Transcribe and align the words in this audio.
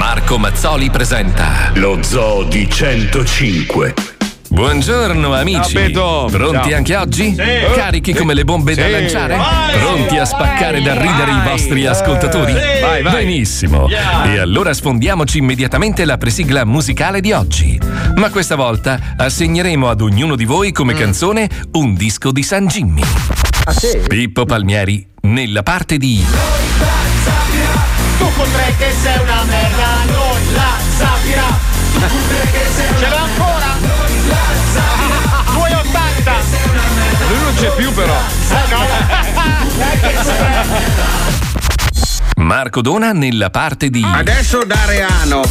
Marco 0.00 0.38
Mazzoli 0.38 0.88
presenta 0.88 1.72
Lo 1.74 2.02
Zoo 2.02 2.44
di 2.44 2.66
105. 2.66 3.92
Buongiorno 4.48 5.34
amici. 5.34 5.92
Ciao. 5.92 6.24
Pronti 6.24 6.70
Ciao. 6.70 6.74
anche 6.78 6.96
oggi? 6.96 7.34
Sì. 7.34 7.42
Carichi 7.74 8.14
come 8.14 8.32
le 8.32 8.44
bombe 8.46 8.74
da 8.74 8.86
Sì. 8.86 8.90
lanciare? 8.92 9.36
Vai. 9.36 9.76
Pronti 9.78 10.16
a 10.16 10.24
spaccare 10.24 10.80
da 10.80 10.94
ridere 10.94 11.32
i 11.32 11.42
vostri 11.44 11.84
ascoltatori? 11.84 12.52
Sì. 12.54 12.80
Vai, 12.80 13.02
vai. 13.02 13.12
Benissimo. 13.26 13.88
Yeah. 13.88 14.32
E 14.32 14.38
allora 14.38 14.72
sfondiamoci 14.72 15.36
immediatamente 15.36 16.06
la 16.06 16.16
presigla 16.16 16.64
musicale 16.64 17.20
di 17.20 17.32
oggi. 17.32 17.78
Ma 18.14 18.30
questa 18.30 18.56
volta 18.56 18.98
assegneremo 19.18 19.86
ad 19.86 20.00
ognuno 20.00 20.34
di 20.34 20.46
voi 20.46 20.68
Mm. 20.70 20.72
come 20.72 20.94
canzone 20.94 21.46
un 21.72 21.92
disco 21.94 22.32
di 22.32 22.42
San 22.42 22.68
Jimmy. 22.68 23.02
Ah 23.64 23.72
sì? 23.74 23.98
Pippo 24.08 24.46
Palmieri 24.46 25.06
nella 25.24 25.62
parte 25.62 25.98
di 25.98 26.24
Tu 28.18 28.26
potrai 28.36 28.74
che 28.76 28.92
c'è 37.60 37.70
più 37.74 37.92
però. 37.92 38.16
Marco 42.36 42.80
Dona 42.80 43.12
nella 43.12 43.50
parte 43.50 43.90
di 43.90 44.02
Adesso 44.02 44.64
Dariano, 44.64 45.42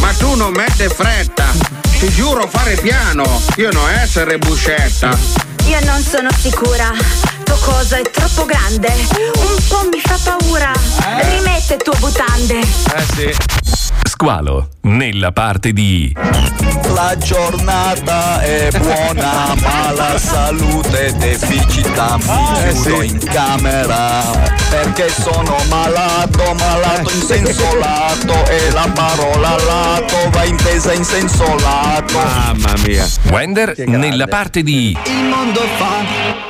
ma 0.00 0.12
tu 0.12 0.36
non 0.36 0.52
mette 0.52 0.88
fretta. 0.88 1.46
Ti 1.98 2.08
giuro 2.10 2.46
fare 2.46 2.76
piano, 2.76 3.42
io 3.56 3.72
non 3.72 3.90
essere 3.90 4.38
buscetta. 4.38 5.18
Io 5.64 5.80
non 5.84 6.00
sono 6.02 6.28
sicura. 6.38 6.92
Tuo 7.42 7.56
coso 7.56 7.96
è 7.96 8.02
troppo 8.12 8.44
grande. 8.44 8.92
Un 9.16 9.56
po' 9.66 9.88
mi 9.90 10.00
fa 10.00 10.16
paura. 10.22 10.70
Rimette 11.30 11.78
tue 11.78 11.96
butande. 11.98 12.60
Eh 12.60 13.04
sì. 13.16 13.85
Squalo 14.18 14.70
nella 14.84 15.30
parte 15.30 15.74
di 15.74 16.10
La 16.94 17.14
giornata 17.18 18.40
è 18.40 18.70
buona, 18.70 19.54
ma 19.60 19.92
la 19.92 20.18
salute 20.18 21.08
è 21.08 21.12
deficita. 21.12 22.16
Mi 22.16 22.72
chiudo 22.72 23.02
in 23.02 23.18
camera 23.18 24.22
perché 24.70 25.10
sono 25.10 25.58
malato, 25.68 26.54
malato 26.54 27.10
in 27.12 27.20
senso 27.20 27.66
lato. 27.76 28.46
E 28.48 28.70
la 28.70 28.90
parola 28.94 29.54
lato 29.54 30.30
va 30.30 30.44
intesa 30.44 30.94
in 30.94 31.04
senso 31.04 31.44
lato. 31.56 32.16
Mamma 32.16 32.72
mia. 32.86 33.06
Wender 33.24 33.74
nella 33.86 34.28
parte 34.28 34.62
di 34.62 34.96
Il 35.04 35.24
mondo 35.24 35.60
fa. 35.76 36.45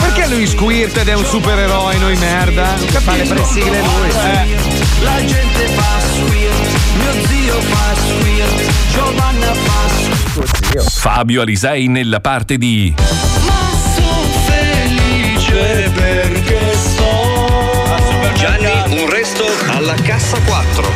Perché 0.00 0.28
lui 0.28 0.46
squirted 0.46 1.06
è 1.08 1.14
un 1.14 1.24
supereroe, 1.24 1.96
noi 1.98 2.16
merda? 2.16 2.74
Non 2.76 2.86
Fa 2.88 3.12
le 3.12 3.18
capisco. 3.18 3.34
presigle 3.34 3.80
lui. 3.80 4.08
Eh. 4.08 4.56
La 5.02 5.24
gente 5.24 5.66
fa 5.68 6.00
squirt, 6.14 6.68
mio 6.98 7.26
zio 7.26 7.60
fa 7.60 7.94
squirt, 7.94 8.70
Giovanna 8.92 9.52
fa 9.54 9.88
squirt. 10.32 10.90
Fabio 10.90 11.42
Alisei 11.42 11.86
nella 11.88 12.20
parte 12.20 12.56
di 12.58 12.94
Ma 13.46 13.70
sono 13.94 14.22
felice 14.46 15.90
perché 15.94 16.72
sto 16.74 17.56
Gianni, 18.34 19.00
un 19.00 19.08
resto 19.10 19.44
alla 19.68 19.94
cassa 19.94 20.38
4. 20.40 20.92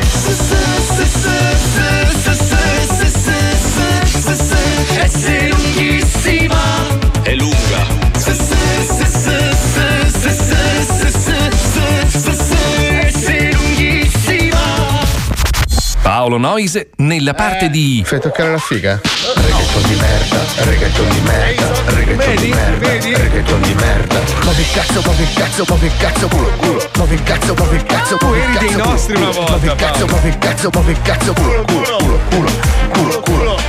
Paolo 16.22 16.38
Noise 16.38 16.90
nella 16.98 17.34
parte 17.34 17.68
di 17.68 18.00
Fai 18.06 18.20
toccare 18.20 18.52
la 18.52 18.58
figa? 18.58 19.00
Reggaeton 19.34 19.82
di 19.88 19.94
merda, 19.96 20.40
reggaeton 20.58 21.08
di 21.08 21.20
merda, 21.22 21.72
reggaeton 21.86 22.36
di 22.36 22.48
merda, 22.48 23.18
reggaeton 23.18 23.60
di 23.62 23.74
merda. 23.74 24.20
Ma 24.44 24.52
che 24.52 24.64
cazzo, 24.72 25.02
ma 25.04 25.14
che 25.16 25.26
cazzo, 25.34 25.64
ma 25.68 25.76
che 25.78 25.90
cazzo, 25.98 26.28
culo, 26.28 26.48
culo. 26.58 26.90
Ma 26.96 27.06
che 27.06 27.22
cazzo, 27.24 27.54
ma 27.54 27.68
che 27.68 27.82
cazzo, 27.82 28.16
ma 28.20 28.30
che 28.30 28.58
dei 28.60 28.68
cazzo, 28.68 28.88
nostri 28.88 29.14
culo, 29.14 29.26
una 29.26 29.34
culo. 29.34 29.46
volta, 29.46 29.66
Ma 29.66 29.74
che 29.74 29.84
cazzo, 29.84 30.06
ma 30.06 30.20
che 30.20 30.38
cazzo, 30.38 30.70
ma 30.72 30.84
che 30.84 30.96
cazzo, 31.02 31.32
culo, 31.32 31.64
culo, 31.64 31.96
culo, 31.98 32.20
culo, 32.30 32.50
culo, 32.92 33.20
culo, 33.20 33.60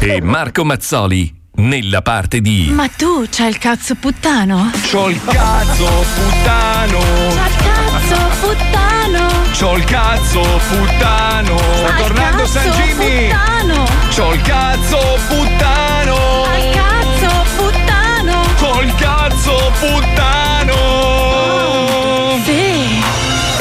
e 0.00 0.22
Marco 0.22 0.64
Mazzoli 0.64 1.34
nella 1.56 2.00
parte 2.00 2.40
di 2.40 2.70
Ma 2.72 2.88
tu 2.88 3.26
c'hai 3.30 3.50
il 3.50 3.58
cazzo 3.58 3.94
puttano? 3.96 4.70
C'ho 4.90 5.10
il 5.10 5.20
cazzo 5.22 5.84
puttano. 6.14 6.98
C'hai 6.98 7.50
il 7.50 7.56
cazzo 7.58 8.16
puttano! 8.40 8.91
C'ho 9.52 9.76
il 9.76 9.84
cazzo 9.84 10.40
puttano. 10.40 11.58
Sta 11.58 11.86
Al 11.86 11.96
tornando 11.96 12.42
cazzo 12.42 12.52
San 12.52 12.70
Jimmy. 12.70 13.28
Puttano! 13.28 13.84
C'ho 14.14 14.32
il 14.34 14.42
cazzo 14.42 15.18
puttano. 15.28 16.44
Al 16.44 16.70
cazzo 16.72 17.44
puttano! 17.56 18.42
Col 18.58 18.94
cazzo 18.96 19.72
puttano. 19.78 20.74
Sì! 22.44 23.00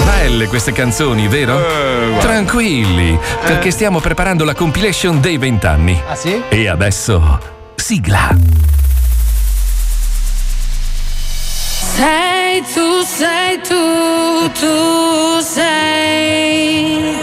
Belle 0.04 0.48
queste 0.48 0.72
canzoni, 0.72 1.28
vero? 1.28 1.60
Eh. 1.60 2.18
Tranquilli, 2.20 3.20
perché 3.44 3.72
stiamo 3.72 4.00
preparando 4.00 4.44
la 4.44 4.54
compilation 4.54 5.20
dei 5.22 5.38
vent'anni. 5.38 6.02
Ah 6.08 6.16
sì? 6.16 6.42
E 6.50 6.68
adesso 6.68 7.40
sigla. 7.76 8.36
Sei 11.96 12.31
tu, 12.60 13.02
sei 13.04 13.60
tu, 13.62 14.52
tu 14.60 15.40
sei. 15.40 17.16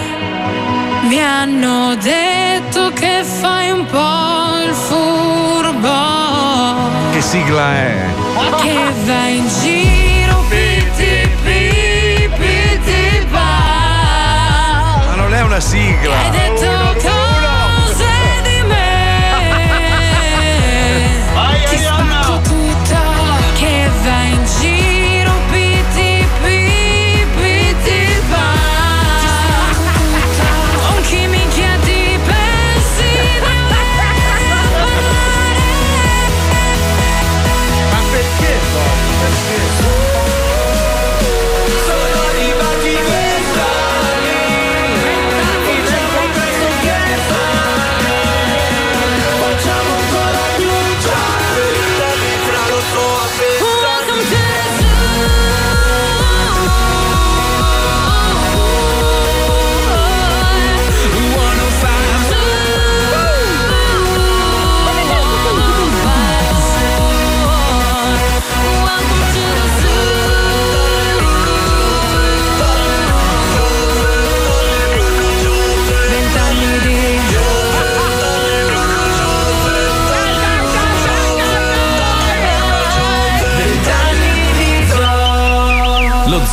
Mi 1.08 1.20
hanno 1.22 1.94
detto 1.96 2.90
che 2.94 3.22
fai 3.24 3.70
un 3.70 3.84
po' 3.86 4.58
il 4.66 4.72
furbo, 4.74 5.96
Che 7.12 7.20
sigla 7.20 7.74
è? 7.74 7.96
che 8.62 8.78
vai 9.04 9.36
in 9.38 9.48
giro, 9.60 10.44
piti, 10.48 11.28
pi, 11.44 12.28
piti, 12.38 13.26
pa. 13.30 15.04
Ma 15.08 15.14
non 15.16 15.34
è 15.34 15.42
una 15.42 15.60
sigla. 15.60 16.14
Hai 16.16 16.30
detto 16.30 16.77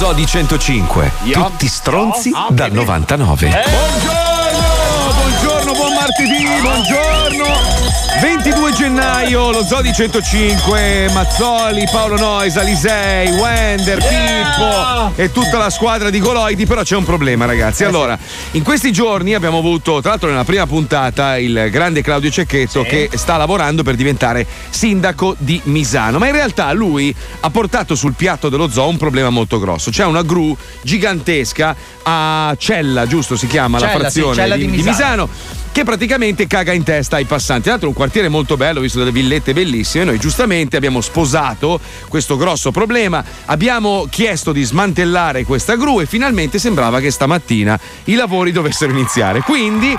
Zoo 0.06 0.14
di 0.14 0.28
105. 0.28 1.12
Tutti 1.32 1.68
stronzi 1.68 2.32
dal 2.50 2.72
99. 2.72 3.50
Buongiorno, 3.50 5.14
buongiorno, 5.16 5.72
buon 5.74 5.94
martedì, 5.94 6.46
buongiorno. 6.62 7.85
22 8.22 8.72
gennaio, 8.72 9.52
lo 9.52 9.64
Zoo 9.66 9.82
di 9.82 9.92
105, 9.92 11.10
Mazzoli, 11.12 11.84
Paolo 11.92 12.16
Noisa, 12.18 12.62
Lisei, 12.62 13.30
Wender, 13.30 13.98
Pippo 13.98 15.12
e 15.16 15.32
tutta 15.32 15.58
la 15.58 15.70
squadra 15.70 16.10
di 16.10 16.20
Goloidi, 16.20 16.66
però 16.66 16.82
c'è 16.82 16.96
un 16.96 17.04
problema 17.04 17.46
ragazzi. 17.46 17.84
Allora, 17.84 18.18
in 18.52 18.64
questi 18.64 18.92
giorni 18.94 19.34
abbiamo 19.34 19.58
avuto, 19.58 20.00
tra 20.00 20.12
l'altro 20.12 20.30
nella 20.30 20.46
prima 20.46 20.66
puntata, 20.66 21.38
il 21.38 21.68
grande 21.70 22.02
Claudio 22.02 22.30
Cecchetto 22.30 22.84
che 22.84 23.10
sta 23.14 23.36
lavorando 23.36 23.84
per 23.84 23.96
diventare 23.96 24.48
sindaco 24.70 25.36
di 25.38 25.60
Misano, 25.66 26.18
ma 26.18 26.28
in 26.28 26.34
realtà 26.34 26.72
lui 26.72 27.14
ha 27.42 27.50
portato 27.50 27.96
sul 27.96 28.14
piatto 28.14 28.48
dello 28.48 28.70
zoo 28.70 28.88
un 28.88 28.98
problema 28.98 29.30
molto 29.30 29.60
grosso. 29.60 29.92
C'è 29.92 30.06
una 30.06 30.24
gru 30.24 30.56
gigantesca 30.82 31.76
a 32.04 32.56
Cella, 32.58 33.08
giusto 33.08 33.36
si 33.36 33.48
chiama 33.48 33.78
la 33.78 33.88
Cella, 33.88 33.94
sì, 33.94 34.00
frazione 34.00 34.36
Cella 34.36 34.56
di, 34.56 34.66
di 34.68 34.72
di 34.78 34.84
Misano. 34.84 35.64
Che 35.76 35.84
praticamente 35.84 36.48
caga 36.48 36.72
in 36.72 36.84
testa 36.84 37.18
ai 37.18 37.26
passanti. 37.26 37.64
Tra 37.64 37.72
l'altro 37.72 37.90
un 37.90 37.96
quartiere 37.96 38.30
molto 38.30 38.56
bello, 38.56 38.80
visto 38.80 38.98
delle 39.00 39.12
villette 39.12 39.52
bellissime. 39.52 40.06
Noi 40.06 40.18
giustamente 40.18 40.78
abbiamo 40.78 41.02
sposato 41.02 41.82
questo 42.08 42.38
grosso 42.38 42.72
problema, 42.72 43.22
abbiamo 43.44 44.08
chiesto 44.10 44.54
di 44.54 44.64
smantellare 44.64 45.44
questa 45.44 45.76
gru 45.76 46.00
e 46.00 46.06
finalmente 46.06 46.60
sembrava 46.60 47.02
che 47.02 47.12
stamattina 47.12 47.78
i 48.06 48.16
lavori 48.16 48.54
dovessero 48.54 48.94
iniziare. 48.94 49.42
Quindi 49.42 49.94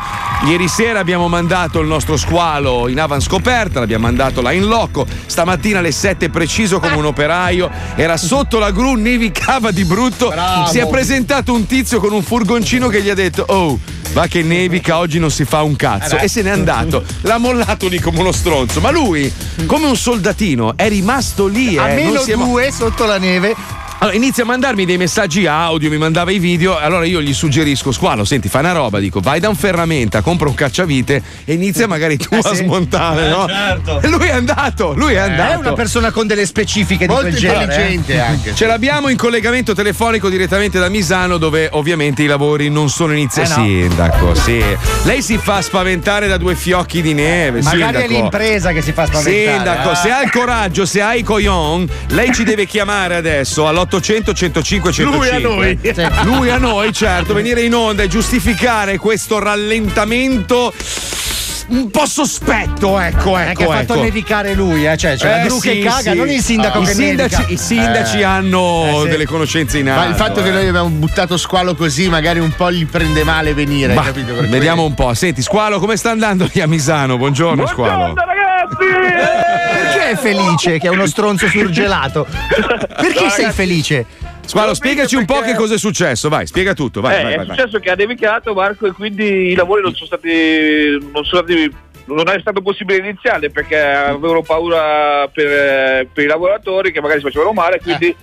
ieri 0.46 0.66
sera 0.66 0.98
abbiamo 0.98 1.28
mandato 1.28 1.78
il 1.80 1.86
nostro 1.86 2.16
squalo 2.16 2.88
in 2.88 2.98
avanscoperta, 2.98 3.78
l'abbiamo 3.78 4.06
mandato 4.06 4.40
là 4.40 4.52
in 4.52 4.64
loco. 4.64 5.06
Stamattina 5.26 5.80
alle 5.80 5.92
7 5.92 6.30
preciso 6.30 6.80
come 6.80 6.94
un 6.94 7.04
operaio, 7.04 7.70
era 7.96 8.16
sotto 8.16 8.58
la 8.58 8.70
gru, 8.70 8.94
nevicava 8.94 9.72
di 9.72 9.84
brutto. 9.84 10.28
Bravo. 10.28 10.70
Si 10.70 10.78
è 10.78 10.88
presentato 10.88 11.52
un 11.52 11.66
tizio 11.66 12.00
con 12.00 12.14
un 12.14 12.22
furgoncino 12.22 12.88
che 12.88 13.02
gli 13.02 13.10
ha 13.10 13.14
detto 13.14 13.44
"Oh, 13.46 13.78
Va 14.12 14.26
che 14.26 14.42
nevica, 14.42 14.98
oggi 14.98 15.18
non 15.18 15.30
si 15.30 15.44
fa 15.44 15.62
un 15.62 15.76
cazzo. 15.76 16.16
Eh. 16.16 16.24
E 16.24 16.28
se 16.28 16.42
n'è 16.42 16.50
andato. 16.50 17.04
L'ha 17.22 17.38
mollato 17.38 17.88
lì 17.88 17.98
come 18.00 18.20
uno 18.20 18.32
stronzo. 18.32 18.80
Ma 18.80 18.90
lui, 18.90 19.32
come 19.66 19.86
un 19.86 19.96
soldatino, 19.96 20.76
è 20.76 20.88
rimasto 20.88 21.46
lì. 21.46 21.76
A 21.76 21.90
eh, 21.90 21.94
meno 21.94 22.24
due 22.24 22.70
sotto 22.70 23.04
la 23.04 23.18
neve. 23.18 23.84
Allora, 23.98 24.14
inizia 24.14 24.42
a 24.42 24.46
mandarmi 24.46 24.84
dei 24.84 24.98
messaggi 24.98 25.46
audio, 25.46 25.88
mi 25.88 25.96
mandava 25.96 26.30
i 26.30 26.38
video. 26.38 26.76
Allora 26.78 27.06
io 27.06 27.22
gli 27.22 27.32
suggerisco, 27.32 27.92
squalo, 27.92 28.24
senti, 28.24 28.48
fai 28.48 28.60
una 28.60 28.72
roba, 28.72 28.98
dico, 28.98 29.20
vai 29.20 29.40
da 29.40 29.48
un 29.48 29.56
ferramenta, 29.56 30.20
compra 30.20 30.48
un 30.48 30.54
cacciavite 30.54 31.22
e 31.46 31.54
inizia 31.54 31.86
magari 31.86 32.18
tu 32.18 32.28
Eh, 32.34 32.38
a 32.42 32.54
sì. 32.54 32.56
smontare, 32.56 33.26
Eh, 33.26 33.30
no? 33.30 33.46
certo. 33.48 34.00
E 34.02 34.08
lui 34.08 34.26
è 34.26 34.32
andato, 34.32 34.92
lui 34.94 35.14
è 35.14 35.18
andato. 35.18 35.52
È 35.52 35.56
una 35.56 35.72
persona 35.72 36.10
con 36.10 36.26
delle 36.26 36.44
specifiche 36.44 37.06
Molto 37.06 37.24
di 37.24 37.30
quel 37.30 37.40
genere. 37.40 37.62
intelligente 37.64 38.12
eh. 38.14 38.18
anche. 38.20 38.54
Ce 38.54 38.66
l'abbiamo 38.66 39.08
in 39.08 39.16
collegamento 39.16 39.72
telefonico 39.74 40.28
direttamente 40.28 40.78
da 40.78 40.90
Misano, 40.90 41.38
dove 41.38 41.68
ovviamente 41.72 42.22
i 42.22 42.26
lavori 42.26 42.68
non 42.68 42.90
sono 42.90 43.12
iniziati. 43.14 43.50
Eh 43.50 43.84
no. 43.84 43.88
Sindaco, 43.88 44.34
sì. 44.34 44.62
Lei 45.04 45.22
si 45.22 45.38
fa 45.38 45.62
spaventare 45.62 46.28
da 46.28 46.36
due 46.36 46.54
fiocchi 46.54 47.00
di 47.00 47.14
neve. 47.14 47.62
Magari 47.62 47.82
sindaco. 47.82 48.04
è 48.04 48.08
l'impresa 48.08 48.72
che 48.72 48.82
si 48.82 48.92
fa 48.92 49.06
spaventare. 49.06 49.54
Sindaco, 49.54 49.90
eh. 49.92 49.96
se 49.96 50.10
ha 50.10 50.22
il 50.22 50.30
coraggio, 50.30 50.84
se 50.84 51.00
hai 51.00 51.20
i 51.20 51.22
coglion, 51.22 51.88
lei 52.08 52.32
ci 52.34 52.44
deve 52.44 52.66
chiamare 52.66 53.14
adesso 53.16 53.66
all'800 53.90 54.34
105 54.34 54.92
105. 54.92 55.04
Lui 55.04 55.28
a 55.28 55.38
noi. 55.38 55.78
Sì. 55.82 56.24
Lui 56.24 56.50
a 56.50 56.58
noi, 56.58 56.92
certo, 56.92 57.34
venire 57.34 57.62
in 57.62 57.74
onda 57.74 58.02
e 58.02 58.08
giustificare 58.08 58.98
questo 58.98 59.38
rallentamento 59.38 60.72
un 61.68 61.90
po' 61.90 62.06
sospetto, 62.06 62.96
ecco, 63.00 63.36
È 63.36 63.48
ecco, 63.48 63.58
che 63.58 63.64
ha 63.64 63.76
fatto 63.78 63.94
ecco. 63.94 64.02
nevicare 64.02 64.54
lui, 64.54 64.86
eh? 64.86 64.96
cioè, 64.96 65.16
c'è 65.16 65.28
la 65.28 65.42
Eh, 65.42 65.46
gru 65.46 65.58
che 65.58 65.72
sì, 65.72 65.80
caga, 65.80 66.12
sì. 66.12 66.16
non 66.16 66.28
il 66.30 66.40
sindaco 66.40 66.80
I 66.80 66.84
che 66.84 66.92
sindaci, 66.94 67.36
nevica. 67.40 67.52
I 67.52 67.56
sindaci 67.56 68.18
Eh. 68.18 68.22
hanno 68.22 68.84
Eh, 68.86 69.00
sì. 69.02 69.08
delle 69.08 69.26
conoscenze 69.26 69.78
in 69.78 69.88
alto. 69.90 70.00
Ma 70.00 70.06
il 70.08 70.14
fatto 70.14 70.42
che 70.42 70.48
eh. 70.50 70.52
noi 70.52 70.68
abbiamo 70.68 70.88
buttato 70.90 71.36
squalo 71.36 71.74
così, 71.74 72.08
magari 72.08 72.38
un 72.38 72.52
po' 72.54 72.70
gli 72.70 72.86
prende 72.86 73.24
male 73.24 73.52
venire, 73.52 73.94
Ma, 73.94 74.02
capito? 74.04 74.32
Per 74.34 74.48
vediamo 74.48 74.84
un 74.84 74.94
po'. 74.94 75.12
Senti, 75.14 75.42
Squalo, 75.42 75.80
come 75.80 75.96
sta 75.96 76.10
andando 76.10 76.48
lì 76.52 76.60
a 76.60 76.68
Misano? 76.68 77.16
Buongiorno, 77.16 77.66
Squalo. 77.66 78.14
Perché 78.76 80.10
è 80.10 80.16
felice 80.16 80.78
che 80.78 80.86
è 80.86 80.90
uno 80.90 81.06
stronzo 81.06 81.46
surgelato? 81.48 82.26
Perché 82.26 83.22
No, 83.24 83.28
sei 83.30 83.44
ragazzi. 83.44 83.52
felice? 83.52 84.06
Squalo, 84.46 84.74
spiegaci 84.74 85.16
un 85.16 85.24
po' 85.24 85.40
che 85.40 85.54
cosa 85.54 85.74
è 85.74 85.78
successo. 85.78 86.28
Vai, 86.28 86.46
spiega 86.46 86.72
tutto. 86.72 87.00
Vai, 87.00 87.18
Eh, 87.18 87.22
vai, 87.22 87.32
è 87.32 87.36
vai, 87.38 87.46
vai. 87.46 87.56
successo 87.56 87.78
che 87.80 87.90
ha 87.90 87.94
nevicato 87.94 88.54
Marco 88.54 88.86
e 88.86 88.92
quindi 88.92 89.24
i 89.50 89.54
lavori 89.54 89.82
non 89.82 89.92
sono 89.94 90.06
stati 90.06 90.98
non 91.12 91.24
sono 91.24 91.42
stati 91.42 91.68
non 92.06 92.28
è 92.28 92.38
stato 92.40 92.62
possibile 92.62 92.98
iniziare 92.98 93.50
perché 93.50 93.78
avevano 93.80 94.42
paura 94.42 95.28
per, 95.32 95.46
eh, 95.46 96.08
per 96.12 96.24
i 96.24 96.26
lavoratori 96.26 96.92
che 96.92 97.00
magari 97.00 97.18
si 97.18 97.26
facevano 97.26 97.52
male 97.52 97.80
quindi 97.82 98.14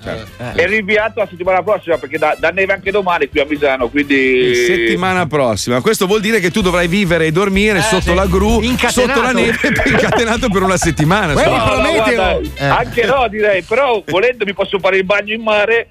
è 0.54 0.66
rinviato 0.68 1.20
la 1.20 1.28
settimana 1.30 1.62
prossima 1.62 1.98
perché 1.98 2.18
da, 2.18 2.36
da 2.40 2.50
neve 2.50 2.74
anche 2.74 2.92
domani 2.92 3.28
qui 3.30 3.40
a 3.42 3.46
Misano 3.46 3.90
quindi 3.90 4.56
Settimana 4.56 5.26
prossima. 5.28 5.82
Questo 5.82 6.06
vuol 6.08 6.22
dire 6.22 6.40
che 6.40 6.50
tu 6.52 6.62
dovrai 6.62 6.88
vivere 6.88 7.26
e 7.26 7.32
dormire 7.32 7.82
sotto 7.82 8.14
la 8.14 8.26
gru, 8.26 8.62
Incatenato. 8.62 8.92
sotto 9.14 9.22
la 9.22 9.32
neve, 9.32 9.58
incatenato 9.86 10.50
per 10.50 10.62
una 10.64 10.78
settimana. 10.78 11.34
No, 11.34 11.82
no, 11.82 11.94
guarda, 11.94 12.40
Eh. 12.40 12.66
anche 12.66 13.06
no 13.06 13.28
direi 13.30 13.62
però 13.64 14.02
volendo 14.06 14.46
mi 14.46 14.54
posso 14.54 14.80
fare 14.80 14.98
il 14.98 15.04
bagno 15.06 15.34
in 15.34 15.42
mare 15.42 15.90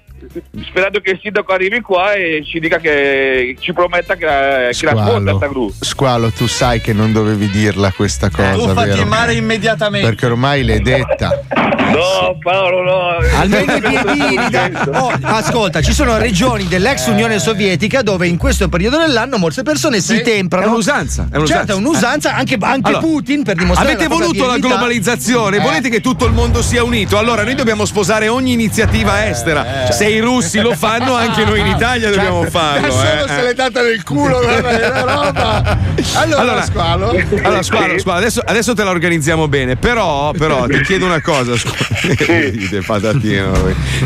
sperando 0.65 0.99
che 0.99 1.11
il 1.11 1.19
sindaco 1.21 1.51
arrivi 1.53 1.81
qua 1.81 2.13
e 2.13 2.43
ci 2.45 2.59
dica 2.59 2.77
che 2.77 3.55
ci 3.59 3.73
prometta 3.73 4.15
che 4.15 4.25
la, 4.25 4.69
che 4.71 4.85
la 4.85 5.35
sta 5.35 5.47
gru 5.47 5.71
Squalo, 5.79 6.31
tu 6.31 6.47
sai 6.47 6.81
che 6.81 6.93
non 6.93 7.11
dovevi 7.11 7.49
dirla 7.49 7.91
questa 7.91 8.29
cosa, 8.29 8.53
Tuffati 8.53 8.89
vero? 8.89 9.01
in 9.01 9.07
mare 9.07 9.33
immediatamente. 9.33 10.07
Perché 10.07 10.25
ormai 10.27 10.63
l'hai 10.63 10.81
detta. 10.81 11.41
no 11.55 12.37
Paolo 12.41 12.81
no 12.81 13.17
Almeno 13.37 13.75
i 13.75 13.81
piedini. 13.81 14.41
Oh, 14.93 15.11
ascolta, 15.21 15.81
ci 15.81 15.93
sono 15.93 16.17
regioni 16.17 16.67
dell'ex 16.67 17.07
Unione 17.07 17.39
Sovietica 17.39 18.01
dove 18.01 18.27
in 18.27 18.37
questo 18.37 18.69
periodo 18.69 18.97
dell'anno 18.97 19.37
molte 19.37 19.63
persone 19.63 19.99
si 19.99 20.21
temprano. 20.21 20.65
È 20.65 20.69
un'usanza. 20.69 21.27
È 21.31 21.35
un'usanza. 21.37 21.55
Certo, 21.57 21.71
è 21.73 21.75
un'usanza, 21.75 22.35
anche, 22.35 22.57
anche 22.59 22.89
Allora, 22.89 23.01
Putin 23.05 23.43
per 23.43 23.55
dimostrare 23.55 23.93
Avete 23.93 24.07
la 24.09 24.15
voluto 24.15 24.45
la 24.45 24.57
globalizzazione, 24.57 25.57
Eh. 25.57 25.59
volete 25.61 25.89
che 25.89 26.01
tutto 26.01 26.25
il 26.25 26.33
mondo 26.33 26.61
sia 26.61 26.83
unito. 26.83 27.17
Allora 27.17 27.43
noi 27.43 27.55
dobbiamo 27.55 27.85
sposare 27.85 28.27
ogni 28.27 28.51
iniziativa 28.53 29.27
estera. 29.27 29.91
Se 29.91 30.05
i 30.13 30.19
russi 30.19 30.59
lo 30.59 30.73
fanno, 30.75 31.15
anche 31.15 31.43
noi 31.45 31.59
in 31.59 31.67
Italia 31.67 32.09
dobbiamo 32.09 32.43
farlo. 32.43 32.91
Solo 32.91 33.25
eh. 33.25 33.27
se 33.27 33.41
l'è 33.41 33.53
data 33.53 33.81
nel 33.81 34.03
culo, 34.03 34.41
la 34.41 34.59
roba. 35.01 35.77
Allora, 36.15 36.41
Allora, 36.41 36.61
squalo. 36.63 37.09
Allora, 37.09 37.63
squalo, 37.63 37.99
squalo, 37.99 38.17
adesso, 38.19 38.41
adesso 38.45 38.73
te 38.73 38.83
la 38.83 38.89
organizziamo 38.89 39.47
bene. 39.47 39.75
Però, 39.75 40.31
però 40.31 40.65
ti 40.67 40.81
chiedo 40.81 41.05
una 41.05 41.21
cosa, 41.21 41.57
squalo. 41.57 42.11
Dite 42.51 42.81
patatino. 42.81 43.51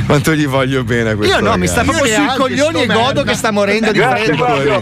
Quanto 0.06 0.33
gli 0.33 0.48
voglio 0.48 0.83
bene 0.83 1.12
a 1.12 1.15
questo 1.15 1.36
Io 1.36 1.42
no, 1.42 1.57
mi 1.57 1.68
sta 1.68 1.81
ragazzo. 1.81 1.98
proprio 1.98 2.21
Io 2.21 2.30
sui 2.30 2.38
coglioni 2.38 2.81
e 2.81 2.85
godo 2.87 3.23
che 3.23 3.33
sta 3.33 3.52
morendo 3.52 3.92
di 3.92 3.99
freddo. 3.99 4.81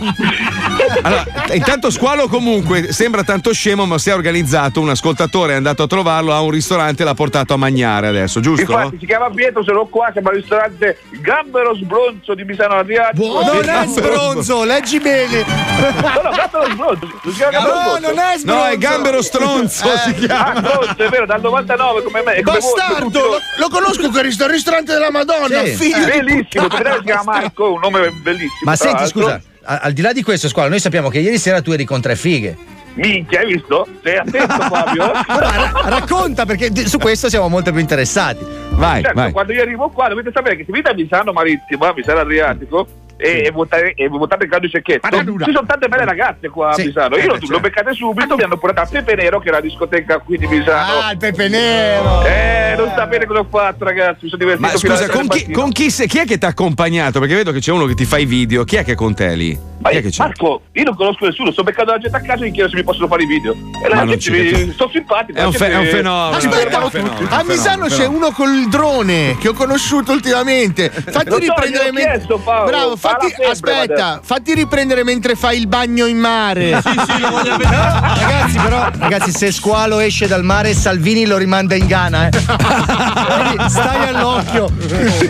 Allora, 1.01 1.25
intanto 1.53 1.89
Squalo 1.89 2.27
comunque 2.27 2.91
sembra 2.91 3.24
tanto 3.24 3.53
scemo, 3.53 3.86
ma 3.86 3.98
si 3.98 4.10
è 4.10 4.13
organizzato. 4.13 4.82
Un 4.82 4.89
ascoltatore 4.89 5.53
è 5.53 5.55
andato 5.55 5.84
a 5.84 5.88
trovarlo 5.88 6.34
a 6.34 6.41
un 6.41 6.51
ristorante 6.51 7.03
e 7.03 7.05
l'ha 7.05 7.13
portato 7.13 7.53
a 7.53 7.58
mangiare 7.58 8.08
adesso, 8.08 8.39
giusto? 8.39 8.72
Infatti 8.72 8.98
si 9.00 9.05
chiama 9.05 9.29
Pietro, 9.29 9.63
sono 9.63 9.86
qua, 9.86 10.10
siamo 10.12 10.29
al 10.29 10.36
ristorante 10.36 10.98
Gambero 11.22 11.75
Sbronzo 11.75 12.34
di 12.34 12.43
Misano 12.43 12.75
Adriatico. 12.75 13.41
Non 13.41 13.63
Sì, 13.63 13.69
è 13.69 13.86
sbronzo, 13.88 14.63
leggi 14.63 15.00
bene. 15.00 15.43
No, 15.45 16.22
no, 16.22 16.29
Gambero 16.31 16.65
Sbronzo. 16.72 17.07
Si 17.24 17.31
chiama 17.31 17.51
Gambero 17.51 17.74
No, 17.75 17.81
Sbronzo. 17.81 18.00
non 18.12 18.19
è 18.19 18.38
sbronzo. 18.38 18.63
No, 18.63 18.65
è 18.72 18.77
Gambero 18.77 19.22
Stronzo, 19.22 19.98
si 20.05 20.13
chiama. 20.15 20.53
Ah, 20.53 20.55
Sbronzo, 20.57 21.03
è 21.03 21.10
vero, 21.10 21.25
dal 21.25 21.41
99 21.41 22.03
come 22.03 22.22
me. 22.24 22.41
Come 22.41 22.60
voi, 22.60 22.72
Bastardo, 22.74 23.05
tutti 23.05 23.17
lo, 23.17 23.39
lo 23.57 23.69
conosco 23.69 24.10
quel 24.10 24.24
ristor- 24.24 24.50
ristorante 24.51 24.93
della 24.93 25.12
Madonna, 25.12 25.63
Sì. 25.65 25.72
figlio 25.75 26.05
Bellissimo, 26.05 26.67
puttana. 26.67 26.95
si 26.98 27.03
chiama 27.03 27.24
Marco, 27.24 27.74
un 27.74 27.79
nome 27.79 28.10
bellissimo. 28.12 28.51
Ma 28.63 28.75
senti, 28.75 29.07
scusa, 29.07 29.41
al 29.63 29.93
di 29.93 30.01
là 30.01 30.13
di 30.13 30.22
questo, 30.24 30.48
squalo, 30.48 30.69
noi 30.69 30.79
sappiamo 30.79 31.10
che 31.10 31.19
ieri 31.19 31.38
sera 31.39 31.62
tu 31.62 31.72
eri 31.72 31.86
con 31.86 32.01
tre 32.01 32.15
fighe. 32.15 32.55
Minchia, 32.95 33.39
hai 33.41 33.53
visto? 33.53 33.87
Sei 34.03 34.17
attento 34.17 34.53
Fabio? 34.67 35.11
Ra- 35.11 35.71
racconta 35.85 36.45
perché 36.45 36.87
su 36.87 36.97
questo 36.97 37.29
siamo 37.29 37.47
molto 37.47 37.71
più 37.71 37.79
interessati. 37.79 38.45
Vai, 38.71 39.01
certo, 39.01 39.19
vai. 39.19 39.31
quando 39.31 39.53
io 39.53 39.61
arrivo 39.61 39.89
qua 39.89 40.07
dovete 40.09 40.31
sapere 40.33 40.55
che 40.55 40.65
se 40.65 40.71
venite 40.71 40.89
a 40.89 40.93
Misano 40.93 41.31
Marittimo, 41.31 41.85
a 41.85 41.93
Misano 41.95 42.19
Adriatico 42.19 42.87
e, 43.17 43.43
e 43.45 43.51
votate, 43.51 43.93
e 43.95 44.07
votate 44.07 44.48
Claudio 44.48 44.69
Cecchetto, 44.69 45.07
ci 45.07 45.51
sono 45.53 45.65
tante 45.65 45.88
belle 45.88 46.05
ragazze 46.05 46.50
qua 46.50 46.74
Sì. 46.74 46.81
a 46.81 46.86
Misano. 46.86 47.15
Io 47.15 47.22
Eh, 47.22 47.25
lo, 47.27 47.31
certo. 47.34 47.51
lo 47.51 47.60
beccate 47.60 47.93
subito, 47.93 48.36
mi 48.36 48.43
hanno 48.43 48.57
portato 48.57 48.88
a 48.88 48.91
Pepe 49.01 49.15
Nero, 49.15 49.39
che 49.39 49.50
è 49.50 49.51
la 49.51 49.62
discoteca 49.62 50.19
qui 50.19 50.38
di 50.38 50.48
Misano. 50.48 51.00
Ah, 51.00 51.12
il 51.12 51.17
pepe 51.17 51.48
nero. 51.48 52.24
Eh, 52.25 52.75
non 52.77 52.91
sapete 52.95 53.25
cosa 53.25 53.39
ho 53.39 53.48
fatto, 53.50 53.84
ragazzi. 53.86 54.25
Mi 54.25 54.29
sono 54.29 54.43
divertito 54.43 54.69
Ma 54.72 54.77
scusa, 54.77 55.10
con 55.10 55.27
chi, 55.27 55.51
con 55.51 55.72
chi, 55.72 55.88
chi 55.88 56.17
è 56.19 56.25
che 56.25 56.38
ti 56.38 56.45
ha 56.45 56.50
accompagnato? 56.50 57.19
Perché 57.19 57.36
vedo 57.36 57.51
che 57.51 57.60
c'è 57.60 57.72
uno 57.72 57.86
che 57.86 57.93
ti 57.95 58.05
fa 58.05 58.17
i 58.17 58.25
video. 58.25 58.63
Chi 58.63 58.75
è 58.77 58.84
che 58.84 58.93
è 58.93 58.95
con 58.95 59.13
te 59.15 59.34
lì? 59.36 59.57
Ma 59.79 59.89
Chi 59.89 59.95
è 59.95 60.00
io- 60.00 60.05
che 60.05 60.10
c'è? 60.12 60.24
Marco, 60.24 60.62
io 60.72 60.84
non 60.84 60.95
conosco 60.95 61.25
nessuno, 61.25 61.51
sto 61.51 61.63
beccando 61.63 61.91
la 61.91 61.98
gente 62.00 62.17
a 62.17 62.22
casa 62.22 62.43
e 62.43 62.50
gli 62.50 62.51
chiedo 62.51 62.69
se 62.69 62.75
mi 62.75 62.84
possono 62.84 63.07
fare 63.07 63.24
i 63.24 63.25
video. 63.27 63.53
E 63.84 63.88
la 63.89 64.05
gente 64.05 64.29
mi- 64.31 64.74
sono 64.75 64.89
simpatico. 64.91 65.38
È 65.39 65.43
un, 65.45 65.51
fe- 65.53 65.69
è 65.72 65.77
un 65.77 65.86
fenomeno. 65.86 66.36
Aspetta, 66.38 66.79
è 66.79 66.84
un 66.84 66.89
fenomeno, 66.89 67.27
a 67.29 67.43
Misano 67.43 67.86
c'è 67.88 68.05
uno 68.05 68.31
col 68.31 68.67
drone 68.69 69.38
che 69.39 69.50
ho 69.50 69.53
conosciuto 69.53 70.12
ultimamente. 70.12 70.89
Fatti 70.89 71.36
riprendere 71.39 71.91
gliel'ho 71.91 71.91
chiesto, 71.95 72.38
Paolo. 72.39 72.69
Bravo, 72.69 72.95
fatti, 73.09 73.29
febbre, 73.29 73.45
aspetta, 73.51 74.19
fatti 74.24 74.53
riprendere 74.53 75.03
mentre 75.03 75.35
fai 75.35 75.57
il 75.59 75.67
bagno 75.67 76.05
in 76.05 76.17
mare. 76.17 76.79
Sì, 76.83 76.89
sì, 76.89 77.19
lo 77.19 77.29
voglio 77.29 77.57
vedere. 77.57 77.75
Ragazzi, 78.25 78.57
però, 78.57 78.89
ragazzi, 78.97 79.31
se 79.31 79.51
Squalo 79.51 80.00
esce 80.00 80.27
dal 80.27 80.43
mare, 80.43 80.74
Salvini 80.74 81.25
lo 81.25 81.38
rimanda 81.38 81.75
in 81.75 81.85
Ghana, 81.88 82.27
eh. 82.27 82.29
Quindi 82.29 83.69
Stai 83.69 84.07
all'occhio. 84.09 84.71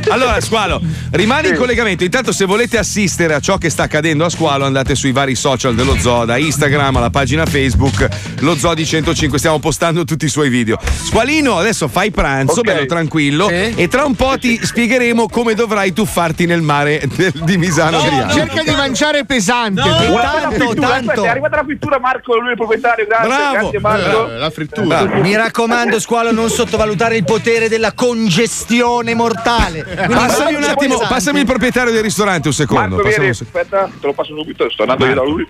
Allora, 0.10 0.40
Squalo, 0.42 0.82
rimani 1.12 1.50
in 1.50 1.56
collegamento. 1.56 2.04
Intanto, 2.04 2.32
se 2.32 2.46
volete 2.46 2.78
assistere 2.78 3.34
a 3.34 3.40
ciò 3.40 3.58
che 3.58 3.70
sta 3.70 3.84
accadendo 3.84 4.26
a 4.26 4.30
Squalo, 4.30 4.66
andate 4.66 4.96
sui 4.96 5.12
vari 5.12 5.36
social 5.36 5.76
dello 5.76 5.98
Zoo, 6.00 6.26
da 6.26 6.38
Instagram 6.38 6.96
alla 6.98 7.10
pagina 7.10 7.46
Facebook, 7.46 8.08
lo 8.40 8.56
Zoo 8.56 8.74
di 8.74 8.86
105. 8.86 9.38
Stiamo 9.38 9.60
postando 9.60 10.04
tutti 10.06 10.26
i 10.26 10.30
suoi 10.30 10.50
video. 10.50 10.78
Squalino, 11.04 11.58
adesso 11.58 11.88
fai 11.88 12.12
pranzo, 12.12 12.60
Ok. 12.60 12.66
bello 12.66 12.86
tranquillo, 12.86 13.50
e 13.50 13.88
tra 13.90 14.06
un 14.06 14.16
po' 14.16 14.38
ti 14.40 14.60
spiegheremo 14.62 15.28
come 15.30 15.54
dovrai 15.54 15.94
tuffarti 15.94 16.46
nel 16.46 16.62
mare 16.62 17.02
del- 17.16 17.32
di 17.44 17.58
Misano 17.66 17.98
Adriano. 18.00 18.32
Cerca 18.32 18.64
di 18.64 18.76
mangiare 18.76 19.26
pesante. 19.26 19.82
Frittura, 19.82 20.96
aspetta, 20.96 21.22
è 21.22 21.28
arrivata 21.28 21.56
la 21.58 21.64
frittura 21.64 22.00
Marco, 22.00 22.38
lui 22.38 22.48
è 22.48 22.52
il 22.52 22.58
proprietario, 22.58 23.06
grazie, 23.06 23.60
grazie 23.60 23.80
Marco. 23.80 24.28
la 24.28 24.50
frittura. 24.50 25.06
Mi 25.06 25.36
raccomando, 25.36 26.00
Squalo, 26.00 26.32
non 26.32 26.50
sottovalutare 26.50 27.18
il 27.18 27.24
potere 27.24 27.68
della 27.68 27.94
congestione 27.94 29.14
mortale. 29.14 29.84
Passami 30.08 30.56
un 30.56 30.64
attimo, 30.64 30.98
passami 31.00 31.40
il 31.40 31.46
proprietario 31.46 31.92
del 31.92 32.04
ristorante 32.04 32.48
un 32.48 32.54
secondo. 32.54 32.96
Marco, 32.96 33.10
vieni, 33.10 33.28
un 33.28 33.34
secondo. 33.34 33.60
aspetta, 33.60 33.90
te 34.00 34.06
lo 34.06 34.14
passo 34.14 34.36
subito, 34.36 34.70
sto 34.70 34.84
andando 34.84 35.06
io 35.06 35.14
da 35.14 35.24
lui. 35.24 35.48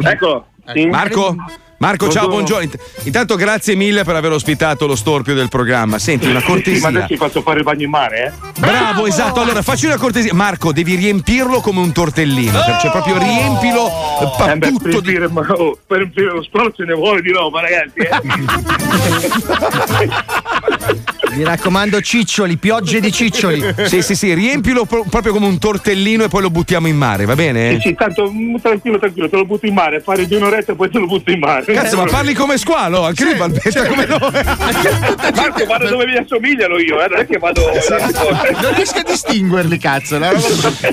Marco. 0.00 0.46
Marco? 0.90 1.36
Marco, 1.84 2.08
ciao, 2.08 2.26
Buongiorno. 2.28 2.66
buongiorno. 2.66 2.92
Int- 2.96 3.06
Intanto 3.06 3.36
grazie 3.36 3.74
mille 3.74 4.04
per 4.04 4.16
aver 4.16 4.32
ospitato 4.32 4.86
lo 4.86 4.96
storpio 4.96 5.34
del 5.34 5.50
programma. 5.50 5.98
Senti, 5.98 6.26
una 6.26 6.38
Sì, 6.40 6.44
ma 6.46 6.50
cortesia. 6.50 6.88
adesso 6.88 7.06
ti 7.08 7.16
faccio 7.18 7.42
fare 7.42 7.58
il 7.58 7.64
bagno 7.64 7.82
in 7.84 7.90
mare, 7.90 8.24
eh? 8.26 8.32
Bravo, 8.58 9.06
esatto. 9.06 9.40
Allora, 9.42 9.60
facci 9.60 9.84
una 9.84 9.98
cortesia. 9.98 10.32
Marco, 10.32 10.72
devi 10.72 10.94
riempirlo 10.94 11.60
come 11.60 11.80
un 11.80 11.92
tortellino. 11.92 12.58
Cioè, 12.80 12.90
proprio 12.90 13.18
riempilo 13.18 13.90
pa- 14.38 14.52
Eh 14.52 14.56
beh, 14.56 14.68
tutto 14.68 14.82
per, 14.88 15.00
di. 15.02 15.10
dire, 15.12 15.28
ma, 15.28 15.42
oh, 15.50 15.78
per 15.86 15.98
riempire 15.98 16.30
lo 16.32 16.42
sport 16.42 16.74
ce 16.74 16.84
ne 16.84 16.94
vuole 16.94 17.20
di 17.20 17.30
roba, 17.30 17.60
ragazzi. 17.60 17.98
Eh? 17.98 18.08
Mi 21.36 21.42
raccomando, 21.44 22.00
ciccioli, 22.00 22.56
piogge 22.56 23.00
di 23.00 23.10
ciccioli. 23.12 23.62
Sì, 23.86 24.00
sì, 24.02 24.14
sì, 24.14 24.32
riempilo 24.34 24.84
pro- 24.84 25.04
proprio 25.10 25.32
come 25.32 25.46
un 25.46 25.58
tortellino 25.58 26.24
e 26.24 26.28
poi 26.28 26.42
lo 26.42 26.50
buttiamo 26.50 26.86
in 26.86 26.96
mare, 26.96 27.24
va 27.24 27.34
bene? 27.34 27.74
Sì, 27.74 27.88
sì, 27.88 27.94
tanto 27.94 28.30
mm, 28.30 28.56
tranquillo, 28.62 28.98
tranquillo, 28.98 29.28
te 29.28 29.36
lo 29.36 29.44
butto 29.44 29.66
in 29.66 29.74
mare, 29.74 30.00
fare 30.00 30.26
due 30.28 30.40
orette 30.42 30.72
e 30.72 30.74
poi 30.76 30.88
te 30.90 30.98
lo 30.98 31.06
butto 31.06 31.30
in 31.32 31.40
mare. 31.40 31.73
Cazzo, 31.74 31.96
ma 31.96 32.04
parli 32.04 32.34
come 32.34 32.56
squalo? 32.58 33.04
Anche 33.04 33.24
lui 33.24 33.34
balbetta 33.34 33.86
come 33.86 34.06
noi. 34.06 34.18
Marco, 35.34 35.64
vado 35.66 35.88
dove 35.88 36.06
mi 36.06 36.16
assomigliano 36.16 36.78
io, 36.78 37.02
eh, 37.02 37.08
non 37.08 37.18
è 37.20 37.26
che 37.26 37.38
vado. 37.38 37.62
Non 38.60 38.74
riesco 38.74 38.98
a 38.98 39.02
distinguerli, 39.02 39.78
cazzo. 39.78 40.18
no? 40.18 40.30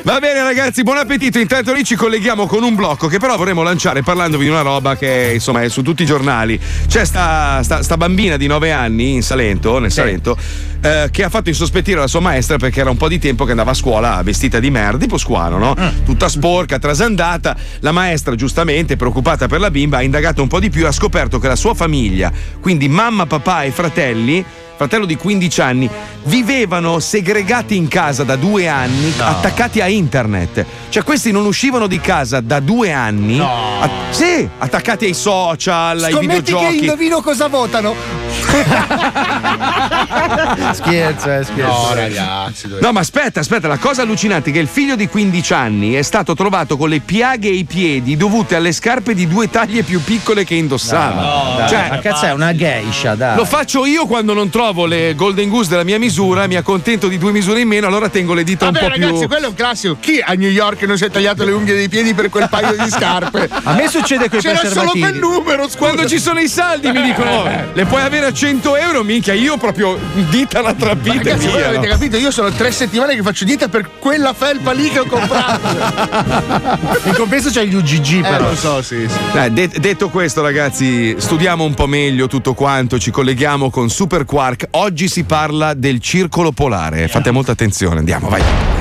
Va 0.04 0.20
bene 0.20 0.42
ragazzi, 0.44 0.84
buon 0.84 0.98
appetito. 0.98 1.40
Intanto 1.40 1.74
lì 1.74 1.84
ci 1.84 1.96
colleghiamo 1.96 2.46
con 2.46 2.64
un 2.64 2.76
blocco 2.76 3.08
che 3.08 3.20
però 3.20 3.38
vorremmo 3.38 3.64
lanciare 3.64 4.02
parlandovi 4.02 4.44
di 4.44 4.50
una 4.50 4.62
roba 4.62 4.96
che 4.96 5.32
insomma 5.34 5.62
è 5.62 5.70
su 5.70 5.82
tutti 5.82 6.04
i 6.04 6.06
giornali. 6.06 6.60
C'è 6.88 7.06
sta, 7.06 7.62
sta- 7.64 7.84
sta 7.84 7.98
bambina 7.98 8.38
di 8.38 8.48
9 8.48 8.72
anni 8.72 9.14
in 9.14 9.22
Salento, 9.24 9.80
nel 9.80 9.92
Salento, 9.92 10.38
eh, 10.82 11.10
che 11.12 11.24
ha 11.24 11.30
fatto 11.30 11.50
insospettire 11.50 12.00
la 12.00 12.08
sua 12.08 12.20
maestra 12.20 12.58
perché 12.58 12.80
era 12.80 12.90
un 12.90 12.98
po' 12.98 13.08
di 13.08 13.20
tempo 13.20 13.46
che 13.46 13.52
andava 13.52 13.72
a 13.72 13.76
scuola 13.76 14.22
vestita 14.24 14.60
di 14.60 14.70
merda, 14.70 14.98
tipo 14.98 15.18
squalo, 15.18 15.58
no? 15.58 15.76
Tutta 16.04 16.28
sporca, 16.28 16.80
trasandata. 16.80 17.56
La 17.80 17.92
maestra, 17.92 18.36
giustamente, 18.36 18.96
preoccupata 18.96 19.48
per 19.48 19.60
la 19.60 19.72
bimba, 19.72 19.98
ha 19.98 20.02
indagato 20.02 20.42
un 20.42 20.48
po' 20.48 20.60
di 20.60 20.70
più 20.70 20.84
e 20.84 20.88
ha 20.88 20.92
scoperto 20.92 21.40
che 21.40 21.48
la 21.48 21.56
sua 21.56 21.74
famiglia, 21.74 22.32
quindi 22.60 22.90
mamma, 22.90 23.26
papà 23.26 23.64
e 23.64 23.72
fratelli, 23.72 24.44
fratello 24.76 25.06
di 25.06 25.16
15 25.16 25.62
anni, 25.62 25.90
vivevano 26.24 27.00
segregati 27.00 27.76
in 27.76 27.88
casa 27.88 28.24
da 28.24 28.36
due 28.36 28.68
anni, 28.68 29.14
attaccati 29.20 29.80
a 29.80 29.88
internet. 29.88 30.66
Cioè, 30.90 31.04
questi 31.04 31.32
non 31.32 31.46
uscivano 31.46 31.86
di 31.86 32.00
casa 32.00 32.42
da 32.42 32.60
due 32.60 32.92
anni. 32.92 33.40
A- 33.40 33.90
sì, 34.10 34.48
attaccati 34.58 35.06
ai 35.06 35.14
social, 35.14 36.02
ai 36.02 36.12
Scommetti 36.12 36.34
che 36.34 36.42
videogiochi. 36.52 36.78
indovino 36.80 37.22
cosa 37.22 37.48
votano. 37.48 37.94
scherzo, 40.74 41.32
eh, 41.32 41.44
scherzo. 41.44 41.62
No, 41.88 41.94
ragazzi. 41.94 42.68
dove- 42.68 42.82
No, 42.82 42.92
ma 42.92 43.00
aspetta, 43.00 43.40
aspetta, 43.40 43.68
la 43.68 43.78
cosa 43.78 44.02
allucinante 44.04 44.50
è 44.50 44.54
che 44.54 44.60
il 44.60 44.68
figlio 44.68 44.96
di 44.96 45.08
15 45.08 45.54
anni 45.54 45.94
è 45.94 46.02
stato 46.02 46.34
trovato 46.36 46.78
con 46.78 46.90
le 46.90 47.00
piaghe 47.00 47.50
ai 47.50 47.64
piedi 47.64 48.18
dovute 48.18 48.56
alle 48.56 48.72
scarpe 48.72 49.14
di 49.14 49.28
due 49.28 49.50
taglie 49.50 49.84
più 49.84 50.02
piccole 50.04 50.44
che 50.44 50.56
indossava. 50.56 51.56
Dai, 51.58 51.70
cioè, 51.70 51.88
ma 51.90 52.00
cazzo 52.00 52.26
è 52.26 52.32
una 52.34 52.56
geisha, 52.56 53.16
dai. 53.16 53.36
Lo 53.36 53.46
faccio 53.46 53.86
io 53.86 54.06
quando 54.06 54.34
non 54.34 54.50
trovo 54.50 54.86
le 54.86 55.16
Golden 55.16 55.50
Goose 55.50 55.70
della 55.70 55.84
mia 55.84 56.00
misura, 56.00 56.48
mi 56.48 56.56
accontento 56.56 57.08
di 57.08 57.18
due 57.18 57.32
misure 57.32 57.62
in 57.62 57.68
meno, 57.68 57.88
allora 57.88 58.10
tengo 58.10 58.34
le 58.34 58.44
dita 58.44 58.66
Vabbè, 58.66 58.80
un 58.80 58.84
po' 58.86 58.92
ragazzi, 58.92 59.18
più. 59.20 59.28
quello 59.28 59.46
è 59.46 59.50
un 59.50 59.56
classico. 59.56 59.98
Chi 60.00 60.22
a 60.24 60.34
New 60.34 60.50
York 60.50 60.82
non 60.84 60.98
si 60.98 61.06
è 61.06 61.10
tagliato 61.10 61.44
le 61.44 61.52
unghie 61.52 61.74
dei 61.76 61.90
piedi 61.90 62.14
per 62.14 62.30
quel 62.30 62.48
paio 62.50 62.76
di 62.82 62.90
scarpe? 62.90 63.50
A 63.64 63.74
me 63.74 63.88
succede 63.88 64.30
coi 64.30 64.40
C'era 64.42 64.66
solo 64.70 64.92
quel 64.92 65.16
numero, 65.16 65.64
scusa. 65.66 65.78
Quando 65.78 66.06
ci 66.08 66.20
sono 66.20 66.40
i 66.40 66.48
saldi 66.48 66.92
mi 66.92 67.02
dicono 67.02 67.30
"Oh, 67.32 67.50
le 67.74 67.86
puoi 67.86 68.02
avere 68.02 68.26
a 68.28 68.34
100 68.34 68.76
euro, 68.76 69.04
minchia, 69.04 69.34
io 69.34 69.58
proprio 69.58 69.98
dita 70.30 70.62
la 70.62 70.74
trapita 70.74 71.16
Ragazzi, 71.16 71.48
voi 71.48 71.64
avete 71.64 71.88
capito? 71.88 72.18
Io 72.18 72.32
sono 72.32 72.52
tre 72.52 72.72
settimane 72.72 73.16
che 73.16 73.22
faccio 73.22 73.46
dieta 73.46 73.68
per 73.68 73.90
quella 74.00 74.34
felpa 74.34 74.72
lì 74.72 74.90
che 74.90 75.00
ho 75.00 75.06
comprato. 75.06 75.68
In 77.08 77.14
compenso 77.16 77.50
c'è 77.50 77.64
gli 77.66 77.76
UGG, 77.76 78.18
eh, 78.18 78.22
però. 78.22 78.50
lo 78.50 78.56
so, 78.56 78.82
sì, 78.82 79.08
sì. 79.08 79.18
Dai, 79.32 79.52
de- 79.54 79.72
detto 79.78 80.10
questo, 80.10 80.42
ragazzi, 80.42 81.16
studiamo 81.18 81.64
un 81.64 81.74
po' 81.74 81.88
meglio 81.88 82.28
tutto 82.28 82.54
quanto, 82.54 83.00
ci 83.00 83.12
colleghiamo 83.12 83.70
con 83.70 83.90
Super 83.90 84.26
Quark. 84.26 84.68
Oggi 84.72 85.08
si 85.08 85.24
parla 85.24 85.74
del 85.74 86.00
circolo 86.00 86.52
polare. 86.52 87.08
Fate 87.08 87.32
molta 87.32 87.52
attenzione, 87.54 88.00
andiamo, 88.00 88.30
vai. 88.30 88.81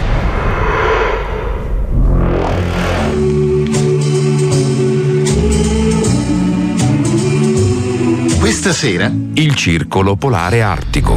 Questa 8.63 8.79
sera 8.79 9.11
Il 9.37 9.55
circolo 9.55 10.17
polare 10.17 10.61
artico. 10.61 11.17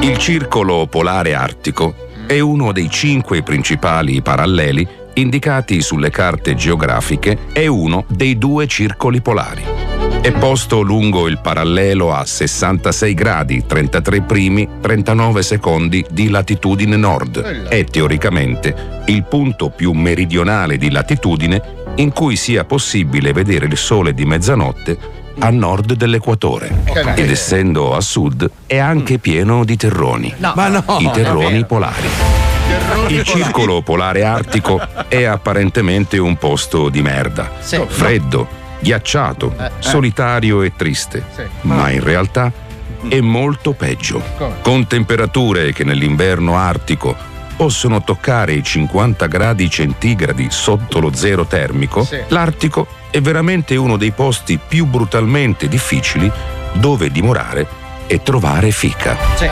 Il 0.00 0.16
circolo 0.16 0.86
polare 0.86 1.34
artico 1.34 1.94
è 2.26 2.40
uno 2.40 2.72
dei 2.72 2.88
cinque 2.88 3.42
principali 3.42 4.22
paralleli 4.22 4.88
indicati 5.12 5.82
sulle 5.82 6.08
carte 6.08 6.54
geografiche 6.54 7.48
e 7.52 7.66
uno 7.66 8.06
dei 8.08 8.38
due 8.38 8.66
circoli 8.66 9.20
polari. 9.20 9.62
È 10.22 10.32
posto 10.32 10.80
lungo 10.80 11.28
il 11.28 11.38
parallelo 11.42 12.14
a 12.14 12.24
66 12.24 13.12
gradi 13.12 13.66
33 13.66 14.22
primi 14.22 14.66
39 14.80 15.42
secondi 15.42 16.02
di 16.10 16.30
latitudine 16.30 16.96
nord. 16.96 17.42
È 17.68 17.84
teoricamente 17.84 19.02
il 19.08 19.22
punto 19.24 19.68
più 19.68 19.92
meridionale 19.92 20.78
di 20.78 20.90
latitudine 20.90 21.75
in 21.96 22.12
cui 22.12 22.36
sia 22.36 22.64
possibile 22.64 23.32
vedere 23.32 23.66
il 23.66 23.76
sole 23.76 24.12
di 24.14 24.24
mezzanotte 24.24 25.24
a 25.38 25.50
nord 25.50 25.94
dell'equatore. 25.94 26.82
Ed 27.14 27.30
essendo 27.30 27.94
a 27.94 28.00
sud 28.00 28.48
è 28.66 28.78
anche 28.78 29.18
pieno 29.18 29.64
di 29.64 29.76
terroni. 29.76 30.34
Ma 30.38 30.68
no, 30.68 30.84
I 30.98 31.10
terroni 31.12 31.64
polari. 31.64 32.08
Il 33.08 33.22
circolo 33.22 33.82
polare 33.82 34.24
artico 34.24 34.80
è 35.08 35.24
apparentemente 35.24 36.18
un 36.18 36.36
posto 36.36 36.88
di 36.88 37.02
merda. 37.02 37.50
Sì. 37.60 37.80
Freddo, 37.86 38.46
ghiacciato, 38.80 39.54
Eh, 39.58 39.64
eh. 39.64 39.70
solitario 39.78 40.62
e 40.62 40.72
triste. 40.74 41.24
Sì. 41.34 41.42
Ma 41.62 41.90
in 41.90 42.02
realtà 42.02 42.52
è 43.08 43.20
molto 43.20 43.72
peggio. 43.72 44.22
Con 44.62 44.86
temperature 44.86 45.72
che 45.72 45.84
nell'inverno 45.84 46.56
artico 46.56 47.14
possono 47.56 48.02
toccare 48.02 48.52
i 48.52 48.62
50 48.62 49.26
gradi 49.26 49.68
centigradi 49.70 50.48
sotto 50.50 51.00
lo 51.00 51.14
zero 51.14 51.46
termico, 51.46 52.04
Sì. 52.04 52.18
l'Artico 52.28 52.86
è 53.10 53.20
veramente 53.20 53.76
uno 53.76 53.96
dei 53.96 54.10
posti 54.12 54.58
più 54.58 54.84
brutalmente 54.86 55.68
difficili 55.68 56.30
dove 56.74 57.10
dimorare 57.10 57.66
e 58.06 58.22
trovare 58.22 58.70
fica. 58.70 59.16
Sì. 59.36 59.48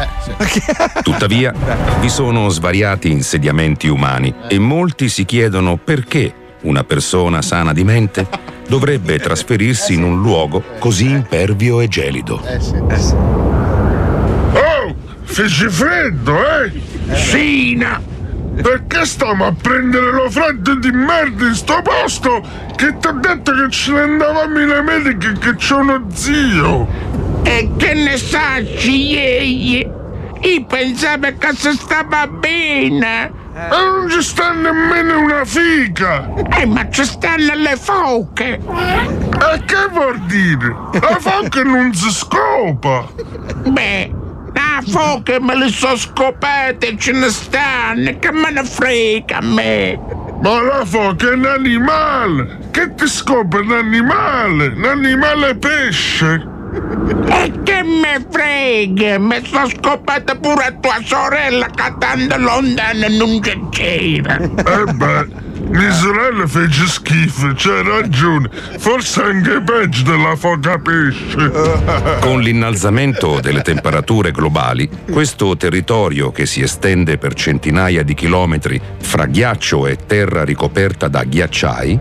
Tuttavia, 1.02 1.52
vi 2.00 2.08
sono 2.08 2.48
svariati 2.50 3.10
insediamenti 3.10 3.88
umani 3.88 4.32
e 4.48 4.58
molti 4.58 5.08
si 5.08 5.24
chiedono 5.24 5.76
perché 5.76 6.32
una 6.62 6.84
persona 6.84 7.42
sana 7.42 7.72
di 7.72 7.84
mente 7.84 8.26
dovrebbe 8.68 9.18
trasferirsi 9.20 9.94
in 9.94 10.02
un 10.04 10.20
luogo 10.20 10.62
così 10.78 11.08
impervio 11.10 11.80
e 11.80 11.88
gelido. 11.88 12.42
Eh 12.46 12.60
sì, 12.60 12.74
eh 12.88 12.98
sì. 12.98 13.14
Fece 15.34 15.68
freddo, 15.68 16.36
eh? 16.62 16.70
Sina! 17.12 18.00
Perché 18.54 19.04
stiamo 19.04 19.46
a 19.46 19.52
prendere 19.52 20.12
lo 20.12 20.30
freddo 20.30 20.76
di 20.76 20.92
merda 20.92 21.48
in 21.48 21.54
sto 21.54 21.82
posto? 21.82 22.40
Che 22.76 22.96
ti 22.98 23.06
ho 23.08 23.12
detto 23.14 23.50
che 23.52 23.68
ce 23.68 23.90
ne 23.94 24.00
andavamo 24.02 24.60
in 24.60 24.70
America 24.70 25.30
e 25.30 25.38
che 25.40 25.56
c'ho 25.56 25.78
uno 25.78 26.06
zio! 26.12 26.86
E 27.42 27.68
che 27.76 27.94
ne 27.94 28.16
sa, 28.16 28.58
ieri? 28.58 29.78
Io 30.42 30.64
pensavo 30.66 31.26
che 31.36 31.48
si 31.56 31.72
stava 31.72 32.28
bene. 32.28 33.32
E 33.56 33.68
non 33.70 34.08
ci 34.08 34.22
sta 34.22 34.52
nemmeno 34.52 35.18
una 35.18 35.44
fica! 35.44 36.32
Eh, 36.60 36.66
ma 36.66 36.88
ci 36.90 37.04
stanno 37.04 37.54
le 37.54 37.76
foche! 37.76 38.60
E 38.60 39.64
che 39.64 39.88
vuol 39.90 40.16
dire? 40.26 40.76
La 40.92 41.18
foca 41.18 41.64
non 41.64 41.92
si 41.92 42.10
scopa! 42.12 43.08
Beh, 43.66 44.22
la 44.54 44.82
foche 44.86 45.38
me 45.40 45.56
le 45.56 45.68
so 45.68 45.96
scopate, 45.96 46.96
ce 46.98 47.12
ne 47.12 47.28
stanno, 47.28 48.18
che 48.18 48.32
me 48.32 48.50
ne 48.50 48.64
frega 48.64 49.38
a 49.38 49.42
me! 49.42 49.98
Ma 50.42 50.60
la 50.62 50.84
foca 50.84 51.30
è 51.30 51.34
un 51.34 51.44
animale! 51.46 52.58
Che 52.70 52.94
ti 52.94 53.06
scopa 53.06 53.58
un 53.58 53.72
animale? 53.72 54.66
Un 54.68 54.84
animale 54.84 55.54
pesce! 55.56 56.52
E 57.28 57.52
che 57.62 57.82
me 57.82 58.26
frega, 58.28 59.18
mi 59.18 59.44
sono 59.44 59.68
scopata 59.68 60.34
pure 60.34 60.76
tua 60.80 60.98
sorella 61.04 61.68
cantando 61.72 62.36
lontano 62.36 63.06
non 63.10 63.40
c'era. 63.70 64.36
Eh 64.38 64.92
beh, 64.92 65.28
mia 65.74 65.92
sorella 65.92 66.46
fece 66.46 66.86
schifo, 66.86 67.52
c'ha 67.54 67.82
ragione. 67.82 68.48
Forse 68.78 69.22
anche 69.22 69.60
peggio 69.60 70.02
della 70.04 70.36
foca 70.36 70.78
pesce. 70.78 71.50
Con 72.20 72.40
l'innalzamento 72.40 73.40
delle 73.40 73.62
temperature 73.62 74.30
globali, 74.30 74.88
questo 75.10 75.56
territorio 75.56 76.30
che 76.30 76.46
si 76.46 76.62
estende 76.62 77.18
per 77.18 77.34
centinaia 77.34 78.02
di 78.02 78.14
chilometri 78.14 78.80
fra 78.98 79.26
ghiaccio 79.26 79.86
e 79.86 79.96
terra 80.06 80.44
ricoperta 80.44 81.08
da 81.08 81.24
ghiacciai 81.24 82.00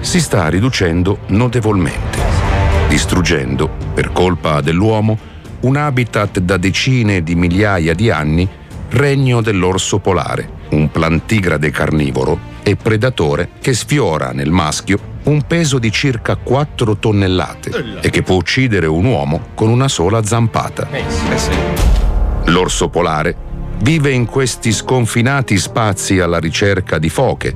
si 0.00 0.20
sta 0.20 0.48
riducendo 0.48 1.18
notevolmente, 1.28 2.18
distruggendo, 2.88 3.68
per 3.92 4.12
colpa 4.12 4.60
dell'uomo, 4.60 5.18
un 5.60 5.76
habitat 5.76 6.38
da 6.38 6.56
decine 6.56 7.24
di 7.24 7.34
migliaia 7.34 7.94
di 7.94 8.10
anni, 8.10 8.48
regno 8.90 9.40
dell'orso 9.40 9.98
polare, 9.98 10.48
un 10.70 10.88
plantigrade 10.90 11.70
carnivoro 11.70 12.56
e 12.68 12.76
predatore 12.76 13.50
che 13.60 13.72
sfiora 13.72 14.32
nel 14.32 14.50
maschio 14.50 15.16
un 15.24 15.42
peso 15.46 15.78
di 15.78 15.90
circa 15.90 16.36
4 16.36 16.96
tonnellate 16.98 18.00
e 18.00 18.10
che 18.10 18.22
può 18.22 18.36
uccidere 18.36 18.86
un 18.86 19.04
uomo 19.04 19.48
con 19.54 19.68
una 19.68 19.88
sola 19.88 20.22
zampata. 20.22 20.88
L'orso 22.44 22.88
polare 22.88 23.36
vive 23.80 24.10
in 24.10 24.26
questi 24.26 24.72
sconfinati 24.72 25.56
spazi 25.58 26.20
alla 26.20 26.38
ricerca 26.38 26.98
di 26.98 27.08
foche, 27.08 27.54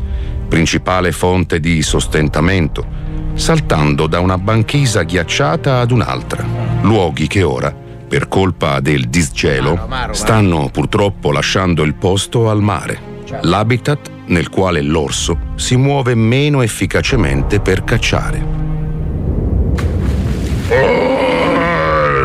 principale 0.49 1.12
fonte 1.12 1.61
di 1.61 1.83
sostentamento, 1.83 2.87
saltando 3.35 4.07
da 4.07 4.21
una 4.21 4.38
banchisa 4.38 5.02
ghiacciata 5.02 5.81
ad 5.81 5.90
un'altra, 5.90 6.45
luoghi 6.83 7.26
che 7.26 7.42
ora, 7.42 7.75
per 8.09 8.28
colpa 8.28 8.81
del 8.81 9.09
disgelo, 9.09 9.88
stanno 10.11 10.69
purtroppo 10.71 11.33
lasciando 11.33 11.83
il 11.83 11.95
posto 11.95 12.50
al 12.50 12.61
mare, 12.61 13.00
l'habitat 13.40 14.11
nel 14.33 14.49
quale 14.49 14.81
l'orso 14.81 15.39
si 15.57 15.77
muove 15.77 16.15
meno 16.15 16.62
efficacemente 16.62 17.61
per 17.61 17.85
cacciare. 17.85 18.43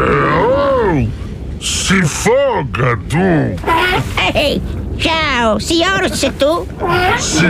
Oh, 0.05 1.07
si 1.59 2.01
foca 2.01 2.97
tu! 3.07 3.55
Ehi, 4.33 4.61
ciao, 4.97 5.59
si 5.59 5.81
orso 5.83 6.31
tu? 6.31 6.65
Sì, 7.17 7.45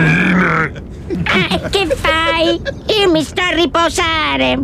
Ah, 1.24 1.68
che 1.70 1.86
fai? 1.94 2.60
Io 3.00 3.10
mi 3.10 3.22
sto 3.22 3.40
a 3.40 3.54
riposare. 3.54 4.58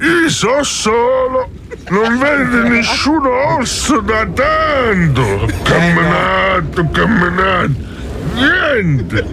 Io 0.00 0.28
so 0.28 0.62
solo! 0.62 1.48
Non 1.88 2.18
vedo 2.18 2.68
nessun 2.68 3.26
orso 3.26 4.00
da 4.00 4.26
tanto! 4.26 5.48
Camminato, 5.62 6.88
camminato! 6.92 7.89
Niente! 8.34 9.24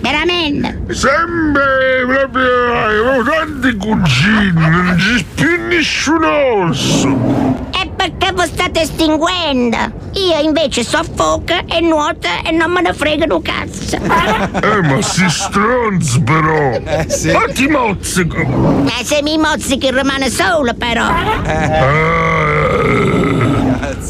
Veramente? 0.00 0.82
Sempre 0.90 2.04
proprio 2.06 2.74
avevo 2.74 3.22
tanti 3.22 3.76
cugini, 3.76 4.52
non 4.54 4.94
c'è 4.96 5.24
più 5.34 5.66
nessun 5.68 6.24
orso! 6.24 7.62
È 7.70 7.88
perché 7.96 8.32
vi 8.32 8.46
state 8.46 8.82
estinguendo. 8.82 10.02
Io 10.12 10.38
invece 10.42 10.84
soffoco 10.84 11.54
e 11.66 11.80
nuoto 11.80 12.28
e 12.44 12.50
non 12.52 12.70
me 12.70 12.82
ne 12.82 12.92
frega 12.92 13.32
un 13.34 13.42
cazzo. 13.42 13.96
Eh, 13.96 14.82
ma 14.82 15.02
si 15.02 15.28
stronzi 15.28 16.20
però! 16.22 16.72
Eh, 16.72 17.06
sì. 17.08 17.32
Ma 17.32 17.46
ti 17.52 17.66
mozzico! 17.66 18.44
Ma 18.44 18.92
se 19.02 19.22
mi 19.22 19.38
mozzichi 19.38 19.90
rimane 19.90 20.28
solo 20.30 20.74
però. 20.74 21.04
Ah, 21.04 22.53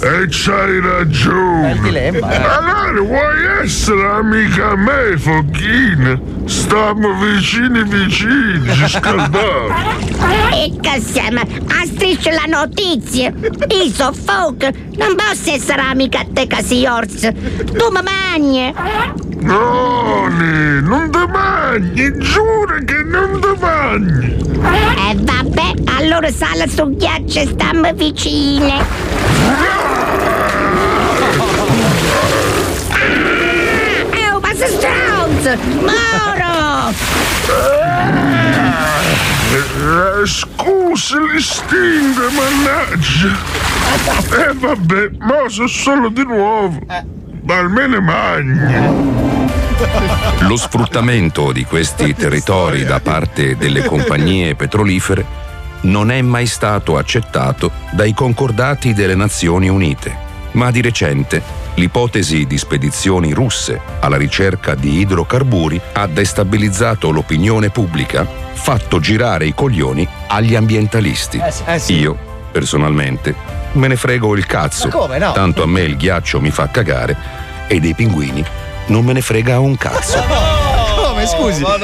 e 0.00 0.26
c'hai 0.28 0.80
ragione! 0.80 1.78
dilemma, 1.82 2.30
eh. 2.30 2.36
Allora 2.36 3.00
vuoi 3.00 3.62
essere 3.62 4.06
amica 4.06 4.70
a 4.70 4.76
me, 4.76 5.16
Fochina? 5.16 6.20
Stiamo 6.46 7.14
vicini 7.20 7.82
vicini, 7.84 8.72
ci 8.74 8.88
scaldiamo! 8.88 10.12
E 10.54 10.72
che 10.80 11.00
siamo? 11.00 11.40
A 11.40 11.84
striscia 11.84 12.30
la 12.30 12.44
notizia. 12.46 13.32
Io 13.68 13.90
soffoco. 13.92 14.68
Non 14.96 15.14
posso 15.16 15.50
essere 15.50 15.82
amica 15.82 16.20
a 16.20 16.26
te, 16.32 16.46
casi 16.46 16.86
orso. 16.86 17.32
Tu 17.32 17.90
mi 17.90 18.00
mangi. 18.02 18.72
No, 19.40 20.26
ne, 20.28 20.80
non 20.80 21.10
ti 21.10 21.18
mangi, 21.30 22.18
giuro 22.18 22.78
che 22.84 23.02
non 23.02 23.40
ti 23.40 23.60
mangi! 23.60 24.36
E 25.10 25.16
vabbè, 25.18 25.72
allora 25.98 26.30
sala 26.30 26.66
sul 26.66 26.96
ghiaccio 26.96 27.40
e 27.40 27.46
stiamo 27.48 27.92
vicine. 27.92 29.83
Ma 34.64 34.70
sei 34.70 34.78
stronzo! 34.78 35.56
Moro! 35.80 36.92
Eh, 39.52 40.26
scusi 40.26 41.14
l'istinto, 41.32 42.30
mannaggia! 42.30 43.36
E 44.34 44.40
eh, 44.40 44.54
vabbè, 44.54 45.10
ma 45.18 45.48
so 45.48 45.66
solo 45.66 46.08
di 46.08 46.24
nuovo! 46.24 46.78
Ma 46.86 47.58
almeno 47.58 48.00
mangi! 48.00 49.12
Lo 50.40 50.56
sfruttamento 50.56 51.52
di 51.52 51.64
questi 51.64 52.14
territori 52.14 52.84
da 52.84 53.00
parte 53.00 53.56
delle 53.56 53.84
compagnie 53.84 54.54
petrolifere 54.54 55.42
non 55.82 56.10
è 56.10 56.22
mai 56.22 56.46
stato 56.46 56.96
accettato 56.96 57.70
dai 57.90 58.14
concordati 58.14 58.94
delle 58.94 59.14
Nazioni 59.14 59.68
Unite, 59.68 60.16
ma 60.54 60.70
di 60.70 60.80
recente 60.80 61.42
l'ipotesi 61.74 62.46
di 62.46 62.58
spedizioni 62.58 63.32
russe 63.32 63.80
alla 64.00 64.16
ricerca 64.16 64.74
di 64.74 64.98
idrocarburi 64.98 65.80
ha 65.92 66.06
destabilizzato 66.06 67.10
l'opinione 67.10 67.70
pubblica, 67.70 68.26
fatto 68.52 69.00
girare 69.00 69.46
i 69.46 69.54
coglioni 69.54 70.06
agli 70.28 70.54
ambientalisti. 70.54 71.38
Eh 71.38 71.50
sì, 71.50 71.62
eh 71.66 71.78
sì. 71.78 71.98
Io, 71.98 72.16
personalmente, 72.50 73.34
me 73.72 73.88
ne 73.88 73.96
frego 73.96 74.36
il 74.36 74.46
cazzo. 74.46 74.86
Ma 74.86 74.92
come 74.92 75.18
no? 75.18 75.32
Tanto 75.32 75.62
a 75.62 75.66
me 75.66 75.82
il 75.82 75.96
ghiaccio 75.96 76.40
mi 76.40 76.50
fa 76.50 76.68
cagare 76.68 77.16
e 77.66 77.80
dei 77.80 77.94
pinguini 77.94 78.44
non 78.86 79.04
me 79.04 79.12
ne 79.12 79.20
frega 79.22 79.58
un 79.58 79.76
cazzo. 79.76 80.22
Come, 80.96 81.26
scusi? 81.26 81.62
Ma 81.62 81.76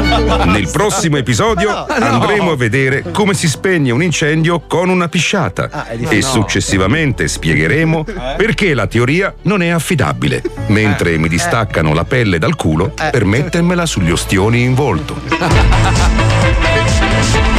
Nel 0.00 0.68
prossimo 0.70 1.16
episodio 1.16 1.70
no. 1.70 1.86
andremo 1.86 2.50
a 2.50 2.56
vedere 2.56 3.04
come 3.12 3.34
si 3.34 3.48
spegne 3.48 3.92
un 3.92 4.02
incendio 4.02 4.60
con 4.60 4.88
una 4.88 5.08
pisciata. 5.08 5.68
Ah, 5.70 5.86
e 5.90 6.22
successivamente 6.22 7.28
spiegheremo 7.28 8.04
perché 8.36 8.74
la 8.74 8.86
teoria 8.86 9.34
non 9.42 9.62
è 9.62 9.68
affidabile, 9.68 10.42
mentre 10.66 11.16
mi 11.16 11.28
distaccano 11.28 11.94
la 11.94 12.04
pelle 12.04 12.38
dal 12.38 12.56
culo 12.56 12.92
per 13.10 13.24
mettermela 13.24 13.86
sugli 13.86 14.10
ostioni 14.10 14.62
in 14.62 14.74
volto. 14.74 15.20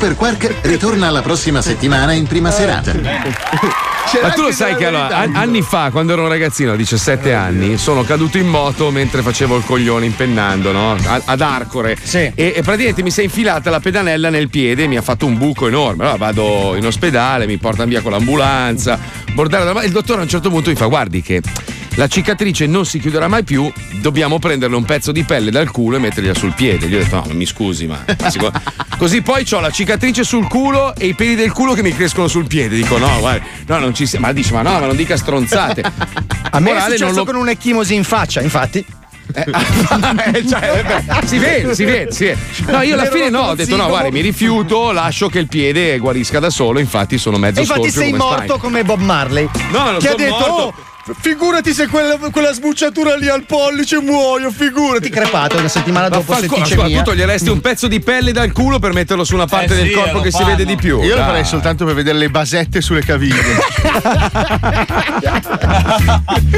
Super 0.00 0.16
Quark 0.16 0.54
ritorna 0.62 1.10
la 1.10 1.20
prossima 1.20 1.60
settimana 1.60 2.12
in 2.14 2.26
prima 2.26 2.50
serata. 2.50 2.94
Ma 2.94 4.30
tu 4.30 4.40
lo 4.40 4.50
sai 4.50 4.74
che 4.74 4.86
allora, 4.86 5.08
an- 5.14 5.36
anni 5.36 5.60
fa, 5.60 5.90
quando 5.90 6.14
ero 6.14 6.22
un 6.22 6.28
ragazzino 6.28 6.72
a 6.72 6.76
17 6.76 7.34
anni, 7.34 7.76
sono 7.76 8.02
caduto 8.02 8.38
in 8.38 8.46
moto 8.46 8.90
mentre 8.90 9.20
facevo 9.20 9.58
il 9.58 9.64
coglione 9.66 10.06
impennando, 10.06 10.72
no? 10.72 10.96
Ad 11.22 11.40
Arcore. 11.42 11.98
E, 12.34 12.54
e 12.56 12.62
praticamente 12.62 13.02
mi 13.02 13.10
si 13.10 13.20
è 13.20 13.24
infilata 13.24 13.68
la 13.68 13.78
pedalella 13.80 14.30
nel 14.30 14.48
piede 14.48 14.84
e 14.84 14.86
mi 14.86 14.96
ha 14.96 15.02
fatto 15.02 15.26
un 15.26 15.36
buco 15.36 15.66
enorme. 15.68 16.04
Allora 16.04 16.16
vado 16.16 16.74
in 16.76 16.86
ospedale, 16.86 17.44
mi 17.46 17.58
portano 17.58 17.90
via 17.90 18.00
con 18.00 18.12
l'ambulanza. 18.12 18.98
Bordare 19.34 19.70
da- 19.70 19.82
Il 19.84 19.92
dottore 19.92 20.20
a 20.20 20.22
un 20.22 20.30
certo 20.30 20.48
punto 20.48 20.70
mi 20.70 20.76
fa: 20.76 20.86
Guardi 20.86 21.20
che. 21.20 21.42
La 21.96 22.06
cicatrice 22.06 22.66
non 22.66 22.86
si 22.86 22.98
chiuderà 22.98 23.28
mai 23.28 23.42
più, 23.44 23.70
dobbiamo 24.00 24.38
prenderle 24.38 24.76
un 24.76 24.84
pezzo 24.84 25.12
di 25.12 25.22
pelle 25.24 25.50
dal 25.50 25.70
culo 25.70 25.96
e 25.96 25.98
mettergliela 25.98 26.34
sul 26.34 26.54
piede. 26.54 26.86
Gli 26.88 26.94
ho 26.94 26.98
detto: 26.98 27.16
No, 27.16 27.26
mi 27.34 27.44
scusi, 27.44 27.86
ma. 27.86 28.02
Così 28.96 29.22
poi 29.22 29.44
ho 29.50 29.60
la 29.60 29.70
cicatrice 29.70 30.24
sul 30.24 30.46
culo 30.48 30.94
e 30.94 31.06
i 31.08 31.14
peli 31.14 31.34
del 31.34 31.52
culo 31.52 31.74
che 31.74 31.82
mi 31.82 31.94
crescono 31.94 32.28
sul 32.28 32.46
piede. 32.46 32.76
Dico: 32.76 32.96
No, 32.96 33.18
guarda, 33.18 33.44
no, 33.66 33.78
non 33.78 33.94
ci 33.94 34.06
sia. 34.06 34.18
Ma 34.20 34.32
dice: 34.32 34.52
Ma 34.54 34.62
no, 34.62 34.78
ma 34.78 34.86
non 34.86 34.96
dica 34.96 35.16
stronzate. 35.16 35.82
A 36.52 36.58
me 36.60 36.70
è 36.70 36.72
Morale, 36.72 36.96
successo 36.96 37.04
non 37.06 37.14
lo- 37.14 37.24
con 37.24 37.34
un'ecchimosi 37.36 37.94
in 37.94 38.04
faccia, 38.04 38.40
infatti. 38.40 38.84
Eh, 39.32 39.44
cioè, 40.48 40.82
beh, 40.84 41.26
si 41.26 41.38
vede, 41.38 41.74
si 41.74 41.84
vede, 41.84 42.12
si 42.12 42.24
vede. 42.24 42.38
No, 42.66 42.82
io 42.82 42.94
alla 42.94 43.08
fine 43.10 43.28
no, 43.30 43.40
ho 43.42 43.54
detto 43.54 43.76
no, 43.76 43.86
guarda, 43.88 44.10
mi 44.10 44.20
rifiuto, 44.20 44.90
lascio 44.90 45.28
che 45.28 45.38
il 45.38 45.46
piede 45.48 45.98
guarisca 45.98 46.38
da 46.40 46.50
solo, 46.50 46.78
infatti 46.80 47.16
sono 47.18 47.36
mezzo 47.36 47.58
E 47.60 47.62
infatti 47.62 47.90
sei 47.90 48.10
come 48.10 48.22
morto 48.22 48.42
Spike. 48.42 48.58
come 48.58 48.84
Bob 48.84 49.00
Marley. 49.00 49.48
No, 49.70 49.90
non 49.90 49.98
che 50.00 50.08
ha 50.08 50.10
sono 50.12 50.16
detto, 50.16 50.36
morto. 50.36 50.52
"Oh, 50.62 50.74
figurati 51.18 51.72
se 51.72 51.86
quella, 51.88 52.16
quella 52.30 52.52
sbucciatura 52.52 53.16
lì 53.16 53.28
al 53.28 53.44
pollice 53.44 54.00
muoio, 54.00 54.50
figurati. 54.50 55.08
Crepato 55.08 55.58
una 55.58 55.68
settimana 55.68 56.08
dopo 56.08 56.24
Vaffanculo, 56.32 56.56
setticemia. 56.64 56.84
ascolta, 56.84 57.02
tu 57.02 57.10
toglieresti 57.10 57.48
un 57.48 57.60
pezzo 57.60 57.88
di 57.88 58.00
pelle 58.00 58.32
dal 58.32 58.52
culo 58.52 58.78
per 58.78 58.92
metterlo 58.92 59.24
su 59.24 59.34
una 59.34 59.46
parte 59.46 59.74
Eh 59.74 59.76
del 59.76 59.86
sì, 59.88 59.92
corpo 59.92 60.20
che 60.20 60.30
si 60.30 60.36
fanno. 60.38 60.50
vede 60.50 60.64
di 60.64 60.76
più. 60.76 61.00
Io 61.02 61.16
lo 61.16 61.22
farei 61.22 61.44
soltanto 61.44 61.84
per 61.84 61.94
vedere 61.94 62.18
le 62.18 62.28
basette 62.28 62.80
sulle 62.80 63.02
caviglie. 63.04 63.38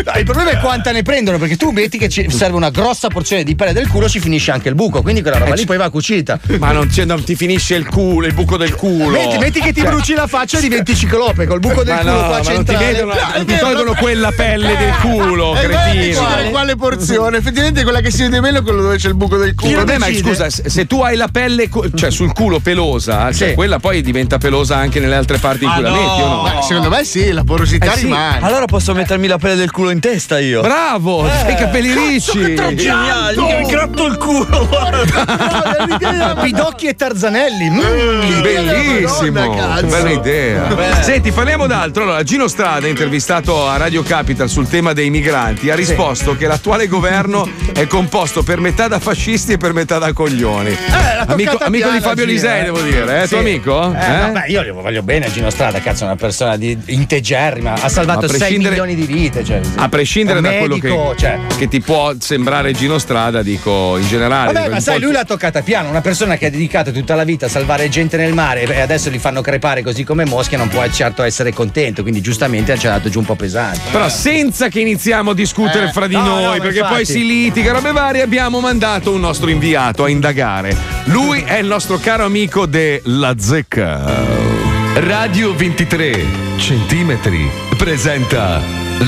No, 0.04 0.18
il 0.18 0.24
problema 0.24 0.50
è 0.50 0.58
quanta 0.58 0.90
ne 0.92 1.02
prendono, 1.02 1.38
perché 1.38 1.56
tu 1.56 1.70
metti 1.70 1.98
che 1.98 2.08
ci 2.08 2.28
serve 2.30 2.56
una 2.56 2.70
grossa 2.70 3.08
porzione 3.08 3.44
di 3.44 3.54
pelle 3.54 3.72
del 3.72 3.88
culo, 3.88 4.08
ci 4.08 4.20
finisce 4.20 4.50
anche 4.50 4.68
il 4.68 4.74
buco, 4.74 5.02
quindi 5.02 5.22
quella 5.22 5.38
roba 5.38 5.52
Eh, 5.52 5.56
lì 5.56 5.62
c- 5.62 5.66
poi 5.66 5.76
va 5.76 5.90
cucita. 5.90 6.38
Ma 6.58 6.72
non, 6.72 6.88
c'è- 6.88 7.04
non 7.04 7.22
ti 7.24 7.34
finisce 7.36 7.74
il 7.74 7.86
culo, 7.86 8.26
il 8.26 8.34
buco 8.34 8.56
del 8.56 8.74
culo. 8.74 9.10
Metti, 9.10 9.38
metti 9.38 9.60
che 9.60 9.72
ti 9.72 9.80
Cioè- 9.80 9.90
bruci 9.90 10.14
la 10.14 10.26
faccia 10.26 10.58
e 10.58 10.60
diventi 10.60 10.94
ciclope 10.96 11.46
col 11.46 11.60
buco 11.60 11.82
del 11.82 11.94
Ma 11.94 12.00
culo 12.00 12.12
no, 12.12 12.18
qua 12.18 12.28
ma 12.28 12.34
non 12.36 12.42
ti 12.44 12.52
centrale. 12.54 12.92
vedono- 12.92 13.12
No, 13.14 13.44
ti 13.44 13.56
tolgono 13.56 13.90
no. 13.92 13.94
quella 13.98 14.30
pelle 14.32 14.41
del 14.46 14.94
culo, 15.00 15.56
Eh, 15.56 15.66
beh, 15.66 15.72
cretino. 15.72 16.02
decidere 16.02 16.50
quale 16.50 16.76
porzione? 16.76 17.36
Effettivamente 17.38 17.82
quella 17.82 18.00
che 18.00 18.10
si 18.10 18.22
vede 18.22 18.40
meno 18.40 18.58
è 18.58 18.62
quella 18.62 18.82
dove 18.82 18.96
c'è 18.96 19.08
il 19.08 19.14
buco 19.14 19.36
del 19.36 19.48
Il 19.48 19.54
culo. 19.54 19.72
problema 19.72 20.06
è, 20.06 20.14
scusa, 20.14 20.48
se 20.50 20.86
tu 20.86 21.00
hai 21.02 21.16
la 21.16 21.28
pelle, 21.28 21.68
cioè 21.94 22.10
sul 22.10 22.32
culo 22.32 22.58
pelosa, 22.60 23.32
cioè, 23.32 23.48
Sì. 23.50 23.54
quella 23.54 23.78
poi 23.78 24.02
diventa 24.02 24.38
pelosa 24.38 24.76
anche 24.76 25.00
nelle 25.00 25.14
altre 25.14 25.38
parti 25.38 25.64
in 25.64 25.70
cui 25.72 25.82
la 25.82 25.90
metti, 25.90 26.20
o 26.22 26.26
no? 26.28 26.42
Beh, 26.42 26.62
secondo 26.62 26.88
me 26.88 27.04
sì, 27.04 27.30
la 27.30 27.44
porosità 27.44 27.92
Eh 27.92 27.96
sì. 27.96 28.04
rimane. 28.04 28.40
Allora 28.44 28.64
posso 28.66 28.94
mettermi 28.94 29.26
la 29.26 29.38
pelle 29.38 29.54
del 29.56 29.70
culo 29.70 29.90
in 29.90 30.00
testa 30.00 30.38
io. 30.38 30.60
Bravo, 30.62 31.24
hai 31.24 31.52
i 31.52 31.56
capelli 31.56 31.92
ricci. 31.92 32.54
Geniale, 32.54 33.36
mi 33.36 33.66
gratto 33.68 34.06
il 34.06 34.16
culo. 34.16 34.68
Pidocchi 36.42 36.86
e 36.86 36.94
Tarzanelli. 36.94 37.70
Mm. 37.70 38.40
Bellissimo, 38.42 39.40
Madonna, 39.46 39.82
bella 39.82 40.10
idea. 40.10 41.02
Senti, 41.02 41.30
parliamo 41.30 41.66
d'altro. 41.66 42.02
Allora, 42.04 42.22
Gino 42.22 42.48
Strada, 42.48 42.86
intervistato 42.86 43.68
a 43.68 43.76
Radio 43.76 44.02
Capital 44.22 44.48
sul 44.48 44.68
tema 44.68 44.92
dei 44.92 45.10
migranti, 45.10 45.68
ha 45.68 45.74
risposto 45.74 46.36
che 46.36 46.46
l'attuale 46.46 46.86
governo 46.86 47.44
è 47.72 47.88
composto 47.88 48.44
per 48.44 48.60
metà 48.60 48.86
da 48.86 49.00
fascisti 49.00 49.54
e 49.54 49.56
per 49.56 49.72
metà 49.72 49.98
da 49.98 50.12
coglioni. 50.12 50.70
l'ha 50.70 51.24
amico 51.26 51.56
amico 51.58 51.90
di 51.90 51.98
Fabio 51.98 52.24
Lisei, 52.24 52.60
eh. 52.60 52.64
devo 52.66 52.80
dire, 52.82 53.22
eh? 53.22 53.22
Sì. 53.24 53.30
Tuo 53.30 53.38
amico? 53.40 53.92
Eh, 53.92 53.96
Eh? 53.96 54.18
vabbè, 54.20 54.44
io 54.46 54.62
lo 54.62 54.74
voglio 54.80 55.02
bene 55.02 55.26
a 55.26 55.30
Gino 55.32 55.50
Strada, 55.50 55.80
cazzo, 55.80 56.04
è 56.04 56.06
una 56.06 56.14
persona 56.14 56.56
di 56.56 56.78
integerrima. 56.86 57.72
Ha 57.72 57.88
salvato 57.88 58.26
A 58.26 58.28
6 58.28 58.38
prescindere- 58.38 58.76
milioni 58.80 58.94
di 58.94 59.06
vite. 59.12 59.42
Cioè, 59.44 59.60
A 59.74 59.88
prescindere 59.88 60.40
da 60.40 60.50
un 60.50 60.58
quello 60.58 60.76
medico, 60.76 61.10
che, 61.10 61.18
cioè. 61.18 61.38
che 61.58 61.66
ti 61.66 61.80
può 61.80 62.14
sembrare 62.20 62.70
Gino 62.74 62.98
Strada, 62.98 63.42
dico 63.42 63.96
in 63.98 64.06
generale. 64.06 64.52
Vabbè, 64.52 64.68
ma 64.68 64.78
sai, 64.78 65.00
lui 65.00 65.10
l'ha 65.10 65.24
toccata 65.24 65.62
piano. 65.62 65.88
Una 65.88 66.00
persona 66.00 66.36
che 66.36 66.46
ha 66.46 66.50
dedicato 66.50 66.92
tutta 66.92 67.16
la 67.16 67.24
vita 67.24 67.46
a 67.46 67.48
salvare 67.48 67.88
gente 67.88 68.16
nel 68.16 68.34
mare 68.34 68.62
e 68.62 68.80
adesso 68.80 69.10
li 69.10 69.18
fanno 69.18 69.40
crepare 69.40 69.82
così 69.82 70.04
come 70.04 70.24
mosche, 70.24 70.56
non 70.56 70.68
può 70.68 70.88
certo 70.90 71.24
essere 71.24 71.52
contento. 71.52 72.02
Quindi, 72.02 72.20
giustamente, 72.20 72.78
ci 72.78 72.86
ha 72.86 72.90
dato 72.90 73.08
giù 73.08 73.18
un 73.18 73.24
po' 73.24 73.34
pesante. 73.34 73.80
Però 73.90 74.08
senza 74.12 74.68
che 74.68 74.80
iniziamo 74.80 75.30
a 75.30 75.34
discutere 75.34 75.86
Eh, 75.88 75.92
fra 75.92 76.06
di 76.06 76.14
no, 76.14 76.22
noi, 76.22 76.56
no, 76.56 76.62
perché 76.62 76.78
infatti. 76.78 76.94
poi 76.94 77.04
si 77.06 77.26
litiga, 77.26 77.72
robe 77.72 77.92
varie, 77.92 78.22
abbiamo 78.22 78.60
mandato 78.60 79.12
un 79.12 79.20
nostro 79.20 79.48
inviato 79.48 80.04
a 80.04 80.08
indagare. 80.08 80.76
Lui 81.04 81.42
è 81.42 81.56
il 81.58 81.66
nostro 81.66 81.98
caro 81.98 82.24
amico 82.24 82.66
della 82.66 83.34
Zecca. 83.38 84.60
Radio 84.94 85.54
23 85.54 86.24
centimetri 86.56 87.50
presenta 87.76 88.60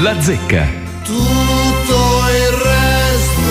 La 0.02 0.20
Zecca. 0.20 0.66
Tutto 1.04 2.22
il 2.30 2.56
resto 2.62 3.42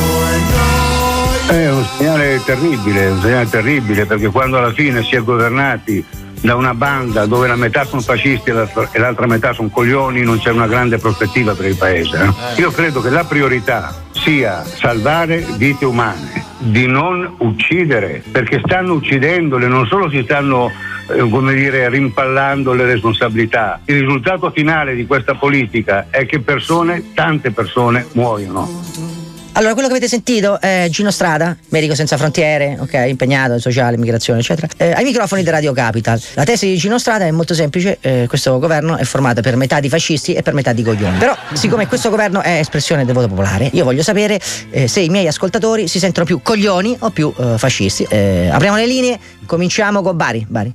è 1.50 1.54
È 1.54 1.70
un 1.72 1.86
segnale 1.98 2.42
terribile, 2.44 3.08
un 3.10 3.22
segnale 3.22 3.50
terribile 3.50 4.06
perché 4.06 4.28
quando 4.30 4.58
alla 4.58 4.74
fine 4.74 5.04
si 5.04 5.16
è 5.16 5.22
governati 5.22 6.04
da 6.44 6.56
una 6.56 6.74
banda 6.74 7.26
dove 7.26 7.48
la 7.48 7.56
metà 7.56 7.86
sono 7.86 8.02
fascisti 8.02 8.50
e 8.50 9.00
l'altra, 9.00 9.28
metà 9.28 9.54
sono 9.54 9.70
coglioni 9.70 10.24
non 10.24 10.40
c'è 10.40 10.52
una 10.52 10.68
grande 10.68 10.98
prospettiva 10.98 11.54
per 11.54 11.68
il 11.68 11.78
paese. 11.78 12.18
eh. 12.18 12.60
Io 12.60 12.70
credo 12.70 13.00
che 13.00 13.10
la 13.10 13.24
priorità 13.24 14.04
sia 14.12 14.62
salvare 14.66 15.46
vite 15.56 15.86
umane, 15.86 16.44
di 16.58 16.86
non 16.86 17.36
uccidere, 17.38 18.22
perché 18.30 18.62
stanno 18.62 18.96
uccidendole, 18.96 19.68
non 19.68 19.88
solo 19.88 20.10
si 20.10 20.22
stanno 20.24 20.70
eh, 21.08 21.30
come 21.30 21.54
dire, 21.54 21.88
rimpallando 21.88 22.74
le 22.74 22.86
responsabilità. 22.86 23.80
Il 23.86 24.02
risultato 24.02 24.52
finale 24.52 24.96
di 24.96 25.06
questa 25.06 25.36
politica 25.36 26.08
è 26.10 26.26
che 26.26 26.42
persone, 26.42 27.14
tante 27.14 27.52
persone 27.52 28.06
muoiono. 28.12 29.13
Allora, 29.56 29.74
quello 29.74 29.88
che 29.88 29.94
avete 29.94 30.10
sentito 30.10 30.60
è 30.60 30.88
Gino 30.90 31.12
Strada, 31.12 31.56
medico 31.70 31.94
senza 31.94 32.18
frontiere, 32.18 32.76
ok, 32.80 33.06
impegnato, 33.08 33.60
sociale, 33.60 33.96
immigrazione, 33.96 34.40
eccetera. 34.40 34.68
Eh, 34.78 34.94
ai 34.94 35.04
microfoni 35.04 35.44
di 35.44 35.50
Radio 35.52 35.74
Capital. 35.74 36.20
La 36.34 36.44
tesi 36.44 36.66
di 36.70 36.78
Gino 36.78 36.98
Strada 36.98 37.26
è 37.26 37.32
molto 37.32 37.54
semplice: 37.54 38.00
eh, 38.02 38.26
questo 38.28 38.58
governo 38.58 38.98
è 38.98 39.04
formato 39.04 39.42
per 39.42 39.56
metà 39.56 39.80
di 39.80 39.90
fascisti 39.90 40.34
e 40.34 40.42
per 40.42 40.56
metà 40.56 40.74
di 40.74 40.82
coglioni. 40.82 41.20
Però, 41.20 41.38
siccome 41.54 41.86
questo 41.86 42.10
governo 42.10 42.42
è 42.42 42.58
espressione 42.58 43.06
del 43.06 43.14
voto 43.14 43.28
popolare, 43.28 43.70
io 43.74 43.84
voglio 43.84 44.02
sapere 44.02 44.40
eh, 44.72 44.88
se 44.88 45.02
i 45.02 45.10
miei 45.10 45.28
ascoltatori 45.28 45.88
si 45.88 46.00
sentono 46.00 46.26
più 46.26 46.42
coglioni 46.42 46.96
o 47.02 47.12
più 47.12 47.32
eh, 47.38 47.56
fascisti. 47.60 48.08
Eh, 48.10 48.50
apriamo 48.52 48.78
le 48.78 48.88
linee, 48.88 49.20
cominciamo 49.46 50.02
con 50.02 50.16
Bari. 50.16 50.46
Bari. 50.48 50.74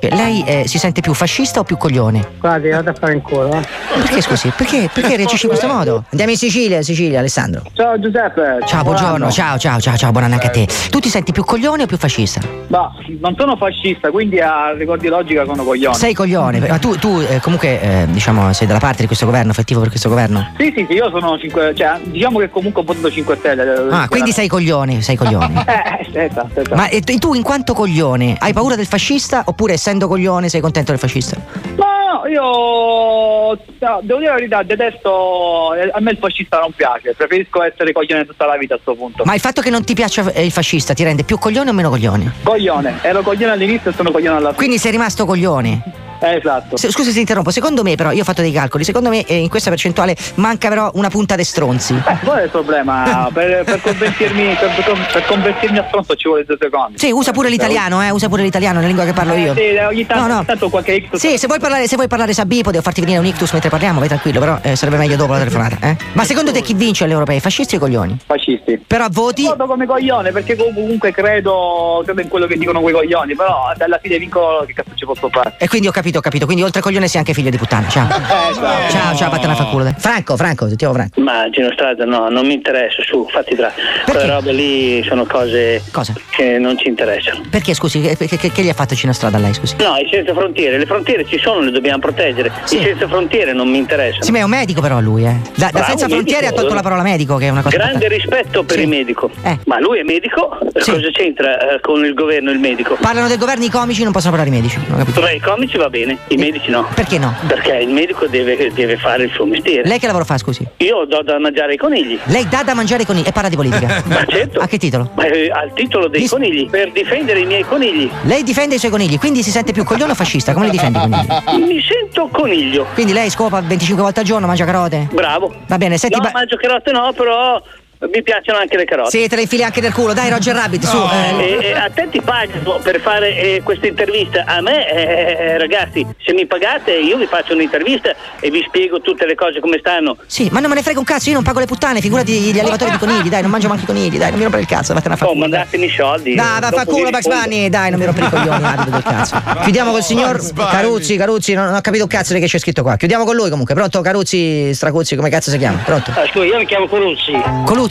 Eh, 0.00 0.14
Lei 0.14 0.42
eh, 0.44 0.62
si 0.66 0.78
sente 0.78 1.00
più 1.00 1.14
fascista 1.14 1.60
o 1.60 1.64
più 1.64 1.76
coglione? 1.76 2.26
Guardi, 2.40 2.68
vado 2.70 2.90
a 2.90 2.94
fare 2.94 3.14
in 3.14 3.22
culo. 3.22 3.52
eh. 3.54 3.66
Perché 3.94 4.20
scusi? 4.20 4.52
Perché, 4.56 4.88
perché 4.92 5.16
reagisci 5.16 5.44
in 5.46 5.50
questo 5.50 5.68
modo? 5.68 6.04
Andiamo 6.10 6.32
in 6.32 6.38
Sicilia, 6.38 6.82
Sicilia, 6.82 7.18
Alessandro. 7.18 7.62
Ciao 7.74 7.98
Giuseppe. 7.98 8.58
Ciao, 8.66 8.82
buongiorno, 8.82 9.30
ciao, 9.30 9.58
ciao, 9.58 9.80
ciao, 9.80 9.96
ciao, 9.96 10.10
buonanno 10.10 10.34
anche 10.34 10.46
a 10.46 10.50
te. 10.50 10.68
Tu 10.90 10.98
ti 11.00 11.08
senti 11.08 11.32
più 11.32 11.44
coglione 11.44 11.82
o 11.84 11.86
più 11.86 11.96
fascista? 11.96 12.40
Ma 12.68 12.90
non 13.20 13.34
sono 13.36 13.56
fascista, 13.56 14.10
quindi 14.10 14.40
a 14.40 14.72
ricordi 14.72 15.08
logica 15.08 15.44
sono 15.44 15.62
coglione. 15.64 15.94
Sei 15.96 16.14
coglione, 16.14 16.60
ma 16.60 16.78
tu, 16.78 16.96
tu 16.96 17.20
eh, 17.28 17.40
comunque 17.40 17.80
eh, 17.80 18.06
diciamo 18.08 18.52
sei 18.52 18.66
dalla 18.66 18.78
parte 18.78 19.00
di 19.00 19.06
questo 19.06 19.26
governo, 19.26 19.50
effettivo 19.50 19.80
per 19.80 19.88
questo 19.90 20.08
governo? 20.08 20.52
Sì, 20.58 20.72
sì, 20.76 20.84
sì, 20.88 20.94
io 20.94 21.10
sono 21.10 21.38
5, 21.38 21.74
cioè 21.76 21.98
diciamo 22.04 22.38
che 22.38 22.48
comunque 22.50 22.82
ho 22.82 22.84
votato 22.84 23.10
5 23.10 23.36
Stelle. 23.36 23.88
Ah, 23.90 24.08
quindi 24.08 24.32
sei 24.32 24.48
coglione, 24.48 25.00
sei 25.02 25.16
coglione. 25.16 25.64
Eh, 25.70 26.06
aspetta, 26.06 26.42
aspetta. 26.42 26.74
Ma 26.74 26.88
e 26.88 27.00
tu 27.02 27.34
in 27.34 27.42
quanto 27.42 27.72
coglione 27.72 27.98
hai 28.08 28.52
paura 28.52 28.76
del 28.76 28.86
fascista 28.86 29.42
oppure 29.46 29.74
essendo 29.74 30.08
coglione 30.08 30.48
sei 30.48 30.60
contento 30.60 30.90
del 30.90 31.00
fascista? 31.00 31.36
No, 31.76 32.22
no, 32.22 32.28
io 32.28 33.58
devo 34.02 34.18
dire 34.18 34.30
la 34.30 34.34
verità, 34.36 34.62
detesto. 34.62 35.74
eh, 35.74 35.90
A 35.92 36.00
me 36.00 36.12
il 36.12 36.18
fascista 36.18 36.58
non 36.58 36.72
piace, 36.74 37.14
preferisco 37.14 37.62
essere 37.62 37.92
coglione 37.92 38.24
tutta 38.24 38.46
la 38.46 38.56
vita 38.56 38.74
a 38.74 38.78
sto 38.80 38.94
punto. 38.94 39.24
Ma 39.24 39.34
il 39.34 39.40
fatto 39.40 39.60
che 39.60 39.70
non 39.70 39.84
ti 39.84 39.94
piaccia 39.94 40.32
eh, 40.32 40.44
il 40.44 40.50
fascista 40.50 40.94
ti 40.94 41.04
rende 41.04 41.24
più 41.24 41.38
coglione 41.38 41.70
o 41.70 41.72
meno 41.72 41.90
coglione? 41.90 42.32
Coglione, 42.42 42.98
ero 43.02 43.22
coglione 43.22 43.52
all'inizio 43.52 43.90
e 43.90 43.94
sono 43.94 44.10
coglione 44.10 44.36
alla 44.36 44.46
fine. 44.48 44.56
Quindi 44.56 44.78
sei 44.78 44.90
rimasto 44.92 45.24
coglione? 45.26 46.08
Eh, 46.20 46.36
esatto. 46.36 46.76
Scusa 46.76 47.10
se 47.10 47.20
interrompo, 47.20 47.50
secondo 47.50 47.82
me 47.82 47.94
però, 47.94 48.12
io 48.12 48.20
ho 48.20 48.24
fatto 48.24 48.42
dei 48.42 48.52
calcoli, 48.52 48.84
secondo 48.84 49.08
me 49.08 49.24
eh, 49.24 49.36
in 49.36 49.48
questa 49.48 49.70
percentuale 49.70 50.16
manca 50.36 50.68
però 50.68 50.90
una 50.94 51.08
punta 51.08 51.34
di 51.36 51.44
stronzi. 51.44 51.94
Eh, 51.94 52.18
qual 52.24 52.38
è 52.38 52.42
il 52.44 52.50
problema? 52.50 53.28
per, 53.32 53.64
per 53.64 53.80
convertirmi, 53.80 54.56
per, 54.58 55.08
per 55.12 55.24
convertirmi 55.26 55.78
a 55.78 55.84
stronzo 55.88 56.14
ci 56.14 56.28
vuole 56.28 56.44
due 56.44 56.56
secondi. 56.60 56.98
Sì, 56.98 57.10
usa 57.10 57.32
pure 57.32 57.48
l'italiano, 57.48 58.02
eh, 58.02 58.10
usa 58.10 58.28
pure 58.28 58.42
l'italiano, 58.42 58.80
la 58.80 58.86
lingua 58.86 59.04
che 59.04 59.12
parlo 59.12 59.34
io. 59.34 59.54
Sì, 59.54 59.76
ogni 59.76 60.06
tanto, 60.06 60.26
No, 60.26 60.34
no. 60.36 60.44
tanto 60.44 60.68
qualche 60.68 60.92
ictus. 60.92 61.18
Sì, 61.18 61.38
se 61.38 61.46
vuoi 61.46 61.58
parlare, 61.58 61.86
se 61.88 61.96
vuoi 61.96 62.08
parlare 62.08 62.32
Sabipode 62.34 62.78
o 62.78 62.82
farti 62.82 63.00
venire 63.00 63.18
un 63.18 63.26
ictus 63.26 63.52
mentre 63.52 63.70
parliamo, 63.70 63.98
vai 63.98 64.08
tranquillo, 64.08 64.40
però 64.40 64.58
eh, 64.62 64.76
sarebbe 64.76 64.98
meglio 64.98 65.16
dopo 65.16 65.32
la 65.32 65.38
telefonata, 65.38 65.76
eh? 65.80 65.96
Ma 66.12 66.24
secondo 66.24 66.52
te 66.52 66.60
chi 66.60 66.74
vince 66.74 67.04
alle 67.04 67.12
europee? 67.14 67.40
Fascisti 67.40 67.76
o 67.76 67.78
coglioni? 67.78 68.18
Fascisti. 68.26 68.82
Però 68.86 69.06
voti. 69.10 69.44
Voto 69.44 69.66
come 69.66 69.86
coglione 69.86 70.32
perché 70.32 70.56
comunque 70.56 71.12
credo, 71.12 72.02
credo 72.04 72.20
in 72.20 72.28
quello 72.28 72.46
che 72.46 72.56
dicono 72.56 72.80
quei 72.80 72.92
coglioni, 72.94 73.34
però 73.34 73.72
alla 73.78 73.98
fine 74.02 74.18
vinco 74.18 74.64
che 74.66 74.72
cazzo 74.74 74.90
ci 74.94 75.04
posso 75.04 75.28
fare? 75.30 75.54
E 75.58 75.68
quindi 75.68 75.86
ho 75.88 75.92
capito, 75.92 76.09
ho 76.18 76.20
capito. 76.20 76.44
Quindi 76.46 76.62
oltre 76.62 76.80
a 76.80 76.82
coglione 76.82 77.08
sei 77.08 77.20
anche 77.20 77.32
figlio 77.34 77.50
di 77.50 77.56
puttana. 77.58 77.88
Ciao. 77.88 78.08
Eh, 78.60 78.90
Ciao, 78.90 79.14
ciao, 79.16 79.30
vattene 79.30 79.52
a 79.52 79.56
fa 79.56 79.64
culo. 79.64 79.94
Franco, 79.96 80.36
Franco, 80.36 80.66
sentiamo 80.68 80.92
Franco. 80.92 81.20
Ma 81.20 81.48
Gino 81.50 81.70
Strada 81.72 82.04
no, 82.04 82.28
non 82.28 82.46
mi 82.46 82.54
interessa, 82.54 83.02
su, 83.02 83.26
fatti 83.30 83.54
tra. 83.54 83.72
Quelle 84.04 84.26
robe 84.26 84.52
lì 84.52 85.02
sono 85.04 85.24
cose 85.24 85.82
che 86.30 86.58
non 86.58 86.76
ci 86.78 86.88
interessano. 86.88 87.42
Perché 87.48 87.72
scusi, 87.74 88.00
che, 88.00 88.16
che- 88.16 88.50
che- 88.50 88.62
gli 88.62 88.68
ha 88.68 88.74
fatto 88.74 88.94
Cino 88.94 89.12
Strada 89.12 89.36
a 89.38 89.40
lei, 89.40 89.54
scusi? 89.54 89.76
No, 89.78 89.96
i 89.96 90.08
senza 90.10 90.34
frontiere, 90.34 90.78
le 90.78 90.86
frontiere 90.86 91.24
ci 91.26 91.38
sono, 91.38 91.60
le 91.60 91.70
dobbiamo 91.70 91.98
proteggere. 92.00 92.50
I 92.70 92.82
senza 92.82 93.06
frontiere 93.08 93.52
non 93.52 93.68
mi 93.68 93.78
interessano. 93.78 94.24
Sì, 94.24 94.30
ma 94.32 94.38
è 94.38 94.42
un 94.42 94.50
medico 94.50 94.80
però 94.80 95.00
lui, 95.00 95.24
eh. 95.24 95.36
Da, 95.54 95.70
da 95.72 95.84
senza 95.84 96.08
frontiere 96.08 96.40
ha 96.40 96.50
medico. 96.50 96.60
tolto 96.60 96.74
la 96.74 96.82
parola 96.82 97.02
medico, 97.02 97.36
che 97.36 97.46
è 97.46 97.50
una 97.50 97.62
cosa. 97.62 97.76
Grande 97.76 98.08
rispetto 98.08 98.62
per 98.64 98.78
il 98.78 98.88
medico. 98.88 99.30
Eh. 99.42 99.58
Ma 99.66 99.78
lui 99.80 100.00
è 100.00 100.02
medico? 100.02 100.58
Sì. 100.74 100.90
Cosa 100.90 101.08
c'entra 101.12 101.74
eh, 101.76 101.80
con 101.80 102.04
il 102.04 102.14
governo 102.14 102.50
il 102.50 102.58
medico? 102.58 102.96
Parlano 103.00 103.28
del 103.28 103.38
governo 103.38 103.64
i 103.64 103.70
comici, 103.70 104.02
non 104.02 104.12
possono 104.12 104.34
parlare 104.36 104.54
i 104.54 104.60
medici. 104.60 104.78
Capito. 104.86 105.20
Beh, 105.20 105.34
i 105.34 105.40
comici 105.40 105.76
va 105.78 105.88
bene, 105.88 105.99
i 106.28 106.36
medici 106.36 106.70
no. 106.70 106.86
Perché 106.94 107.18
no? 107.18 107.34
Perché 107.46 107.76
il 107.76 107.88
medico 107.88 108.26
deve, 108.26 108.70
deve 108.72 108.96
fare 108.96 109.24
il 109.24 109.30
suo 109.30 109.44
mestiere. 109.44 109.88
Lei 109.88 109.98
che 109.98 110.06
lavoro 110.06 110.24
fa, 110.24 110.38
scusi? 110.38 110.66
Io 110.78 111.04
do 111.04 111.22
da 111.22 111.38
mangiare 111.38 111.72
ai 111.72 111.78
conigli. 111.78 112.18
Lei 112.24 112.48
dà 112.48 112.62
da 112.62 112.74
mangiare 112.74 113.04
con 113.04 113.16
i 113.16 113.22
e 113.24 113.32
parla 113.32 113.48
di 113.48 113.56
politica. 113.56 114.02
Ma 114.06 114.24
certo. 114.26 114.60
A 114.60 114.66
che 114.66 114.78
titolo? 114.78 115.10
Ma, 115.14 115.24
eh, 115.24 115.50
al 115.50 115.72
titolo 115.74 116.08
dei 116.08 116.26
conigli, 116.26 116.68
per 116.68 116.92
difendere 116.92 117.40
i 117.40 117.44
miei 117.44 117.64
conigli. 117.64 118.10
Lei 118.22 118.42
difende 118.42 118.76
i 118.76 118.78
suoi 118.78 118.90
conigli, 118.90 119.18
quindi 119.18 119.42
si 119.42 119.50
sente 119.50 119.72
più 119.72 119.84
coglione 119.84 120.12
o 120.12 120.14
fascista? 120.14 120.52
Come 120.52 120.66
li 120.66 120.72
difende 120.72 120.98
i 120.98 121.02
conigli? 121.02 121.64
Mi 121.66 121.82
sento 121.82 122.28
coniglio. 122.28 122.86
Quindi 122.94 123.12
lei 123.12 123.30
scopa 123.30 123.60
25 123.60 124.02
volte 124.02 124.20
al 124.20 124.26
giorno, 124.26 124.46
mangia 124.46 124.64
carote? 124.64 125.08
Bravo. 125.12 125.54
Va 125.66 125.78
bene, 125.78 125.98
senti, 125.98 126.16
no, 126.16 126.22
ba- 126.22 126.30
mangio 126.32 126.56
carote 126.56 126.92
no, 126.92 127.12
però 127.12 127.62
mi 128.08 128.22
piacciono 128.22 128.58
anche 128.58 128.76
le 128.76 128.84
carote. 128.84 129.10
Sì, 129.10 129.28
te 129.28 129.36
le 129.36 129.42
infili 129.42 129.62
anche 129.62 129.80
nel 129.80 129.92
culo. 129.92 130.12
Dai, 130.14 130.30
Roger 130.30 130.54
Rabbit, 130.54 130.84
su. 130.84 130.96
eh. 130.96 131.42
E- 131.42 131.58
e 131.66 131.72
a 131.72 131.90
te 131.94 132.08
ti 132.10 132.20
pagano 132.22 132.78
per 132.82 133.00
fare 133.00 133.36
eh, 133.36 133.60
questa 133.62 133.86
intervista. 133.86 134.44
A 134.46 134.60
me, 134.62 134.88
eh, 134.90 135.58
ragazzi, 135.58 136.06
se 136.24 136.32
mi 136.32 136.46
pagate 136.46 136.92
io 136.92 137.16
vi 137.18 137.26
faccio 137.26 137.52
un'intervista 137.52 138.14
e 138.40 138.50
vi 138.50 138.62
spiego 138.66 139.00
tutte 139.00 139.26
le 139.26 139.34
cose 139.34 139.60
come 139.60 139.76
stanno. 139.80 140.16
Sì, 140.26 140.48
ma 140.50 140.60
non 140.60 140.70
me 140.70 140.76
ne 140.76 140.82
frega 140.82 140.98
un 140.98 141.04
cazzo, 141.04 141.28
io 141.28 141.34
non 141.34 141.44
pago 141.44 141.58
le 141.60 141.66
puttane, 141.66 142.00
figurati 142.00 142.32
gli 142.32 142.58
allevatori 142.58 142.90
di 142.92 142.98
conigli, 142.98 143.28
dai, 143.28 143.42
non 143.42 143.50
mangio 143.50 143.68
manco 143.68 143.82
i 143.82 143.86
conigli, 143.86 144.16
dai, 144.16 144.28
non 144.30 144.36
mi 144.38 144.42
rompere 144.44 144.62
il 144.62 144.68
cazzo, 144.68 144.94
vattene 144.94 145.14
a 145.14 145.16
fare. 145.18 145.30
Oh, 145.30 145.34
mandatemi 145.34 145.84
i 145.86 145.90
soldi. 145.90 146.34
Dai, 146.34 146.60
va 146.60 146.66
a 146.68 146.70
fa 146.70 146.84
culo 146.86 147.10
Bugs. 147.10 147.26
Bunny, 147.26 147.68
dai, 147.68 147.90
non 147.90 147.98
mi 147.98 148.06
rompere 148.06 148.26
i 148.26 148.30
coglioni, 148.34 148.64
abito 148.64 148.90
del 148.90 149.02
cazzo. 149.02 149.42
Chiudiamo 149.62 149.90
col 149.92 150.02
signor. 150.02 150.40
Caruzzi, 150.54 151.16
Caruzzi, 151.16 151.52
non, 151.52 151.66
non 151.66 151.74
ho 151.74 151.80
capito 151.82 152.04
un 152.04 152.08
cazzo 152.08 152.32
di 152.32 152.40
che 152.40 152.46
c'è 152.46 152.58
scritto 152.58 152.82
qua. 152.82 152.96
Chiudiamo 152.96 153.24
con 153.24 153.34
lui 153.36 153.50
comunque, 153.50 153.74
pronto? 153.74 154.00
Caruzzi, 154.00 154.72
Stracuzzi, 154.72 155.16
come 155.16 155.28
cazzo 155.28 155.50
si 155.50 155.58
chiama? 155.58 155.78
Pronto? 155.84 156.10
Ah, 156.14 156.26
scusa, 156.30 156.44
io 156.46 156.56
mi 156.56 156.64
chiamo 156.66 156.86
Coluzzi. 156.88 157.32
Coluzzi? 157.66 157.88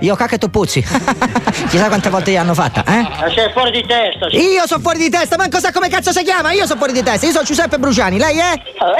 Io 0.00 0.14
cacca 0.14 0.34
e 0.36 0.38
tu 0.38 0.50
puzzi. 0.50 0.80
Chissà 1.68 1.86
quante 1.88 2.10
volte 2.10 2.30
gli 2.30 2.36
hanno 2.36 2.54
fatta, 2.54 2.84
eh? 2.86 3.02
Ma 3.02 3.30
sei 3.34 3.50
fuori 3.52 3.70
di 3.70 3.84
testa. 3.86 4.28
sì. 4.30 4.36
Io 4.36 4.66
sono 4.66 4.80
fuori 4.80 4.98
di 4.98 5.08
testa, 5.10 5.36
manco 5.36 5.58
sa 5.58 5.72
come 5.72 5.88
cazzo 5.88 6.12
si 6.12 6.22
chiama, 6.22 6.52
io 6.52 6.66
sono 6.66 6.78
fuori 6.78 6.92
di 6.92 7.02
testa, 7.02 7.26
io 7.26 7.32
sono 7.32 7.44
Giuseppe 7.44 7.78
Bruciani, 7.78 8.18
lei 8.18 8.38
è? 8.38 8.52
Oh, 8.78 8.94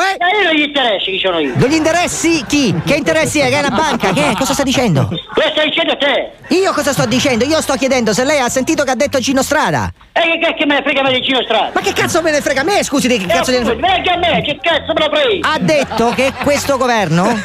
eh? 0.00 0.16
Ma 0.18 0.30
io 0.30 0.44
non 0.44 0.54
gli 0.54 0.62
interessi 0.62 1.10
chi 1.12 1.18
sono 1.18 1.38
io. 1.38 1.52
Non 1.56 1.68
gli 1.68 1.74
interessi 1.74 2.44
chi? 2.46 2.74
Che 2.84 2.94
interessi 2.94 3.40
è? 3.40 3.48
Che 3.48 3.56
è 3.56 3.58
una 3.58 3.70
banca? 3.76 4.12
Che 4.12 4.30
è? 4.30 4.34
Cosa 4.34 4.52
sta 4.54 4.62
dicendo? 4.62 5.08
Cosa 5.34 5.50
stai 5.50 5.68
dicendo 5.68 5.96
te? 5.96 6.30
Io 6.54 6.72
cosa 6.72 6.92
sto 6.92 7.06
dicendo? 7.06 7.44
Io 7.44 7.60
sto 7.60 7.74
chiedendo 7.74 8.12
se 8.12 8.24
lei 8.24 8.38
ha 8.40 8.48
sentito 8.48 8.84
che 8.84 8.90
ha 8.90 8.94
detto 8.94 9.18
Gino 9.18 9.42
Strada. 9.42 9.92
E 10.12 10.20
che 10.20 10.38
cacchio 10.40 10.66
me 10.66 10.76
ne 10.76 10.82
frega 10.82 11.02
me 11.02 11.12
di 11.12 11.20
Gino 11.20 11.42
Strada? 11.42 11.70
Ma 11.74 11.80
che 11.80 11.92
cazzo 11.92 12.22
me 12.22 12.30
ne 12.30 12.40
frega 12.40 12.60
a 12.60 12.64
me? 12.64 12.82
Scusi, 12.84 13.08
che 13.08 13.26
cazzo 13.26 13.50
Eh, 13.50 13.58
di... 13.58 13.64
scusi, 13.64 13.80
Venga 13.80 14.12
a 14.12 14.16
me, 14.16 14.42
che 14.42 14.58
cazzo 14.62 14.92
me 14.92 15.06
lo 15.06 15.14
frega? 15.14 15.48
Ha 15.52 15.58
detto 15.58 16.10
che 16.10 16.32
questo 16.42 16.76
governo 16.76 17.24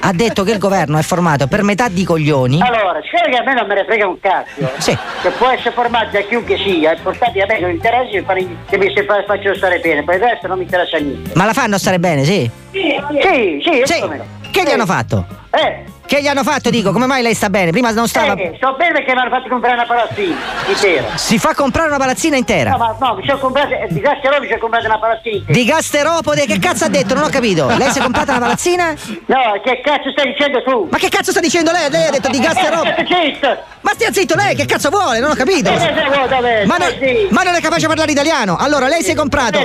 ha 0.00 0.12
detto 0.12 0.42
che 0.42 0.52
il 0.52 0.58
governo 0.58 0.98
è 0.98 1.02
formato 1.02 1.46
per 1.46 1.62
metà 1.62 1.88
di 1.88 2.04
coglioni. 2.04 2.60
Allora, 2.62 3.00
sai 3.10 3.30
che 3.30 3.36
a 3.36 3.42
me 3.42 3.54
non 3.54 3.66
me 3.66 3.74
ne 3.74 3.84
frega 3.84 4.06
un 4.08 4.18
cazzo. 4.20 4.70
Sì. 4.78 4.96
Che 5.22 5.30
può 5.30 5.48
essere 5.50 5.72
formato 5.72 6.08
da 6.12 6.20
chiunque 6.22 6.56
sia, 6.58 6.94
importante 6.94 7.40
a 7.42 7.46
me 7.46 7.54
che 7.56 7.60
non 7.60 7.70
interessa 7.70 8.34
che 8.68 8.78
mi 8.78 8.92
faccio 9.26 9.54
stare 9.54 9.78
bene, 9.78 10.02
poi 10.02 10.16
il 10.16 10.22
resto 10.22 10.46
non 10.46 10.58
mi 10.58 10.64
interessa 10.64 10.98
niente. 10.98 11.30
Ma 11.34 11.44
la 11.44 11.52
fanno 11.52 11.75
stare 11.78 11.98
bene, 11.98 12.24
sì? 12.24 12.48
Sì, 12.72 13.60
sì, 13.62 13.82
Sì. 13.84 14.00
no. 14.00 14.35
Che 14.56 14.62
gli 14.62 14.70
hanno 14.72 14.86
fatto? 14.86 15.26
Eh, 15.50 15.84
Che 16.06 16.22
gli 16.22 16.26
hanno 16.28 16.42
fatto, 16.42 16.70
dico? 16.70 16.90
Come 16.92 17.04
mai 17.04 17.20
lei 17.20 17.34
sta 17.34 17.50
bene? 17.50 17.72
Prima 17.72 17.90
non 17.90 18.08
stava. 18.08 18.32
eh, 18.34 18.54
sto 18.56 18.74
bene 18.78 18.92
perché 18.92 19.12
mi 19.12 19.20
hanno 19.20 19.28
fatto 19.28 19.48
comprare 19.50 19.74
una 19.74 19.84
palazzina 19.84 20.34
intera. 20.68 21.04
Si 21.16 21.38
fa 21.38 21.52
comprare 21.54 21.88
una 21.88 21.98
palazzina 21.98 22.32
No, 22.32 22.38
intera. 22.38 22.76
ma 22.78 22.96
no, 22.98 23.14
mi 23.16 23.26
sono 23.26 23.38
comprato, 23.38 23.74
eh, 23.74 23.86
di 23.90 24.00
Gasterò 24.00 24.40
mi 24.40 24.46
sono 24.46 24.58
comprato 24.60 24.86
una 24.86 24.98
palazzina 24.98 25.36
intera. 25.36 25.52
Di 25.58 25.64
gasteropode, 25.66 26.46
che 26.46 26.58
cazzo 26.58 26.84
ha 26.84 26.88
detto? 26.88 27.12
Non 27.14 27.24
ho 27.24 27.28
capito. 27.28 27.66
Lei 27.76 27.90
si 27.90 27.98
è 27.98 28.02
comprata 28.02 28.30
una 28.32 28.40
palazzina? 28.40 28.94
No, 29.26 29.60
che 29.62 29.80
cazzo 29.84 30.10
stai 30.12 30.32
dicendo 30.32 30.62
tu? 30.62 30.88
Ma 30.90 30.96
che 30.96 31.08
cazzo 31.10 31.32
sta 31.32 31.40
dicendo 31.40 31.70
lei? 31.72 31.90
Lei 31.90 32.06
ha 32.06 32.10
detto 32.10 32.30
di 32.30 32.38
gasteropode. 32.38 33.04
Zitto! 33.06 33.58
Ma 33.82 33.90
stia 33.92 34.12
zitto 34.12 34.34
lei, 34.36 34.54
che 34.54 34.64
cazzo 34.64 34.88
vuole? 34.88 35.20
Non 35.20 35.30
ho 35.32 35.34
capito. 35.34 35.70
Eh, 35.70 35.74
eh, 35.74 36.64
Ma, 36.66 36.76
non- 36.78 36.94
ma 37.30 37.42
non 37.42 37.54
è 37.54 37.60
capace 37.60 37.80
di 37.82 37.86
parlare 37.88 38.10
italiano. 38.12 38.56
Allora, 38.56 38.86
lei 38.88 39.02
si 39.02 39.10
è 39.10 39.14
comprato. 39.14 39.58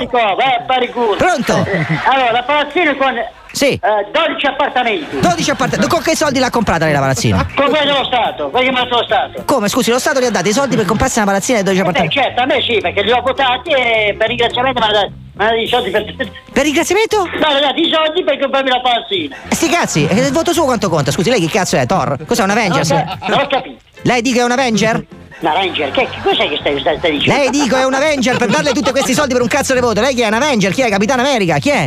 Pronto? 1.16 1.64
Eh, 1.66 1.86
Allora, 2.04 2.30
la 2.32 2.42
palazzina 2.42 2.94
con 2.96 3.14
Sì. 3.52 3.72
eh, 3.82 4.06
12 4.12 4.46
appartamenti. 4.46 5.20
12 5.20 5.50
appartamenti. 5.50 5.88
Con 5.90 6.02
che 6.02 6.16
soldi 6.16 6.38
l'ha 6.38 6.50
comprata 6.50 6.84
lei 6.84 6.94
la 6.94 7.00
palazzina? 7.00 7.46
Con 7.54 7.68
quello 7.68 7.92
dello 7.92 8.04
Stato, 8.04 8.48
quelli 8.50 8.66
che 8.66 8.72
mi 8.72 8.78
ha 8.78 8.82
dato 8.84 8.96
lo 8.98 9.04
Stato. 9.04 9.42
Come? 9.44 9.68
Scusi, 9.68 9.90
lo 9.90 9.98
Stato 9.98 10.20
gli 10.20 10.24
ha 10.24 10.30
dato 10.30 10.48
i 10.48 10.52
soldi 10.52 10.76
per 10.76 10.84
comprarsi 10.86 11.18
una 11.18 11.26
palazzina 11.26 11.58
di 11.58 11.64
12 11.64 11.78
Eh, 11.80 11.82
appartamenti. 11.82 12.18
certo, 12.18 12.40
a 12.40 12.46
me 12.46 12.62
sì, 12.62 12.78
perché 12.80 13.02
li 13.02 13.12
ho 13.12 13.20
votati 13.20 13.70
e 13.70 14.14
per 14.18 14.28
ringraziamento 14.28 14.80
mi 14.80 14.86
hanno 14.86 14.94
dato, 14.94 15.12
dato 15.34 15.54
i 15.54 15.66
soldi 15.68 15.90
per... 15.90 16.14
Per 16.52 16.62
ringraziamento? 16.64 17.24
Mi 17.24 17.42
hanno 17.42 17.60
dato 17.60 17.80
i 17.80 17.90
soldi 17.92 18.24
per 18.24 18.38
comprarmi 18.40 18.70
la 18.70 18.80
palazzina. 18.80 19.36
E 19.48 19.54
sti 19.54 19.68
cazzi, 19.68 20.06
e 20.06 20.14
il 20.26 20.32
voto 20.32 20.52
suo 20.52 20.64
quanto 20.64 20.88
conta? 20.88 21.10
Scusi, 21.10 21.28
lei 21.30 21.40
che 21.40 21.48
cazzo 21.50 21.76
è? 21.76 21.84
Thor? 21.86 22.16
Cos'è 22.26 22.42
un 22.42 22.50
Avengers? 22.50 22.90
Non 22.90 23.00
ho- 23.06 23.26
non 23.28 23.38
ho 23.40 23.46
capito. 23.46 23.76
Lei 24.02 24.22
dica 24.22 24.40
è 24.40 24.44
un 24.44 24.50
Avenger? 24.50 25.04
La 25.42 25.52
Ranger, 25.54 25.90
che, 25.90 26.06
che 26.08 26.18
cos'è 26.22 26.48
che 26.48 26.56
stai, 26.60 26.78
stai, 26.78 26.98
stai 26.98 27.10
dicendo? 27.18 27.40
Lei 27.40 27.50
dico 27.50 27.76
è 27.76 27.84
un 27.84 27.94
Avenger 27.94 28.36
per 28.36 28.48
darle 28.48 28.70
tutti 28.72 28.90
questi 28.92 29.12
soldi 29.12 29.32
per 29.32 29.42
un 29.42 29.48
cazzo 29.48 29.74
di 29.74 29.80
voto. 29.80 30.00
Lei 30.00 30.14
chi 30.14 30.20
è 30.22 30.28
un 30.28 30.34
Avenger? 30.34 30.72
Chi 30.72 30.82
è? 30.82 30.88
Capitano 30.88 31.22
America? 31.22 31.58
Chi 31.58 31.70
è? 31.70 31.86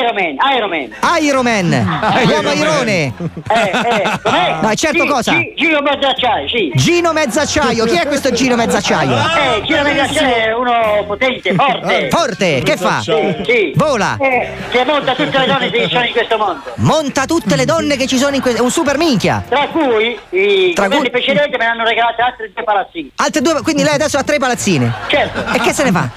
Iron 0.00 0.14
Man, 0.14 0.36
Iron 0.56 0.70
Man. 0.70 1.20
Iron 1.20 1.42
Man! 1.42 2.24
Uomo 2.28 2.52
Irone! 2.52 3.02
Eh, 3.02 3.10
eh, 3.50 4.18
com'è? 4.22 4.58
No, 4.62 4.68
è 4.68 4.74
certo 4.76 5.02
Gi- 5.02 5.08
cosa? 5.08 5.32
Gi- 5.32 5.54
Gino 5.56 5.80
Mezzacciaio, 5.82 6.48
sì. 6.48 6.70
Gino 6.76 7.12
Mezzacciaio! 7.12 7.84
Chi 7.86 7.96
è 7.96 8.06
questo 8.06 8.30
Gino 8.30 8.54
Mezzacciaio? 8.54 9.10
Eh, 9.16 9.62
Gino 9.64 9.82
Mezzacciaio 9.82 10.34
è 10.36 10.54
uno 10.54 11.04
potente, 11.04 11.52
forte. 11.54 12.08
Forte, 12.10 12.62
che 12.62 12.76
fa? 12.76 13.00
Sì, 13.00 13.12
sì. 13.44 13.72
Vola! 13.74 14.16
Eh, 14.20 14.50
che 14.70 14.84
monta 14.84 15.14
tutte 15.16 15.36
le 15.38 15.46
donne 15.46 15.70
che 15.70 15.82
ci 15.82 15.88
sono 15.90 16.04
in 16.04 16.12
questo 16.12 16.38
mondo. 16.38 16.62
Monta 16.76 17.24
tutte 17.26 17.56
le 17.56 17.64
donne 17.64 17.96
che 17.96 18.06
ci 18.06 18.18
sono 18.18 18.36
in 18.36 18.40
questo. 18.40 18.62
un 18.62 18.70
super 18.70 18.96
minchia! 18.96 19.42
Tra 19.48 19.66
cui 19.66 20.16
i 20.30 20.72
Tra 20.74 20.84
governi 20.84 21.10
cui- 21.10 21.20
precedenti 21.20 21.56
me 21.56 21.64
ne 21.64 21.70
hanno 21.70 21.84
regalato 21.84 22.22
altre 22.22 22.52
due 22.54 22.62
palazzine. 22.92 23.10
Altre 23.16 23.40
due, 23.40 23.62
quindi 23.62 23.82
lei 23.82 23.94
adesso 23.94 24.18
ha 24.18 24.22
tre 24.22 24.38
palazzine. 24.38 24.92
Certo. 25.08 25.44
E 25.52 25.58
che 25.60 25.72
se 25.72 25.84
ne 25.84 25.90
fa? 25.92 26.08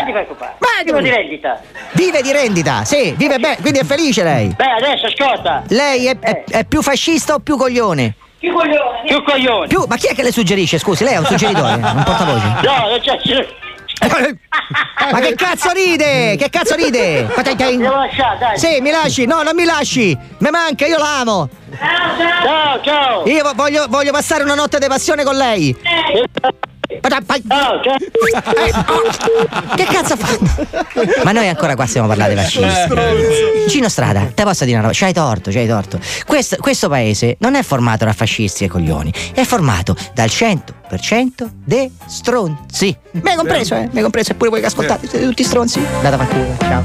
Eh, 0.00 0.04
ti 0.04 0.10
preoccupare. 0.10 0.54
Vivo 0.84 1.00
di 1.00 1.10
rendita. 1.10 1.60
Vive 1.92 2.22
di 2.22 2.32
rendita, 2.32 2.84
sì, 2.84 3.14
vive 3.16 3.38
bene, 3.38 3.56
quindi 3.60 3.78
è 3.78 3.84
felice 3.84 4.22
lei. 4.22 4.48
Beh, 4.54 4.64
adesso 4.72 5.06
ascolta. 5.06 5.62
Lei 5.68 6.06
è, 6.06 6.18
è- 6.18 6.44
è 6.48 6.64
più 6.64 6.82
fascista 6.82 7.34
o 7.34 7.38
più 7.38 7.56
coglione? 7.56 8.14
Più 8.38 8.52
coglione. 8.52 9.02
Più 9.06 9.22
coglione. 9.24 9.66
Più, 9.68 9.84
ma 9.88 9.96
chi 9.96 10.08
è 10.08 10.14
che 10.14 10.22
le 10.22 10.32
suggerisce? 10.32 10.78
Scusi, 10.78 11.02
lei 11.04 11.14
è 11.14 11.18
un 11.18 11.24
suggeritore, 11.24 11.72
un 11.74 12.02
portavoce. 12.04 12.46
No, 12.62 12.88
non 12.88 13.00
c'è. 13.00 13.46
Ma 15.10 15.20
che 15.20 15.34
cazzo 15.34 15.70
ride? 15.72 16.36
Che 16.36 16.50
cazzo 16.50 16.74
ride? 16.74 17.26
Devo 17.76 17.96
lasciare, 17.96 18.38
dai. 18.38 18.58
Sì, 18.58 18.80
mi 18.80 18.90
lasci? 18.90 19.24
No, 19.26 19.42
non 19.42 19.54
mi 19.54 19.64
lasci! 19.64 20.16
Mi 20.38 20.50
manca, 20.50 20.86
io 20.86 20.98
l'amo! 20.98 21.48
Ciao, 21.78 22.80
ciao. 22.82 23.26
Io 23.26 23.42
vo- 23.42 23.52
voglio, 23.54 23.86
voglio 23.88 24.12
passare 24.12 24.42
una 24.44 24.54
notte 24.54 24.78
di 24.78 24.86
passione 24.86 25.24
con 25.24 25.36
lei! 25.36 25.76
Ciao, 25.82 26.24
ciao. 26.40 26.50
Che 29.74 29.84
cazzo 29.84 30.16
fa? 30.16 30.38
Ma 31.24 31.32
noi 31.32 31.48
ancora 31.48 31.74
qua 31.74 31.86
stiamo 31.86 32.06
parlando 32.06 32.34
di 32.34 32.40
fascisti. 32.40 33.68
Gino 33.68 33.88
Strada, 33.88 34.30
te 34.34 34.42
posso 34.44 34.64
dire 34.64 34.76
una 34.76 34.86
roba? 34.86 34.96
C'hai 34.98 35.12
torto, 35.12 35.50
c'hai 35.50 35.66
torto. 35.66 35.98
Questo, 36.24 36.56
questo 36.60 36.88
paese 36.88 37.36
non 37.40 37.54
è 37.54 37.62
formato 37.62 38.04
da 38.04 38.12
fascisti 38.12 38.64
e 38.64 38.68
coglioni, 38.68 39.12
è 39.34 39.42
formato 39.42 39.96
dal 40.14 40.28
100% 40.28 41.48
dei 41.64 41.92
stronzi. 42.06 42.96
Me 43.12 43.34
compreso, 43.36 43.74
eh? 43.74 43.88
Me 43.92 44.02
compreso, 44.02 44.32
e 44.32 44.34
pure 44.34 44.50
voi 44.50 44.60
che 44.60 44.66
ascoltate, 44.66 45.08
siete 45.08 45.24
tutti 45.26 45.42
stronzi. 45.42 45.84
Andate 45.96 46.14
a 46.14 46.18
fanculo, 46.18 46.56
ciao. 46.60 46.84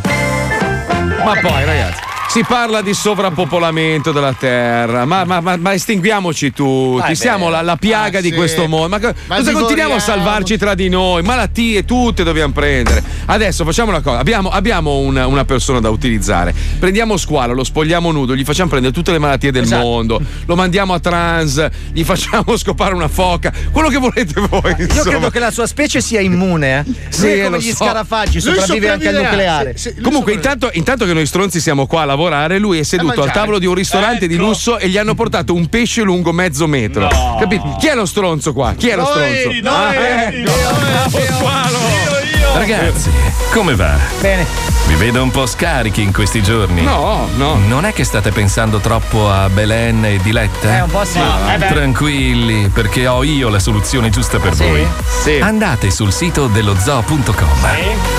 Ma 1.23 1.39
poi, 1.39 1.65
ragazzi. 1.65 2.10
Si 2.31 2.45
parla 2.45 2.81
di 2.81 2.93
sovrappopolamento 2.93 4.13
della 4.13 4.31
terra, 4.31 5.03
ma, 5.03 5.25
ma- 5.25 5.41
ma- 5.41 5.57
ma 5.57 5.73
estinguiamoci 5.73 6.53
tutti, 6.53 7.13
siamo 7.13 7.49
la, 7.49 7.61
la 7.61 7.75
piaga 7.75 8.19
Ah, 8.19 8.21
di 8.21 8.29
sì. 8.29 8.35
questo 8.35 8.67
mondo. 8.69 8.87
Ma, 8.87 8.99
co- 9.01 9.13
Ma 9.27 9.35
cosa 9.35 9.51
continuiamo 9.51 9.95
a 9.95 9.99
salvarci 9.99 10.57
tra 10.57 10.73
di 10.73 10.87
noi? 10.87 11.23
Malattie 11.23 11.83
tutte 11.83 12.23
dobbiamo 12.23 12.53
prendere. 12.53 13.03
Adesso 13.25 13.65
facciamo 13.65 13.89
una 13.89 13.99
cosa: 13.99 14.19
abbiamo, 14.19 14.47
abbiamo 14.49 14.99
una, 14.99 15.27
una 15.27 15.43
persona 15.43 15.81
da 15.81 15.89
utilizzare. 15.89 16.53
Prendiamo 16.79 17.17
squalo, 17.17 17.51
lo 17.53 17.65
spogliamo 17.65 18.11
nudo, 18.13 18.33
gli 18.33 18.45
facciamo 18.45 18.69
prendere 18.69 18.93
tutte 18.93 19.11
le 19.11 19.19
malattie 19.19 19.51
del 19.51 19.63
Esatto. 19.63 19.83
mondo, 19.83 20.21
lo 20.45 20.55
mandiamo 20.55 20.93
a 20.93 20.99
trans, 21.01 21.67
gli 21.91 22.03
facciamo 22.05 22.55
scopare 22.55 22.93
una 22.93 23.09
foca, 23.09 23.51
quello 23.73 23.89
che 23.89 23.97
volete 23.97 24.39
voi. 24.49 24.61
Io 24.77 24.85
insomma. 24.85 25.01
credo 25.03 25.29
che 25.31 25.39
la 25.39 25.51
sua 25.51 25.67
specie 25.67 25.99
sia 25.99 26.21
immune, 26.21 26.79
eh. 26.79 26.93
Sì, 27.09 27.41
come 27.43 27.57
gli 27.59 27.71
so. 27.71 27.83
scarafaggi, 27.83 28.39
sopravvive 28.39 28.89
anche 28.89 29.09
al 29.09 29.15
nucleare. 29.15 29.73
Sì, 29.75 29.91
sì, 29.95 30.01
Comunque, 30.01 30.31
intanto, 30.31 30.69
intanto 30.71 31.05
che 31.05 31.11
noi 31.13 31.25
stronzi 31.25 31.59
siamo 31.59 31.85
qua 31.85 32.03
a 32.03 32.05
lavorare, 32.21 32.59
lui 32.59 32.79
è 32.79 32.83
seduto 32.83 33.23
al 33.23 33.31
tavolo 33.31 33.57
di 33.59 33.65
un 33.65 33.73
ristorante 33.73 34.27
di 34.27 34.35
Ecco. 34.35 34.43
lusso 34.43 34.77
e 34.77 34.87
gli 34.89 34.97
hanno 34.97 35.15
portato 35.15 35.53
un 35.53 35.67
pesce 35.67 36.01
lungo 36.03 36.31
mezzo 36.31 36.67
metro. 36.67 37.07
Capito? 37.39 37.75
Chi 37.79 37.87
è 37.87 37.95
lo 37.95 38.05
stronzo 38.05 38.53
qua? 38.53 38.73
Chi 38.77 38.89
è 38.89 38.95
lo 38.95 39.03
Noi, 39.03 39.37
stronzo? 39.39 39.59
noi, 39.61 39.95
Ah, 39.97 40.27
ecco. 40.27 40.51
Bravo, 40.79 41.19
squalo. 41.19 42.20
Ragazzi, 42.53 43.09
come 43.53 43.75
va? 43.75 43.95
Bene. 44.19 44.45
Vi 44.87 44.95
vedo 44.95 45.23
un 45.23 45.31
po' 45.31 45.45
scarichi 45.45 46.01
in 46.01 46.11
questi 46.11 46.43
giorni. 46.43 46.81
No, 46.81 47.27
no. 47.37 47.55
Non 47.67 47.85
è 47.85 47.93
che 47.93 48.03
state 48.03 48.31
pensando 48.31 48.79
troppo 48.79 49.31
a 49.31 49.47
Belen 49.49 50.03
e 50.03 50.17
Diletta? 50.21 50.75
Eh, 50.77 50.81
un 50.81 50.89
po' 50.89 51.05
sì. 51.05 51.17
Eh 51.19 51.57
beh. 51.57 51.67
Tranquilli, 51.67 52.69
perché 52.69 53.07
ho 53.07 53.23
io 53.23 53.47
la 53.49 53.59
soluzione 53.59 54.09
giusta 54.09 54.37
per 54.39 54.53
Sì? 54.55 54.63
voi. 54.65 54.85
Andate 55.41 55.89
sul 55.91 56.11
sito 56.11 56.47
dello 56.47 56.75
zoo.com 56.77 57.47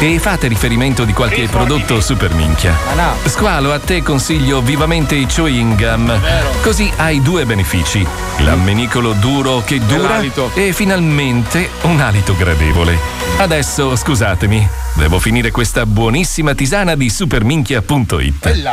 e 0.00 0.18
fate 0.18 0.48
riferimento 0.48 1.04
di 1.04 1.12
qualche 1.12 1.46
prodotto 1.48 2.00
super 2.00 2.32
minchia. 2.34 2.74
Ma 2.94 3.02
no. 3.02 3.14
Squalo, 3.26 3.72
a 3.72 3.78
te 3.78 4.02
consiglio 4.02 4.60
vivamente 4.62 5.14
i 5.14 5.26
chewing 5.26 5.76
gum. 5.76 6.18
Così 6.62 6.90
hai 6.96 7.20
due 7.20 7.44
benefici: 7.44 8.04
l'ammenicolo 8.38 9.12
duro 9.12 9.62
che 9.64 9.78
dura 9.78 10.08
l'alito. 10.08 10.50
e 10.54 10.72
finalmente 10.72 11.68
un 11.82 12.00
alito 12.00 12.34
gradevole. 12.34 13.20
Adesso 13.42 13.96
scusatemi, 13.96 14.64
devo 14.94 15.18
finire 15.18 15.50
questa 15.50 15.84
buonissima 15.84 16.54
tisana 16.54 16.94
di 16.94 17.10
superminchia.it. 17.10 18.68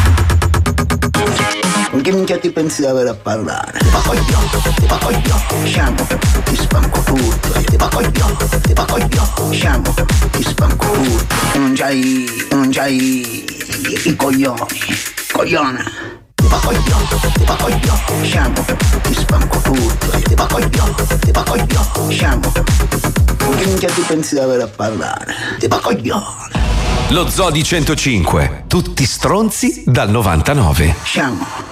Che 1.99 2.11
minchia 2.11 2.39
ti 2.39 2.49
pensi 2.49 2.81
di 2.81 2.87
avere 2.87 3.09
a 3.09 3.13
parlare? 3.13 3.77
Ti 3.77 3.89
va 3.89 3.99
coglione, 3.99 4.47
ti 4.75 4.87
va 4.87 4.97
coglione, 4.97 5.65
scemo, 5.65 6.07
ti 6.45 6.55
spanco 6.55 7.01
tutto. 7.01 7.61
Ti 7.63 7.75
va 7.75 7.87
coglione, 7.89 8.37
ti 8.61 8.73
va 8.73 8.85
coglione, 8.85 9.55
scemo, 9.55 9.93
ti 10.31 10.41
spanco 10.41 10.89
tutto. 10.89 11.35
Non 11.59 11.73
c'hai, 11.75 12.47
non 12.49 12.69
c'hai 12.71 13.45
i, 14.05 14.15
coglioni, 14.15 14.65
coglione. 15.31 15.83
Ti 16.33 16.47
va 16.47 16.57
coglione, 16.57 17.07
ti 17.33 17.43
va 17.45 17.55
coglione, 17.55 18.23
scemo, 18.23 18.65
ti 19.03 19.13
spanco 19.13 19.57
tutto. 19.59 20.19
Ti 20.23 20.33
va 20.33 20.45
coglione, 20.47 20.95
ti 21.19 21.31
va 21.31 21.43
coglione, 21.43 22.13
scemo. 22.13 22.51
Con 23.37 23.55
che 23.57 23.65
minchia 23.65 23.89
ti 23.89 24.01
pensi 24.01 24.33
di 24.33 24.39
avere 24.39 24.63
a 24.63 24.67
parlare? 24.67 25.35
Ti 25.59 25.67
va 25.67 25.77
coglione. 25.79 26.49
Lo 27.09 27.29
Zodi 27.29 27.61
105. 27.61 28.63
Tutti 28.67 29.05
stronzi 29.05 29.83
dal 29.85 30.09
99. 30.09 30.95
Scemo. 31.03 31.70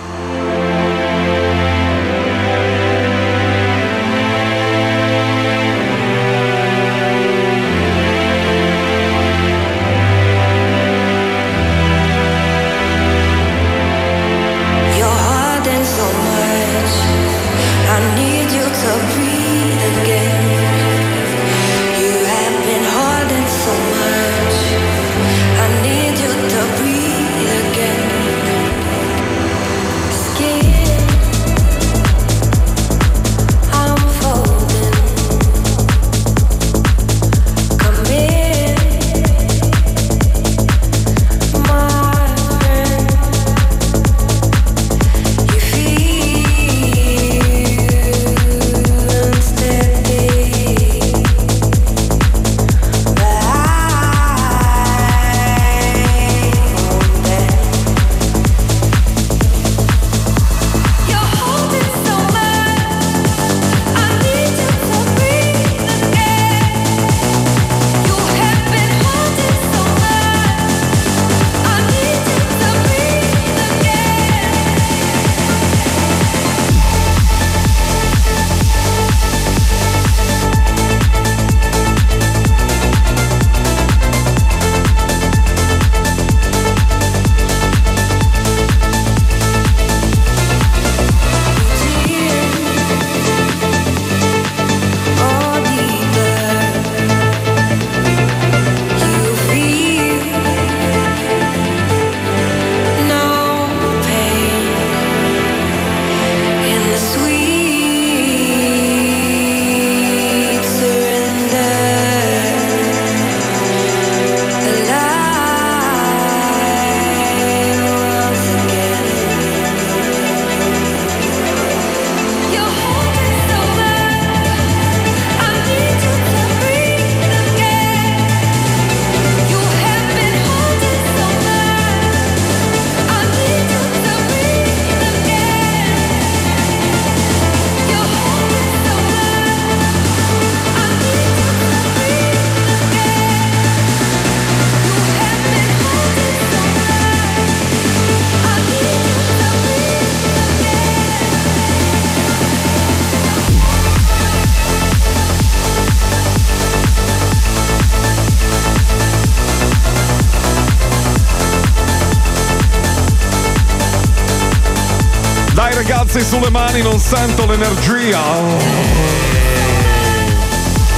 Sulle 166.49 166.51
mani, 166.51 166.81
non 166.81 166.99
sento 166.99 167.45
l'energia. 167.45 168.19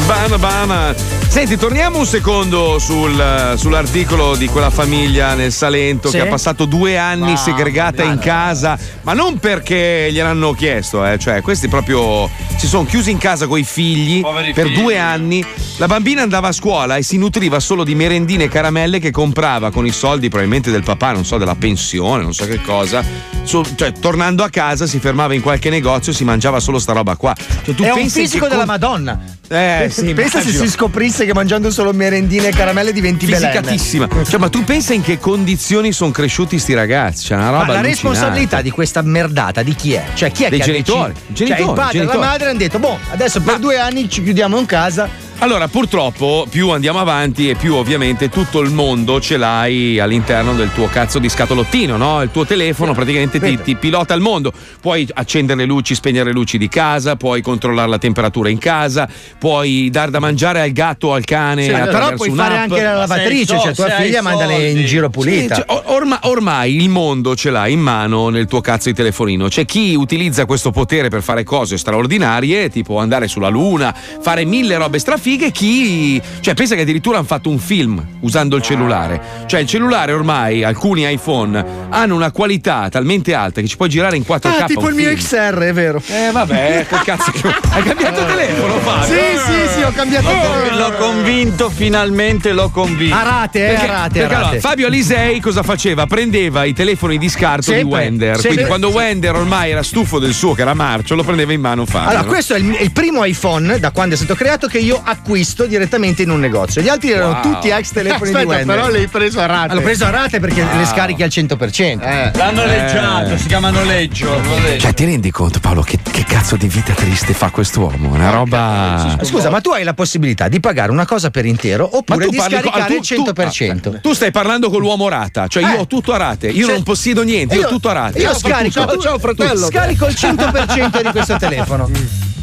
Bana 0.08 0.38
bana. 0.38 0.96
Senti, 1.28 1.56
torniamo 1.56 2.00
un 2.00 2.06
secondo 2.06 2.78
sul- 2.80 3.54
sull'articolo 3.56 4.36
di 4.36 4.48
quella 4.48 4.70
famiglia 4.70 5.34
nel 5.34 5.54
Salento 5.54 6.10
Sì. 6.10 6.18
che 6.18 6.24
ha 6.24 6.26
passato 6.26 6.66
due 6.66 6.98
anni 6.98 7.22
Mamma 7.22 7.38
segregata 7.38 8.04
in 8.04 8.20
casa, 8.20 8.78
ma 9.04 9.14
non 9.14 9.40
perché 9.40 10.10
gliel'hanno 10.12 10.52
chiesto, 10.52 11.06
eh, 11.06 11.18
cioè 11.18 11.42
questi 11.42 11.70
proprio 11.70 12.30
si 12.58 12.68
sono 12.68 12.84
chiusi 12.84 13.12
in 13.12 13.18
casa 13.18 13.48
con 13.48 13.58
i 13.60 13.64
figli 13.64 14.20
Poveri 14.20 14.52
per 14.52 14.66
figli. 14.68 14.82
due 14.82 14.98
anni. 15.00 15.46
La 15.78 15.88
bambina 15.88 16.22
andava 16.22 16.50
a 16.50 16.52
scuola 16.52 16.98
e 16.98 17.04
si 17.04 17.18
nutriva 17.18 17.62
solo 17.62 17.86
di 17.86 17.96
merendine 17.96 18.46
e 18.46 18.48
caramelle 18.50 19.00
che 19.00 19.12
comprava 19.12 19.72
con 19.72 19.86
i 19.86 19.92
soldi 19.92 20.28
probabilmente 20.28 20.70
del 20.70 20.84
papà, 20.84 21.14
non 21.14 21.24
so, 21.24 21.38
della 21.38 21.56
pensione, 21.56 22.22
non 22.24 22.34
so 22.34 22.46
che 22.46 22.62
cosa. 22.62 23.02
Su- 23.44 23.66
cioè, 23.76 23.92
tornando 23.94 24.44
a 24.44 24.50
casa 24.50 24.86
si 24.86 25.00
fermava 25.00 25.34
in 25.34 25.42
qualche 25.42 25.70
negozio 25.70 26.12
e 26.12 26.16
si 26.16 26.24
mangiava 26.24 26.60
solo 26.60 26.80
sta 26.80 26.94
roba 26.94 27.16
qua. 27.16 27.36
Cioè, 27.66 27.76
tu 27.76 27.84
è 27.84 27.92
un 27.92 28.10
fisico 28.10 28.48
della 28.48 28.60
con- 28.66 28.68
Madonna. 28.68 29.20
Eh, 29.52 29.90
sì, 29.92 30.14
Pensa 30.14 30.38
se 30.40 30.44
immagino. 30.48 30.64
si 30.64 30.70
scoprisse 30.70 31.26
che 31.26 31.34
mangiando 31.34 31.72
solo 31.72 31.92
merendine 31.92 32.48
e 32.48 32.52
caramelle 32.52 32.94
diventi. 32.94 33.26
Fisicatissima. 33.26 34.08
Cioè, 34.26 34.40
ma 34.40 34.48
tu 34.48 34.64
pensa 34.64 34.94
in 34.94 35.02
che 35.02 35.18
condizioni 35.20 35.92
sono 35.92 36.12
cresciuti 36.12 36.58
sti 36.58 36.74
ragazzi? 36.74 37.28
C'è 37.28 37.36
una 37.36 37.50
roba 37.50 37.66
Ma 37.66 37.74
la 37.74 37.82
responsabilità 37.82 38.62
di 38.62 38.70
questa 38.70 39.02
merdata 39.02 39.62
di 39.64 39.76
chi 39.76 39.94
è? 39.94 40.06
Cioè, 40.14 40.32
chi 40.32 40.46
è 40.46 40.50
Dei 40.50 40.60
che 40.60 40.66
genitori. 40.66 41.12
ha? 41.12 41.16
Genitori, 41.34 41.60
cioè, 41.62 41.68
il 41.70 41.74
padre 41.76 42.00
e 42.00 42.04
la 42.06 42.18
madre 42.18 42.50
hanno 42.50 42.58
detto: 42.60 42.80
boh, 42.80 42.98
adesso 43.12 43.42
per 43.42 43.58
due 43.60 43.78
anni 43.78 44.10
ci 44.10 44.24
chiudiamo 44.24 44.58
in 44.58 44.66
casa. 44.66 45.10
Allora, 45.44 45.68
purtroppo, 45.68 46.46
più 46.48 46.70
andiamo 46.70 47.00
avanti 47.00 47.50
e 47.50 47.56
più 47.56 47.74
ovviamente 47.74 48.30
tutto 48.30 48.60
il 48.60 48.70
mondo 48.70 49.20
ce 49.20 49.38
l'hai 49.38 49.98
all'interno 50.00 50.54
del 50.54 50.72
tuo 50.72 50.88
cazzo 50.88 51.18
di 51.18 51.30
scatolottino, 51.30 51.98
no? 51.98 52.22
Il 52.22 52.30
tuo 52.30 52.46
telefono 52.46 52.94
praticamente 52.94 53.40
ti, 53.40 53.60
ti 53.60 53.76
pilota 53.76 54.14
il 54.14 54.22
mondo. 54.22 54.54
Puoi 54.80 55.08
accendere 55.12 55.62
le 55.62 55.66
luci, 55.66 55.96
spegnere 55.96 56.26
le 56.26 56.34
luci 56.34 56.60
di 56.60 56.70
casa, 56.70 57.16
puoi 57.16 57.42
controllare 57.42 57.90
la 57.90 57.98
temperatura 57.98 58.50
in 58.50 58.60
casa, 58.60 59.10
puoi 59.40 59.90
dar 59.90 60.12
da 60.12 60.20
mangiare 60.20 60.62
al 60.62 60.72
gatto 60.74 61.08
o 61.08 61.14
al 61.16 61.24
cane. 61.24 61.64
Sì, 61.64 61.72
però 61.72 62.14
puoi 62.14 62.30
fare 62.30 62.58
anche 62.58 62.84
la 62.84 62.94
lavatrice, 62.94 63.60
cioè 63.60 63.74
tua 63.74 63.90
figlia 63.90 64.22
mandale 64.22 64.70
in 64.70 64.86
giro 64.86 65.10
pulita. 65.10 65.56
Sì, 65.56 65.62
cioè, 65.62 65.76
or- 65.76 65.84
orma- 65.86 66.20
ormai 66.22 66.76
il 66.76 66.90
mondo 66.90 67.36
ce 67.36 67.50
l'hai 67.50 67.74
in 67.74 67.80
mano 67.80 68.30
nel 68.30 68.46
tuo 68.46 68.62
cazzo 68.62 68.90
di 68.90 68.96
telefonino. 68.96 69.48
C'è 69.48 69.66
chi 69.66 69.96
utilizza 69.96 70.46
questo 70.46 70.70
potere 70.70 71.10
per 71.10 71.24
fare 71.24 71.44
cose 71.44 71.80
straordinarie, 71.80 72.70
tipo 72.70 73.00
andare 73.00 73.28
sulla 73.28 73.50
luna, 73.50 73.92
fare 74.22 74.46
mille 74.46 74.78
robe 74.78 75.00
strafighe 75.00 75.30
figa 75.32 75.46
è 75.46 75.52
chi. 75.52 76.22
Cioè, 76.42 76.54
pensa 76.54 76.76
che 76.76 76.82
addirittura 76.82 77.18
hanno 77.18 77.26
fatto 77.26 77.50
un 77.50 77.58
film 77.60 78.04
usando 78.22 78.56
il 78.58 78.62
cellulare. 78.62 79.22
Cioè, 79.46 79.62
il 79.62 79.68
cellulare 79.68 80.12
ormai, 80.12 80.64
alcuni 80.64 81.10
iPhone, 81.10 81.64
hanno 81.90 82.16
una 82.16 82.32
qualità 82.32 82.90
talmente 82.90 83.34
alta 83.34 83.62
che 83.62 83.68
ci 83.68 83.78
puoi 83.78 83.88
girare 83.90 84.18
in 84.18 84.24
4K. 84.28 84.62
Ah, 84.62 84.66
tipo 84.66 84.90
il 84.90 84.96
mio 84.96 85.08
film. 85.10 85.20
XR, 85.20 85.58
è 85.60 85.74
vero. 85.74 86.02
Eh, 86.08 86.32
vabbè, 86.32 86.86
che 86.90 86.98
cazzo. 87.06 87.32
che- 87.32 87.42
Hai 87.72 87.84
cambiato 87.84 88.26
telefono, 88.26 88.74
Fabio? 88.80 89.06
Sì, 89.06 89.38
sì, 89.46 89.74
sì, 89.76 89.82
ho 89.84 89.92
cambiato 89.92 90.28
Oh, 90.32 90.76
L'ho 90.78 90.92
convinto, 90.98 91.70
finalmente 91.70 92.52
l'ho 92.52 92.70
convinto. 92.70 93.16
A 93.16 93.24
rate, 93.24 93.66
eh, 93.66 93.72
Perché, 93.74 93.86
a 93.88 93.92
rate, 93.92 94.20
perché 94.20 94.34
a 94.36 94.40
allora. 94.40 94.60
Fabio 94.60 94.88
Alisei 94.88 95.40
cosa 95.40 95.64
faceva? 95.64 96.06
Prendeva 96.08 96.64
i 96.66 96.74
telefoni 96.74 97.18
di 97.18 97.30
scarto 97.30 97.72
di 97.72 97.78
Sempre, 97.78 97.98
Wender. 98.00 98.34
sempre. 98.34 98.50
Quindi 98.50 98.66
quando 98.66 98.90
Wender 98.90 99.36
ormai 99.36 99.72
era 99.72 99.84
stufo 99.84 100.20
del 100.20 100.34
suo, 100.34 100.54
che 100.54 100.62
era 100.62 100.74
marcio, 100.74 101.16
lo 101.16 101.24
prendeva 101.24 101.54
in 101.54 101.62
mano 101.62 101.86
Fabio. 101.86 102.10
Allora, 102.10 102.24
questo 102.26 102.54
è 102.56 102.58
il, 102.60 102.78
il 102.82 102.92
primo 102.92 103.24
iPhone 103.24 103.80
da 103.80 103.92
quando 103.92 104.16
è 104.16 104.18
stato 104.18 104.36
creato 104.36 104.68
che 104.68 104.80
io 104.80 105.00
acquisto 105.22 105.66
direttamente 105.66 106.24
in 106.24 106.32
un 106.32 106.40
negozio. 106.40 106.82
Gli 106.82 106.90
altri 106.90 107.12
erano 107.12 107.34
Wow. 107.34 107.42
tutti 107.54 107.70
ex 107.70 107.92
telefoni 107.92 108.32
di 108.32 108.36
Aspetta, 108.38 108.48
Wender. 108.56 108.76
però 108.76 108.90
l'hai 108.90 109.08
preso 109.08 109.40
a 109.40 109.46
rate. 109.46 109.74
L'ho 109.76 109.82
preso 109.82 110.06
a 110.06 110.10
rate 110.10 110.40
perché 110.40 110.64
Wow. 110.64 110.78
le 110.80 110.86
scarichi 110.86 111.24
al 111.24 111.30
100%. 111.30 112.04
L'hanno 112.34 112.64
Eh. 112.64 112.68
leggiato, 112.68 113.38
si 113.38 113.46
chiama 113.48 113.70
noleggio. 113.70 114.40
noleggio. 114.42 114.80
Cioè, 114.82 114.94
ti 114.94 115.06
rendi 115.06 115.30
conto, 115.32 115.60
Paolo, 115.60 115.82
che, 115.84 116.00
che 116.10 116.24
cazzo 116.26 116.56
di 116.56 116.68
vita 116.68 116.94
triste 116.94 117.34
fa 117.34 117.50
quest'uomo? 117.52 118.10
Una 118.12 118.32
roba. 118.32 119.18
Scusa, 119.22 119.50
ma 119.50 119.62
tu 119.62 119.70
hai 119.70 119.84
la 119.84 119.94
possibilità 119.94 120.48
di 120.48 120.60
pagare 120.60 120.92
una 120.92 121.06
cosa 121.06 121.30
per 121.30 121.46
intero 121.46 121.88
oppure 121.98 122.28
di 122.28 122.38
scaricare 122.38 122.86
tu- 122.88 122.94
il 122.94 123.02
100%. 123.02 123.92
Tu, 123.92 124.00
tu 124.02 124.14
stai 124.14 124.32
parlando 124.32 124.70
con 124.70 124.82
l'uomo 124.82 125.08
rata, 125.08 125.48
cioè 125.48 125.64
io 125.64 125.82
ho 125.82 125.88
tutto 125.88 126.14
a 126.14 126.18
rate, 126.18 126.48
io 126.50 126.68
non 126.68 126.82
possiedo 126.84 127.22
niente, 127.24 127.56
io, 127.56 127.68
ho 127.68 127.70
tutto 127.70 127.90
a 127.90 127.94
rate. 127.94 128.18
Io 128.20 128.30
Ciao, 128.32 128.38
scarico, 128.40 128.82
tutto. 128.86 129.02
ciao, 129.02 129.20
fratello. 129.20 129.66
Scarico 129.68 130.08
il 130.08 130.16
100% 130.18 131.02
di 131.02 131.10
questo 131.12 131.36
telefono. 131.38 131.90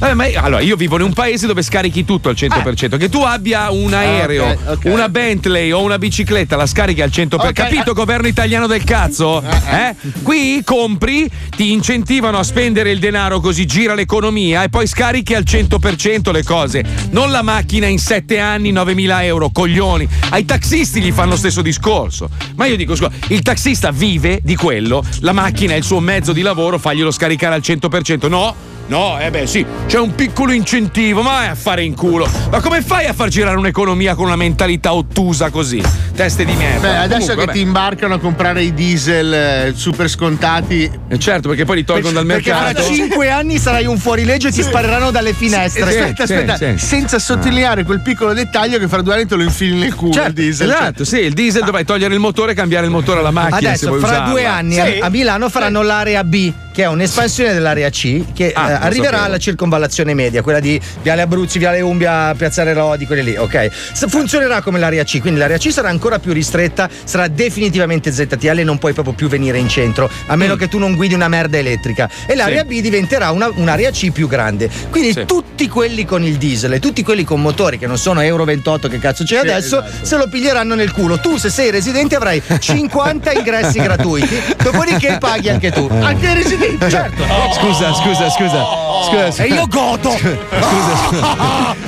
Eh, 0.00 0.14
ma 0.14 0.26
io- 0.26 0.40
allora, 0.40 0.60
io 0.62 0.76
vivo 0.76 0.94
in 0.96 1.02
un 1.02 1.12
paese 1.12 1.46
dove 1.48 1.60
scarichi 1.62 2.04
tutto 2.04 2.28
al 2.28 2.36
100%. 2.36 2.96
Che 2.96 3.08
tu 3.08 3.22
abbia 3.22 3.70
un 3.70 3.92
aereo, 3.92 4.46
ok, 4.46 4.58
ok. 4.66 4.84
una 4.84 5.08
Bentley 5.08 5.72
o 5.72 5.82
una 5.82 5.98
bicicletta, 5.98 6.54
la 6.56 6.66
scarichi 6.66 7.02
al 7.02 7.10
100%. 7.10 7.34
Ok, 7.48 7.52
Capito, 7.52 7.90
eh. 7.90 7.94
governo 7.94 8.28
italiano 8.28 8.68
del 8.68 8.84
cazzo? 8.84 9.42
Eh? 9.42 9.94
Qui 10.22 10.62
compri, 10.64 11.28
ti 11.56 11.72
incentivano 11.72 12.38
a 12.38 12.44
spendere 12.44 12.90
il 12.92 13.00
denaro 13.00 13.40
così 13.40 13.66
gira 13.66 13.94
l'economia 13.94 14.62
e 14.62 14.68
poi 14.68 14.86
scarichi 14.86 15.34
al 15.34 15.42
100% 15.44 16.30
le 16.30 16.44
cose. 16.44 16.84
Non 17.10 17.32
la 17.32 17.42
macchina 17.42 17.86
in 17.86 17.98
7 17.98 18.38
anni, 18.38 18.72
9.000 18.72 19.24
euro, 19.24 19.50
coglioni. 19.50 20.08
Ai 20.30 20.44
taxisti 20.44 21.00
gli 21.00 21.10
fanno 21.10 21.30
lo 21.30 21.36
stesso 21.36 21.60
discorso. 21.60 22.28
Ma 22.54 22.66
io 22.66 22.76
dico, 22.76 22.94
scusa, 22.94 23.10
il 23.28 23.42
taxista 23.42 23.90
vive 23.90 24.38
di 24.44 24.54
quello, 24.54 25.02
la 25.20 25.32
macchina 25.32 25.72
è 25.72 25.76
il 25.76 25.84
suo 25.84 25.98
mezzo 25.98 26.32
di 26.32 26.42
lavoro, 26.42 26.78
faglielo 26.78 27.10
scaricare 27.10 27.56
al 27.56 27.62
100%. 27.64 28.28
No? 28.28 28.76
No, 28.88 29.18
eh 29.20 29.30
beh 29.30 29.46
sì, 29.46 29.64
c'è 29.86 29.98
un 29.98 30.14
piccolo 30.14 30.50
incentivo, 30.52 31.20
ma 31.20 31.44
è 31.44 31.48
a 31.48 31.54
fare 31.54 31.82
in 31.84 31.94
culo. 31.94 32.26
Ma 32.50 32.60
come 32.60 32.80
fai 32.80 33.04
a 33.04 33.12
far 33.12 33.28
girare 33.28 33.58
un'economia 33.58 34.14
con 34.14 34.24
una 34.24 34.36
mentalità 34.36 34.94
ottusa 34.94 35.50
così? 35.50 35.82
Teste 36.16 36.46
di 36.46 36.52
merda. 36.54 36.80
Beh, 36.88 36.96
adesso 36.96 37.06
Comunque, 37.08 37.34
che 37.34 37.40
vabbè. 37.46 37.52
ti 37.52 37.60
imbarcano 37.60 38.14
a 38.14 38.18
comprare 38.18 38.62
i 38.62 38.72
diesel 38.72 39.32
eh, 39.32 39.72
super 39.76 40.08
scontati. 40.08 40.90
Eh, 41.06 41.18
certo, 41.18 41.48
perché 41.48 41.66
poi 41.66 41.76
li 41.76 41.84
tolgono 41.84 42.14
dal 42.14 42.24
Perché 42.24 42.50
fra 42.50 42.62
mercato. 42.62 42.92
5 42.94 43.30
anni 43.30 43.58
sarai 43.58 43.84
un 43.84 43.98
fuorilegge 43.98 44.48
e 44.48 44.52
ti 44.52 44.62
spareranno 44.62 45.10
dalle 45.10 45.34
finestre. 45.34 45.82
aspetta, 45.82 46.26
sì, 46.26 46.32
aspetta, 46.32 46.56
sì. 46.56 46.72
senza 46.78 47.18
sottolineare 47.18 47.84
quel 47.84 48.00
piccolo 48.00 48.32
dettaglio 48.32 48.78
che 48.78 48.88
fra 48.88 49.02
due 49.02 49.12
anni 49.14 49.26
te 49.26 49.34
lo 49.34 49.42
infili 49.42 49.76
nel 49.78 49.94
culo 49.94 50.24
il 50.24 50.32
diesel. 50.32 50.70
Esatto, 50.70 51.04
sì, 51.04 51.18
il 51.18 51.34
diesel 51.34 51.62
dovrai 51.62 51.84
togliere 51.84 52.14
il 52.14 52.20
motore 52.20 52.52
e 52.52 52.54
cambiare 52.54 52.86
il 52.86 52.90
motore 52.92 53.20
alla 53.20 53.30
macchina. 53.30 53.56
Adesso, 53.58 53.92
fra 53.98 54.06
usarla. 54.08 54.30
due 54.30 54.46
anni 54.46 54.80
a- 54.80 54.84
Sì. 54.86 55.00
Milano 55.10 55.48
faranno 55.50 55.82
l'area 55.82 56.24
B, 56.24 56.52
che 56.72 56.82
è 56.84 56.86
un'espansione 56.88 57.52
dell'area 57.52 57.90
C, 57.90 58.24
che 58.32 58.52
Ah, 58.54 58.70
eh, 58.70 58.77
arriverà 58.80 59.22
alla 59.22 59.38
circonvallazione 59.38 60.14
media, 60.14 60.42
quella 60.42 60.60
di 60.60 60.80
Viale 61.02 61.22
Abruzzi, 61.22 61.58
Viale 61.58 61.80
Umbia, 61.80 62.34
Piazzale 62.36 62.74
Lodi, 62.74 63.06
quelle 63.06 63.22
lì, 63.22 63.36
ok? 63.36 63.68
Funzionerà 64.08 64.62
come 64.62 64.78
l'area 64.78 65.04
C, 65.04 65.20
quindi 65.20 65.38
l'area 65.40 65.58
C 65.58 65.70
sarà 65.70 65.88
ancora 65.88 66.18
più 66.18 66.32
ristretta, 66.32 66.88
sarà 67.04 67.28
definitivamente 67.28 68.10
ZTL 68.12 68.58
e 68.58 68.64
non 68.64 68.78
puoi 68.78 68.92
proprio 68.92 69.14
più 69.14 69.28
venire 69.28 69.58
in 69.58 69.68
centro, 69.68 70.10
a 70.26 70.36
meno 70.36 70.56
che 70.56 70.68
tu 70.68 70.78
non 70.78 70.94
guidi 70.94 71.14
una 71.14 71.28
merda 71.28 71.58
elettrica. 71.58 72.08
E 72.26 72.34
l'area 72.34 72.64
B 72.64 72.80
diventerà 72.80 73.30
una- 73.30 73.50
un'area 73.54 73.90
C 73.90 74.10
più 74.10 74.26
grande. 74.28 74.68
Quindi 74.90 75.24
tutti 75.26 75.68
quelli 75.68 76.04
con 76.04 76.22
il 76.24 76.36
diesel 76.36 76.72
e 76.74 76.80
tutti 76.80 77.02
quelli 77.02 77.24
con 77.24 77.40
motori 77.40 77.78
che 77.78 77.86
non 77.86 77.98
sono 77.98 78.20
Euro 78.20 78.44
28 78.44 78.88
che 78.88 78.98
cazzo 78.98 79.24
c'è 79.24 79.40
Sì, 79.40 79.46
adesso, 79.48 79.82
esatto. 79.84 80.04
se 80.06 80.16
lo 80.16 80.28
piglieranno 80.28 80.74
nel 80.74 80.92
culo. 80.92 81.18
Tu 81.18 81.36
se 81.36 81.50
sei 81.50 81.70
residente 81.70 82.14
avrai 82.16 82.40
50 82.58 83.32
ingressi 83.32 83.80
gratuiti, 83.80 84.40
dopodiché 84.62 85.18
paghi 85.18 85.48
anche 85.48 85.70
tu. 85.72 85.86
Anche 86.08 86.26
i 86.30 86.34
residenti. 86.34 86.88
Certo. 86.90 87.22
Scusa, 87.54 87.92
scusa, 87.92 88.30
scusa. 88.30 88.67
Scusa, 89.06 89.32
scusa. 89.32 89.44
E 89.44 89.48
io 89.48 89.66
godo. 89.66 90.10
Scusa, 90.10 90.36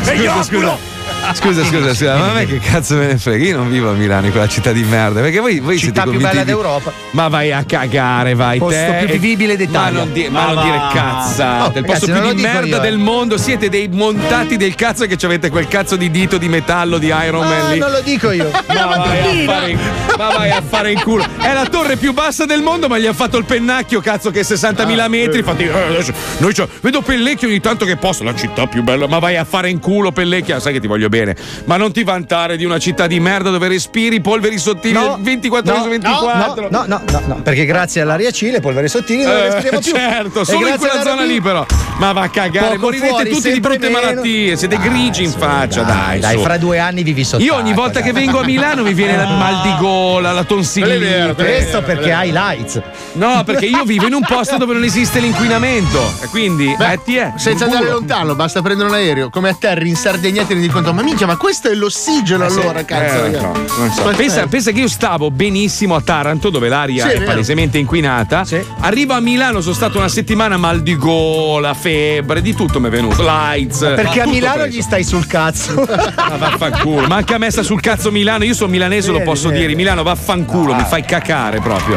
scusa, 0.05 0.45
scusa. 0.45 0.90
Scusa, 1.33 1.65
scusa, 1.65 1.89
scusa, 1.95 2.17
ma 2.17 2.31
a 2.31 2.33
me 2.33 2.47
che 2.47 2.59
cazzo 2.59 2.97
me 2.97 3.07
ne 3.07 3.17
frega? 3.19 3.45
Io 3.45 3.57
non 3.57 3.71
vivo 3.71 3.91
a 3.91 3.93
Milano, 3.93 4.27
in 4.27 4.33
quella 4.33 4.49
città 4.49 4.73
di 4.73 4.83
merda. 4.83 5.21
Perché 5.21 5.39
voi, 5.39 5.61
voi 5.61 5.79
Città 5.79 6.03
siete 6.03 6.17
più 6.19 6.27
bella 6.27 6.41
di- 6.41 6.47
d'Europa. 6.47 6.93
Ma 7.13 7.29
vai 7.29 7.53
a 7.53 7.63
cagare, 7.65 8.35
vai 8.35 8.59
Posto 8.59 8.75
te. 8.79 8.97
più 9.05 9.09
vivibile 9.19 9.57
d'Italia. 9.57 9.99
Ma 9.99 10.05
non, 10.05 10.13
di- 10.13 10.29
ma 10.29 10.47
Ma 10.47 10.53
non 10.53 10.65
dire 10.65 10.81
cazzate. 10.93 11.79
Oh, 11.79 11.81
il 11.81 11.85
posto 11.85 12.07
ragazzi, 12.07 12.27
più 12.27 12.35
di 12.35 12.43
merda 12.43 12.67
io, 12.77 12.79
del 12.81 12.99
mondo. 12.99 13.37
Siete 13.39 13.69
dei 13.69 13.89
montati 13.89 14.57
del 14.57 14.75
cazzo 14.75 15.07
che 15.07 15.17
avete 15.25 15.51
quel 15.51 15.69
cazzo 15.69 15.95
di 15.97 16.11
dito 16.11 16.37
di 16.37 16.49
metallo 16.49 16.99
di 16.99 17.07
Iron 17.07 17.47
Man 17.47 17.67
Ah, 17.67 17.73
lì. 17.73 17.79
non 17.79 17.91
lo 17.93 18.01
dico 18.01 18.31
io. 18.33 18.51
Ma 18.67 18.87
vai, 18.87 19.19
a 19.21 19.45
fare 19.53 19.71
in, 19.71 19.79
ma 20.19 20.31
vai 20.31 20.51
a 20.51 20.63
fare 20.67 20.91
in 20.93 21.01
culo. 21.01 21.25
È 21.39 21.53
la 21.53 21.67
torre 21.67 21.97
più 21.97 22.13
bassa 22.13 22.45
del 22.45 22.63
mondo, 22.63 22.89
ma 22.89 22.99
gli 22.99 23.07
ha 23.07 23.13
fatto 23.13 23.37
il 23.37 23.45
pennacchio, 23.45 24.01
cazzo, 24.01 24.31
che 24.31 24.41
è 24.41 24.43
60.000 24.43 25.09
metri. 25.09 25.39
Infatti, 25.39 25.65
eh, 25.65 25.71
adesso 25.71 26.13
noi 26.39 26.53
c'ho- 26.55 26.69
vedo 26.81 27.03
Pellecchio 27.03 27.47
ogni 27.49 27.61
tanto 27.61 27.85
che 27.85 27.97
posta 27.97 28.25
la 28.25 28.35
città 28.35 28.67
più 28.67 28.83
bella. 28.83 29.07
Ma 29.07 29.19
vai 29.19 29.37
a 29.37 29.45
fare 29.45 29.69
in 29.71 29.79
culo, 29.79 30.11
Pellecchio. 30.13 30.59
Sai 30.61 30.73
che 30.73 30.81
ti 30.81 30.87
voglio 30.87 31.09
bene. 31.11 31.37
Ma 31.67 31.77
non 31.77 31.93
ti 31.93 32.03
vantare 32.05 32.57
di 32.57 32.65
una 32.65 32.79
città 32.79 33.07
di 33.07 33.21
merda 33.21 33.51
dove 33.51 33.69
respiri 33.69 34.21
polveri 34.23 34.57
sottili 34.59 34.95
No, 34.95 35.19
24 35.21 35.73
ore 35.73 35.83
su 35.83 35.89
24. 35.91 36.69
No, 36.71 36.85
no, 36.87 37.03
no, 37.11 37.23
no, 37.27 37.35
perché 37.43 37.67
grazie 37.67 38.01
all'aria 38.01 38.31
C 38.31 38.49
le 38.51 38.61
polveri 38.61 38.89
sottili 38.89 39.25
non 39.25 39.33
Eh, 39.37 39.43
respiriamo 39.51 39.81
più. 39.81 39.93
certo, 39.93 40.45
solo 40.45 40.69
in 40.69 40.77
quella 40.79 41.03
zona 41.03 41.23
lì 41.25 41.41
però. 41.43 41.67
Ma 41.99 42.13
va 42.13 42.23
a 42.23 42.29
cagare, 42.31 42.69
Poco 42.77 42.87
morirete 42.87 43.09
fuori, 43.11 43.31
tutti 43.31 43.53
di 43.53 43.61
brutte 43.61 43.89
meno. 43.91 44.01
malattie, 44.01 44.57
siete 44.57 44.79
grigi 44.79 45.25
in 45.25 45.31
faccia, 45.33 45.83
dai. 45.83 46.19
Dai, 46.21 46.37
su. 46.37 46.43
fra 46.43 46.57
due 46.57 46.79
anni 46.79 47.03
vivi 47.03 47.25
sotto. 47.25 47.43
Io 47.43 47.55
ogni 47.57 47.75
volta 47.75 48.01
che 48.01 48.13
vengo 48.13 48.39
a 48.41 48.45
Milano 48.45 48.83
mi 48.83 48.95
viene 48.95 49.13
il 49.23 49.29
mal 49.29 49.61
di 49.63 49.75
gola, 49.79 50.33
la 50.33 50.45
tonsillite. 50.45 51.35
Questo 51.35 51.83
perché 51.83 52.13
hai 52.13 52.31
lights. 52.33 52.81
No, 53.15 53.43
perché 53.45 53.67
io 53.67 53.85
vivo 53.85 54.07
in 54.07 54.15
un 54.15 54.23
posto 54.27 54.57
dove 54.57 54.73
non 54.73 54.85
esiste 54.85 55.19
l'inquinamento. 55.21 56.01
E 56.23 56.27
quindi, 56.29 56.75
Beh, 56.79 56.93
eh, 56.93 57.01
ti 57.05 57.17
è. 57.17 57.33
senza 57.37 57.65
andare 57.65 57.89
lontano, 57.91 58.35
basta 58.35 58.63
prendere 58.63 58.89
un 58.89 58.95
aereo 58.95 59.29
come 59.31 59.49
atterri 59.51 59.89
in 59.89 59.97
Sardegna 59.97 60.45
ti 60.45 60.53
rendi 60.55 60.69
conto, 60.69 60.93
ma 61.01 61.07
minchia, 61.07 61.27
ma 61.27 61.37
questo 61.37 61.69
è 61.69 61.75
l'ossigeno 61.75 62.45
Eh, 62.45 62.51
sì. 62.51 62.61
allora, 62.61 62.85
cazzo. 62.85 63.25
Eh, 63.25 63.31
no, 63.31 63.55
so. 63.95 64.03
Pensa, 64.17 64.43
eh. 64.43 64.47
pensa 64.49 64.71
che 64.71 64.81
io 64.81 64.89
stavo 64.89 65.31
benissimo 65.31 65.95
a 65.95 66.01
Taranto, 66.03 66.51
dove 66.51 66.69
l'aria 66.69 67.05
Sì, 67.07 67.11
è 67.11 67.19
vero. 67.19 67.25
palesemente 67.27 67.79
inquinata. 67.79 68.45
Arrivo 68.81 69.15
a 69.15 69.21
Milano, 69.21 69.61
sono 69.61 69.75
stato 69.75 69.99
una 69.99 70.09
settimana 70.09 70.57
mal 70.57 70.83
di 70.83 70.97
gola, 70.97 71.75
febbre, 71.75 72.43
di 72.43 72.55
tutto 72.55 72.81
mi 72.81 72.89
è 72.89 72.91
venuto. 72.91 73.23
Lights. 73.23 73.79
Perché 73.79 74.21
a 74.23 74.27
Milano 74.27 74.63
preso. 74.63 74.77
gli 74.77 74.83
stai 74.83 75.05
sul 75.05 75.27
cazzo. 75.27 75.75
Ma 76.31 76.37
vaffanculo, 76.37 77.07
ma 77.07 77.17
anche 77.17 77.35
a 77.35 77.39
me 77.39 77.51
sta 77.51 77.63
sul 77.63 77.81
cazzo 77.81 78.11
Milano, 78.11 78.45
io 78.45 78.55
sono 78.55 78.71
milanese, 78.71 79.11
lo 79.11 79.21
posso 79.23 79.49
dire. 79.51 79.75
Milano 79.75 80.03
vaffanculo, 80.03 80.75
mi 80.75 80.85
fai 80.85 81.03
cacare 81.05 81.61
proprio. 81.61 81.97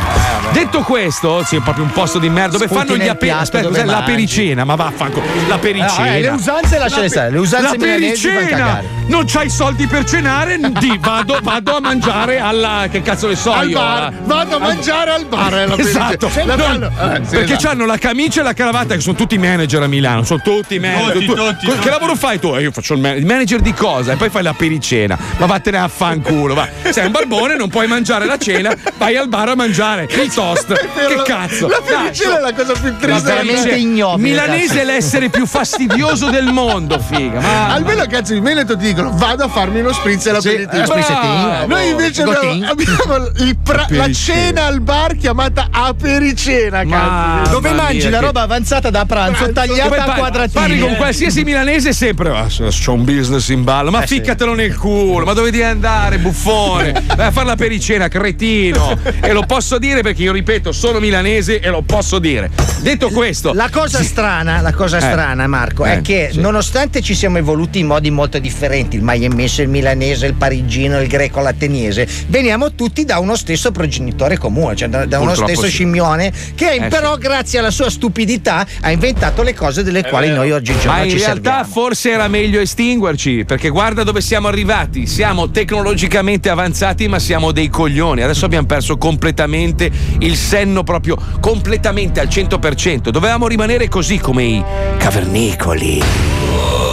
Detto 0.51 0.81
questo, 0.81 1.43
sì, 1.45 1.57
è 1.57 1.61
proprio 1.61 1.83
un 1.83 1.91
posto 1.91 2.19
di 2.19 2.29
merda 2.29 2.53
dove 2.53 2.65
Sputi 2.65 2.79
fanno 2.79 2.95
gli 2.95 2.99
nel 2.99 3.09
ape- 3.09 3.25
piatto 3.25 3.41
aspetta, 3.43 3.67
cos'è? 3.67 3.83
mangi. 3.85 3.99
l'apericena, 3.99 4.63
ma 4.63 4.75
vaffanculo, 4.75 5.25
l'apericena. 5.47 6.01
Ah, 6.09 6.15
eh, 6.15 6.21
le 6.21 6.29
usanze 6.29 6.77
lasciale 6.77 7.09
stare, 7.09 7.29
le 7.31 7.37
usanze 7.39 7.77
La 7.77 7.85
milanesi 7.85 8.27
pericena! 8.29 8.92
Non 9.05 9.25
c'hai 9.25 9.49
soldi 9.49 9.85
per 9.85 10.05
cenare? 10.05 10.57
Di, 10.57 10.97
vado, 11.01 11.37
vado 11.43 11.75
a 11.75 11.81
mangiare 11.81 12.39
alla. 12.39 12.87
Che 12.89 13.01
cazzo 13.01 13.27
ne 13.27 13.35
so 13.35 13.51
Al 13.51 13.69
io? 13.69 13.77
bar, 13.77 13.97
alla- 13.97 14.11
vado 14.23 14.55
a 14.55 14.59
mangiare 14.59 15.11
al 15.11 15.25
bar. 15.25 15.53
è 15.53 15.65
la 15.67 15.77
Esatto. 15.77 16.31
La 16.45 16.55
No, 16.55 16.63
fanno- 16.63 16.87
eh, 16.87 17.21
sì, 17.25 17.29
perché 17.35 17.53
esatto. 17.53 17.67
hanno 17.67 17.85
la 17.85 17.97
camicia 17.97 18.39
e 18.39 18.43
la 18.43 18.53
cravatta 18.53 18.95
che 18.95 19.01
sono 19.01 19.15
tutti 19.15 19.37
manager 19.37 19.83
a 19.83 19.87
Milano, 19.87 20.23
sono 20.23 20.41
tutti 20.41 20.79
manager. 20.79 21.11
Tutti, 21.13 21.25
Tu- 21.25 21.33
tutti, 21.35 21.65
co- 21.65 21.71
tutti. 21.71 21.79
Che 21.79 21.89
lavoro 21.89 22.15
fai 22.15 22.39
tu? 22.39 22.55
Eh, 22.55 22.61
io 22.61 22.71
faccio 22.71 22.93
il, 22.93 23.01
man- 23.01 23.17
il 23.17 23.25
manager 23.25 23.59
di 23.59 23.73
cosa? 23.73 24.13
E 24.13 24.15
poi 24.15 24.29
fai 24.29 24.41
la 24.43 24.53
pericena. 24.53 25.17
Ma 25.37 25.45
vattene 25.47 25.77
a 25.79 25.87
fanculo, 25.89 26.53
va. 26.53 26.67
Sei 26.89 27.05
un 27.05 27.11
barbone, 27.11 27.55
non 27.57 27.67
puoi 27.69 27.87
mangiare 27.87 28.25
la 28.25 28.37
cena, 28.37 28.73
vai 28.97 29.17
al 29.17 29.27
bar 29.27 29.49
a 29.49 29.55
mangiare 29.55 30.07
il 30.09 30.33
toast. 30.33 30.73
Che 30.73 31.21
cazzo? 31.25 31.67
La 31.67 31.81
pericena 31.85 32.37
è 32.37 32.41
la 32.41 32.53
cosa 32.53 32.73
più 32.73 32.95
triste. 32.97 33.21
veramente 33.21 33.75
ignobile, 33.75 34.29
Milanese 34.29 34.67
cazzo. 34.67 34.79
è 34.79 34.83
l'essere 34.85 35.29
più 35.29 35.45
fastidioso 35.45 36.29
del 36.29 36.45
mondo, 36.53 36.97
figa. 36.99 37.39
Ma... 37.41 37.67
Almeno 37.73 38.05
cazzo 38.07 38.33
in 38.33 38.41
Veneto 38.43 38.77
ti 38.77 38.82
dicono 38.83 39.11
vado 39.15 39.43
a 39.45 39.47
farmi 39.47 39.79
uno 39.79 39.91
spritz 39.93 40.25
e 40.27 40.31
l'aperitivo. 40.31 40.81
eh, 40.83 40.85
sprizzettino. 40.85 41.65
Noi 41.67 41.89
invece 41.89 42.21
abbiamo, 42.23 42.65
abbiamo 42.67 43.27
il 43.37 43.57
pra- 43.61 43.85
la 43.89 44.11
cena 44.11 44.65
al 44.65 44.81
bar 44.81 45.15
chiamata 45.15 45.67
apericena, 45.71 46.85
cazzo. 46.85 47.51
Dove 47.51 47.71
mangi 47.71 48.09
la 48.09 48.19
che- 48.19 48.25
roba 48.25 48.41
avanzata 48.41 48.89
da 48.89 49.05
pranzo, 49.05 49.43
Poi 49.45 49.53
tagliata 49.53 50.03
a 50.05 50.17
quadratini. 50.17 50.53
Parli 50.53 50.79
con 50.79 50.91
Eh. 50.91 50.95
qualsiasi 50.97 51.43
milanese 51.43 51.93
sempre. 51.93 52.29
Ah, 52.29 52.47
c'ho 52.47 52.93
un 52.93 53.03
business 53.03 53.47
in 53.49 53.63
ballo. 53.63 53.91
Ma 53.91 54.03
Eh, 54.03 54.07
sì. 54.07 54.15
ficcatelo 54.15 54.53
nel 54.53 54.75
culo. 54.77 55.25
Ma 55.25 55.33
dove 55.33 55.51
devi 55.51 55.63
andare, 55.63 56.17
buffone? 56.19 56.91
Vai 57.15 57.27
a 57.27 57.31
fare 57.31 57.47
la 57.47 57.55
pericena, 57.55 58.07
cretino. 58.07 58.97
E 59.21 59.31
lo 59.33 59.43
posso 59.45 59.77
dire 59.77 60.01
perché 60.01 60.23
io 60.23 60.31
ripeto, 60.31 60.71
sono 60.71 60.99
milanese 60.99 61.59
e 61.59 61.69
lo 61.69 61.81
posso 61.81 62.19
dire. 62.19 62.49
Detto 62.81 63.09
questo, 63.09 63.53
La 63.53 63.69
cosa 63.71 64.03
strana, 64.03 64.61
la 64.61 64.73
cosa 64.73 64.97
Eh. 64.97 65.01
strana, 65.01 65.47
Marco, 65.47 65.85
Eh, 65.85 65.93
è 65.97 66.01
che 66.01 66.29
sì. 66.33 66.39
nonostante 66.39 67.01
ci 67.01 67.15
siamo 67.15 67.37
evoluti 67.37 67.79
in 67.79 67.87
modi 67.87 68.09
molto 68.11 68.39
differenti 68.39 68.71
differenti, 68.73 68.95
il 68.95 69.03
maiemmese, 69.03 69.61
il 69.61 69.69
milanese, 69.69 70.25
il 70.25 70.33
parigino, 70.33 70.99
il 70.99 71.07
greco 71.07 71.39
l'ateniese, 71.39 72.07
veniamo 72.27 72.73
tutti 72.73 73.05
da 73.05 73.19
uno 73.19 73.35
stesso 73.35 73.71
progenitore 73.71 74.37
comune, 74.37 74.75
cioè 74.75 74.89
da, 74.89 75.05
da 75.05 75.19
uno 75.19 75.35
stesso 75.35 75.63
sì. 75.63 75.69
scimmione 75.69 76.31
che 76.55 76.71
Eh, 76.73 76.87
però 76.87 77.17
grazie 77.17 77.59
alla 77.59 77.71
sua 77.71 77.89
stupidità 77.89 78.65
ha 78.81 78.91
inventato 78.91 79.43
le 79.43 79.53
cose 79.53 79.83
delle 79.83 80.03
quali 80.03 80.27
vero. 80.27 80.39
noi 80.39 80.51
oggigiorno 80.51 80.91
Ma 80.91 81.03
in 81.03 81.11
ci 81.11 81.17
realtà 81.17 81.33
serviamo. 81.33 81.63
forse 81.65 82.11
era 82.11 82.27
meglio 82.27 82.59
estinguerci, 82.59 83.45
perché 83.45 83.69
guarda 83.69 84.03
dove 84.03 84.21
siamo 84.21 84.47
arrivati. 84.47 85.05
Siamo 85.05 85.51
tecnologicamente 85.51 86.49
avanzati, 86.49 87.07
ma 87.07 87.19
siamo 87.19 87.51
dei 87.51 87.69
coglioni. 87.69 88.21
Adesso 88.21 88.45
abbiamo 88.45 88.65
perso 88.65 88.97
completamente 88.97 89.91
il 90.19 90.35
senno 90.35 90.83
proprio 90.83 91.17
completamente 91.39 92.19
al 92.19 92.27
100%. 92.27 93.09
Dovevamo 93.09 93.47
rimanere 93.47 93.87
così 93.87 94.17
come 94.17 94.43
i 94.43 94.63
cavernicoli. 94.97 96.92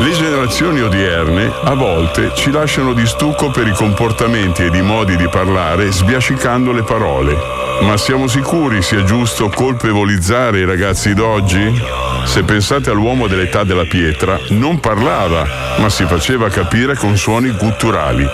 Le 0.00 0.12
generazioni 0.12 0.80
odierne 0.80 1.52
a 1.64 1.74
volte 1.74 2.30
ci 2.34 2.52
lasciano 2.52 2.92
di 2.92 3.04
stucco 3.04 3.50
per 3.50 3.66
i 3.66 3.72
comportamenti 3.72 4.62
ed 4.62 4.74
i 4.74 4.80
modi 4.80 5.16
di 5.16 5.28
parlare 5.28 5.90
sbiascicando 5.90 6.70
le 6.70 6.84
parole. 6.84 7.36
Ma 7.80 7.96
siamo 7.96 8.28
sicuri 8.28 8.80
sia 8.80 9.02
giusto 9.02 9.48
colpevolizzare 9.48 10.60
i 10.60 10.64
ragazzi 10.64 11.14
d'oggi? 11.14 11.82
Se 12.24 12.44
pensate 12.44 12.90
all'uomo 12.90 13.26
dell'età 13.26 13.64
della 13.64 13.86
pietra, 13.86 14.38
non 14.50 14.78
parlava, 14.78 15.44
ma 15.78 15.88
si 15.88 16.04
faceva 16.04 16.48
capire 16.48 16.94
con 16.94 17.16
suoni 17.16 17.50
gutturali. 17.50 18.26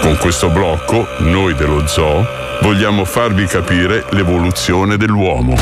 Con 0.00 0.16
questo 0.16 0.48
blocco, 0.48 1.06
noi 1.18 1.54
dello 1.54 1.86
zoo, 1.86 2.26
vogliamo 2.62 3.04
farvi 3.04 3.46
capire 3.46 4.04
l'evoluzione 4.10 4.96
dell'uomo. 4.96 5.56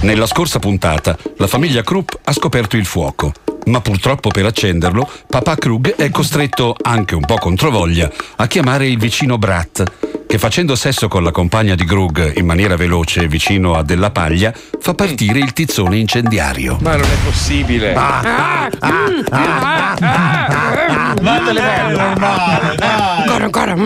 Nella 0.00 0.26
scorsa 0.26 0.58
puntata, 0.58 1.18
la 1.36 1.46
famiglia 1.46 1.82
Krupp 1.82 2.10
ha 2.24 2.32
scoperto 2.32 2.76
il 2.76 2.86
fuoco. 2.86 3.32
Ma 3.68 3.80
purtroppo 3.82 4.30
per 4.30 4.46
accenderlo, 4.46 5.06
papà 5.26 5.56
Krug 5.56 5.94
è 5.94 6.08
costretto, 6.10 6.74
anche 6.80 7.14
un 7.14 7.20
po' 7.20 7.36
controvoglia, 7.36 8.10
a 8.36 8.46
chiamare 8.46 8.88
il 8.88 8.96
vicino 8.96 9.36
Brat, 9.36 9.84
che 10.26 10.38
facendo 10.38 10.74
sesso 10.74 11.06
con 11.06 11.22
la 11.22 11.30
compagna 11.30 11.74
di 11.74 11.84
Krug 11.84 12.38
in 12.38 12.46
maniera 12.46 12.76
veloce 12.76 13.28
vicino 13.28 13.74
a 13.74 13.82
della 13.82 14.10
paglia, 14.10 14.54
fa 14.80 14.94
partire 14.94 15.38
il 15.40 15.52
tizzone 15.52 15.98
incendiario. 15.98 16.78
Ma 16.80 16.96
non 16.96 17.04
è 17.04 17.16
possibile. 17.22 17.92
Ah, 17.94 18.70
Vattene 21.20 21.60
bene, 21.60 21.92
normale, 21.92 22.74
dai. 22.74 23.20
Ancora, 23.20 23.44
ancora. 23.44 23.76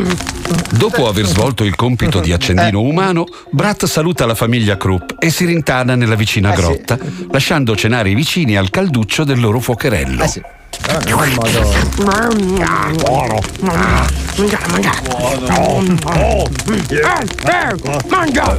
Dopo 0.71 1.07
aver 1.09 1.27
svolto 1.27 1.65
il 1.65 1.77
compito 1.77 2.21
di 2.21 2.33
accendino 2.33 2.81
umano, 2.81 3.27
Brat 3.51 3.85
saluta 3.87 4.27
la 4.27 4.35
famiglia 4.35 4.77
Krupp 4.77 5.13
e 5.19 5.31
si 5.31 5.45
rintana 5.45 5.95
nella 5.95 6.15
vicina 6.15 6.51
grotta, 6.53 6.99
lasciando 7.31 7.77
cenare 7.77 8.11
i 8.11 8.15
vicini 8.15 8.57
al 8.57 8.71
calduccio 8.71 9.25
del 9.25 9.41
loro 9.41 9.61
Focherello. 9.73 10.23
Eh 10.23 10.29
sì. 10.29 10.43
Però 10.83 10.99
non 11.09 11.23
è 11.23 11.27
il 11.27 11.35
modo. 11.35 11.75
Mamma 12.05 12.35
mia, 12.35 12.91
buono! 12.97 13.39
Mangia, 13.61 14.59
mangia! 14.69 14.93
Buono! 15.03 15.97
Oh, 16.05 16.49
eh, 16.69 17.05
eh, 17.45 17.75
mangia! 18.09 18.59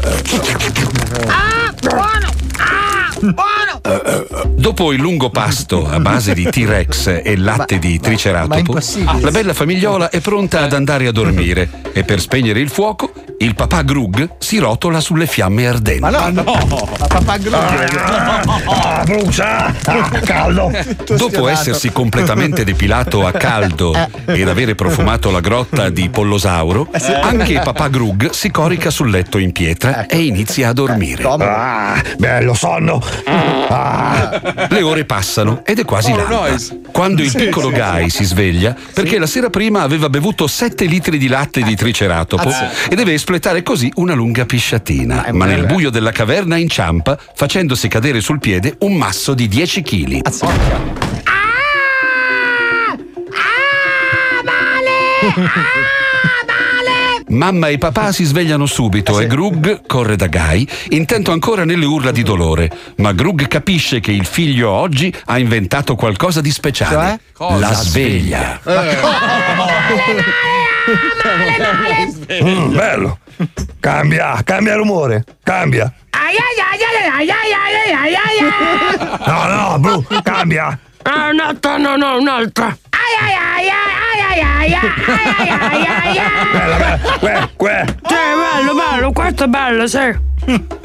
Ah, 1.28 1.74
buono! 1.82 2.30
Ah! 2.58 2.93
Buono. 3.32 4.50
Dopo 4.56 4.92
il 4.92 5.00
lungo 5.00 5.30
pasto 5.30 5.88
a 5.88 6.00
base 6.00 6.34
di 6.34 6.50
T-Rex 6.50 7.22
e 7.24 7.38
latte 7.38 7.80
di 7.80 8.00
triceratopo, 8.00 8.78
la 9.22 9.32
bella 9.32 9.54
famigliola 9.54 10.10
è 10.10 10.20
pronta 10.20 10.62
ad 10.62 10.74
andare 10.74 11.08
a 11.08 11.12
dormire 11.12 11.70
e 11.94 12.04
per 12.04 12.20
spegnere 12.20 12.60
il 12.60 12.70
fuoco 12.70 13.12
il 13.44 13.56
papà 13.56 13.82
Grug 13.82 14.36
si 14.38 14.58
rotola 14.58 15.02
sulle 15.02 15.28
fiamme 15.28 15.68
ardenti. 15.68 16.00
Ma 16.00 16.30
no, 16.30 16.44
Ma 16.44 17.08
papà 17.08 17.38
Ah, 18.66 19.04
brucia! 19.04 19.74
Ah, 19.86 20.10
caldo! 20.24 20.72
Dopo 21.18 21.50
essersi 21.50 21.92
completamente 21.92 22.64
depilato 22.64 23.26
a 23.26 23.34
caldo 23.34 23.94
ed 24.26 24.48
avere 24.48 24.76
profumato 24.76 25.30
la 25.30 25.42
grotta 25.42 25.90
di 25.90 26.10
Pollosauro, 26.10 26.88
anche 27.22 27.60
papà 27.60 27.90
Grug 27.90 28.30
si 28.30 28.50
corica 28.50 28.90
sul 28.90 29.10
letto 29.10 29.38
in 29.38 29.52
pietra 29.52 30.06
e 30.06 30.24
inizia 30.24 30.70
a 30.70 30.74
dormire. 30.74 31.24
Ah, 31.24 32.02
bello 32.18 32.54
sonno! 32.54 33.04
Ah. 33.26 34.68
Le 34.70 34.82
ore 34.82 35.06
passano 35.06 35.62
ed 35.66 35.80
è 35.80 35.86
quasi 35.86 36.14
l'alba. 36.14 36.58
Quando 36.92 37.22
il 37.22 37.32
piccolo 37.32 37.70
sì. 37.70 37.76
Guy 37.76 38.10
si 38.10 38.24
sveglia 38.24 38.76
perché 38.94 39.18
la 39.18 39.26
sera 39.26 39.50
prima 39.50 39.82
aveva 39.82 40.10
bevuto 40.10 40.48
7 40.48 40.86
litri 40.86 41.18
di 41.18 41.28
latte 41.28 41.62
di 41.62 41.76
triceratopo 41.76 42.50
Ah, 42.50 42.70
e 42.90 42.96
deve 42.96 43.14
espletare 43.14 43.64
così 43.64 43.92
una 43.96 44.14
lunga 44.14 44.46
pisciatina. 44.46 45.28
Ma 45.32 45.46
nel 45.46 45.66
buio 45.66 45.90
della 45.90 46.12
caverna 46.12 46.58
inciampa 46.58 47.18
facendosi 47.34 47.88
cadere 47.88 48.22
sul 48.22 48.40
piede 48.40 48.76
un 48.80 48.94
masso 48.94 49.34
di 49.34 49.48
10 49.48 49.82
kg. 49.82 50.22
Mamma 57.34 57.68
e 57.68 57.80
papà 57.80 58.12
si 58.12 58.26
svegliano 58.26 58.68
subito 58.68 59.20
e 59.20 59.26
Grug 59.26 59.88
corre 59.88 60.16
da 60.16 60.28
Guy, 60.28 60.68
intento 60.90 61.32
ancora 61.32 61.66
nelle 61.66 61.86
urla 61.86 62.12
di 62.12 62.22
dolore. 62.22 62.70
Ma 62.98 63.12
Grug 63.12 63.48
capisce 63.48 64.00
che 64.00 64.12
il 64.12 64.26
figlio 64.26 64.70
oggi 64.70 65.14
ha 65.26 65.40
inventato 65.40 65.96
qualcosa 65.96 66.42
di 66.42 66.52
speciale. 66.52 67.20
Cioè? 67.36 67.60
La 67.60 67.74
sveglia. 67.74 68.60
Eh. 68.64 68.98
Mm, 72.44 72.76
bello. 72.76 73.18
Cambia, 73.80 74.40
cambia 74.44 74.76
rumore, 74.76 75.24
cambia. 75.44 75.92
No, 79.26 79.48
no, 79.48 79.80
Bru, 79.80 80.06
cambia. 80.22 80.78
Ah, 81.04 81.32
no, 81.32 81.58
no, 81.78 81.96
no, 81.96 82.18
un'altra. 82.18 82.78
Bella, 86.52 86.78
bella. 86.78 87.00
Cioè, 87.58 87.86
bello, 88.06 88.74
bello, 88.76 89.12
questo 89.12 89.44
è 89.46 89.48
bello, 89.48 89.88
sì. 89.88 90.32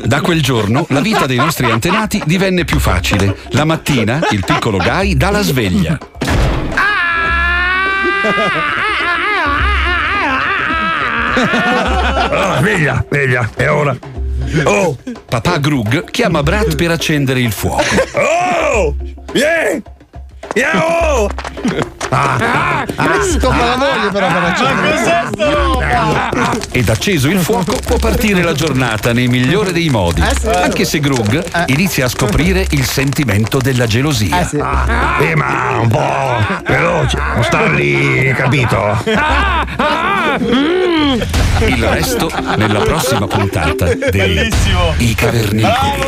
Da 0.05 0.21
quel 0.21 0.41
giorno 0.43 0.87
la 0.91 1.01
vita 1.01 1.27
dei 1.27 1.37
nostri 1.37 1.71
antenati 1.71 2.23
divenne 2.25 2.65
più 2.65 2.79
facile. 2.79 3.37
La 3.51 3.65
mattina 3.65 4.21
il 4.31 4.45
piccolo 4.45 4.79
Guy 4.79 5.17
dà 5.17 5.31
la 5.31 5.43
sveglia. 5.43 5.99
Ah, 12.31 12.59
sveglia, 12.59 13.05
sveglia, 13.09 13.51
è 13.57 13.71
ora. 13.71 13.97
Oh! 14.65 14.97
Papà 15.29 15.59
Grug 15.59 16.11
chiama 16.11 16.43
Brad 16.43 16.77
per 16.77 16.91
accendere 16.91 17.41
il 17.41 17.53
fuoco. 17.53 17.83
Oh! 18.15 18.97
Vieni! 19.33 19.83
Vieni! 20.59 20.81
Oh! 20.81 21.29
Ah, 22.11 22.85
Scopa 23.39 23.65
la 23.65 23.77
moglie 23.77 24.11
però 24.11 24.27
per 24.27 24.43
accendere. 24.43 25.31
Ed 26.73 26.89
acceso 26.89 27.29
il 27.29 27.39
fuoco 27.39 27.77
può 27.85 27.97
partire 27.99 28.43
la 28.43 28.55
giornata 28.55 29.13
nei 29.13 29.29
migliori 29.29 29.71
dei 29.73 29.89
modi, 29.89 30.21
Eh 30.21 30.35
sì. 30.37 30.49
anche 30.49 30.85
se 30.85 30.99
Grug 30.99 31.45
inizia 31.67 32.07
a 32.07 32.09
scoprire 32.09 32.67
il 32.71 32.85
sentimento 32.85 33.59
della 33.59 33.87
gelosia. 33.87 34.49
Eh, 35.21 35.37
ma 35.37 35.79
un 35.81 35.89
po' 35.89 36.37
veloce, 36.67 37.19
non 37.35 37.45
star 37.45 37.71
lì, 37.71 38.33
capito? 38.35 38.97
Il 41.61 41.85
resto 41.85 42.31
nella 42.57 42.81
prossima 42.81 43.27
puntata 43.27 43.93
dei 44.11 44.49
I 44.99 45.15
Cavernicoli. 45.15 46.07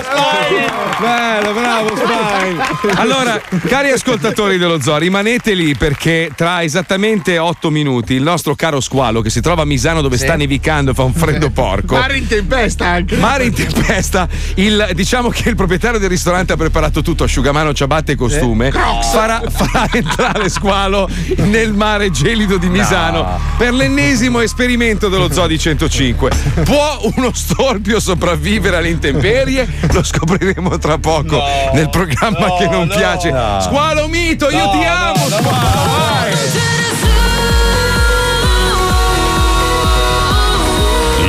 Bello, 1.00 1.52
bravo 1.52 1.88
Spine. 1.96 2.92
Allora, 2.96 3.40
cari 3.66 3.90
ascoltatori 3.90 4.58
dello 4.58 4.80
zoo, 4.80 4.98
rimanete 4.98 5.54
lì 5.54 5.74
perché 5.74 6.30
tra 6.36 6.62
esattamente 6.62 7.38
8 7.38 7.70
minuti 7.70 8.14
il 8.14 8.22
nostro 8.22 8.54
caro 8.54 8.80
squalo 8.80 9.22
che 9.22 9.30
si 9.30 9.40
trova 9.40 9.62
a 9.62 9.64
Misano 9.64 10.02
dove 10.02 10.18
Sì. 10.18 10.24
sta 10.24 10.36
nevicando 10.36 10.90
e 10.90 10.94
fa 10.94 11.02
un 11.04 11.14
freddo 11.14 11.48
porco. 11.50 11.96
Mare 11.96 12.18
in 12.18 12.26
tempesta 12.26 12.86
anche. 12.86 13.16
Mare 13.16 13.44
in 13.46 13.54
tempesta, 13.54 14.28
il- 14.56 14.90
diciamo 14.94 15.30
che 15.30 15.48
il 15.48 15.56
proprietario 15.56 15.98
del 15.98 16.10
ristorante 16.10 16.52
ha 16.52 16.56
preparato 16.56 17.00
tutto, 17.02 17.24
asciugamano, 17.24 17.72
ciabatte 17.72 18.12
e 18.12 18.14
costume. 18.16 18.68
Crocs. 18.70 19.10
Farà, 19.12 19.42
farà 19.48 19.86
entrare 19.92 20.48
squalo 20.50 21.08
nel 21.36 21.72
mare 21.72 22.10
gelido 22.10 22.56
di 22.58 22.68
Misano 22.68 23.38
per 23.56 23.72
l'ennesimo 23.72 24.40
esperimento 24.40 25.08
dello 25.08 25.32
Zoo 25.32 25.39
di 25.46 25.58
105. 25.58 26.30
Può 26.64 27.12
uno 27.16 27.30
storpio 27.32 28.00
sopravvivere 28.00 28.76
alle 28.76 28.88
intemperie? 28.88 29.66
Lo 29.92 30.02
scopriremo 30.02 30.78
tra 30.78 30.98
poco 30.98 31.42
nel 31.72 31.88
programma 31.90 32.56
che 32.56 32.68
non 32.68 32.88
piace. 32.88 33.28
Squalo 33.60 34.08
mito, 34.08 34.50
io 34.50 34.70
ti 34.70 34.84
amo, 34.84 35.26
squalo! 35.28 35.48
vai! 35.50 36.32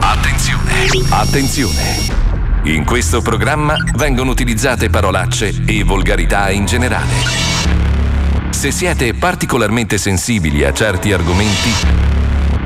Attenzione, 0.00 0.88
attenzione. 1.10 2.25
In 2.66 2.84
questo 2.84 3.22
programma 3.22 3.76
vengono 3.94 4.32
utilizzate 4.32 4.90
parolacce 4.90 5.62
e 5.66 5.84
volgarità 5.84 6.50
in 6.50 6.66
generale. 6.66 7.14
Se 8.50 8.72
siete 8.72 9.14
particolarmente 9.14 9.98
sensibili 9.98 10.64
a 10.64 10.72
certi 10.72 11.12
argomenti, 11.12 11.70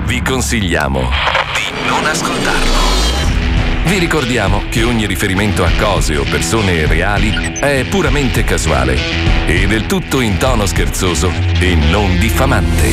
vi 0.07 0.23
consigliamo 0.23 1.01
di 1.01 1.87
non 1.87 2.07
ascoltarlo. 2.07 3.09
Vi 3.85 3.99
ricordiamo 3.99 4.63
che 4.71 4.85
ogni 4.85 5.05
riferimento 5.05 5.65
a 5.65 5.71
cose 5.79 6.17
o 6.17 6.25
persone 6.25 6.87
reali 6.87 7.59
è 7.61 7.85
puramente 7.85 8.43
casuale 8.43 8.97
e 9.47 9.67
del 9.67 9.85
tutto 9.85 10.21
in 10.21 10.39
tono 10.39 10.65
scherzoso 10.65 11.31
e 11.61 11.75
non 11.75 12.19
diffamante. 12.19 12.89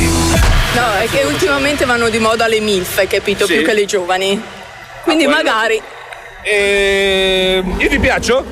No, 0.76 0.94
è 1.00 1.08
che 1.10 1.24
ultimamente 1.24 1.86
vanno 1.86 2.10
di 2.10 2.20
moda 2.20 2.48
le 2.48 2.60
MILF, 2.60 2.98
hai 2.98 3.08
capito? 3.08 3.46
Sì. 3.46 3.56
Più 3.56 3.66
che 3.66 3.74
le 3.74 3.86
giovani. 3.86 4.42
Quindi 5.04 5.24
quello- 5.24 5.42
magari. 5.42 5.82
E... 6.44 7.64
Io 7.78 7.90
ti 7.90 8.00
piaccio? 8.00 8.46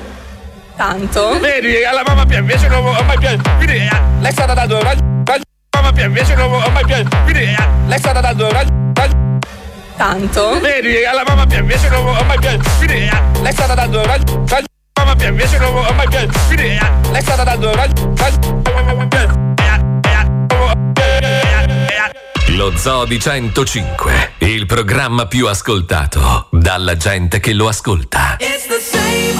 Tanto. 0.76 1.38
Vedi, 1.40 1.82
alla 1.84 2.02
mamma 2.06 2.24
piace, 2.26 2.40
invece 2.40 2.68
non 2.68 2.86
ho 2.86 3.02
mai 3.02 3.18
piaciuto. 3.18 3.50
Quindi 3.56 3.76
eh, 3.76 3.90
lei 4.20 4.28
è 4.28 4.32
stata 4.32 4.52
dando 4.54 4.80
rag- 4.82 5.02
mamma 5.74 5.92
piace, 5.92 6.06
invece 6.08 6.34
non 6.34 6.52
ho 6.52 6.68
mai 6.70 6.84
piaciuto. 6.84 7.16
Quindi 7.24 7.42
eh, 7.44 7.56
lei 7.86 7.96
è 7.96 7.98
stata 7.98 8.20
dando 8.20 8.50
rag- 8.50 8.84
Tanto. 9.96 10.60
Vedi, 10.60 11.04
alla 11.06 11.22
mamma 11.26 11.46
piace, 11.46 11.62
invece 11.62 11.88
non 11.88 12.06
ho 12.06 12.22
mai 12.24 12.38
piaciuto. 12.38 12.68
Quindi 12.76 12.94
eh, 13.06 13.20
lei 13.40 13.50
è 13.50 13.52
stata 13.52 13.74
dando 13.74 14.04
rag- 14.04 14.28
mamma 14.98 15.14
piace, 15.14 15.30
invece 15.30 15.58
non 15.58 15.76
ho 15.76 15.92
mai 15.92 16.08
piaciuto. 16.08 16.38
Quindi 16.46 16.66
eh, 16.66 16.80
lei 17.10 17.18
è 17.18 17.22
stata 17.22 17.44
dando 17.44 17.74
rag- 17.74 18.14
Lo 22.56 22.72
Zoo 22.74 23.04
di 23.04 23.20
105, 23.20 24.32
il 24.38 24.64
programma 24.64 25.26
più 25.26 25.46
ascoltato 25.46 26.48
dalla 26.50 26.96
gente 26.96 27.38
che 27.38 27.52
lo 27.52 27.68
ascolta. 27.68 28.36
It's 28.40 28.66
the 28.66 28.80
same 28.80 29.35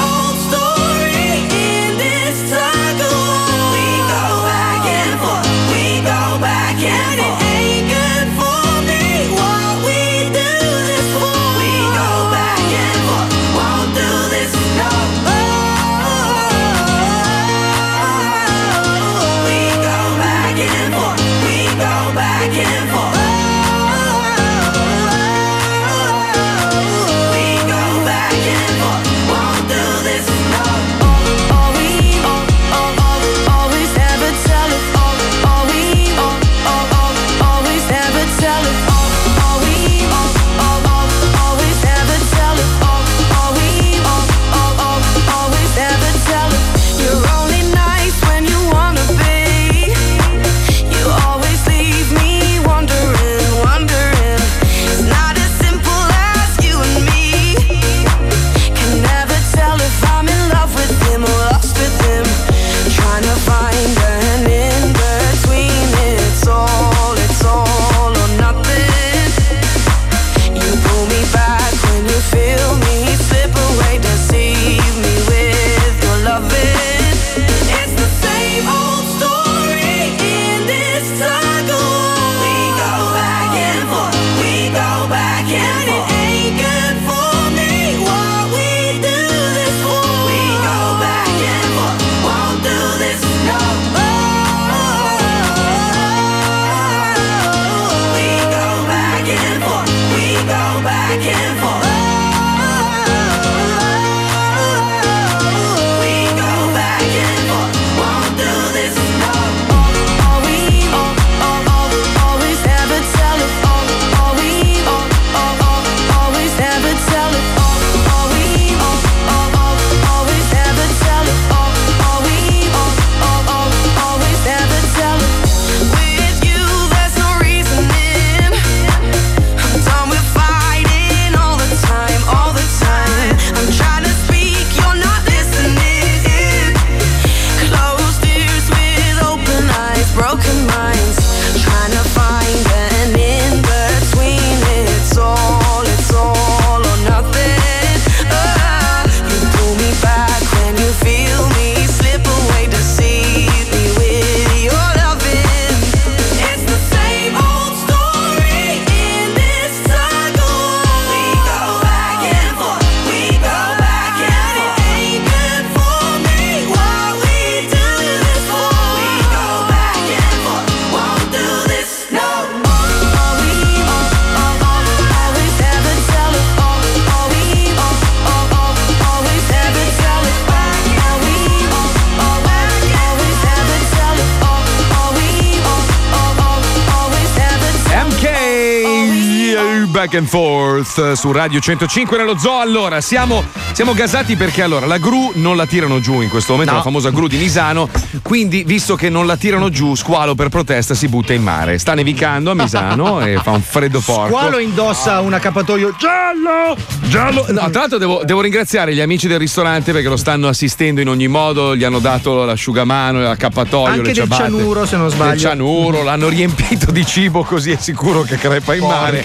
And 190.16 190.26
Forth 190.28 191.12
su 191.12 191.32
Radio 191.32 191.60
105 191.60 192.16
nello 192.16 192.38
zoo. 192.38 192.58
Allora, 192.58 193.00
siamo, 193.00 193.44
siamo 193.76 193.92
gasati 193.92 194.36
perché 194.36 194.62
allora 194.62 194.86
la 194.86 194.96
gru 194.96 195.32
non 195.34 195.54
la 195.54 195.66
tirano 195.66 196.00
giù 196.00 196.22
in 196.22 196.30
questo 196.30 196.52
momento, 196.52 196.72
No. 196.72 196.78
la 196.78 196.84
famosa 196.84 197.10
gru 197.10 197.26
di 197.26 197.36
Misano. 197.36 197.90
Quindi, 198.22 198.64
visto 198.64 198.96
che 198.96 199.10
non 199.10 199.26
la 199.26 199.36
tirano 199.36 199.68
giù, 199.68 199.94
Squalo 199.94 200.34
per 200.34 200.48
protesta 200.48 200.94
si 200.94 201.08
butta 201.08 201.34
in 201.34 201.42
mare. 201.42 201.76
Sta 201.76 201.92
nevicando 201.92 202.52
a 202.52 202.54
Misano 202.54 203.20
e 203.26 203.38
fa 203.42 203.50
un 203.50 203.60
freddo 203.60 204.00
porco. 204.00 204.28
Squalo 204.34 204.58
indossa 204.60 205.20
un 205.20 205.34
accappatoio 205.34 205.94
giallo! 205.98 206.74
Giallo! 207.02 207.44
No, 207.50 207.68
tra 207.68 207.80
l'altro 207.80 207.98
devo, 207.98 208.22
devo 208.24 208.40
ringraziare 208.40 208.94
gli 208.94 209.00
amici 209.00 209.28
del 209.28 209.38
ristorante 209.38 209.92
perché 209.92 210.08
lo 210.08 210.16
stanno 210.16 210.48
assistendo 210.48 211.02
in 211.02 211.08
ogni 211.10 211.28
modo, 211.28 211.76
gli 211.76 211.84
hanno 211.84 211.98
dato 211.98 212.46
l'asciugamano, 212.46 213.20
l'accappatoio, 213.20 213.84
Anche 213.88 213.98
le 213.98 214.06
del 214.06 214.14
ciabatte. 214.14 214.42
cianuro, 214.42 214.86
se 214.86 214.96
non 214.96 215.10
sbaglio. 215.10 215.30
Del 215.32 215.40
cianuro, 215.40 216.02
l'hanno 216.02 216.28
riempito 216.28 216.90
di 216.90 217.04
cibo 217.04 217.44
così 217.44 217.72
è 217.72 217.76
sicuro 217.78 218.22
che 218.22 218.38
crepa 218.38 218.74
in 218.74 218.84
mare. 218.86 219.22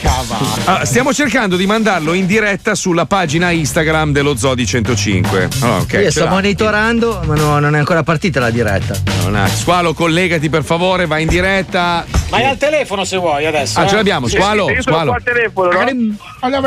Ah, 0.65 0.83
stiamo 0.83 1.13
cercando 1.13 1.55
di 1.55 1.65
mandarlo 1.65 2.11
in 2.11 2.25
diretta 2.25 2.75
sulla 2.75 3.05
pagina 3.05 3.49
Instagram 3.51 4.11
dello 4.11 4.35
Zodi 4.41 4.65
105. 4.65 5.49
Allora, 5.61 5.81
ok, 5.81 5.93
Io 6.01 6.09
sto 6.09 6.23
l'ha. 6.23 6.29
monitorando, 6.31 7.21
ma 7.25 7.35
no, 7.35 7.59
non 7.59 7.75
è 7.75 7.77
ancora 7.77 8.01
partita 8.01 8.39
la 8.39 8.49
diretta. 8.49 8.95
Non 9.21 9.35
ha- 9.35 9.47
Squalo, 9.47 9.93
collegati 9.93 10.49
per 10.49 10.63
favore, 10.63 11.05
vai 11.05 11.21
in 11.21 11.27
diretta. 11.27 12.03
Vai 12.29 12.45
al 12.45 12.57
telefono 12.57 13.03
se 13.03 13.17
vuoi 13.17 13.45
adesso. 13.45 13.79
Ah, 13.79 13.83
eh. 13.83 13.87
ce 13.87 13.95
l'abbiamo, 13.97 14.27
Squalo, 14.27 14.65
sì, 14.65 14.73
io 14.73 14.81
Squalo. 14.81 15.11
Qua 15.11 15.15
al 15.17 15.23
telefono, 15.23 15.71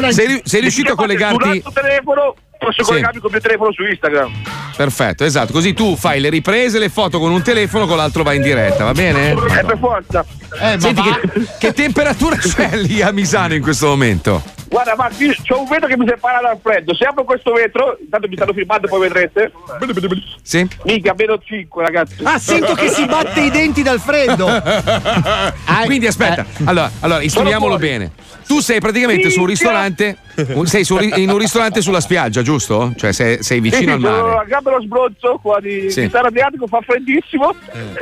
no? 0.01 0.13
Sei, 0.13 0.41
sei 0.45 0.61
riuscito 0.61 0.93
a 0.93 0.95
collegarti? 0.95 1.65
Telefono 1.73 2.37
posso 2.57 2.85
Sì. 2.85 2.91
collegarmi 2.91 3.19
col 3.21 3.31
mio 3.33 3.41
telefono 3.41 3.73
su 3.73 3.83
Instagram. 3.83 4.33
Perfetto, 4.77 5.25
esatto. 5.25 5.53
Così 5.53 5.75
tu 5.75 5.97
fai 5.97 6.21
le 6.21 6.29
riprese, 6.29 6.79
le 6.79 6.91
foto 6.91 7.19
con 7.19 7.33
un 7.33 7.43
telefono, 7.43 7.87
con 7.89 7.97
l'altro 7.97 8.23
vai 8.23 8.37
in 8.37 8.43
diretta, 8.43 8.85
va 8.85 8.93
bene? 8.93 9.33
Eh, 9.33 9.65
per 9.65 9.79
forza. 9.81 10.25
Senti, 10.79 11.03
che, 11.03 11.47
che 11.59 11.73
temperatura 11.73 12.37
c'è 12.37 12.77
lì 12.77 13.03
a 13.03 13.11
Misano 13.11 13.55
in 13.55 13.63
questo 13.63 13.89
momento? 13.89 14.43
Guarda, 14.75 14.97
ma 14.97 15.09
qui 15.09 15.29
c'ho 15.47 15.61
un 15.61 15.69
vetro 15.69 15.87
che 15.87 15.97
mi 15.97 16.05
separa 16.09 16.41
dal 16.41 16.59
freddo. 16.61 16.95
Se 16.97 17.05
apro 17.05 17.23
questo 17.23 17.53
vetro, 17.53 17.97
intanto 18.01 18.27
mi 18.27 18.35
stanno 18.35 18.53
filmando, 18.53 18.89
poi 18.89 19.01
vedrete. 19.03 19.53
Sì. 20.43 20.67
Mica, 20.83 21.15
meno 21.17 21.39
5, 21.39 21.81
ragazzi. 21.85 22.17
Ah, 22.25 22.39
sento 22.41 22.75
che 22.75 22.89
si 22.89 23.07
batte 23.07 23.41
i 23.41 23.51
denti 23.51 23.83
dal 23.83 24.01
freddo. 24.01 24.49
Quindi 25.87 26.09
aspetta, 26.09 26.45
allora, 26.65 26.91
allora 27.01 27.23
istruiamolo 27.23 27.77
bene. 27.79 28.11
Tu 28.47 28.61
sei 28.61 28.79
praticamente 28.81 29.31
su 29.31 29.41
un 29.41 29.47
ristorante, 29.47 30.19
sei 30.65 30.85
su- 30.85 30.99
in 30.99 31.31
un 31.31 31.39
ristorante 31.39 31.81
sulla 31.81 32.01
spiaggia, 32.01 32.43
giusto? 32.43 32.93
Cioè 32.95 33.11
sei, 33.13 33.43
sei 33.43 33.61
vicino 33.61 33.95
al 33.95 34.01
Sono 34.03 34.27
mare. 34.27 34.39
a 34.41 34.45
Gabbo 34.45 34.69
dello 34.71 34.83
sbrozzo 34.83 35.39
qua 35.41 35.61
di, 35.61 35.91
Sì. 35.91 36.03
di 36.03 36.09
Star 36.09 36.27
Adriatico, 36.27 36.67
fa 36.67 36.81
freddissimo. 36.83 37.55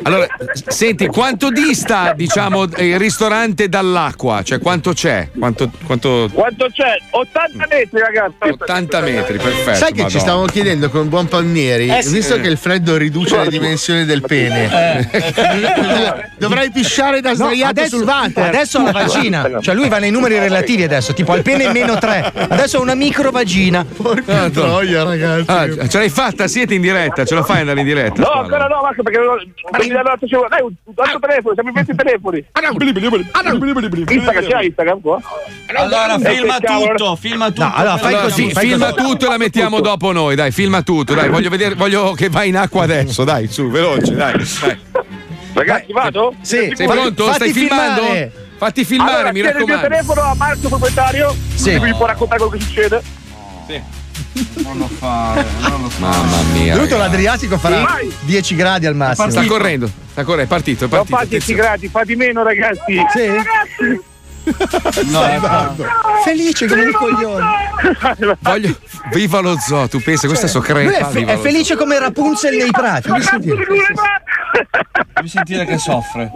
Allora, 0.02 0.26
s- 0.52 0.64
senti, 0.68 1.06
quanto 1.06 1.50
dista, 1.50 2.12
diciamo, 2.14 2.64
il 2.78 2.98
ristorante 2.98 3.68
dall'acqua? 3.68 4.42
Cioè 4.42 4.58
quanto 4.58 4.92
c'è? 4.92 5.28
Quanto, 5.38 5.70
quanto... 5.86 6.28
Quanto 6.32 6.61
c'è? 6.70 6.96
80 7.10 7.66
metri, 7.68 8.00
ragazzi. 8.00 8.34
80 8.50 9.00
metri, 9.00 9.38
perfetto. 9.38 9.74
Sai 9.76 9.88
che 9.92 9.96
ci 9.96 10.02
Madonna. 10.02 10.20
stavamo 10.20 10.44
chiedendo 10.46 10.90
con 10.90 11.08
buon 11.08 11.26
Palmieri, 11.28 11.88
Eh 11.88 12.02
sì. 12.02 12.12
visto 12.14 12.40
che 12.40 12.48
il 12.48 12.56
freddo 12.58 12.96
riduce 12.96 13.36
le 13.38 13.48
dimensioni 13.48 14.04
del 14.04 14.22
pene, 14.22 15.08
dovrai 16.38 16.70
pisciare 16.70 17.20
da 17.20 17.30
No, 17.30 17.34
sdraiato 17.36 17.70
adesso, 17.70 17.96
sul 17.96 18.06
water. 18.06 18.44
adesso 18.44 18.78
ha 18.78 18.82
la 18.82 18.90
vagina, 18.92 19.50
cioè 19.60 19.74
lui 19.74 19.88
va 19.88 19.98
nei 19.98 20.10
numeri 20.10 20.38
relativi 20.38 20.82
adesso, 20.82 21.12
tipo 21.14 21.32
al 21.32 21.42
pene 21.42 21.70
meno 21.72 21.96
3, 21.98 22.32
adesso 22.48 22.78
ha 22.78 22.80
una 22.80 22.94
micro 22.94 23.30
vagina. 23.30 23.84
Porca 23.84 24.50
troia, 24.50 25.02
ragazzi. 25.04 25.44
Ah, 25.50 25.88
ce 25.88 25.98
l'hai 25.98 26.08
fatta? 26.10 26.46
Siete 26.48 26.74
in 26.74 26.80
diretta? 26.80 27.24
Ce 27.24 27.34
la 27.34 27.42
fai 27.42 27.60
andare 27.60 27.80
in 27.80 27.86
diretta? 27.86 28.20
No, 28.22 28.28
ancora 28.30 28.66
no, 28.66 28.80
Marco, 28.82 29.02
perché 29.02 29.18
non, 29.18 29.36
mi 29.80 29.88
l'altro. 29.92 30.46
Dai, 30.48 30.60
un 30.62 30.72
altro 30.96 31.18
telefono, 31.18 31.54
siamo 31.54 31.68
in 31.68 31.74
20 31.74 31.94
telefoni. 31.94 32.44
Instagram, 34.14 34.44
c'è 34.48 34.62
Instagram 34.64 35.00
qua? 35.00 35.20
Allora, 35.74 36.14
Eh, 36.16 36.18
filma 36.42 36.58
tutto, 36.58 37.16
filma 37.16 37.46
tutto. 37.48 37.62
No, 37.64 37.72
allora 37.74 37.96
fai 37.96 38.12
Allora, 38.14 38.22
così, 38.28 38.50
fai 38.52 38.68
filma 38.68 38.92
così. 38.92 39.06
tutto 39.08 39.26
e 39.26 39.28
la 39.28 39.36
mettiamo 39.38 39.80
dopo 39.80 40.12
noi, 40.12 40.34
dai, 40.34 40.50
filma 40.52 40.82
tutto, 40.82 41.14
dai, 41.14 41.28
voglio 41.28 41.48
vedere, 41.50 41.74
voglio 41.74 42.12
che 42.12 42.28
vai 42.28 42.48
in 42.48 42.56
acqua 42.56 42.82
adesso, 42.84 43.24
dai, 43.24 43.48
su, 43.48 43.68
veloce, 43.70 44.14
dai. 44.14 44.32
dai. 44.60 44.78
Ragazzi, 45.54 45.92
vado? 45.92 46.34
Sì, 46.40 46.72
Sei 46.74 46.86
fa- 46.86 46.92
pronto? 46.94 47.24
fatti 47.24 47.34
Stai 47.36 47.52
filmando? 47.52 48.00
filmare. 48.02 48.32
Fatti 48.56 48.84
filmare, 48.84 49.10
allora, 49.12 49.32
mi 49.32 49.40
tieni 49.40 49.48
il 49.48 49.54
mio 49.56 49.66
raccomando. 49.76 49.88
telefono 49.88 50.20
a 50.30 50.34
Marco 50.34 50.68
proprietario, 50.68 51.36
Sì. 51.54 51.72
così 51.76 51.90
mi 51.90 51.94
può 51.96 52.06
raccontare 52.06 52.40
quello 52.40 52.56
che 52.56 52.64
succede. 52.64 53.02
Non 54.62 54.78
lo 54.78 54.88
fare, 54.88 55.44
non 55.68 55.82
lo 55.82 55.88
fare. 55.90 56.16
Mamma 56.16 56.42
mia. 56.52 56.72
Tutto 56.74 56.84
ragazzi. 56.96 56.98
l'Adriatico 57.10 57.58
farà 57.58 57.82
Vai. 57.82 58.12
10 58.20 58.54
gradi 58.54 58.86
al 58.86 58.94
massimo. 58.94 59.30
Sta 59.30 59.44
correndo, 59.44 59.90
sta 60.10 60.22
correndo, 60.24 60.44
è 60.44 60.46
partito, 60.46 60.84
è 60.84 60.88
Non 60.88 60.90
partito. 60.90 61.16
fate 61.16 61.28
10 61.28 61.42
attenzione. 61.52 61.60
gradi, 61.68 61.88
fate 61.88 62.16
meno, 62.16 62.42
ragazzi. 62.42 63.02
Sì? 63.12 64.00
No, 65.10 65.24
è 65.24 65.38
fatto. 65.38 65.84
Felice 66.24 66.66
come 66.66 66.82
un 66.84 66.92
coglione. 66.92 67.46
Voglio... 68.40 68.76
Viva 69.12 69.40
lo 69.40 69.58
zoo, 69.58 69.88
tu 69.88 70.00
pensi, 70.00 70.26
questa 70.26 70.46
so 70.46 70.60
Lui 70.60 70.68
è, 70.68 70.72
crepa. 70.72 71.08
fe- 71.08 71.24
è 71.26 71.38
felice 71.38 71.76
come 71.76 71.98
Rapunzel 71.98 72.56
nei 72.56 72.70
prati. 72.70 73.08
Fammi 73.08 73.22
sentire. 73.22 73.64
Devi 75.14 75.28
sentire 75.28 75.64
che 75.64 75.78
soffre. 75.78 76.30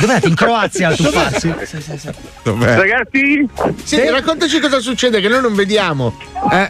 Dove 0.00 0.12
andate? 0.12 0.28
In 0.28 0.34
Croazia 0.34 0.88
a 0.88 0.94
tuffarsi? 0.94 1.54
zoo. 1.96 2.12
Dov'è? 2.42 2.76
Ragazzi, 2.76 3.48
Sì, 3.82 4.08
raccontaci 4.08 4.60
cosa 4.60 4.78
succede, 4.80 5.20
che 5.20 5.28
noi 5.28 5.40
non 5.40 5.54
vediamo. 5.54 6.14
Eh, 6.52 6.68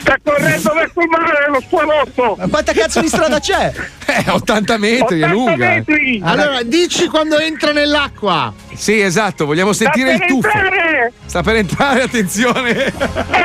sta 0.00 0.16
correndo 0.22 0.72
verso 0.74 1.00
il 1.00 1.08
mare 1.08 1.48
lo 1.48 1.60
squalotto. 1.64 2.36
Ma 2.38 2.48
quanta 2.48 2.72
cazzo 2.72 3.00
di 3.00 3.08
strada 3.08 3.38
c'è? 3.38 3.72
eh, 4.06 4.30
80 4.30 4.78
metri, 4.78 5.20
è 5.20 5.24
80 5.24 5.26
lunga. 5.32 5.68
metri. 5.68 6.20
Allora, 6.24 6.62
dici 6.62 7.06
quando 7.06 7.38
entra 7.38 7.70
nell'acqua. 7.72 8.52
Sì, 8.74 9.00
esatto, 9.00 9.46
vogliamo 9.46 9.72
sentire 9.72 10.12
il 10.14 10.18
per 10.18 10.28
tuffo. 10.28 10.48
entrare. 10.48 11.12
Sta 11.24 11.42
per 11.42 11.56
entrare, 11.56 12.02
attenzione. 12.02 12.72
È 12.74 12.92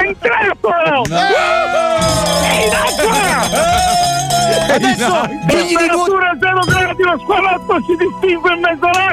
entrato. 0.03 1.03
È 1.07 2.65
in 2.65 2.73
acqua. 2.73 3.89
Adesso 4.71 5.25
digli 5.47 5.67
di, 5.67 5.75
Temperatura 5.75 6.37
0 6.39 6.59
gradi, 6.65 7.03
lo 7.03 7.19
squalotto 7.19 7.75
si 7.85 7.95
distingue 7.97 8.53
in 8.53 8.59
mezzo 8.61 8.85
all'acqua. 8.85 9.10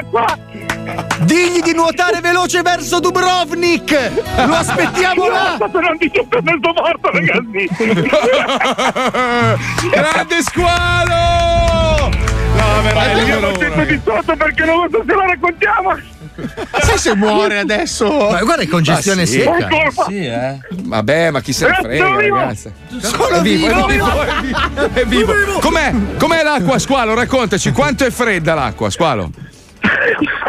Digli 1.21 1.61
di 1.61 1.73
nuotare 1.73 2.19
veloce 2.21 2.61
verso 2.61 2.99
Dubrovnik! 2.99 4.11
Lo 4.45 4.55
aspettiamo 4.55 5.27
là! 5.27 5.57
Mezzo 5.57 6.73
morto, 6.73 7.09
ragazzi. 7.11 7.69
Grande 9.89 10.41
squalo! 10.41 12.09
No, 12.55 12.81
veramente. 12.81 13.31
Andiamo 13.31 13.57
sempre 13.57 13.85
di 13.85 13.99
sotto 14.03 14.35
perché 14.35 14.65
non 14.65 14.89
so 14.89 15.03
se 15.05 15.13
lo 15.13 15.21
raccontiamo. 15.21 15.97
Sai 16.81 16.97
se 16.97 17.15
muore 17.15 17.59
adesso? 17.59 18.29
Ma 18.31 18.41
guarda, 18.41 18.63
è 18.63 18.67
congestione 18.67 19.21
Ma 19.21 19.27
sì. 19.27 19.41
secca. 19.41 19.67
Sì, 20.07 20.25
eh. 20.25 20.57
Vabbè, 20.69 21.31
ma 21.31 21.41
chi 21.41 21.51
se 21.51 21.67
ne 21.67 21.73
frega, 21.81 22.15
vivo. 22.17 22.35
ragazzi. 22.37 22.67
È 22.67 22.71
vivo, 23.41 23.67
è 23.67 23.85
vivo, 23.91 24.21
è 24.21 24.41
vivo, 24.41 24.89
è 24.93 25.05
vivo. 25.05 25.33
Com'è, 25.59 25.93
com'è 26.17 26.43
l'acqua, 26.43 26.79
squalo? 26.79 27.13
Raccontaci, 27.13 27.71
quanto 27.71 28.05
è 28.05 28.09
fredda 28.09 28.53
l'acqua, 28.53 28.89
squalo? 28.89 29.29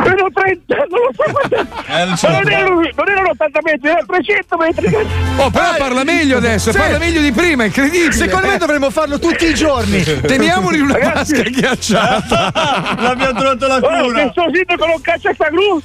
Meno 0.04 0.28
30, 0.32 0.74
non 0.74 0.86
lo 0.88 1.11
so 1.14 1.32
quanto. 1.32 1.56
Eh, 1.86 2.16
so. 2.16 2.28
non 2.30 2.50
erano, 2.50 2.74
non 2.74 3.08
erano 3.08 3.28
80 3.30 3.58
metri, 3.62 3.88
erano 3.88 4.06
300 4.06 4.56
metri. 4.56 4.94
Oh, 5.36 5.50
però 5.50 5.74
parla 5.76 6.04
meglio 6.04 6.36
adesso, 6.38 6.70
Sì. 6.72 6.78
parla 6.78 6.98
meglio 6.98 7.20
di 7.20 7.32
prima, 7.32 7.64
incredibile. 7.64 8.12
Secondo 8.12 8.46
me 8.48 8.56
dovremmo 8.58 8.90
farlo 8.90 9.18
tutti 9.18 9.46
i 9.46 9.54
giorni. 9.54 10.02
Teniamoli 10.20 10.78
in 10.78 10.84
una 10.84 10.94
Ragazzi. 10.94 11.34
vasca 11.36 11.48
ghiacciata. 11.50 12.52
L'abbiamo 13.00 13.38
trovato 13.38 13.66
la 13.66 13.76
Oh, 13.76 14.02
cura. 14.02 14.22
che 14.24 14.28
sto 14.32 14.44
sindaco 14.52 14.86
non 14.86 15.00
caccia 15.00 15.32
sta 15.34 15.48
gru. 15.50 15.80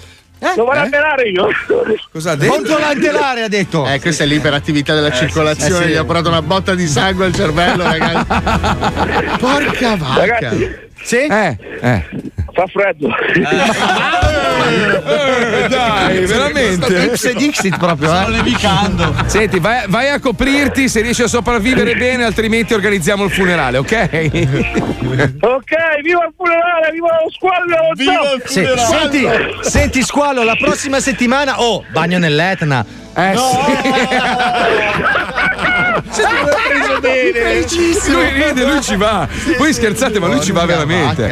Lo 0.57 0.65
vado 0.65 0.81
a 0.81 0.89
pelare 0.89 1.29
io. 1.29 1.47
Cosa 2.11 2.31
ha 2.31 2.35
detto? 2.35 2.53
Controlantelare 2.53 3.41
ha 3.43 3.47
detto. 3.47 3.87
Eh, 3.87 3.99
questa 4.01 4.25
è 4.25 4.27
l'iperattività 4.27 4.93
della 4.93 5.11
circolazione, 5.11 5.85
eh 5.85 5.87
sì. 5.87 5.93
gli 5.93 5.95
ha 5.95 6.03
portato 6.03 6.27
una 6.27 6.41
botta 6.41 6.75
di 6.75 6.85
sangue 6.87 7.25
al 7.25 7.33
cervello, 7.33 7.83
ragazzi. 7.83 8.25
Porca 9.39 9.95
vacca. 9.95 10.25
Ragazzi, 10.25 10.75
Sì? 11.01 11.17
Eh, 11.17 11.57
eh. 11.81 12.05
Fa 12.55 12.65
freddo. 12.67 13.09
Eh, 14.65 15.67
dai, 15.67 16.25
veramente. 16.25 17.05
Ips 17.05 17.25
e 17.25 17.33
Dixit 17.35 17.77
proprio, 17.77 18.15
Sto 18.15 18.27
eh. 18.27 18.31
nevicando. 18.31 19.15
Senti, 19.25 19.59
vai, 19.59 19.83
vai 19.87 20.09
a 20.09 20.19
coprirti 20.19 20.87
se 20.89 21.01
riesci 21.01 21.23
a 21.23 21.27
sopravvivere 21.27 21.95
bene, 21.95 22.23
altrimenti 22.23 22.73
organizziamo 22.73 23.25
il 23.25 23.31
funerale, 23.31 23.77
ok? 23.77 23.91
Ok, 25.41 26.01
viva 26.01 26.25
il 26.25 26.33
funerale, 26.35 26.91
viva 26.91 27.07
lo 27.21 27.29
squallo. 27.31 27.75
Viva 27.95 28.33
il 28.33 28.41
funerale. 28.43 28.79
Senti, 28.79 29.69
senti 29.69 30.01
squalo, 30.01 30.43
la 30.43 30.55
prossima 30.55 30.99
settimana, 30.99 31.61
oh, 31.61 31.83
bagno 31.91 32.17
nell'Etna. 32.17 33.03
Eh 33.17 33.33
preso 36.65 36.99
bene. 36.99 37.67
sì. 37.67 37.93
Lui 38.11 38.29
ride, 38.31 38.63
lui 38.65 38.81
ci 38.81 38.95
va. 38.95 39.27
Voi 39.57 39.73
scherzate, 39.73 40.19
ma 40.19 40.27
lui 40.27 40.41
ci 40.41 40.51
va 40.51 40.65
veramente. 40.65 41.29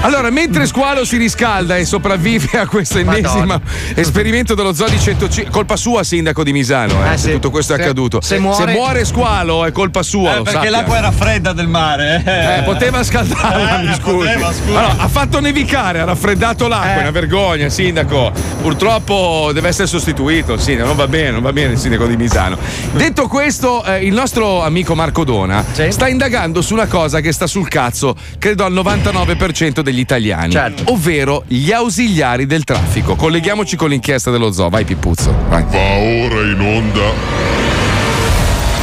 Allora, 0.00 0.30
mentre 0.30 0.66
Squalo 0.66 1.04
si 1.04 1.16
riscalda 1.16 1.76
e 1.76 1.84
sopravvive 1.84 2.58
a 2.58 2.66
questo 2.66 2.98
ennesimo 2.98 3.60
esperimento 3.94 4.54
dello 4.54 4.72
Zoo 4.74 4.88
di 4.88 4.98
105, 4.98 5.50
colpa 5.52 5.76
sua, 5.76 6.02
sindaco 6.04 6.42
di 6.42 6.52
Misano, 6.52 7.04
eh, 7.04 7.12
Eh, 7.14 7.16
se 7.16 7.26
sì. 7.28 7.32
tutto 7.32 7.50
questo 7.50 7.74
è 7.74 7.76
Se- 7.76 7.82
accaduto. 7.82 8.20
se 8.20 8.38
muore- 8.38 9.04
Squalo 9.04 9.64
è 9.64 9.72
colpa 9.72 10.02
sua, 10.02 10.32
Eh, 10.32 10.42
perché 10.42 10.50
sappia. 10.52 10.70
l'acqua 10.70 10.96
era 10.96 11.10
fredda 11.12 11.52
del 11.52 11.68
mare. 11.68 12.22
Eh, 12.24 12.58
Eh, 12.58 12.62
poteva 12.62 13.02
scaldarla, 13.04 13.80
Eh, 13.80 13.84
mi 13.86 13.94
scusi. 13.94 14.26
poteva. 14.28 14.52
Allora, 14.66 14.94
ha 14.98 15.08
fatto 15.08 15.40
nevicare, 15.40 16.00
ha 16.00 16.04
raffreddato 16.04 16.66
l'acqua, 16.68 16.96
è 16.96 17.00
una 17.00 17.10
vergogna, 17.10 17.68
sindaco. 17.68 18.32
Purtroppo 18.60 19.50
deve 19.52 19.68
essere 19.68 19.86
sostituito, 19.86 20.56
sindaco, 20.58 20.88
non 20.88 20.96
va 20.96 21.06
bene, 21.08 21.25
non 21.30 21.42
va 21.42 21.52
bene 21.52 21.72
il 21.72 21.78
sindaco 21.78 22.06
di 22.06 22.16
Misano. 22.16 22.56
Detto 22.92 23.26
questo, 23.28 23.84
eh, 23.84 24.04
il 24.04 24.12
nostro 24.14 24.62
amico 24.62 24.94
Marco 24.94 25.24
Dona 25.24 25.64
Sì. 25.72 25.90
sta 25.90 26.08
indagando 26.08 26.62
su 26.62 26.72
una 26.74 26.86
cosa 26.86 27.20
che 27.20 27.32
sta 27.32 27.46
sul 27.46 27.68
cazzo, 27.68 28.14
credo 28.38 28.64
al 28.64 28.72
99% 28.72 29.80
degli 29.82 29.98
italiani, 29.98 30.52
Certo. 30.52 30.84
ovvero 30.92 31.44
gli 31.46 31.72
ausiliari 31.72 32.46
del 32.46 32.64
traffico. 32.64 33.14
Colleghiamoci 33.16 33.76
con 33.76 33.88
l'inchiesta 33.90 34.30
dello 34.30 34.52
zoo, 34.52 34.68
vai 34.68 34.84
Pippuzzo. 34.84 35.34
Vai. 35.48 35.64
Va 35.68 35.78
ora 35.78 36.40
in 36.42 36.60
onda 36.60 37.34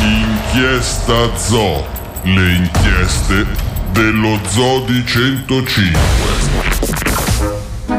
Inchiesta 0.01 1.35
Zoo, 1.37 1.85
le 2.23 2.51
inchieste 2.55 3.45
dello 3.91 4.39
Zoo 4.47 4.81
di 4.85 5.03
105. 5.05 5.99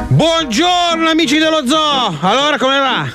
Buongiorno 0.09 1.09
amici 1.09 1.39
dello 1.39 1.67
zoo! 1.67 2.17
Allora 2.21 2.59
come 2.59 2.79
va? 2.79 3.07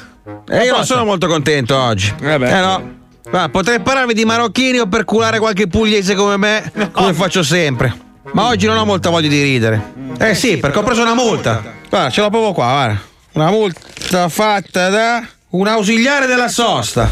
Eh, 0.50 0.64
io 0.64 0.76
non 0.76 0.86
sono 0.86 1.06
molto 1.06 1.28
contento 1.28 1.78
oggi. 1.78 2.14
Eh. 2.22 2.34
Eh 2.34 2.38
no. 2.38 2.98
Ma 3.32 3.50
potrei 3.50 3.80
parlarvi 3.80 4.14
di 4.14 4.26
marocchini 4.26 4.80
o 4.80 4.88
per 4.88 5.06
culare 5.06 5.38
qualche 5.40 5.68
pugliese 5.68 6.16
come 6.16 6.38
me, 6.38 6.72
come 6.92 7.14
faccio 7.14 7.44
sempre. 7.44 7.94
Ma 8.32 8.48
oggi 8.48 8.66
non 8.66 8.78
ho 8.78 8.86
molta 8.86 9.10
voglia 9.10 9.28
di 9.28 9.42
ridere. 9.42 9.94
Eh 10.20 10.34
sì, 10.34 10.58
perché 10.58 10.80
ho 10.80 10.84
preso 10.84 11.02
una 11.02 11.14
multa. 11.14 11.62
Guarda, 11.90 12.10
ce 12.10 12.22
l'ho 12.22 12.30
proprio 12.30 12.54
qua, 12.54 12.66
guarda. 12.66 13.02
Una 13.34 13.52
multa 13.52 14.30
fatta 14.30 14.90
da 14.90 15.28
un 15.50 15.68
ausiliare 15.68 16.26
della 16.26 16.48
sosta. 16.48 17.08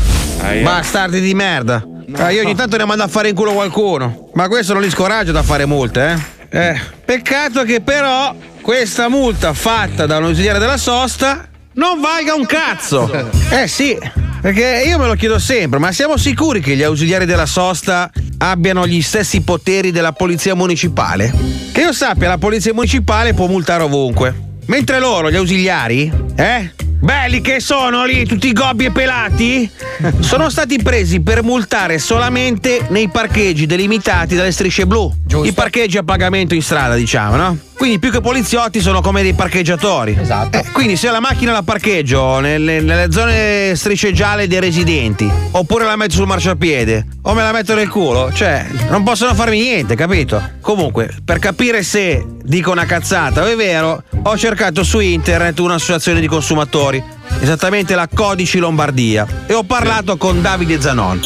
Bastardi 0.63 1.19
di 1.19 1.33
merda. 1.33 1.83
Ah, 2.15 2.29
io 2.29 2.41
ogni 2.41 2.55
tanto 2.55 2.77
ne 2.77 2.85
mando 2.85 3.03
a 3.03 3.07
fare 3.07 3.29
in 3.29 3.35
culo 3.35 3.53
qualcuno. 3.53 4.29
Ma 4.33 4.47
questo 4.47 4.73
non 4.73 4.81
li 4.81 4.89
scoraggio 4.89 5.31
da 5.31 5.43
fare 5.43 5.65
multe, 5.65 6.17
eh? 6.49 6.69
Eh, 6.69 6.81
peccato 7.03 7.63
che 7.63 7.81
però 7.81 8.33
questa 8.61 9.09
multa 9.09 9.53
fatta 9.53 10.05
da 10.05 10.17
un 10.17 10.25
ausiliare 10.25 10.59
della 10.59 10.77
sosta 10.77 11.47
non 11.77 12.01
valga 12.01 12.33
un 12.33 12.45
cazzo. 12.45 13.09
Eh 13.49 13.67
sì, 13.67 13.97
perché 14.41 14.83
io 14.85 14.97
me 14.97 15.07
lo 15.07 15.13
chiedo 15.13 15.39
sempre, 15.39 15.79
ma 15.79 15.91
siamo 15.91 16.17
sicuri 16.17 16.59
che 16.59 16.75
gli 16.75 16.83
ausiliari 16.83 17.25
della 17.25 17.45
sosta 17.45 18.11
abbiano 18.39 18.85
gli 18.85 19.01
stessi 19.01 19.41
poteri 19.41 19.91
della 19.91 20.11
polizia 20.11 20.55
municipale? 20.55 21.33
Che 21.71 21.81
io 21.81 21.93
sappia, 21.93 22.27
la 22.27 22.37
polizia 22.37 22.73
municipale 22.73 23.33
può 23.33 23.47
multare 23.47 23.83
ovunque. 23.83 24.45
Mentre 24.67 24.99
loro, 24.99 25.31
gli 25.31 25.35
ausiliari, 25.35 26.11
eh? 26.35 26.71
Belli 26.99 27.41
che 27.41 27.59
sono 27.59 28.03
lì, 28.05 28.25
tutti 28.25 28.51
gobbi 28.51 28.85
e 28.85 28.91
pelati? 28.91 29.69
Sono 30.19 30.49
stati 30.49 30.81
presi 30.81 31.21
per 31.21 31.43
multare 31.43 31.99
solamente 31.99 32.85
nei 32.89 33.07
parcheggi 33.07 33.65
delimitati 33.65 34.35
dalle 34.35 34.51
strisce 34.51 34.87
blu. 34.87 35.13
I 35.43 35.53
parcheggi 35.53 35.97
a 35.97 36.03
pagamento 36.03 36.55
in 36.55 36.61
strada, 36.61 36.95
diciamo, 36.95 37.35
no? 37.35 37.57
Quindi 37.77 37.99
più 37.99 38.11
che 38.11 38.19
poliziotti 38.19 38.81
sono 38.81 39.01
come 39.01 39.21
dei 39.21 39.33
parcheggiatori. 39.33 40.17
Esatto. 40.19 40.61
quindi 40.73 40.97
se 40.97 41.11
la 41.11 41.19
macchina 41.19 41.51
la 41.51 41.61
parcheggio 41.61 42.39
nelle, 42.39 42.81
nelle 42.81 43.11
zone 43.11 43.73
strisce 43.75 44.11
gialle 44.11 44.47
dei 44.47 44.59
residenti, 44.59 45.29
oppure 45.51 45.85
la 45.85 45.95
metto 45.95 46.15
sul 46.15 46.25
marciapiede, 46.25 47.05
o 47.21 47.33
me 47.33 47.43
la 47.43 47.51
metto 47.51 47.75
nel 47.75 47.87
culo, 47.87 48.31
cioè 48.33 48.65
non 48.89 49.03
possono 49.03 49.35
farmi 49.35 49.61
niente, 49.61 49.95
capito? 49.95 50.41
Comunque, 50.59 51.15
per 51.23 51.37
capire 51.37 51.83
se 51.83 52.25
dico 52.47 52.71
una 52.71 52.85
cazzata 52.85 53.45
è 53.49 53.55
vero, 53.57 54.03
ho 54.23 54.37
cercato 54.37 54.81
su 54.81 54.99
internet 54.99 55.59
un'associazione 55.59 56.21
di 56.21 56.27
consumatori, 56.27 57.03
esattamente 57.39 57.95
la 57.95 58.07
Codici 58.13 58.59
Lombardia, 58.59 59.25
e 59.45 59.53
ho 59.53 59.63
parlato 59.63 60.17
con 60.17 60.41
Davide 60.41 60.81
Zanon. 60.81 61.19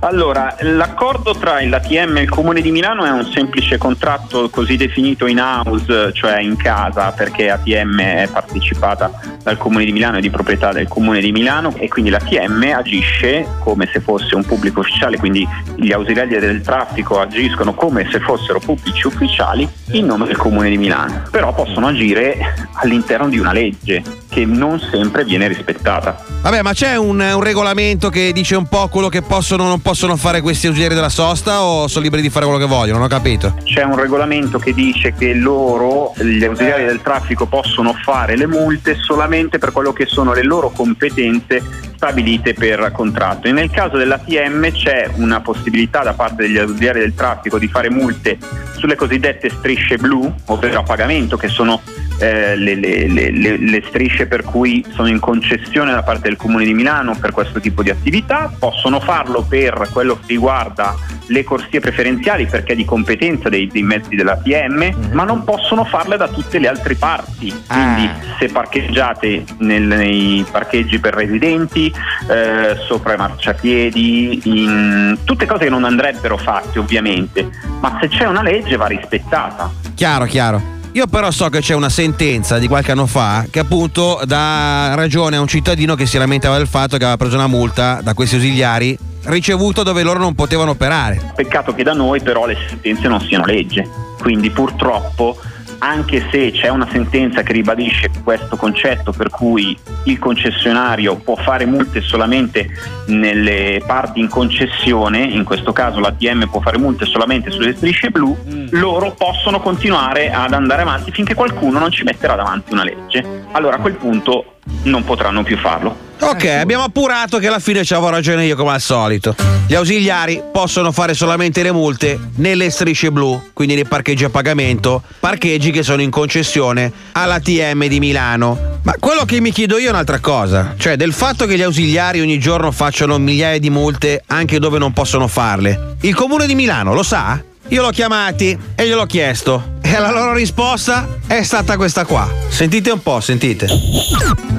Allora, 0.00 0.54
l'accordo 0.60 1.34
tra 1.34 1.60
l'ATM 1.60 2.18
e 2.18 2.22
il 2.22 2.28
Comune 2.28 2.60
di 2.60 2.70
Milano 2.70 3.04
è 3.04 3.10
un 3.10 3.28
semplice 3.32 3.78
contratto 3.78 4.48
così 4.48 4.76
definito 4.76 5.26
in 5.26 5.40
house, 5.40 6.12
cioè 6.12 6.40
in 6.40 6.56
casa, 6.56 7.10
perché 7.10 7.50
ATM 7.50 8.00
è 8.00 8.28
partecipata 8.32 9.10
dal 9.42 9.56
Comune 9.56 9.84
di 9.84 9.92
Milano 9.92 10.18
e 10.18 10.20
di 10.20 10.30
proprietà 10.30 10.72
del 10.72 10.86
Comune 10.86 11.20
di 11.20 11.32
Milano 11.32 11.74
e 11.76 11.88
quindi 11.88 12.10
l'ATM 12.10 12.72
agisce 12.76 13.46
come 13.58 13.88
se 13.92 14.00
fosse 14.00 14.36
un 14.36 14.44
pubblico 14.44 14.80
ufficiale, 14.80 15.16
quindi 15.16 15.46
gli 15.76 15.90
ausiliari 15.90 16.38
del 16.38 16.60
traffico 16.60 17.20
agiscono 17.20 17.74
come 17.74 18.08
se 18.10 18.20
fossero 18.20 18.60
pubblici 18.60 19.06
ufficiali 19.06 19.68
in 19.92 20.06
nome 20.06 20.26
del 20.26 20.36
Comune 20.36 20.68
di 20.68 20.78
Milano, 20.78 21.22
però 21.30 21.52
possono 21.52 21.88
agire 21.88 22.68
all'interno 22.74 23.28
di 23.28 23.38
una 23.38 23.52
legge 23.52 24.02
che 24.28 24.44
non 24.44 24.78
sempre 24.78 25.07
viene 25.24 25.48
rispettata. 25.48 26.22
Vabbè, 26.42 26.62
ma 26.62 26.72
c'è 26.72 26.96
un, 26.96 27.20
un 27.20 27.42
regolamento 27.42 28.08
che 28.08 28.32
dice 28.32 28.56
un 28.56 28.66
po' 28.66 28.88
quello 28.88 29.08
che 29.08 29.22
possono 29.22 29.64
o 29.64 29.68
non 29.68 29.80
possono 29.80 30.16
fare 30.16 30.40
questi 30.40 30.66
ausiliari 30.66 30.94
della 30.94 31.08
sosta 31.08 31.62
o 31.62 31.88
sono 31.88 32.04
liberi 32.04 32.22
di 32.22 32.30
fare 32.30 32.44
quello 32.44 32.60
che 32.60 32.66
vogliono? 32.66 32.98
Non 32.98 33.06
ho 33.06 33.08
capito. 33.08 33.54
C'è 33.64 33.82
un 33.82 33.96
regolamento 33.96 34.58
che 34.58 34.72
dice 34.72 35.14
che 35.14 35.34
loro, 35.34 36.12
gli 36.16 36.44
ausiliari 36.44 36.84
del 36.84 37.02
traffico, 37.02 37.46
possono 37.46 37.92
fare 37.92 38.36
le 38.36 38.46
multe 38.46 38.96
solamente 38.96 39.58
per 39.58 39.72
quello 39.72 39.92
che 39.92 40.06
sono 40.06 40.32
le 40.32 40.44
loro 40.44 40.70
competenze 40.70 41.62
stabilite 41.98 42.54
per 42.54 42.92
contratto. 42.92 43.48
E 43.48 43.52
nel 43.52 43.70
caso 43.70 43.96
dell'ATM 43.96 44.70
c'è 44.70 45.10
una 45.16 45.40
possibilità 45.40 46.02
da 46.04 46.12
parte 46.14 46.44
degli 46.44 46.56
ausiliari 46.56 47.00
del 47.00 47.12
traffico 47.14 47.58
di 47.58 47.66
fare 47.66 47.90
multe 47.90 48.38
sulle 48.76 48.94
cosiddette 48.94 49.50
strisce 49.50 49.96
blu, 49.98 50.32
ovvero 50.46 50.78
a 50.78 50.82
pagamento, 50.84 51.36
che 51.36 51.48
sono 51.48 51.80
eh, 52.20 52.56
le, 52.56 52.74
le- 52.76 53.08
le- 53.08 53.30
le- 53.58 53.82
strisce 53.88 54.26
per 54.26 54.42
cui 54.44 54.84
sono 54.94 55.08
in 55.08 55.18
concessione 55.18 55.90
da 55.92 56.02
parte 56.04 56.28
del 56.28 56.36
Comune 56.36 56.64
di 56.64 56.74
Milano 56.74 57.16
per 57.20 57.32
questo 57.32 57.58
tipo 57.60 57.82
di 57.82 57.90
attività, 57.90 58.52
possono 58.56 59.00
farlo 59.00 59.42
per 59.48 59.88
quello 59.92 60.14
che 60.14 60.26
riguarda 60.28 60.94
le 61.30 61.44
corsie 61.44 61.78
preferenziali 61.80 62.46
perché 62.46 62.72
è 62.72 62.76
di 62.76 62.84
competenza 62.84 63.48
dei, 63.48 63.66
dei 63.66 63.82
mezzi 63.82 64.14
dell'ATM, 64.16 65.10
ma 65.12 65.24
non 65.24 65.44
possono 65.44 65.84
farle 65.84 66.16
da 66.16 66.26
tutte 66.28 66.58
le 66.58 66.68
altre 66.68 66.94
parti. 66.94 67.52
Quindi 67.66 68.10
se 68.38 68.48
parcheggiate 68.48 69.44
nel- 69.58 69.82
nei 69.82 70.44
parcheggi 70.50 70.98
per 71.00 71.14
residenti, 71.14 71.87
eh, 71.90 72.76
sopra 72.86 73.14
i 73.14 73.16
marciapiedi, 73.16 74.40
in 74.44 75.18
tutte 75.24 75.46
cose 75.46 75.64
che 75.64 75.70
non 75.70 75.84
andrebbero 75.84 76.36
fatte 76.36 76.78
ovviamente, 76.78 77.48
ma 77.80 77.98
se 78.00 78.08
c'è 78.08 78.26
una 78.26 78.42
legge 78.42 78.76
va 78.76 78.86
rispettata. 78.86 79.70
Chiaro, 79.94 80.24
chiaro. 80.26 80.76
Io 80.92 81.06
però 81.06 81.30
so 81.30 81.48
che 81.48 81.60
c'è 81.60 81.74
una 81.74 81.90
sentenza 81.90 82.58
di 82.58 82.66
qualche 82.66 82.92
anno 82.92 83.06
fa 83.06 83.44
che 83.50 83.60
appunto 83.60 84.20
dà 84.24 84.94
ragione 84.94 85.36
a 85.36 85.40
un 85.40 85.46
cittadino 85.46 85.94
che 85.94 86.06
si 86.06 86.18
lamentava 86.18 86.56
del 86.56 86.66
fatto 86.66 86.96
che 86.96 87.04
aveva 87.04 87.16
preso 87.16 87.36
una 87.36 87.46
multa 87.46 88.00
da 88.02 88.14
questi 88.14 88.36
ausiliari 88.36 88.98
ricevuto 89.24 89.82
dove 89.82 90.02
loro 90.02 90.18
non 90.18 90.34
potevano 90.34 90.70
operare. 90.72 91.32
Peccato 91.36 91.74
che 91.74 91.82
da 91.82 91.92
noi 91.92 92.20
però 92.20 92.46
le 92.46 92.56
sentenze 92.68 93.06
non 93.06 93.20
siano 93.20 93.44
legge, 93.44 93.86
quindi 94.18 94.50
purtroppo 94.50 95.36
anche 95.78 96.26
se 96.30 96.50
c'è 96.50 96.68
una 96.68 96.88
sentenza 96.90 97.42
che 97.42 97.52
ribadisce 97.52 98.10
questo 98.22 98.56
concetto 98.56 99.12
per 99.12 99.30
cui 99.30 99.76
il 100.04 100.18
concessionario 100.18 101.16
può 101.16 101.36
fare 101.36 101.66
multe 101.66 102.00
solamente 102.00 102.68
nelle 103.06 103.82
parti 103.86 104.20
in 104.20 104.28
concessione, 104.28 105.22
in 105.22 105.44
questo 105.44 105.72
caso 105.72 106.00
l'ATM 106.00 106.48
può 106.48 106.60
fare 106.60 106.78
multe 106.78 107.04
solamente 107.06 107.50
sulle 107.50 107.74
strisce 107.74 108.10
blu, 108.10 108.36
loro 108.70 109.12
possono 109.12 109.60
continuare 109.60 110.30
ad 110.30 110.52
andare 110.52 110.82
avanti 110.82 111.10
finché 111.10 111.34
qualcuno 111.34 111.78
non 111.78 111.90
ci 111.90 112.02
metterà 112.04 112.34
davanti 112.34 112.72
una 112.72 112.84
legge. 112.84 113.46
Allora 113.52 113.76
a 113.76 113.80
quel 113.80 113.94
punto 113.94 114.57
non 114.82 115.04
potranno 115.04 115.42
più 115.42 115.56
farlo. 115.58 116.06
Ok, 116.20 116.46
abbiamo 116.46 116.82
appurato 116.82 117.38
che 117.38 117.46
alla 117.46 117.60
fine 117.60 117.84
ci 117.84 117.94
avevo 117.94 118.10
ragione 118.10 118.44
io 118.44 118.56
come 118.56 118.72
al 118.72 118.80
solito. 118.80 119.36
Gli 119.68 119.74
ausiliari 119.74 120.42
possono 120.52 120.90
fare 120.90 121.14
solamente 121.14 121.62
le 121.62 121.70
multe 121.70 122.18
nelle 122.36 122.70
strisce 122.70 123.12
blu, 123.12 123.50
quindi 123.52 123.74
nei 123.74 123.84
parcheggi 123.84 124.24
a 124.24 124.30
pagamento, 124.30 125.02
parcheggi 125.20 125.70
che 125.70 125.84
sono 125.84 126.02
in 126.02 126.10
concessione 126.10 126.90
all'ATM 127.12 127.86
di 127.86 128.00
Milano. 128.00 128.78
Ma 128.82 128.94
quello 128.98 129.24
che 129.24 129.40
mi 129.40 129.52
chiedo 129.52 129.78
io 129.78 129.88
è 129.88 129.90
un'altra 129.90 130.18
cosa, 130.18 130.74
cioè 130.76 130.96
del 130.96 131.12
fatto 131.12 131.46
che 131.46 131.56
gli 131.56 131.62
ausiliari 131.62 132.20
ogni 132.20 132.38
giorno 132.40 132.72
facciano 132.72 133.16
migliaia 133.18 133.58
di 133.58 133.70
multe 133.70 134.22
anche 134.26 134.58
dove 134.58 134.78
non 134.78 134.92
possono 134.92 135.28
farle. 135.28 135.96
Il 136.00 136.14
comune 136.14 136.46
di 136.46 136.56
Milano 136.56 136.94
lo 136.94 137.04
sa? 137.04 137.40
Io 137.68 137.82
l'ho 137.82 137.90
chiamati 137.90 138.58
e 138.74 138.86
gliel'ho 138.86 139.04
chiesto 139.04 139.76
e 139.82 139.98
la 139.98 140.10
loro 140.10 140.32
risposta 140.32 141.06
è 141.26 141.42
stata 141.42 141.76
questa 141.76 142.06
qua. 142.06 142.26
Sentite 142.48 142.90
un 142.90 143.02
po', 143.02 143.20
sentite. 143.20 143.66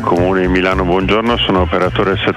Comune 0.01 0.41
di 0.41 0.47
Milano, 0.47 0.83
buongiorno, 0.83 1.35
sono 1.37 1.61
operatore 1.61 2.15
7 2.17 2.35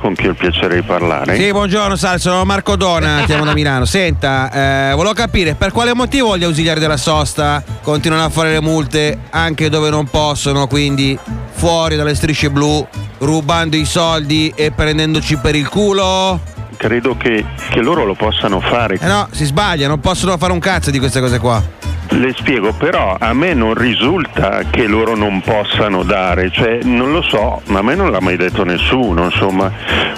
con 0.00 0.14
chi 0.14 0.26
ho 0.26 0.30
il 0.30 0.36
piacere 0.36 0.76
di 0.76 0.82
parlare. 0.82 1.36
Sì, 1.36 1.50
buongiorno, 1.50 1.94
Sal, 1.94 2.18
sono 2.18 2.44
Marco 2.44 2.74
Dona, 2.74 3.22
chiamo 3.26 3.44
da 3.44 3.52
Milano. 3.52 3.84
Senta, 3.84 4.90
eh, 4.90 4.94
volevo 4.94 5.14
capire 5.14 5.54
per 5.54 5.72
quale 5.72 5.94
motivo 5.94 6.38
gli 6.38 6.44
ausiliari 6.44 6.80
della 6.80 6.96
sosta 6.96 7.62
continuano 7.82 8.24
a 8.24 8.30
fare 8.30 8.52
le 8.52 8.60
multe 8.62 9.18
anche 9.30 9.68
dove 9.68 9.90
non 9.90 10.08
possono, 10.08 10.66
quindi 10.66 11.16
fuori 11.52 11.96
dalle 11.96 12.14
strisce 12.14 12.50
blu, 12.50 12.84
rubando 13.18 13.76
i 13.76 13.84
soldi 13.84 14.52
e 14.56 14.72
prendendoci 14.72 15.36
per 15.36 15.54
il 15.54 15.68
culo? 15.68 16.55
Credo 16.76 17.16
che, 17.16 17.44
che 17.70 17.80
loro 17.80 18.04
lo 18.04 18.14
possano 18.14 18.60
fare. 18.60 18.98
Eh 19.00 19.06
no, 19.06 19.28
si 19.30 19.44
sbaglia, 19.44 19.88
non 19.88 20.00
possono 20.00 20.36
fare 20.36 20.52
un 20.52 20.58
cazzo 20.58 20.90
di 20.90 20.98
queste 20.98 21.20
cose 21.20 21.38
qua. 21.38 21.62
Le 22.08 22.32
spiego, 22.36 22.72
però 22.72 23.16
a 23.18 23.32
me 23.34 23.52
non 23.52 23.74
risulta 23.74 24.62
che 24.70 24.86
loro 24.86 25.16
non 25.16 25.40
possano 25.42 26.02
dare, 26.02 26.50
cioè 26.50 26.78
non 26.82 27.12
lo 27.12 27.20
so, 27.22 27.60
ma 27.66 27.80
a 27.80 27.82
me 27.82 27.94
non 27.94 28.10
l'ha 28.10 28.20
mai 28.20 28.36
detto 28.36 28.64
nessuno, 28.64 29.24
insomma, 29.24 29.70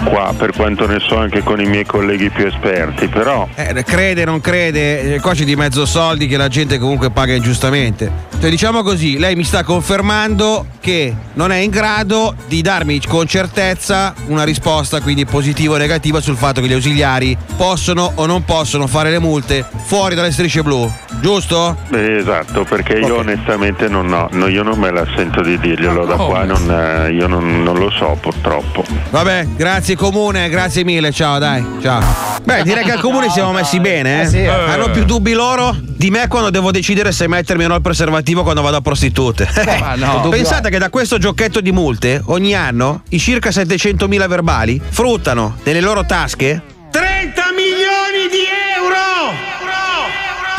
qua 0.03 0.33
per 0.37 0.51
quanto 0.55 0.87
ne 0.87 0.99
so 0.99 1.17
anche 1.17 1.41
con 1.43 1.59
i 1.59 1.65
miei 1.65 1.85
colleghi 1.85 2.29
più 2.29 2.45
esperti, 2.45 3.07
però 3.07 3.47
Eh, 3.55 3.83
crede, 3.83 4.23
non 4.23 4.39
crede, 4.39 5.15
eh, 5.15 5.19
qua 5.19 5.33
c'è 5.33 5.43
di 5.43 5.55
mezzo 5.55 5.85
soldi 5.85 6.27
che 6.27 6.37
la 6.37 6.47
gente 6.47 6.77
comunque 6.77 7.09
paga 7.09 7.33
ingiustamente. 7.33 8.27
Cioè, 8.39 8.49
diciamo 8.49 8.83
così, 8.83 9.17
lei 9.17 9.35
mi 9.35 9.43
sta 9.43 9.63
confermando 9.63 10.67
che 10.79 11.13
non 11.33 11.51
è 11.51 11.57
in 11.57 11.69
grado 11.69 12.35
di 12.47 12.61
darmi 12.61 13.01
con 13.05 13.27
certezza 13.27 14.13
una 14.27 14.43
risposta, 14.43 15.01
quindi 15.01 15.25
positiva 15.25 15.73
o 15.73 15.77
negativa, 15.77 16.21
sul 16.21 16.37
fatto 16.37 16.61
che 16.61 16.67
gli 16.67 16.73
ausiliari 16.73 17.37
possono 17.57 18.09
o 18.15 18.25
non 18.25 18.45
possono 18.45 18.87
fare 18.87 19.09
le 19.09 19.19
multe 19.19 19.65
fuori 19.83 20.15
dalle 20.15 20.31
strisce 20.31 20.63
blu, 20.63 20.89
giusto? 21.19 21.78
Eh, 21.91 22.17
esatto, 22.17 22.63
perché 22.63 22.93
io 22.93 23.17
onestamente 23.17 23.87
non, 23.87 24.11
ho, 24.11 24.27
no, 24.31 24.47
io 24.47 24.63
non 24.63 24.77
me 24.77 24.91
la 24.91 25.05
sento 25.15 25.41
di 25.41 25.57
dirglielo 25.59 26.05
da 26.05 26.15
qua, 26.15 26.43
non, 26.43 26.69
eh, 26.69 27.11
io 27.11 27.27
non, 27.27 27.63
non 27.63 27.77
lo 27.77 27.89
so 27.89 28.17
purtroppo. 28.19 28.83
Vabbè, 29.09 29.47
grazie 29.55 29.95
comune, 29.95 30.49
grazie 30.49 30.83
mille, 30.83 31.11
ciao 31.11 31.39
dai, 31.39 31.65
ciao. 31.81 32.03
Beh, 32.43 32.63
direi 32.63 32.83
che 32.83 32.91
al 32.91 32.99
comune 32.99 33.29
siamo 33.29 33.51
messi 33.51 33.79
bene, 33.79 34.21
eh? 34.21 34.23
Eh 34.23 34.27
sì, 34.27 34.37
eh. 34.37 34.47
Hanno 34.47 34.91
più 34.91 35.03
dubbi 35.03 35.33
loro 35.33 35.75
di 35.81 36.09
me 36.09 36.27
quando 36.27 36.49
devo 36.49 36.71
decidere 36.71 37.11
se 37.11 37.27
mettermi 37.27 37.65
o 37.65 37.67
no 37.67 37.75
il 37.75 37.81
preservativo 37.81 38.43
quando 38.43 38.61
vado 38.61 38.77
a 38.77 38.81
prostitute. 38.81 39.47
ma 39.79 39.95
no. 39.95 40.29
Pensate 40.29 40.69
che 40.69 40.77
da 40.77 40.89
questo 40.89 41.17
giochetto 41.17 41.59
di 41.59 41.71
multe, 41.71 42.21
ogni 42.25 42.55
anno, 42.55 43.01
i 43.09 43.19
circa 43.19 43.49
700.000 43.49 44.27
verbali 44.27 44.81
fruttano 44.89 45.57
nelle 45.63 45.81
loro 45.81 46.05
tasche 46.05 46.61
30 46.91 47.43
milioni 47.55 48.29
di 48.31 48.45
euro! 48.77 49.49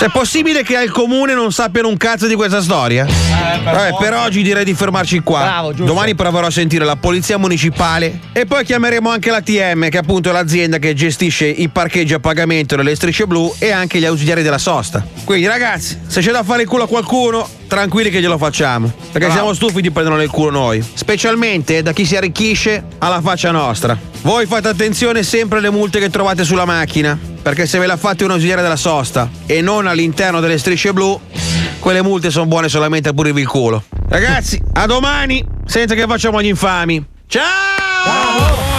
Cioè, 0.00 0.08
è 0.08 0.12
possibile 0.12 0.62
che 0.62 0.76
al 0.76 0.90
comune 0.90 1.34
non 1.34 1.52
sappiano 1.52 1.88
un 1.88 1.98
cazzo 1.98 2.26
di 2.26 2.34
questa 2.34 2.62
storia? 2.62 3.04
Vabbè, 3.04 3.96
per 3.98 4.14
oggi 4.14 4.42
direi 4.42 4.64
di 4.64 4.72
fermarci 4.72 5.18
qua. 5.18 5.40
Bravo. 5.40 5.72
Domani 5.72 6.14
proverò 6.14 6.46
a 6.46 6.50
sentire 6.50 6.86
la 6.86 6.96
polizia 6.96 7.36
municipale 7.36 8.18
e 8.32 8.46
poi 8.46 8.64
chiameremo 8.64 9.10
anche 9.10 9.30
la 9.30 9.42
TM, 9.42 9.90
che 9.90 9.98
è 9.98 10.00
appunto 10.00 10.32
l'azienda 10.32 10.78
che 10.78 10.94
gestisce 10.94 11.44
i 11.48 11.68
parcheggi 11.68 12.14
a 12.14 12.18
pagamento 12.18 12.76
delle 12.76 12.94
strisce 12.94 13.26
blu 13.26 13.54
e 13.58 13.72
anche 13.72 13.98
gli 13.98 14.06
ausiliari 14.06 14.40
della 14.40 14.56
sosta. 14.56 15.06
Quindi, 15.24 15.46
ragazzi, 15.46 16.00
se 16.06 16.22
c'è 16.22 16.30
da 16.30 16.44
fare 16.44 16.62
il 16.62 16.68
culo 16.68 16.84
a 16.84 16.88
qualcuno, 16.88 17.46
tranquilli 17.70 18.10
che 18.10 18.20
glielo 18.20 18.36
facciamo. 18.36 18.92
Perché 19.12 19.30
siamo 19.30 19.54
stufi 19.54 19.80
di 19.80 19.92
prenderlo 19.92 20.18
nel 20.18 20.28
culo 20.28 20.50
noi. 20.50 20.84
Specialmente 20.92 21.82
da 21.82 21.92
chi 21.92 22.04
si 22.04 22.16
arricchisce 22.16 22.84
alla 22.98 23.20
faccia 23.20 23.52
nostra. 23.52 23.96
Voi 24.22 24.44
fate 24.46 24.68
attenzione 24.68 25.22
sempre 25.22 25.58
alle 25.58 25.70
multe 25.70 26.00
che 26.00 26.10
trovate 26.10 26.44
sulla 26.44 26.64
macchina. 26.64 27.16
Perché 27.40 27.66
se 27.66 27.78
ve 27.78 27.86
la 27.86 27.96
fate 27.96 28.24
un 28.24 28.32
ausiliare 28.32 28.60
della 28.60 28.76
sosta 28.76 29.30
e 29.46 29.62
non 29.62 29.86
all'interno 29.86 30.40
delle 30.40 30.58
strisce 30.58 30.92
blu, 30.92 31.18
quelle 31.78 32.02
multe 32.02 32.30
sono 32.30 32.46
buone 32.46 32.68
solamente 32.68 33.08
a 33.08 33.12
pulirvi 33.12 33.40
il 33.40 33.46
culo. 33.46 33.84
Ragazzi, 34.08 34.60
a 34.74 34.86
domani, 34.86 35.42
senza 35.64 35.94
che 35.94 36.04
facciamo 36.06 36.42
gli 36.42 36.46
infami. 36.46 37.06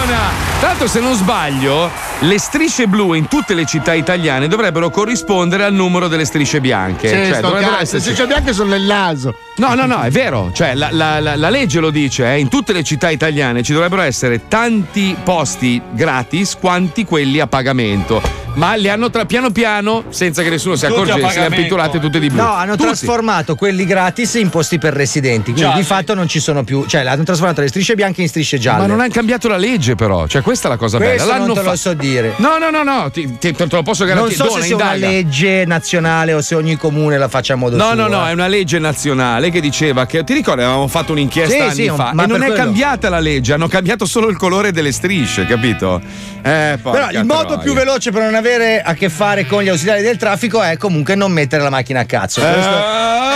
Buona! 0.04 0.50
Tra 0.58 0.68
l'altro, 0.70 0.88
se 0.88 0.98
non 0.98 1.14
sbaglio, 1.14 1.88
le 2.20 2.38
strisce 2.40 2.88
blu 2.88 3.14
in 3.14 3.28
tutte 3.28 3.54
le 3.54 3.64
città 3.64 3.94
italiane 3.94 4.48
dovrebbero 4.48 4.90
corrispondere 4.90 5.62
al 5.62 5.72
numero 5.72 6.08
delle 6.08 6.24
strisce 6.24 6.60
bianche. 6.60 7.06
Sì, 7.08 7.14
Cioè, 7.32 7.40
dovrebbero 7.40 7.70
cazzo, 7.70 7.82
esserci- 7.96 8.08
se 8.08 8.14
c'è 8.14 8.26
bianche 8.26 8.52
sono 8.52 8.70
nel 8.70 8.82
naso. 8.82 9.32
No, 9.56 9.74
no, 9.74 9.86
no, 9.86 10.00
è 10.02 10.10
vero. 10.10 10.50
Cioè, 10.52 10.74
la, 10.74 10.88
la- 10.90 11.20
la- 11.20 11.36
la 11.36 11.50
legge 11.50 11.78
lo 11.78 11.90
dice, 11.90 12.32
eh, 12.32 12.38
in 12.38 12.48
tutte 12.48 12.72
le 12.72 12.82
città 12.82 13.10
italiane 13.10 13.62
ci 13.62 13.72
dovrebbero 13.72 14.02
essere 14.02 14.48
tanti 14.48 15.16
posti 15.22 15.80
gratis 15.92 16.56
quanti 16.58 17.04
quelli 17.04 17.38
a 17.38 17.46
pagamento. 17.46 18.40
Ma 18.54 18.74
li 18.74 18.90
hanno 18.90 19.08
tra 19.08 19.24
piano 19.24 19.50
piano, 19.50 20.04
senza 20.10 20.42
che 20.42 20.50
nessuno 20.50 20.76
si 20.76 20.84
accorgesse, 20.84 21.16
le 21.18 21.24
ha 21.24 21.26
pagamento. 21.28 21.56
pitturate 21.62 21.98
tutte 21.98 22.20
di 22.20 22.28
blu. 22.28 22.36
No, 22.42 22.50
hanno 22.52 22.72
Tutti. 22.72 22.84
trasformato 22.84 23.54
quelli 23.54 23.86
gratis 23.86 24.34
in 24.34 24.50
posti 24.50 24.78
per 24.78 24.92
residenti. 24.92 25.52
Quindi 25.52 25.62
Già, 25.62 25.72
di 25.76 25.80
sì. 25.80 25.86
fatto 25.86 26.12
non 26.12 26.28
ci 26.28 26.38
sono 26.38 26.62
più. 26.62 26.84
Cioè, 26.86 27.00
hanno 27.06 27.22
trasformato 27.22 27.62
le 27.62 27.68
strisce 27.68 27.94
bianche 27.94 28.20
in 28.20 28.28
strisce 28.28 28.58
gialle. 28.58 28.80
Ma 28.82 28.86
non 28.86 29.00
hanno 29.00 29.10
cambiato 29.10 29.48
la 29.48 29.56
legge, 29.56 29.94
però. 30.02 30.26
Cioè, 30.26 30.42
questa 30.42 30.66
è 30.66 30.70
la 30.70 30.76
cosa 30.76 30.96
Questo 30.98 31.16
bella. 31.16 31.32
L'hanno 31.32 31.46
non 31.46 31.54
te 31.54 31.62
lo 31.62 31.70
fa- 31.70 31.76
so 31.76 31.94
dire. 31.94 32.34
No, 32.38 32.58
no, 32.58 32.70
no, 32.70 32.82
no, 32.82 33.10
ti- 33.10 33.38
ti- 33.38 33.52
te 33.52 33.66
lo 33.70 33.82
posso 33.82 34.04
Non 34.04 34.14
garantire. 34.14 34.36
so 34.36 34.44
Dona, 34.48 34.60
se 34.60 34.66
sia 34.66 34.74
una 34.76 34.94
legge 34.94 35.64
nazionale 35.64 36.32
o 36.32 36.40
se 36.40 36.54
ogni 36.56 36.76
comune 36.76 37.18
la 37.18 37.28
faccia 37.28 37.52
a 37.52 37.56
modo 37.56 37.76
No, 37.76 37.84
suo. 37.86 37.94
no, 37.94 38.06
no, 38.08 38.26
eh. 38.26 38.30
è 38.30 38.32
una 38.32 38.48
legge 38.48 38.78
nazionale 38.80 39.50
che 39.50 39.60
diceva 39.60 40.06
che 40.06 40.24
ti 40.24 40.32
ricordi 40.32 40.62
avevamo 40.62 40.88
fatto 40.88 41.12
un'inchiesta 41.12 41.54
Sì, 41.54 41.60
anni 41.60 41.72
sì, 41.74 41.86
fa 41.94 42.10
ma 42.12 42.24
e 42.24 42.26
non 42.26 42.38
per 42.38 42.48
è 42.48 42.50
quello. 42.50 42.64
cambiata 42.64 43.08
la 43.08 43.20
legge, 43.20 43.52
hanno 43.52 43.68
cambiato 43.68 44.04
solo 44.06 44.28
il 44.28 44.36
colore 44.36 44.72
delle 44.72 44.90
strisce, 44.92 45.46
capito? 45.46 46.00
Eh, 46.42 46.78
Però 46.82 47.10
il 47.10 47.24
modo 47.24 47.44
troia. 47.44 47.58
più 47.58 47.72
veloce 47.72 48.10
per 48.10 48.22
non 48.22 48.34
avere 48.34 48.82
a 48.82 48.94
che 48.94 49.08
fare 49.08 49.46
con 49.46 49.62
gli 49.62 49.68
ausiliari 49.68 50.02
del 50.02 50.16
traffico 50.16 50.60
è 50.62 50.76
comunque 50.76 51.14
non 51.14 51.30
mettere 51.30 51.62
la 51.62 51.70
macchina 51.70 52.00
a 52.00 52.04
cazzo. 52.04 52.40
Questo- 52.40 52.58
Eh. 52.58 53.30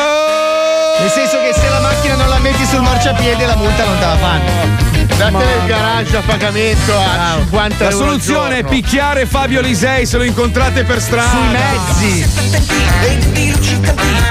Nel 0.99 1.11
senso 1.11 1.37
che 1.43 1.53
se 1.53 1.69
la 1.69 1.76
macchina 1.97 2.15
non 2.17 2.29
la 2.29 2.39
metti 2.39 2.65
sul 2.67 2.83
marciapiede 2.83 3.47
la 3.47 3.57
multa 3.57 3.85
non 3.85 3.99
te 3.99 4.05
la 4.05 4.17
fanno. 4.17 4.95
Datele 5.17 5.57
il 5.61 5.67
garage 5.67 6.17
a 6.17 6.21
pagamento 6.21 6.99
a 6.99 7.37
50 7.39 7.85
La 7.85 7.91
soluzione 7.91 8.59
è 8.59 8.65
picchiare 8.65 9.25
Fabio 9.25 9.63
Lisei 9.63 10.05
se 10.05 10.19
lo 10.19 10.25
incontrate 10.25 10.85
per 10.85 11.01
strada. 11.01 11.31
Sui 11.31 11.49
mezzi. 11.49 12.45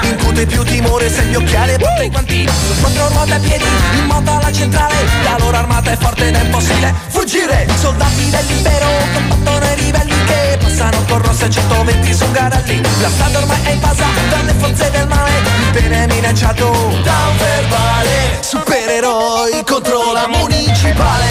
Incute 0.02 0.46
più 0.46 0.62
timore 0.62 1.10
se 1.10 1.24
gli 1.24 1.34
occhiali 1.34 1.76
porta 1.78 2.02
i 2.02 2.10
guanti 2.10 2.48
Quattro 2.80 3.08
ruote 3.08 3.34
a 3.34 3.38
piedi, 3.38 3.64
in 3.96 4.04
moto 4.06 4.30
alla 4.32 4.52
centrale 4.52 4.94
La 5.24 5.36
loro 5.38 5.56
armata 5.56 5.92
è 5.92 5.96
forte 5.96 6.28
ed 6.28 6.34
è 6.34 6.42
impossibile 6.42 6.94
fuggire 7.08 7.66
Soldati 7.78 8.30
dell'impero 8.30 8.86
combattono 9.12 9.64
i 9.64 9.74
ribelli 9.76 10.24
Che 10.24 10.45
passano 10.66 11.04
con 11.08 11.22
rosse 11.22 11.48
120 11.48 12.14
su 12.14 12.30
garelli 12.32 12.80
La 13.00 13.08
strada 13.08 13.38
ormai 13.38 13.58
è 13.62 13.70
invasa 13.70 14.04
dalle 14.28 14.52
forze 14.58 14.90
del 14.90 15.06
male. 15.06 15.30
Il 15.30 15.70
bene 15.72 16.04
è 16.04 16.06
minacciato 16.12 16.70
da 17.02 17.14
un 17.30 17.36
verbale. 17.36 18.38
Supereroi 18.40 19.64
contro 19.64 20.12
la 20.12 20.26
municipale. 20.26 21.26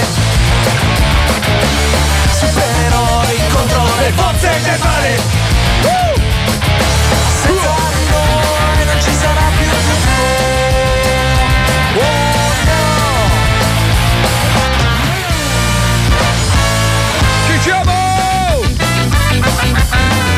Supereroi 2.40 3.40
contro 3.52 3.84
le 4.00 4.12
forze 4.16 4.60
del 4.64 4.80
male 4.80 5.45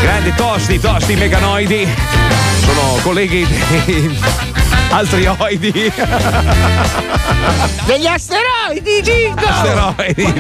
Grandi 0.01 0.33
tosti, 0.35 0.79
tosti 0.79 1.15
meganoidi. 1.15 1.87
Sono 2.65 2.99
colleghi 3.01 3.45
di 3.85 4.19
altri 4.89 5.25
oidi. 5.25 5.91
Degli 7.85 8.05
asteroidi, 8.05 9.01
Gingo! 9.01 9.45
Asteroidi, 9.45 10.33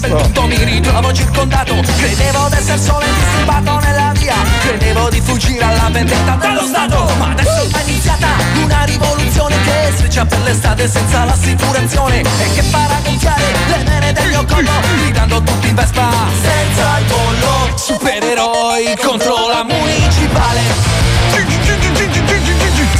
Tutto 0.00 0.46
mi 0.46 0.64
ritrovo 0.64 1.12
circondato 1.12 1.74
Credevo 1.96 2.48
d'essere 2.48 2.80
solo 2.80 3.04
indisturbato 3.04 3.78
nella 3.80 4.12
via 4.16 4.34
Credevo 4.62 5.10
di 5.10 5.20
fuggire 5.20 5.64
alla 5.64 5.88
vendetta 5.90 6.36
dello 6.36 6.62
Stato 6.62 7.12
Ma 7.18 7.30
adesso 7.30 7.76
è 7.76 7.82
iniziata 7.86 8.28
una 8.62 8.84
rivoluzione 8.84 9.56
Che 9.62 9.92
sfreccia 9.96 10.24
per 10.24 10.40
l'estate 10.42 10.88
senza 10.88 11.24
l'assicurazione 11.24 12.20
E 12.20 12.52
che 12.54 12.62
farà 12.62 12.98
gonfiare 13.04 13.42
le 13.68 13.84
vene 13.84 14.12
del 14.12 14.28
mio 14.28 14.44
collo 14.44 14.70
Gridando 15.02 15.42
tutti 15.42 15.68
in 15.68 15.74
Vespa 15.74 16.08
senza 16.40 16.98
il 16.98 17.04
bollo 17.06 17.43
Supereroi 17.76 18.96
contro 19.02 19.48
la 19.48 19.64
municipale 19.64 20.60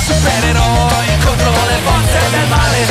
Supereroi 0.05 1.07
contro 1.25 1.51
le 1.51 1.79
forze 1.83 2.19
del 2.31 2.49
male 2.49 2.87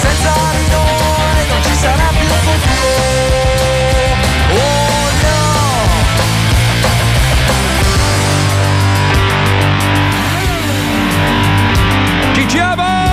senza 0.00 0.32
di 0.56 0.66
noi 0.68 1.46
non 1.48 1.62
ci 1.62 1.74
sarà 1.74 2.08
più 2.10 2.28
futuro. 2.28 2.96
Oh 4.52 5.10
no! 5.22 5.42
Ci 12.34 12.44
siamo! 12.48 13.03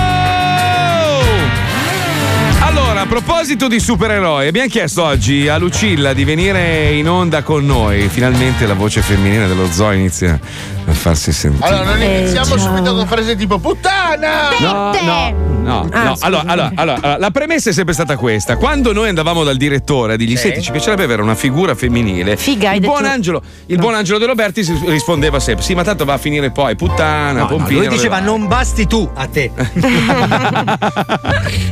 Proposito 3.12 3.68
di 3.68 3.78
supereroi, 3.78 4.46
abbiamo 4.46 4.68
chiesto 4.68 5.02
oggi 5.02 5.46
a 5.46 5.58
Lucilla 5.58 6.14
di 6.14 6.24
venire 6.24 6.92
in 6.92 7.06
onda 7.10 7.42
con 7.42 7.66
noi. 7.66 8.08
Finalmente 8.08 8.64
la 8.64 8.72
voce 8.72 9.02
femminile 9.02 9.46
dello 9.46 9.70
zoo 9.70 9.92
inizia 9.92 10.40
a 10.86 10.92
farsi 10.92 11.32
sentire. 11.32 11.64
Allora, 11.66 11.84
non 11.84 12.00
Eh, 12.02 12.18
iniziamo 12.20 12.56
subito 12.56 12.94
con 12.94 13.06
frasi 13.06 13.36
tipo 13.36 13.58
puttana! 13.58 14.48
No, 14.60 14.90
no, 15.02 15.30
no, 15.62 15.88
Ah, 15.92 16.02
no. 16.04 16.16
Allora, 16.20 16.42
allora, 16.46 16.72
allora, 16.74 17.16
la 17.18 17.30
premessa 17.30 17.70
è 17.70 17.72
sempre 17.72 17.94
stata 17.94 18.16
questa. 18.16 18.56
Quando 18.56 18.92
noi 18.92 19.08
andavamo 19.08 19.44
dal 19.44 19.56
direttore 19.56 20.14
a 20.14 20.16
dirgli: 20.16 20.36
Senti, 20.36 20.60
ci 20.60 20.72
piacerebbe 20.72 21.04
avere 21.04 21.22
una 21.22 21.36
figura 21.36 21.74
femminile. 21.76 22.36
il 22.44 22.80
buon, 22.80 23.04
Angelo, 23.04 23.40
il 23.66 23.78
buon 23.78 23.94
Angelo 23.94 24.18
De 24.18 24.26
Roberti 24.26 24.66
rispondeva 24.86 25.38
sempre: 25.38 25.64
Sì, 25.64 25.74
ma 25.74 25.84
tanto 25.84 26.04
va 26.04 26.14
a 26.14 26.18
finire 26.18 26.50
poi, 26.50 26.74
puttana, 26.74 27.32
No, 27.32 27.38
no, 27.40 27.46
pompina. 27.46 27.78
lui 27.80 27.88
diceva 27.88 28.18
non 28.18 28.48
basti 28.48 28.86
tu 28.88 29.08
a 29.14 29.26
te. 29.26 29.50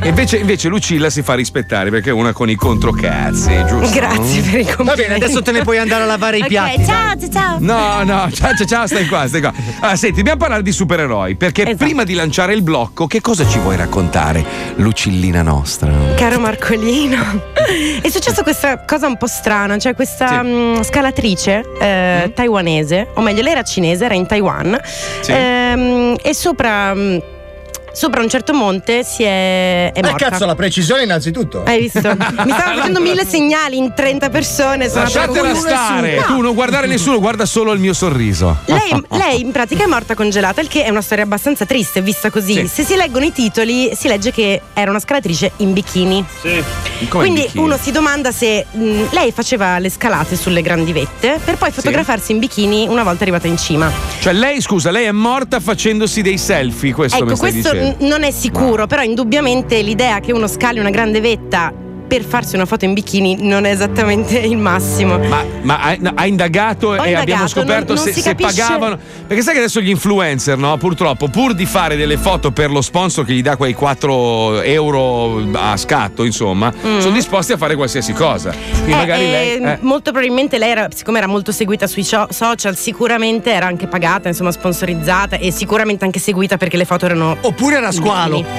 Invece, 0.03 0.37
invece 0.37 0.67
Lucilla 0.67 1.09
si 1.09 1.21
fa 1.21 1.33
rispettare 1.35 1.89
perché 1.89 2.09
è 2.09 2.13
una 2.13 2.33
con 2.33 2.49
i 2.49 2.55
controcazzi, 2.55 3.51
giusto? 3.67 3.89
Grazie 3.93 4.41
per 4.41 4.59
i 4.59 4.65
complimenti. 4.65 4.83
Va 4.83 4.93
bene, 4.95 5.13
adesso 5.15 5.41
te 5.41 5.51
ne 5.51 5.61
puoi 5.63 5.77
andare 5.77 6.03
a 6.03 6.05
lavare 6.05 6.37
i 6.37 6.41
Ok, 6.41 6.47
piatti. 6.47 6.85
ciao, 6.85 7.15
ciao, 7.19 7.29
ciao. 7.31 7.57
No, 7.59 8.03
no, 8.03 8.29
ciao, 8.31 8.53
ciao, 8.55 8.65
ciao, 8.65 8.87
stai 8.87 9.00
qua, 9.07 9.27
stai 9.27 9.41
qua. 9.41 9.53
Allora, 9.79 9.95
senti, 9.95 10.17
dobbiamo 10.17 10.39
parlare 10.39 10.61
di 10.63 10.71
supereroi. 10.71 11.35
Perché 11.35 11.63
Esatto. 11.63 11.83
prima 11.85 12.03
di 12.03 12.13
lanciare 12.13 12.53
il 12.53 12.61
blocco, 12.61 13.07
che 13.07 13.21
cosa 13.21 13.45
ci 13.47 13.59
vuoi 13.59 13.75
raccontare, 13.77 14.43
Lucillina 14.75 15.41
nostra? 15.41 15.91
Caro 16.15 16.39
Marcolino, 16.39 17.41
è 18.01 18.09
successa 18.09 18.43
questa 18.43 18.83
cosa 18.85 19.07
un 19.07 19.17
po' 19.17 19.27
strana, 19.27 19.77
cioè 19.77 19.93
questa 19.95 20.41
mh, 20.43 20.83
scalatrice 20.83 21.63
eh, 21.79 22.31
taiwanese, 22.35 23.07
o 23.15 23.21
meglio 23.21 23.41
lei 23.41 23.51
era 23.51 23.63
cinese, 23.63 24.05
era 24.05 24.13
in 24.13 24.25
Taiwan, 24.27 24.79
Sì. 25.21 25.31
ehm, 25.31 26.15
e 26.21 26.33
sopra, 26.33 26.93
mh, 26.93 27.21
sopra 27.93 28.21
un 28.21 28.29
certo 28.29 28.53
monte 28.53 29.03
si 29.03 29.23
è, 29.23 29.91
è 29.91 29.99
Eh 29.99 30.01
morta. 30.01 30.29
cazzo, 30.29 30.45
la 30.45 30.55
precisione 30.55 31.03
innanzitutto. 31.03 31.63
Hai 31.65 31.79
visto? 31.81 31.99
Mi 31.99 32.51
stavano 32.51 32.75
facendo 32.77 32.99
mille 33.01 33.25
segnali 33.25 33.77
in 33.77 33.93
30 33.93 34.29
persone. 34.29 34.89
Sono 34.89 35.03
Lasciatela 35.03 35.53
stare, 35.55 36.15
No. 36.15 36.23
tu 36.25 36.41
non 36.41 36.53
guardare 36.53 36.87
nessuno, 36.87 37.19
guarda 37.19 37.45
solo 37.45 37.71
il 37.73 37.79
mio 37.79 37.93
sorriso. 37.93 38.57
Lei, 38.65 39.03
lei 39.09 39.41
in 39.41 39.51
pratica 39.51 39.83
è 39.83 39.87
morta 39.87 40.13
congelata, 40.15 40.61
il 40.61 40.67
che 40.67 40.83
è 40.83 40.89
una 40.89 41.01
storia 41.01 41.23
abbastanza 41.23 41.65
triste 41.65 42.01
vista 42.01 42.29
così. 42.29 42.53
Sì. 42.53 42.67
Se 42.67 42.83
si 42.83 42.95
leggono 42.95 43.25
i 43.25 43.31
titoli 43.31 43.91
si 43.95 44.07
legge 44.07 44.31
che 44.31 44.61
era 44.73 44.89
una 44.89 44.99
scalatrice 44.99 45.51
in 45.57 45.73
bikini. 45.73 46.23
Sì. 46.41 46.63
Quindi 47.07 47.49
uno 47.55 47.77
si 47.81 47.91
domanda 47.91 48.31
se 48.31 48.65
mh, 48.71 49.05
lei 49.11 49.31
faceva 49.31 49.79
le 49.79 49.89
scalate 49.89 50.35
sulle 50.35 50.61
grandi 50.61 50.93
vette 50.93 51.39
per 51.43 51.57
poi 51.57 51.71
fotografarsi 51.71 52.31
in 52.31 52.39
bikini 52.39 52.87
una 52.87 53.03
volta 53.03 53.23
arrivata 53.23 53.47
in 53.47 53.57
cima. 53.57 53.91
Cioè, 54.19 54.33
lei, 54.33 54.61
scusa, 54.61 54.91
lei 54.91 55.05
è 55.05 55.11
morta 55.11 55.59
facendosi 55.59 56.21
dei 56.21 56.37
selfie, 56.37 56.93
questo 56.93 57.17
mi 57.23 57.27
ecco, 57.31 57.35
stai 57.35 57.51
questo 57.51 57.69
dicendo. 57.71 57.80
Non 57.99 58.23
è 58.23 58.31
sicuro, 58.31 58.87
però 58.87 59.01
indubbiamente 59.01 59.81
l'idea 59.81 60.19
che 60.19 60.31
uno 60.31 60.47
scali 60.47 60.79
una 60.79 60.89
grande 60.89 61.21
vetta 61.21 61.73
per 62.11 62.25
farsi 62.25 62.55
una 62.55 62.65
foto 62.65 62.83
in 62.83 62.91
bikini 62.93 63.37
non 63.39 63.63
è 63.63 63.69
esattamente 63.71 64.37
il 64.37 64.57
massimo. 64.57 65.17
Ma, 65.17 65.45
ma 65.61 65.79
hai, 65.79 65.97
no, 66.01 66.11
hai 66.13 66.27
indagato 66.27 66.87
Ho 66.87 66.93
e 66.95 66.97
indagato, 66.97 67.21
abbiamo 67.21 67.47
scoperto 67.47 67.93
non- 67.93 68.03
non 68.03 68.13
se, 68.13 68.19
se 68.19 68.35
pagavano. 68.35 68.99
Perché 69.25 69.41
sai 69.41 69.53
che 69.53 69.59
adesso 69.61 69.79
gli 69.79 69.87
influencer, 69.91 70.57
no? 70.57 70.75
Purtroppo, 70.75 71.29
pur 71.29 71.53
di 71.53 71.65
fare 71.65 71.95
delle 71.95 72.17
foto 72.17 72.51
per 72.51 72.69
lo 72.69 72.81
sponsor 72.81 73.23
che 73.23 73.31
gli 73.31 73.41
dà 73.41 73.55
quei 73.55 73.73
4 73.73 74.59
euro 74.61 75.41
a 75.53 75.77
scatto, 75.77 76.25
insomma, 76.25 76.69
Mm. 76.85 76.99
sono 76.99 77.13
disposti 77.13 77.53
a 77.53 77.57
fare 77.57 77.75
qualsiasi 77.77 78.11
cosa. 78.11 78.49
Quindi 78.51 78.91
Eh, 78.91 78.95
magari 78.95 79.21
eh, 79.23 79.29
lei. 79.31 79.61
eh. 79.61 79.77
Molto 79.79 80.11
probabilmente 80.11 80.57
lei 80.57 80.71
era, 80.71 80.89
siccome 80.93 81.17
era 81.19 81.27
molto 81.27 81.53
seguita 81.53 81.87
sui 81.87 82.03
social, 82.03 82.75
sicuramente 82.75 83.53
era 83.53 83.67
anche 83.67 83.87
pagata, 83.87 84.27
insomma, 84.27 84.51
sponsorizzata 84.51 85.37
e 85.37 85.49
sicuramente 85.51 86.03
anche 86.03 86.19
seguita 86.19 86.57
perché 86.57 86.75
le 86.75 86.83
foto 86.83 87.05
erano. 87.05 87.37
Oppure 87.39 87.77
era 87.77 87.93
squalo. 87.93 88.43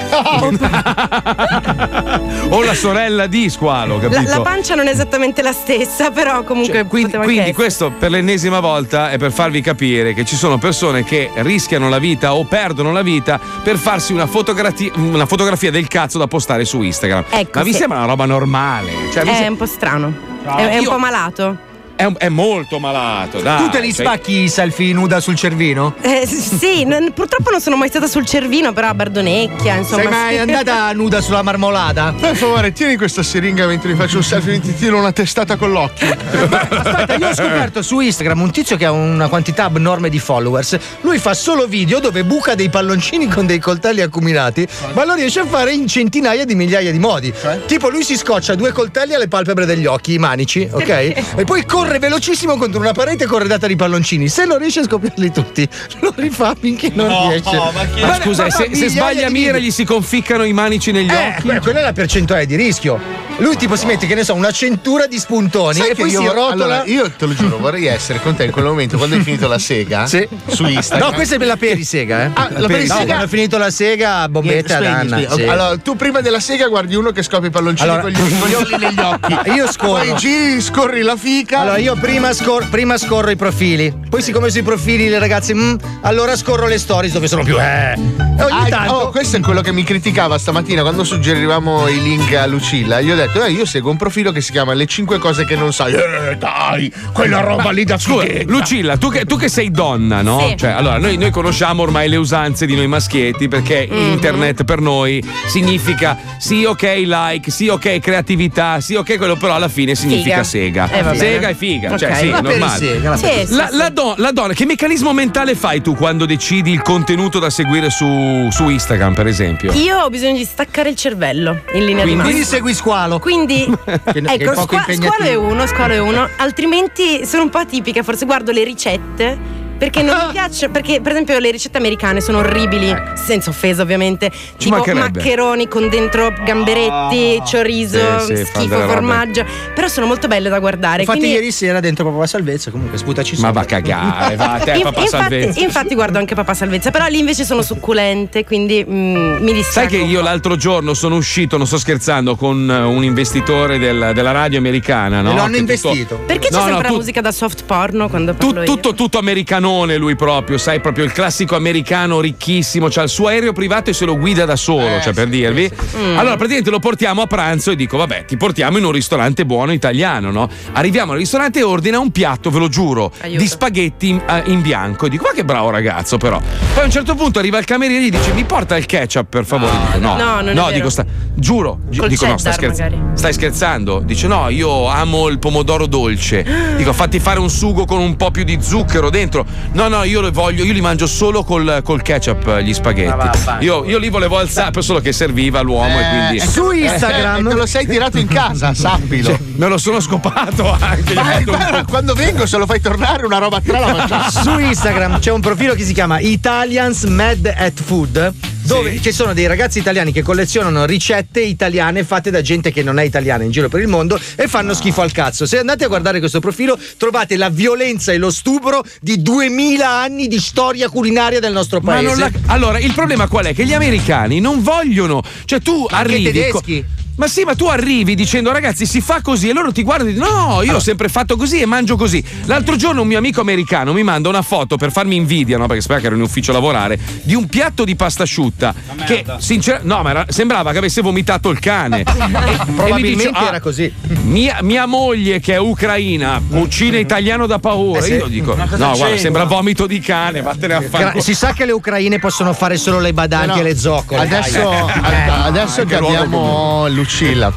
O 2.49 2.63
la 2.63 2.73
sorella 2.73 3.27
di 3.27 3.42
squalo, 3.49 3.95
La, 3.95 4.01
capito? 4.09 4.29
la 4.29 4.41
pancia 4.41 4.75
non 4.75 4.87
è 4.87 4.91
esattamente 4.91 5.41
la 5.41 5.51
stessa, 5.51 6.11
però 6.11 6.43
comunque 6.43 6.85
Quindi, 6.85 7.07
poteva 7.07 7.23
quindi 7.23 7.41
essere. 7.41 7.55
questo 7.55 7.91
per 7.91 8.11
l'ennesima 8.11 8.59
volta 8.59 9.09
è 9.11 9.17
per 9.17 9.31
farvi 9.31 9.61
capire 9.61 10.13
che 10.13 10.25
ci 10.25 10.35
sono 10.35 10.57
persone 10.57 11.03
che 11.03 11.29
rischiano 11.35 11.89
la 11.89 11.99
vita 11.99 12.33
o 12.35 12.45
perdono 12.45 12.91
la 12.91 13.01
vita 13.01 13.39
per 13.63 13.77
farsi 13.77 14.13
una, 14.13 14.27
fotografia, 14.27 14.91
una 14.95 15.25
fotografia 15.25 15.71
del 15.71 15.87
cazzo 15.87 16.17
da 16.17 16.27
postare 16.27 16.65
su 16.65 16.81
Instagram. 16.81 17.25
Ecco, 17.29 17.57
Ma 17.59 17.63
vi 17.63 17.71
sì. 17.71 17.79
sembra 17.79 17.97
una 17.99 18.07
roba 18.07 18.25
normale? 18.25 18.91
Cioè, 19.11 19.23
È 19.23 19.35
sem- 19.35 19.51
un 19.51 19.57
po' 19.57 19.65
strano. 19.65 20.13
No, 20.43 20.55
è, 20.57 20.67
è 20.69 20.77
un 20.77 20.83
io- 20.83 20.89
po' 20.89 20.97
malato. 20.97 21.57
È, 21.95 22.03
un- 22.05 22.15
è 22.17 22.29
molto 22.29 22.79
malato. 22.79 23.39
Dai, 23.41 23.57
tu 23.63 23.69
te 23.69 23.79
li 23.79 23.93
cioè- 23.93 24.05
spacchi 24.05 24.41
i 24.43 24.49
selfie 24.49 24.93
nuda 24.93 25.19
sul 25.19 25.35
cervino? 25.35 25.95
Eh, 26.01 26.25
sì, 26.27 26.83
non- 26.85 27.11
purtroppo 27.13 27.51
non 27.51 27.61
sono 27.61 27.75
mai 27.75 27.89
stata 27.89 28.07
sul 28.07 28.25
cervino, 28.25 28.73
però 28.73 28.89
a 28.89 28.93
Bardonecchia, 28.93 29.75
insomma. 29.75 30.01
Sei 30.01 30.11
mai 30.11 30.37
andata 30.39 30.91
nuda 30.93 31.21
sulla 31.21 31.41
marmolada? 31.41 32.13
Per 32.19 32.35
favore, 32.35 32.71
tieni 32.73 32.95
questa 32.97 33.23
siringa 33.23 33.65
mentre 33.67 33.89
mi 33.91 33.95
faccio 33.97 34.17
un 34.17 34.23
selfie 34.23 34.55
e 34.55 34.59
ti 34.59 34.75
tiro 34.75 34.97
una 34.97 35.11
testata 35.11 35.55
con 35.55 35.71
l'occhio. 35.71 36.09
Aspetta, 36.11 37.15
io 37.15 37.27
ho 37.29 37.33
scoperto 37.33 37.81
su 37.81 37.99
Instagram 37.99 38.41
un 38.41 38.51
tizio 38.51 38.75
che 38.77 38.85
ha 38.85 38.91
una 38.91 39.27
quantità 39.27 39.65
abnorme 39.65 40.09
di 40.09 40.19
followers. 40.19 40.77
Lui 41.01 41.17
fa 41.19 41.33
solo 41.33 41.67
video 41.67 41.99
dove 41.99 42.23
buca 42.23 42.55
dei 42.55 42.69
palloncini 42.69 43.27
con 43.27 43.45
dei 43.45 43.59
coltelli 43.59 44.01
acuminati, 44.01 44.67
ma 44.93 45.05
lo 45.05 45.13
riesce 45.13 45.39
a 45.41 45.45
fare 45.45 45.73
in 45.73 45.87
centinaia 45.87 46.45
di 46.45 46.55
migliaia 46.55 46.91
di 46.91 46.99
modi. 46.99 47.33
Tipo, 47.65 47.89
lui 47.89 48.03
si 48.03 48.17
scoccia 48.17 48.55
due 48.55 48.71
coltelli 48.71 49.13
alle 49.13 49.27
palpebre 49.27 49.65
degli 49.65 49.85
occhi, 49.85 50.13
i 50.13 50.17
manici, 50.17 50.67
ok? 50.71 50.89
e 50.89 51.43
poi 51.45 51.65
corre 51.83 51.99
velocissimo 51.99 52.55
contro 52.57 52.79
una 52.79 52.93
parete 52.93 53.25
corredata 53.25 53.67
di 53.67 53.75
palloncini. 53.75 54.27
Se 54.29 54.45
non 54.45 54.57
riesce 54.57 54.79
a 54.79 54.83
scoprirli 54.83 55.31
tutti, 55.31 55.67
lo 55.99 56.13
rifà 56.15 56.55
finché 56.59 56.91
non 56.93 57.07
No, 57.07 57.29
riesce. 57.29 57.55
ma 57.55 57.85
chi- 57.93 58.01
Ma 58.01 58.15
scusa, 58.21 58.49
fa 58.49 58.63
se, 58.63 58.69
se 58.73 58.89
sbaglia 58.89 59.29
mira 59.29 59.57
gli 59.57 59.69
si 59.71 59.83
conficcano 59.83 60.43
i 60.45 60.53
manici 60.53 60.91
negli 60.91 61.09
Eh, 61.11 61.27
occhi. 61.35 61.41
que- 61.47 61.59
quella 61.59 61.79
è 61.79 61.83
la 61.83 61.93
percentuale 61.93 62.45
di 62.45 62.55
rischio. 62.55 62.99
Lui 63.37 63.55
tipo 63.57 63.75
si 63.75 63.85
mette, 63.85 64.05
che 64.07 64.15
ne 64.15 64.23
so, 64.23 64.33
una 64.35 64.51
centura 64.51 65.07
di 65.07 65.17
spuntoni 65.19 65.79
Sai 65.79 65.89
e 65.89 65.95
poi 65.95 66.09
io, 66.09 66.19
si 66.21 66.25
rotola. 66.27 66.51
allora, 66.51 66.83
io 66.85 67.09
te 67.11 67.25
lo 67.25 67.33
giuro, 67.33 67.57
vorrei 67.57 67.87
essere 67.87 68.21
con 68.21 68.35
te 68.35 68.45
in 68.45 68.51
quel 68.51 68.65
momento 68.65 68.95
quando 68.97 69.15
hai 69.15 69.21
finito 69.21 69.47
la 69.47 69.57
sega 69.59 70.05
Sì. 70.05 70.27
su 70.47 70.65
Instagram. 70.65 71.09
No, 71.09 71.13
questa 71.15 71.35
è 71.35 71.37
per 71.39 71.47
la 71.47 71.57
perisega, 71.57 72.23
eh. 72.25 72.29
Ah, 72.33 72.49
la 72.51 72.67
perisega? 72.67 72.99
No, 72.99 73.05
quando 73.05 73.23
ho 73.23 73.27
finito 73.27 73.57
la 73.57 73.69
sega, 73.71 74.29
bombetta 74.29 74.77
ad 74.77 74.85
Anna. 74.85 75.17
sì. 75.29 75.43
Allora, 75.43 75.77
tu 75.77 75.95
prima 75.95 76.21
della 76.21 76.39
sega 76.39 76.67
guardi 76.67 76.95
uno 76.95 77.11
che 77.11 77.23
scopre 77.23 77.47
i 77.47 77.51
palloncini 77.51 77.89
Allora, 77.89 78.03
con 78.03 78.11
gli 78.11 78.37
scoglioli 78.39 78.77
negli 78.85 78.99
occhi. 78.99 79.49
Io 79.55 79.71
scorro. 79.71 79.91
Poi 80.05 80.15
giri, 80.15 80.61
scorri 80.61 81.01
la 81.01 81.15
fica. 81.15 81.59
Allora, 81.59 81.77
io 81.77 81.95
prima, 81.95 82.33
scor- 82.33 82.69
prima 82.69 82.97
scorro 82.97 83.29
i 83.31 83.35
profili, 83.35 83.93
poi, 84.09 84.21
siccome 84.21 84.49
sui 84.51 84.61
profili 84.63 85.09
le 85.09 85.19
ragazze, 85.19 85.53
mm, 85.53 85.75
allora 86.01 86.35
scorro 86.35 86.67
le 86.67 86.77
stories 86.77 87.11
dove 87.13 87.27
sono 87.27 87.43
più. 87.43 87.59
Eh. 87.59 87.93
E 88.37 88.43
ogni 88.43 88.65
Ah, 88.65 88.67
tanto. 88.69 88.93
oh, 88.93 89.09
questo 89.09 89.37
è 89.37 89.39
quello 89.41 89.61
che 89.61 89.71
mi 89.71 89.83
criticava 89.83 90.37
stamattina 90.37 90.81
quando 90.81 91.03
suggerivamo 91.03 91.87
i 91.87 92.01
link 92.01 92.33
a 92.35 92.45
Lucilla. 92.45 93.01
Gli 93.01 93.11
ho 93.11 93.15
detto, 93.15 93.22
eh, 93.45 93.51
io 93.51 93.65
seguo 93.65 93.91
un 93.91 93.97
profilo 93.97 94.31
che 94.31 94.41
si 94.41 94.51
chiama 94.51 94.73
Le 94.73 94.85
5 94.85 95.17
cose 95.19 95.45
che 95.45 95.55
non 95.55 95.71
sai. 95.73 95.93
Eh, 95.93 96.35
dai, 96.37 96.91
quella 97.13 97.39
roba 97.41 97.71
lì 97.71 97.83
da 97.83 97.97
Scusa, 97.97 98.21
fighetta. 98.25 98.51
Lucilla, 98.51 98.97
tu 98.97 99.09
che, 99.09 99.25
tu 99.25 99.37
che 99.37 99.49
sei 99.49 99.71
donna, 99.71 100.21
no? 100.21 100.39
Sì. 100.49 100.57
Cioè, 100.57 100.71
allora, 100.71 100.97
noi, 100.97 101.17
noi 101.17 101.31
conosciamo 101.31 101.81
ormai 101.83 102.09
le 102.09 102.15
usanze 102.17 102.65
di 102.65 102.75
noi 102.75 102.87
maschietti 102.87 103.47
perché 103.47 103.87
Mhm. 103.89 104.11
internet 104.13 104.63
per 104.63 104.79
noi 104.79 105.23
significa 105.47 106.17
sì, 106.37 106.65
ok, 106.65 107.01
like, 107.05 107.51
sì, 107.51 107.67
ok, 107.67 107.99
creatività, 107.99 108.79
sì, 108.81 108.95
ok, 108.95 109.17
quello, 109.17 109.35
però 109.35 109.55
alla 109.55 109.67
fine 109.69 109.95
significa 109.95 110.43
Figa. 110.43 110.87
sega. 110.87 110.89
Eh, 111.13 111.17
sega 111.17 111.49
e 111.49 111.55
figa. 111.55 111.97
Cioè, 111.97 112.09
Ok. 112.11 112.17
sì, 112.17 112.29
La 112.29 112.41
normale. 112.41 112.79
perisega, 112.79 113.09
la 113.09 113.17
Sì, 113.17 113.27
sì, 113.45 113.55
La, 113.55 113.67
sì. 113.69 113.77
la 113.77 113.89
do- 113.89 114.13
la 114.17 114.31
donna, 114.31 114.53
che 114.53 114.65
meccanismo 114.65 115.13
mentale 115.13 115.55
fai 115.55 115.81
tu 115.81 115.95
quando 115.95 116.25
decidi 116.25 116.71
il 116.71 116.81
contenuto 116.81 117.39
da 117.39 117.49
seguire 117.49 117.89
su, 117.89 118.47
su 118.51 118.69
Instagram, 118.69 119.13
per 119.13 119.27
esempio? 119.27 119.71
Io 119.73 119.97
ho 119.99 120.09
bisogno 120.09 120.37
di 120.37 120.43
staccare 120.45 120.89
il 120.89 120.95
cervello 120.95 121.61
in 121.73 121.85
linea 121.85 122.03
Quindi- 122.03 122.15
di 122.15 122.21
Quindi 122.21 122.39
massima. 122.39 122.45
segui 122.57 122.73
squalo. 122.73 123.12
Quindi, 123.19 123.65
che 123.85 124.01
è 124.03 124.33
ecco, 124.33 124.55
squa- 124.55 124.85
squalo 124.89 125.23
è 125.23 125.35
uno, 125.35 125.65
squalo 125.65 125.93
è 125.93 125.99
uno, 125.99 126.27
altrimenti 126.37 127.25
sono 127.25 127.43
un 127.43 127.49
po' 127.49 127.59
atipica, 127.59 128.03
forse 128.03 128.25
guardo 128.25 128.51
le 128.51 128.63
ricette. 128.63 129.61
Perché 129.77 130.01
non 130.01 130.15
mi 130.27 130.31
piace, 130.31 130.69
perché 130.69 131.01
per 131.01 131.11
esempio 131.11 131.37
le 131.39 131.51
ricette 131.51 131.77
americane 131.77 132.21
sono 132.21 132.37
orribili, 132.39 132.93
senza 133.15 133.49
offesa 133.49 133.81
ovviamente, 133.81 134.31
tipo 134.57 134.75
mancherebbe. 134.75 134.99
maccheroni 135.19 135.67
con 135.67 135.89
dentro 135.89 136.33
gamberetti, 136.45 137.41
chorizo, 137.49 138.19
Sì, 138.19 138.35
sì, 138.37 138.45
schifo, 138.45 138.79
formaggio, 138.87 139.45
però 139.73 139.87
sono 139.87 140.05
molto 140.05 140.27
belle 140.27 140.49
da 140.49 140.59
guardare. 140.59 141.01
Infatti, 141.01 141.19
quindi- 141.19 141.35
ieri 141.37 141.51
sera 141.51 141.79
dentro 141.79 142.09
Papà 142.09 142.25
Salvezza, 142.27 142.71
comunque 142.71 142.97
sputaci 142.97 143.31
Ma 143.35 143.47
sopra. 143.47 143.51
va 143.51 143.61
a 143.61 143.65
cagare, 143.65 144.35
va 144.35 144.53
a 144.53 144.59
te, 144.59 144.71
papà 144.83 145.01
infatti, 145.01 145.07
salvezza. 145.07 145.59
infatti 145.59 145.93
guardo 145.95 146.17
anche 146.17 146.35
papà 146.35 146.53
salvezza, 146.53 146.91
però 146.91 147.05
lì 147.07 147.19
invece 147.19 147.43
sono 147.43 147.61
succulente, 147.61 148.43
quindi 148.45 148.85
mm, 148.87 149.37
mi 149.43 149.53
distraggo. 149.53 149.89
Sai 149.89 149.99
che 149.99 150.05
io 150.05 150.21
l'altro 150.21 150.55
giorno 150.55 150.93
sono 150.93 151.15
uscito, 151.15 151.57
non 151.57 151.67
sto 151.67 151.77
scherzando, 151.77 152.35
con 152.35 152.69
eh, 152.69 152.79
un 152.83 153.03
investitore 153.03 153.77
del- 153.77 154.11
della 154.13 154.31
radio 154.31 154.57
americana, 154.59 155.21
no? 155.21 155.31
E 155.31 155.33
lo 155.35 155.41
hanno 155.41 155.51
Che 155.51 155.59
tutto- 155.65 155.87
investito. 155.87 156.19
Perché 156.25 156.47
c'è 156.49 156.53
No, 156.53 156.59
no, 156.59 156.65
sempre 156.67 156.87
tu- 156.87 156.91
la 156.93 156.97
musica 156.99 157.21
da 157.21 157.31
soft 157.31 157.63
porno 157.65 158.07
quando 158.09 158.33
parlo 158.33 158.51
Tu- 158.53 158.59
io? 158.59 158.65
tutto, 158.65 158.93
tutto 158.93 159.17
americanone 159.63 159.97
lui 159.97 160.15
proprio, 160.15 160.57
sai, 160.57 160.79
proprio 160.81 161.05
il 161.05 161.11
classico 161.11 161.55
americano 161.55 162.19
ricchissimo, 162.19 162.87
c'ha 162.89 163.03
il 163.03 163.09
suo 163.09 163.27
aereo 163.27 163.53
privato 163.53 163.89
e 163.89 163.93
se 163.93 164.05
lo 164.05 164.17
guida 164.17 164.45
da 164.45 164.55
solo, 164.55 164.99
cioè 165.01 165.13
per 165.13 165.27
dirvi. 165.27 165.69
Mm. 165.97 166.17
Allora 166.17 166.35
praticamente 166.35 166.69
lo 166.69 166.79
portiamo 166.79 167.21
a 167.21 167.27
pranzo 167.27 167.71
e 167.71 167.75
dico, 167.75 167.97
vabbè, 167.97 168.25
ti 168.25 168.35
portiamo 168.37 168.77
in 168.77 168.83
un 168.85 168.91
ristorante 168.91 169.45
buono 169.45 169.71
italiano, 169.71 170.31
no? 170.31 170.49
Arriviamo 170.73 171.13
al 171.13 171.17
ristorante 171.19 171.59
e 171.59 171.63
ordina 171.63 171.99
un 171.99 172.11
piatto, 172.11 172.49
ve 172.49 172.59
lo 172.59 172.67
giuro, 172.67 173.11
Aiuto. 173.21 173.39
di 173.39 173.47
spaghetti 173.47 174.09
in, 174.09 174.21
eh, 174.27 174.43
in 174.47 174.61
bianco. 174.61 175.05
E 175.05 175.09
dico, 175.09 175.23
ma 175.27 175.31
che 175.33 175.45
bravo 175.45 175.69
ragazzo 175.69 176.17
però. 176.17 176.39
Poi 176.73 176.81
a 176.81 176.85
un 176.85 176.91
certo 176.91 177.15
punto 177.15 177.39
arriva 177.39 177.57
il 177.57 177.65
cameriere 177.65 178.03
e 178.03 178.07
gli 178.07 178.11
dice, 178.11 178.33
mi 178.33 178.43
porta 178.43 178.75
il 178.77 178.85
ketchup 178.85 179.27
per 179.29 179.45
favore. 179.45 179.71
Dico, 179.93 179.97
no, 179.99 180.15
No, 180.15 180.35
non 180.41 180.49
è 180.49 180.53
vero. 180.53 180.71
dico, 180.71 180.89
sta- 180.89 181.05
giuro, 181.35 181.79
gi- 181.89 181.99
Col 181.99 182.09
dico, 182.09 182.25
no, 182.27 182.37
stai, 182.37 182.53
scherz- 182.53 182.83
stai 183.13 183.33
scherzando? 183.33 183.99
Dice, 184.03 184.27
no, 184.27 184.49
io 184.49 184.87
amo 184.87 185.27
il 185.29 185.39
pomodoro 185.39 185.85
dolce. 185.87 186.43
Dico, 186.75 186.91
fatti 186.93 187.19
fare 187.19 187.39
un 187.39 187.49
sugo 187.49 187.85
con 187.85 187.99
un 187.99 188.15
po' 188.15 188.31
più 188.31 188.43
di 188.43 188.57
zucchero 188.59 189.09
dentro. 189.09 189.45
No, 189.73 189.87
no, 189.87 190.03
io 190.03 190.21
lo 190.21 190.31
voglio, 190.31 190.63
io 190.63 190.73
li 190.73 190.81
mangio 190.81 191.07
solo 191.07 191.43
col, 191.43 191.81
col 191.83 192.01
ketchup 192.01 192.47
eh, 192.47 192.63
gli 192.63 192.73
spaghetti. 192.73 193.39
Io, 193.61 193.85
io 193.85 193.97
li 193.97 194.09
volevo 194.09 194.37
alzare, 194.37 194.81
solo 194.81 194.99
che 194.99 195.11
serviva 195.11 195.61
l'uomo 195.61 195.99
e 195.99 196.09
quindi. 196.09 196.39
Su 196.39 196.69
Eh, 196.71 196.85
Instagram. 196.85 197.47
te 197.49 197.55
lo 197.55 197.65
sei 197.65 197.85
tirato 197.87 198.17
in 198.19 198.27
casa, 198.27 198.73
sappilo. 198.75 199.29
Cioè, 199.29 199.39
me 199.55 199.67
lo 199.67 199.77
sono 199.77 199.99
scopato 199.99 200.71
anche. 200.79 201.13
Ma 201.13 201.41
po'. 201.43 201.85
quando 201.89 202.13
vengo, 202.13 202.45
se 202.45 202.57
lo 202.57 202.65
fai 202.65 202.81
tornare, 202.81 203.25
una 203.25 203.37
roba 203.39 203.57
a 203.57 203.61
tre 203.61 203.79
la 203.79 203.91
mangiamo. 203.93 204.29
Su 204.29 204.59
Instagram 204.59 205.19
c'è 205.19 205.31
un 205.31 205.41
profilo 205.41 205.73
che 205.73 205.83
si 205.83 205.93
chiama 205.93 206.19
Italians 206.19 207.03
Mad 207.05 207.51
at 207.55 207.73
Food. 207.83 208.33
Dove 208.65 208.99
ci 209.01 209.11
sono 209.11 209.33
dei 209.33 209.45
ragazzi 209.45 209.79
italiani 209.79 210.13
che 210.13 210.21
collezionano 210.21 210.85
ricette 210.85 211.41
italiane 211.41 212.03
fatte 212.05 212.31
da 212.31 212.41
gente 212.41 212.71
che 212.71 212.81
non 212.81 212.97
è 212.97 213.03
italiana 213.03 213.43
in 213.43 213.51
giro 213.51 213.67
per 213.67 213.81
il 213.81 213.87
mondo 213.89 214.17
e 214.35 214.47
fanno 214.47 214.73
schifo 214.73 215.01
al 215.01 215.11
cazzo. 215.11 215.45
Se 215.45 215.57
andate 215.59 215.83
a 215.83 215.87
guardare 215.89 216.19
questo 216.19 216.39
profilo, 216.39 216.79
trovate 216.97 217.35
la 217.35 217.49
violenza 217.49 218.13
e 218.13 218.17
lo 218.17 218.31
stupro 218.31 218.83
di 219.01 219.21
2000 219.21 219.89
anni 219.89 220.27
di 220.27 220.39
storia 220.39 220.87
culinaria 220.89 221.39
del 221.41 221.51
nostro 221.51 221.81
paese. 221.81 222.15
la- 222.19 222.31
Allora, 222.47 222.79
il 222.79 222.93
problema 222.93 223.27
qual 223.27 223.45
è? 223.47 223.53
Che 223.53 223.65
gli 223.65 223.73
americani 223.73 224.39
non 224.39 224.63
vogliono. 224.63 225.21
Cioè, 225.45 225.59
tu 225.61 225.85
Anche 225.89 226.11
i 226.15 226.15
arrivi. 226.15 226.31
tedeschi. 226.31 226.85
Ma 227.15 227.27
sì, 227.27 227.43
ma 227.43 227.53
tu 227.53 227.67
arrivi 227.67 228.15
dicendo 228.15 228.51
ragazzi 228.51 228.87
si 228.87 228.99
fa 228.99 229.21
così 229.21 229.47
e 229.49 229.53
loro 229.53 229.71
ti 229.71 229.83
guardano 229.83 230.09
e 230.09 230.13
dicono 230.13 230.31
no, 230.55 230.61
io 230.63 230.75
ho 230.75 230.79
sempre 230.79 231.09
fatto 231.09 231.35
così 231.35 231.61
e 231.61 231.65
mangio 231.67 231.95
così. 231.95 232.23
L'altro 232.45 232.75
giorno 232.75 233.01
un 233.01 233.07
mio 233.07 233.19
amico 233.19 233.39
americano 233.39 233.93
mi 233.93 234.01
manda 234.01 234.29
una 234.29 234.41
foto 234.41 234.77
per 234.77 234.91
farmi 234.91 235.15
invidia, 235.15 235.57
no? 235.57 235.67
Perché 235.67 235.81
sapeva 235.81 235.99
che 235.99 236.07
ero 236.07 236.15
in 236.15 236.21
ufficio 236.21 236.49
a 236.49 236.55
lavorare, 236.55 236.99
di 237.21 237.35
un 237.35 237.45
piatto 237.47 237.83
di 237.83 237.95
pasta 237.95 238.23
asciutta 238.23 238.73
che 239.05 239.23
sinceramente 239.37 239.93
no, 239.93 240.01
ma 240.01 240.09
era- 240.09 240.25
sembrava 240.29 240.71
che 240.71 240.79
avesse 240.79 241.01
vomitato 241.01 241.49
il 241.51 241.59
cane. 241.59 241.99
E- 242.01 242.03
e 242.09 242.65
mi 242.65 242.73
Probabilmente 242.73 243.15
dice, 243.15 243.29
"Ah, 243.31 243.47
era 243.47 243.59
così. 243.59 243.93
Mia, 244.23 244.57
mia 244.63 244.85
moglie 244.87 245.39
che 245.39 245.53
è 245.53 245.57
ucraina 245.59 246.41
cucina 246.49 246.97
italiano 246.97 247.45
da 247.45 247.59
paura. 247.59 247.99
Eh 247.99 248.03
sì. 248.03 248.13
Io 248.13 248.27
dico, 248.27 248.55
no, 248.55 248.65
guarda, 248.65 248.93
c'entra? 248.95 249.17
sembra 249.17 249.43
vomito 249.43 249.85
di 249.85 249.99
cane, 249.99 250.41
vattene 250.41 250.73
a 250.73 250.81
fare. 250.81 251.11
Gra- 251.11 251.21
si 251.21 251.35
sa 251.35 251.53
che 251.53 251.65
le 251.65 251.73
ucraine 251.73 252.17
possono 252.19 252.53
fare 252.53 252.77
solo 252.77 252.99
le 252.99 253.13
badanti 253.13 253.47
No, 253.49 253.53
no. 253.55 253.59
e 253.59 253.63
le 253.63 253.77
zoccole. 253.77 254.19
Adesso, 254.21 254.69
ad- 254.87 255.29
adesso 255.45 255.81
Eh, 255.81 255.85
che 255.85 255.95
abbiamo 255.95 256.87
Lucilla. 257.03 257.53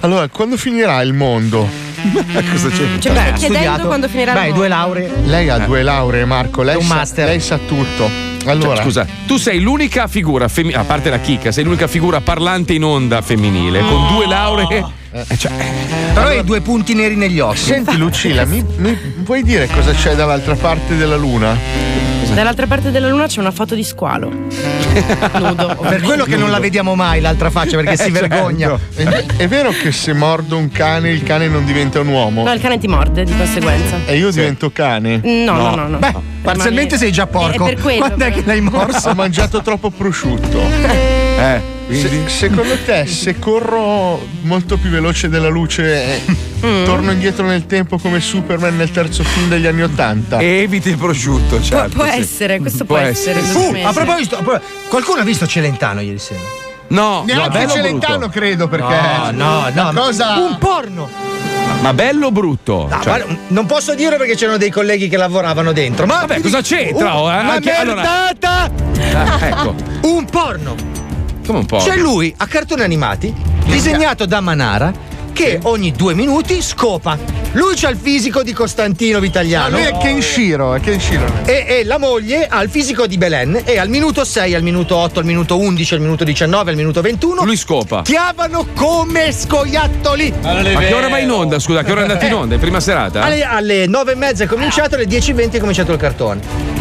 Allora, 0.00 0.28
quando 0.28 0.56
finirà 0.56 1.02
il 1.02 1.12
mondo? 1.12 1.68
Cosa 2.52 2.68
c'è? 2.68 2.98
Cioè, 3.00 3.12
stai 3.12 3.32
chiedendo 3.32 3.86
quando 3.86 4.06
finirà 4.08 4.30
il 4.32 4.36
Beh, 4.38 4.42
mondo? 4.44 4.54
due 4.58 4.68
lauree. 4.68 5.12
Lei 5.24 5.48
ha 5.48 5.58
due 5.58 5.82
lauree, 5.82 6.24
Marco. 6.24 6.62
Lei 6.62 6.76
Un 6.76 6.82
sa, 6.84 6.94
master. 6.94 7.26
lei 7.26 7.40
sa 7.40 7.58
tutto. 7.58 8.08
Allora. 8.46 8.76
Cioè, 8.76 8.84
scusa, 8.84 9.06
tu 9.26 9.36
sei 9.38 9.60
l'unica 9.60 10.06
figura 10.06 10.46
femminile, 10.46 10.80
a 10.80 10.84
parte 10.84 11.10
la 11.10 11.18
chicca, 11.18 11.50
sei 11.50 11.64
l'unica 11.64 11.88
figura 11.88 12.20
parlante 12.20 12.72
in 12.74 12.84
onda 12.84 13.20
femminile, 13.22 13.80
con 13.80 14.06
due 14.14 14.26
lauree. 14.28 14.84
eh, 15.10 15.36
cioè, 15.36 15.52
Però 16.14 16.28
hai 16.28 16.44
due 16.44 16.60
punti 16.60 16.94
neri 16.94 17.16
negli 17.16 17.40
occhi. 17.40 17.58
Senti 17.58 17.96
Lucilla, 17.96 18.44
mi, 18.44 18.64
mi 18.76 18.94
puoi 19.24 19.42
dire 19.42 19.66
cosa 19.66 19.92
c'è 19.92 20.14
dall'altra 20.14 20.54
parte 20.54 20.96
della 20.96 21.16
luna? 21.16 21.56
Dall'altra 22.38 22.68
parte 22.68 22.92
della 22.92 23.08
luna 23.08 23.26
c'è 23.26 23.40
una 23.40 23.50
foto 23.50 23.74
di 23.74 23.82
squalo. 23.82 24.30
Nudo. 24.30 25.74
Per 25.80 26.00
quello 26.02 26.22
che 26.22 26.36
non 26.36 26.52
la 26.52 26.60
vediamo 26.60 26.94
mai 26.94 27.20
l'altra 27.20 27.50
faccia 27.50 27.74
perché 27.74 27.96
si 27.96 28.10
Eh, 28.10 28.12
certo. 28.12 28.28
vergogna. 28.28 28.78
È, 28.94 29.02
è 29.38 29.48
vero 29.48 29.70
che 29.70 29.90
se 29.90 30.12
mordo 30.12 30.56
un 30.56 30.70
cane 30.70 31.10
il 31.10 31.24
cane 31.24 31.48
non 31.48 31.64
diventa 31.64 31.98
un 31.98 32.06
uomo? 32.06 32.44
No, 32.44 32.52
il 32.52 32.60
cane 32.60 32.78
ti 32.78 32.86
morde 32.86 33.24
di 33.24 33.36
conseguenza. 33.36 33.96
E 34.06 34.18
io 34.18 34.30
divento 34.30 34.70
cane? 34.70 35.20
No, 35.24 35.52
no, 35.52 35.74
no, 35.74 35.88
no. 35.88 35.98
Beh, 35.98 36.14
parzialmente 36.40 36.96
sei 36.96 37.10
già 37.10 37.26
porco. 37.26 37.66
È 37.66 37.74
per 37.74 37.82
quello, 37.82 38.06
Quando 38.06 38.24
è 38.26 38.30
che 38.30 38.44
l'hai 38.46 38.60
morso? 38.60 39.08
Ho 39.08 39.14
mangiato 39.14 39.60
troppo 39.60 39.90
prosciutto. 39.90 40.60
Eh, 40.60 41.60
Se- 41.90 42.28
secondo 42.28 42.76
te, 42.84 43.06
se 43.06 43.38
corro 43.38 44.20
molto 44.42 44.76
più 44.76 44.90
veloce 44.90 45.28
della 45.28 45.48
luce, 45.48 46.04
eh, 46.16 46.20
Mm. 46.66 46.84
torno 46.84 47.12
indietro 47.12 47.46
nel 47.46 47.66
tempo 47.66 47.98
come 47.98 48.20
Superman 48.20 48.76
nel 48.76 48.90
terzo 48.90 49.22
film 49.24 49.48
degli 49.48 49.66
anni 49.66 49.82
Ottanta? 49.82 50.38
E 50.38 50.62
eviti 50.62 50.90
il 50.90 50.98
prosciutto, 50.98 51.56
Può, 51.56 51.64
certo. 51.64 51.88
può 51.96 52.04
sì. 52.10 52.18
essere, 52.18 52.58
questo 52.58 52.84
può, 52.84 52.96
Può 52.98 53.06
essere. 53.06 53.40
essere. 53.40 53.82
Uh, 53.82 53.86
a 53.86 53.92
proposito, 53.92 54.60
qualcuno 54.88 55.20
ha 55.20 55.24
visto 55.24 55.46
Celentano 55.46 56.00
ieri 56.00 56.18
sera? 56.18 56.40
No, 56.88 57.18
no, 57.18 57.24
Neanche 57.26 57.48
bello 57.58 57.70
o 57.72 57.74
Celentano, 57.74 58.18
brutto? 58.18 58.32
credo, 58.32 58.68
perché. 58.68 58.94
No, 59.32 59.70
no, 59.72 59.90
no. 59.92 60.00
Cosa. 60.02 60.36
Un 60.38 60.58
porno. 60.58 61.08
Ma 61.80 61.92
bello 61.94 62.26
o 62.26 62.32
brutto? 62.32 62.86
No, 62.90 63.00
Cioè, 63.02 63.24
non 63.48 63.66
posso 63.66 63.94
dirlo 63.94 64.16
perché 64.16 64.34
c'erano 64.34 64.56
dei 64.58 64.70
colleghi 64.70 65.08
che 65.08 65.16
lavoravano 65.16 65.72
dentro. 65.72 66.06
Ma 66.06 66.20
Vabbè, 66.20 66.40
cosa 66.40 66.60
c'entra? 66.60 67.14
Uh? 67.14 67.24
Una 67.24 67.40
allora- 67.52 67.60
merdata! 67.94 68.70
Ah, 69.14 69.38
ecco, 69.46 69.74
Un 70.02 70.24
porno. 70.24 70.74
Come 71.48 71.60
un 71.60 71.66
po'. 71.66 71.78
C'è 71.78 71.96
lui 71.96 72.32
a 72.36 72.46
cartoni 72.46 72.82
animati, 72.82 73.34
disegnato 73.64 74.26
da 74.26 74.40
Manara, 74.40 74.92
che 75.32 75.58
ogni 75.62 75.92
due 75.92 76.12
minuti 76.14 76.60
scopa. 76.60 77.16
Lui 77.52 77.74
c'ha 77.74 77.88
il 77.88 77.96
fisico 77.96 78.42
di 78.42 78.52
Costantino 78.52 79.18
Vitagliano. 79.18 79.78
Lui 79.78 79.86
è 79.86 79.96
Kenshiro, 79.96 80.74
è 80.74 80.80
Kenshiro. 80.80 81.24
E, 81.44 81.64
e 81.66 81.84
la 81.84 81.98
moglie 81.98 82.46
ha 82.46 82.62
il 82.62 82.68
fisico 82.68 83.06
di 83.06 83.16
Belen 83.16 83.62
e 83.64 83.78
al 83.78 83.88
minuto 83.88 84.24
6, 84.24 84.54
al 84.54 84.62
minuto 84.62 84.96
8, 84.96 85.20
al 85.20 85.24
minuto 85.24 85.58
11, 85.58 85.94
al 85.94 86.00
minuto 86.00 86.24
19, 86.24 86.70
al 86.70 86.76
minuto 86.76 87.00
21 87.00 87.44
Lui 87.44 87.56
scopa. 87.56 88.02
chiavano 88.02 88.66
come 88.74 89.32
scoiattoli. 89.32 90.34
Ma 90.42 90.60
che 90.60 90.92
ora 90.92 91.08
vai 91.08 91.22
in 91.22 91.30
onda? 91.30 91.58
Scusa, 91.58 91.82
che 91.82 91.92
ora 91.92 92.00
è 92.00 92.02
andato 92.02 92.26
in 92.26 92.34
onda? 92.34 92.54
In 92.54 92.60
prima 92.60 92.80
serata? 92.80 93.22
Alle, 93.22 93.42
alle 93.42 93.86
9 93.86 94.12
e 94.12 94.16
mezza 94.16 94.44
è 94.44 94.46
cominciato, 94.46 94.96
alle 94.96 95.06
10.20 95.06 95.52
è 95.52 95.58
cominciato 95.58 95.92
il 95.92 95.98
cartone. 95.98 96.40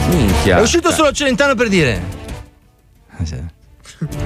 Minchia. 0.09 0.57
È 0.57 0.61
uscito 0.61 0.91
solo 0.91 1.13
Celentano 1.13 1.55
per 1.55 1.69
dire. 1.69 2.15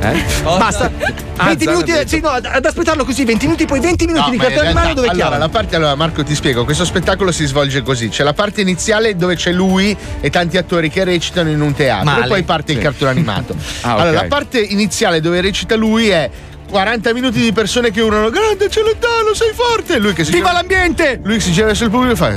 Eh? 0.01 0.23
Basta. 0.43 0.91
Ah, 1.37 1.45
20 1.45 1.63
Zara 1.63 1.71
minuti, 1.77 1.91
detto. 1.93 2.07
sì, 2.09 2.19
no, 2.19 2.27
ad 2.29 2.65
aspettarlo 2.65 3.05
così, 3.05 3.23
20 3.23 3.45
minuti, 3.45 3.65
poi 3.65 3.79
20 3.79 4.05
minuti 4.05 4.23
No, 4.25 4.29
di 4.29 4.35
in 4.35 4.41
cartone 4.41 4.67
animato 4.67 4.85
realtà- 4.85 5.01
dove 5.01 5.07
allora, 5.13 5.27
chiama. 5.29 5.45
la 5.45 5.49
parte, 5.49 5.75
allora, 5.77 5.95
Marco, 5.95 6.23
ti 6.23 6.35
spiego. 6.35 6.65
Questo 6.65 6.83
spettacolo 6.83 7.31
si 7.31 7.45
svolge 7.45 7.81
così: 7.81 8.09
c'è 8.09 8.23
la 8.23 8.33
parte 8.33 8.61
iniziale 8.61 9.15
dove 9.15 9.35
c'è 9.35 9.51
lui 9.53 9.95
e 10.19 10.29
tanti 10.29 10.57
attori 10.57 10.89
che 10.89 11.03
recitano 11.05 11.49
in 11.49 11.61
un 11.61 11.73
teatro, 11.73 12.03
Male. 12.05 12.25
e 12.25 12.27
poi 12.27 12.43
parte 12.43 12.71
il 12.73 12.77
Sì. 12.79 12.83
cartone 12.83 13.11
animato. 13.11 13.55
Ah, 13.83 13.93
Allora, 13.93 14.11
la 14.11 14.25
parte 14.25 14.59
iniziale 14.59 15.21
dove 15.21 15.39
recita 15.41 15.75
lui 15.75 16.09
è. 16.09 16.29
40 16.71 17.13
minuti 17.13 17.41
di 17.41 17.51
persone 17.51 17.91
che 17.91 17.99
urlano 18.01 18.29
Grande 18.29 18.69
Celentano, 18.69 19.33
sei 19.33 19.51
forte! 19.53 19.95
E 19.95 19.99
lui 19.99 20.13
che 20.13 20.23
si 20.23 20.31
Viva 20.31 20.47
gira- 20.47 20.59
l'ambiente! 20.59 21.19
Lui 21.21 21.39
si 21.41 21.51
gira 21.51 21.67
verso 21.67 21.83
il 21.83 21.89
pubblico 21.89 22.13
e 22.13 22.15
fa 22.15 22.31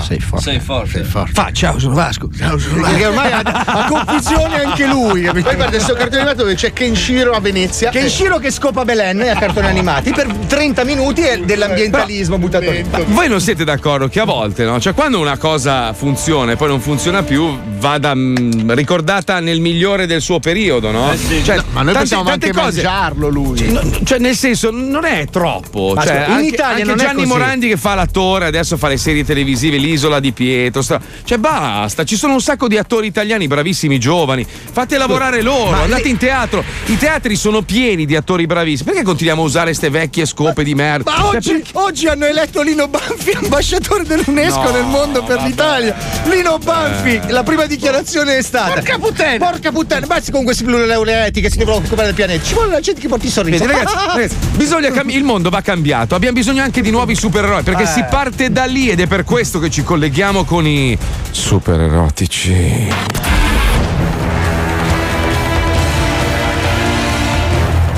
Sei 0.00 0.20
forte 0.20 0.44
Sei 0.50 0.60
forte. 0.60 0.90
Sei 0.90 1.04
forte 1.04 1.32
Fa, 1.32 1.50
ciao, 1.52 1.78
sono 1.78 1.94
Vasco. 1.94 2.28
Perché 2.28 3.06
ormai 3.06 3.32
ha, 3.32 3.40
ha 3.40 3.86
confusione 3.88 4.64
anche 4.64 4.86
lui. 4.86 5.22
capito? 5.22 5.46
Poi 5.46 5.56
guarda 5.56 5.76
questo 5.76 5.94
cartone 5.94 6.18
animato 6.18 6.42
dove 6.42 6.54
c'è 6.54 6.72
Kenshiro 6.72 7.32
a 7.32 7.40
Venezia 7.40 7.90
Kenshiro 7.90 8.38
che 8.38 8.50
scopa 8.50 8.84
Belen 8.84 9.20
a 9.22 9.38
cartoni 9.38 9.66
animati 9.66 10.12
per 10.12 10.26
30 10.46 10.84
minuti 10.84 11.22
è 11.22 11.38
dell'ambientalismo 11.38 12.36
buttato 12.38 12.70
lì. 12.70 12.84
Voi 13.06 13.28
non 13.28 13.40
siete 13.40 13.64
d'accordo 13.64 14.08
che 14.08 14.20
a 14.20 14.24
volte, 14.24 14.64
no? 14.64 14.78
Cioè, 14.78 14.92
quando 14.92 15.18
una 15.18 15.38
cosa 15.38 15.94
funziona 15.94 16.52
e 16.52 16.56
poi 16.56 16.68
non 16.68 16.80
funziona 16.80 17.22
più, 17.22 17.56
vada 17.78 18.14
mm, 18.14 18.70
ricordata 18.72 19.40
nel 19.40 19.60
migliore 19.60 20.06
del 20.06 20.20
suo 20.20 20.38
periodo, 20.38 20.90
no? 20.90 21.12
Cioè, 21.44 21.56
No, 21.56 21.64
ma 21.72 21.82
noi 21.82 21.94
possiamo 22.16 22.24
tante 22.24 22.46
anche 22.46 22.58
cose- 22.60 22.82
mangiarlo 22.82 23.28
lui 23.28 23.70
No, 23.70 23.80
cioè, 24.04 24.18
nel 24.18 24.34
senso, 24.36 24.70
non 24.70 25.04
è 25.04 25.26
troppo. 25.30 25.94
Cioè, 26.00 26.24
in 26.26 26.32
anche, 26.32 26.46
Italia 26.46 26.70
anche 26.76 26.84
non 26.84 27.00
è 27.00 27.04
Gianni. 27.04 27.26
Morandi 27.26 27.68
che 27.68 27.76
fa 27.76 27.94
l'attore, 27.94 28.46
adesso 28.46 28.76
fa 28.76 28.88
le 28.88 28.96
serie 28.96 29.24
televisive, 29.24 29.76
l'isola 29.76 30.18
di 30.20 30.32
Pietro. 30.32 30.82
sta- 30.82 31.00
Cioè, 31.24 31.38
basta, 31.38 32.04
ci 32.04 32.16
sono 32.16 32.34
un 32.34 32.40
sacco 32.40 32.66
di 32.68 32.76
attori 32.78 33.06
italiani 33.06 33.46
bravissimi, 33.46 33.98
giovani. 33.98 34.46
Fate 34.46 34.96
lavorare 34.98 35.42
loro, 35.42 35.70
Ma 35.72 35.82
andate 35.82 36.02
lei- 36.02 36.10
in 36.12 36.16
teatro. 36.16 36.64
I 36.86 36.96
teatri 36.96 37.36
sono 37.36 37.62
pieni 37.62 38.06
di 38.06 38.16
attori 38.16 38.46
bravissimi. 38.46 38.90
Perché 38.90 39.04
continuiamo 39.04 39.42
a 39.42 39.44
usare 39.44 39.66
queste 39.66 39.90
vecchie 39.90 40.26
scope 40.26 40.64
di 40.64 40.74
merda? 40.74 41.10
Ma 41.10 41.16
Cioè, 41.18 41.36
oggi, 41.36 41.52
perché- 41.52 41.70
oggi 41.74 42.06
hanno 42.08 42.24
eletto 42.26 42.62
Lino 42.62 42.88
Banfi 42.88 43.30
ambasciatore 43.40 44.04
dell'UNESCO 44.04 44.62
No, 44.62 44.70
nel 44.70 44.84
mondo 44.84 45.22
per 45.22 45.36
vabbè. 45.36 45.48
l'Italia. 45.48 45.96
Lino 46.24 46.58
Banfi, 46.58 47.14
Eh. 47.26 47.30
la 47.30 47.42
prima 47.42 47.66
dichiarazione 47.66 48.36
è 48.38 48.42
stata. 48.42 48.72
Porca 48.74 48.98
puttana! 48.98 49.36
Porca 49.50 49.72
puttana, 49.72 50.06
basta 50.06 50.32
con 50.32 50.44
questi 50.44 50.64
plurileuleti 50.64 51.40
che 51.40 51.50
si 51.50 51.58
devono 51.58 51.80
occupare 52.00 52.06
del 52.06 52.14
pianeta. 52.14 52.44
Ci 52.44 52.54
vuole 52.54 52.70
la 52.70 52.80
gente 52.80 53.00
che 53.00 53.08
porti 53.08 53.26
il 53.26 53.32
sorriso. 53.32 53.64
Vedi, 53.64 53.72
ragazzi, 53.78 53.94
ragazzi, 54.14 54.36
bisogna 54.56 54.90
cambi- 54.90 55.14
il 55.14 55.24
mondo 55.24 55.50
va 55.50 55.60
cambiato. 55.60 56.14
Abbiamo 56.14 56.34
bisogno 56.34 56.62
anche 56.62 56.80
di 56.80 56.90
nuovi 56.90 57.14
supereroi 57.14 57.62
perché 57.62 57.82
Eh. 57.82 57.86
si 57.86 58.04
parte 58.08 58.50
da 58.50 58.64
lì 58.64 58.88
ed 58.88 59.00
è 59.00 59.06
per 59.06 59.24
questo 59.24 59.58
che 59.58 59.70
ci 59.70 59.82
colleghiamo 59.82 60.44
con 60.44 60.66
i 60.66 60.96
supererotici. 61.30 62.88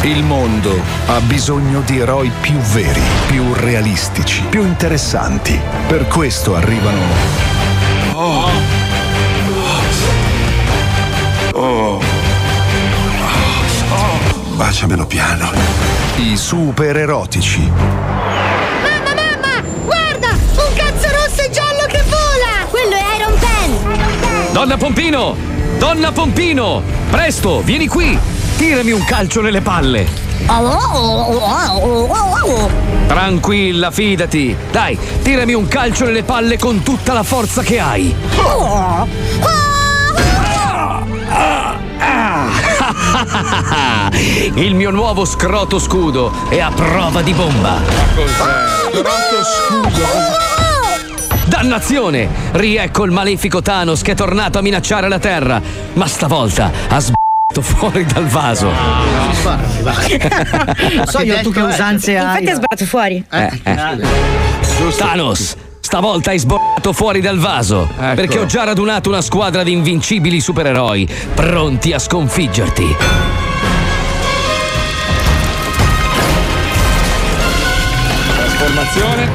Il 0.04 0.24
mondo 0.24 0.80
ha 1.06 1.20
bisogno 1.20 1.80
di 1.86 1.98
eroi 1.98 2.28
più 2.40 2.56
veri, 2.56 3.00
più 3.28 3.52
realistici, 3.54 4.42
più 4.50 4.62
interessanti. 4.62 5.58
Per 5.86 6.08
questo 6.08 6.56
arrivano. 6.56 7.51
Baciamelo 14.82 15.06
piano. 15.06 15.48
I 16.16 16.36
supererotici. 16.36 17.60
Mamma, 17.70 19.14
mamma! 19.14 19.62
Guarda! 19.84 20.30
Un 20.30 20.74
cazzo 20.74 21.06
rosso 21.06 21.40
e 21.40 21.50
giallo 21.50 21.86
che 21.86 22.02
vola! 22.08 22.66
Quello 22.68 22.96
è 22.96 23.16
Iron 23.16 23.38
Pen! 23.38 24.52
Donna 24.52 24.76
Pompino! 24.76 25.36
Donna 25.78 26.10
Pompino! 26.10 26.82
Presto, 27.10 27.60
vieni 27.62 27.86
qui! 27.86 28.18
Tirami 28.56 28.90
un 28.90 29.04
calcio 29.04 29.40
nelle 29.40 29.60
palle! 29.60 30.04
Tranquilla, 33.06 33.92
fidati! 33.92 34.56
Dai, 34.72 34.98
tirami 35.22 35.54
un 35.54 35.68
calcio 35.68 36.06
nelle 36.06 36.24
palle 36.24 36.58
con 36.58 36.82
tutta 36.82 37.12
la 37.12 37.22
forza 37.22 37.62
che 37.62 37.78
hai! 37.78 38.12
Il 44.54 44.74
mio 44.74 44.90
nuovo 44.90 45.24
scroto 45.24 45.78
scudo 45.78 46.32
è 46.48 46.60
a 46.60 46.70
prova 46.70 47.22
di 47.22 47.32
bomba! 47.32 47.80
Dannazione! 51.46 52.28
Riecco 52.52 53.04
il 53.04 53.10
malefico 53.10 53.60
Thanos 53.62 54.02
che 54.02 54.12
è 54.12 54.14
tornato 54.14 54.58
a 54.58 54.62
minacciare 54.62 55.08
la 55.08 55.18
Terra, 55.18 55.60
ma 55.94 56.06
stavolta 56.06 56.70
ha 56.88 56.98
sbattuto 56.98 57.60
fuori 57.60 58.04
dal 58.04 58.26
vaso. 58.26 58.70
So 61.06 61.20
io 61.20 61.40
tu 61.42 61.50
che 61.50 61.60
usanze 61.60 62.16
hai. 62.16 62.24
Infatti 62.24 62.44
è 62.44 62.54
sbagliato 62.54 62.86
fuori. 62.86 63.24
Eh, 63.30 63.60
eh. 63.64 63.76
Thanos, 64.96 65.56
stavolta 65.92 66.30
hai 66.30 66.38
sborrato 66.38 66.94
fuori 66.94 67.20
dal 67.20 67.36
vaso. 67.36 67.86
Perché 67.98 68.38
ho 68.38 68.46
già 68.46 68.64
radunato 68.64 69.10
una 69.10 69.20
squadra 69.20 69.62
di 69.62 69.72
invincibili 69.72 70.40
supereroi 70.40 71.06
pronti 71.34 71.92
a 71.92 71.98
sconfiggerti. 71.98 72.96
Trasformazione. 78.34 79.28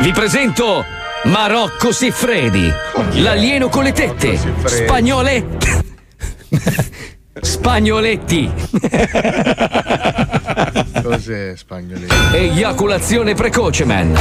Vi 0.00 0.10
presento 0.10 0.84
Marocco 1.26 1.92
Siffredi, 1.92 2.68
l'alieno 3.20 3.68
con 3.68 3.84
le 3.84 3.92
tette, 3.92 4.36
Siffredi. 4.64 5.44
Spagnoletti. 7.40 8.50
Cos'è 11.12 11.54
spagnoli? 11.54 12.06
Eiaculazione 12.32 13.34
precoce, 13.34 13.84
man. 13.84 14.16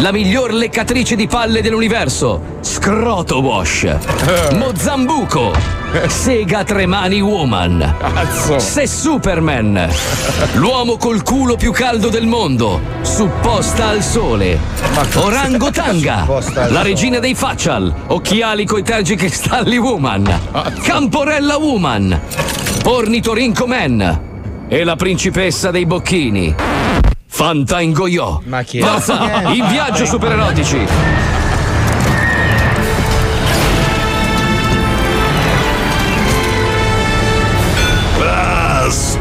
La 0.00 0.12
miglior 0.12 0.52
leccatrice 0.52 1.16
di 1.16 1.26
palle 1.26 1.62
dell'universo. 1.62 2.58
Scroto 2.60 3.40
Wash. 3.40 3.96
Mozambuco. 4.52 5.54
Sega 6.08 6.62
Tremani 6.62 7.22
Woman. 7.22 7.94
Se 8.58 8.86
Superman. 8.86 9.88
L'uomo 10.56 10.98
col 10.98 11.22
culo 11.22 11.56
più 11.56 11.72
caldo 11.72 12.10
del 12.10 12.26
mondo. 12.26 12.82
Supposta 13.00 13.88
al 13.88 14.02
sole. 14.02 14.58
Orango 15.14 15.70
Tanga. 15.70 16.26
La 16.68 16.82
regina 16.82 17.18
dei 17.18 17.34
facial. 17.34 17.94
Occhiali 18.08 18.66
coi 18.66 18.82
tergicristalli 18.82 19.78
Woman. 19.78 20.38
Camporella 20.82 21.56
Woman. 21.56 22.20
Ornitorinco 22.84 23.66
Man. 23.66 24.34
E 24.68 24.82
la 24.82 24.96
principessa 24.96 25.70
dei 25.70 25.86
bocchini. 25.86 26.52
Fanta 27.28 27.80
Ingoiò. 27.80 28.40
Ma 28.44 28.62
chi 28.62 28.78
è? 28.78 28.82
Forza, 28.82 29.52
in 29.52 29.64
viaggio 29.68 30.04
supererotici. 30.04 31.25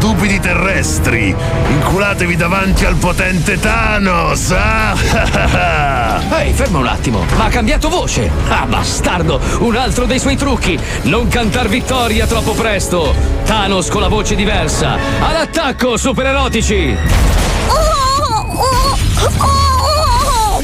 Stupidi 0.06 0.40
terrestri! 0.40 1.36
Inculatevi 1.68 2.36
davanti 2.36 2.86
al 2.86 2.94
potente 2.94 3.60
Thanos! 3.60 4.52
Ah! 4.52 6.22
Ehi, 6.42 6.54
ferma 6.54 6.78
un 6.78 6.86
attimo, 6.86 7.26
ma 7.36 7.46
ha 7.46 7.50
cambiato 7.50 7.90
voce! 7.90 8.30
Ah, 8.48 8.68
bastardo! 8.68 9.42
Un 9.62 9.76
altro 9.76 10.06
dei 10.06 10.20
suoi 10.20 10.36
trucchi! 10.36 10.80
Non 11.04 11.28
cantar 11.28 11.70
vittoria 11.70 12.28
troppo 12.28 12.54
presto! 12.54 13.16
Thanos 13.46 13.90
con 13.90 14.02
la 14.02 14.08
voce 14.08 14.36
diversa! 14.36 14.96
All'attacco, 15.22 15.98
supererotici! 15.98 16.98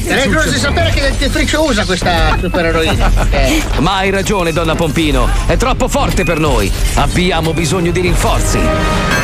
Sarei 0.06 0.26
curioso 0.26 0.50
di 0.52 0.58
sapere 0.58 0.92
che 0.92 1.02
dentifricio 1.02 1.64
usa 1.64 1.86
questa 1.86 2.38
supereroina. 2.40 3.12
Eh. 3.32 3.64
Ma 3.80 3.96
hai 3.98 4.12
ragione, 4.12 4.52
donna 4.52 4.76
Pompino, 4.76 5.28
è 5.48 5.58
troppo 5.58 5.88
forte 5.88 6.24
per 6.24 6.38
noi! 6.38 6.72
Abbiamo 6.96 7.54
bisogno 7.54 7.92
di 7.92 8.02
rinforzi! 8.02 9.21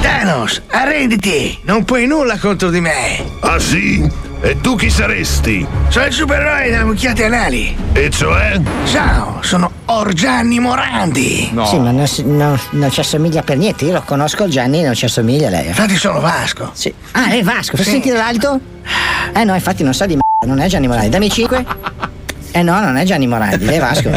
Thanos, 0.00 0.62
arrenditi! 0.70 1.58
Non 1.64 1.84
puoi 1.84 2.06
nulla 2.06 2.38
contro 2.38 2.70
di 2.70 2.80
me! 2.80 3.22
Ah 3.40 3.58
sì? 3.58 4.08
E 4.42 4.58
tu 4.60 4.74
chi 4.74 4.88
saresti? 4.88 5.66
Sono 5.88 6.06
il 6.06 6.12
supereroe 6.12 6.70
delle 6.70 6.84
mucchiate 6.84 7.24
anali! 7.26 7.76
E 7.92 8.08
cioè? 8.10 8.58
Ciao, 8.86 9.38
sono 9.42 9.70
Orgianni 9.86 10.58
Morandi! 10.58 11.50
Sì, 11.66 11.78
ma 11.78 11.90
non, 11.90 12.06
si- 12.06 12.24
no- 12.24 12.58
non 12.70 12.90
ci 12.90 13.00
assomiglia 13.00 13.42
per 13.42 13.58
niente. 13.58 13.84
Io 13.84 13.92
lo 13.92 14.02
conosco 14.02 14.44
il 14.44 14.50
Gianni, 14.50 14.82
non 14.82 14.94
ci 14.94 15.04
assomiglia 15.04 15.50
lei. 15.50 15.66
Infatti 15.66 15.96
sono 15.96 16.20
Vasco. 16.20 16.70
Sì. 16.72 16.92
Ah, 17.12 17.28
è 17.30 17.42
Vasco, 17.42 17.76
Sì. 17.76 17.82
sentire 17.84 18.16
l'alito? 18.16 18.58
Eh 19.34 19.44
no, 19.44 19.54
infatti 19.54 19.82
non 19.82 19.92
sa 19.92 20.06
di 20.06 20.16
m***a, 20.16 20.46
non 20.46 20.60
è 20.60 20.66
Gianni 20.66 20.86
Morandi. 20.88 21.10
Dammi 21.10 21.28
5. 21.30 21.66
Eh 22.52 22.62
no, 22.62 22.80
non 22.80 22.96
è 22.96 23.04
Gianni 23.04 23.26
Morandi, 23.26 23.66
è 23.66 23.78
Vasco. 23.78 24.10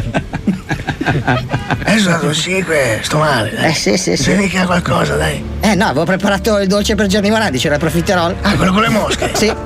Adesso 1.85 2.09
dato 2.09 2.33
5, 2.33 2.99
sto 3.03 3.17
male. 3.17 3.51
Dai. 3.53 3.69
Eh 3.69 3.73
sì, 3.73 3.97
sì, 3.97 4.15
sì. 4.15 4.23
Se 4.23 4.35
mica 4.35 4.65
qualcosa, 4.65 5.15
dai. 5.15 5.43
Eh 5.59 5.75
no, 5.75 5.85
avevo 5.85 6.05
preparato 6.05 6.59
il 6.59 6.67
dolce 6.67 6.95
per 6.95 7.07
Gianni 7.07 7.29
Morandi, 7.29 7.57
c'era 7.57 7.75
il 7.75 7.79
profiterol. 7.79 8.35
Ah, 8.41 8.55
quello 8.55 8.71
con 8.71 8.81
le 8.81 8.89
mosche? 8.89 9.31
Sì. 9.33 9.53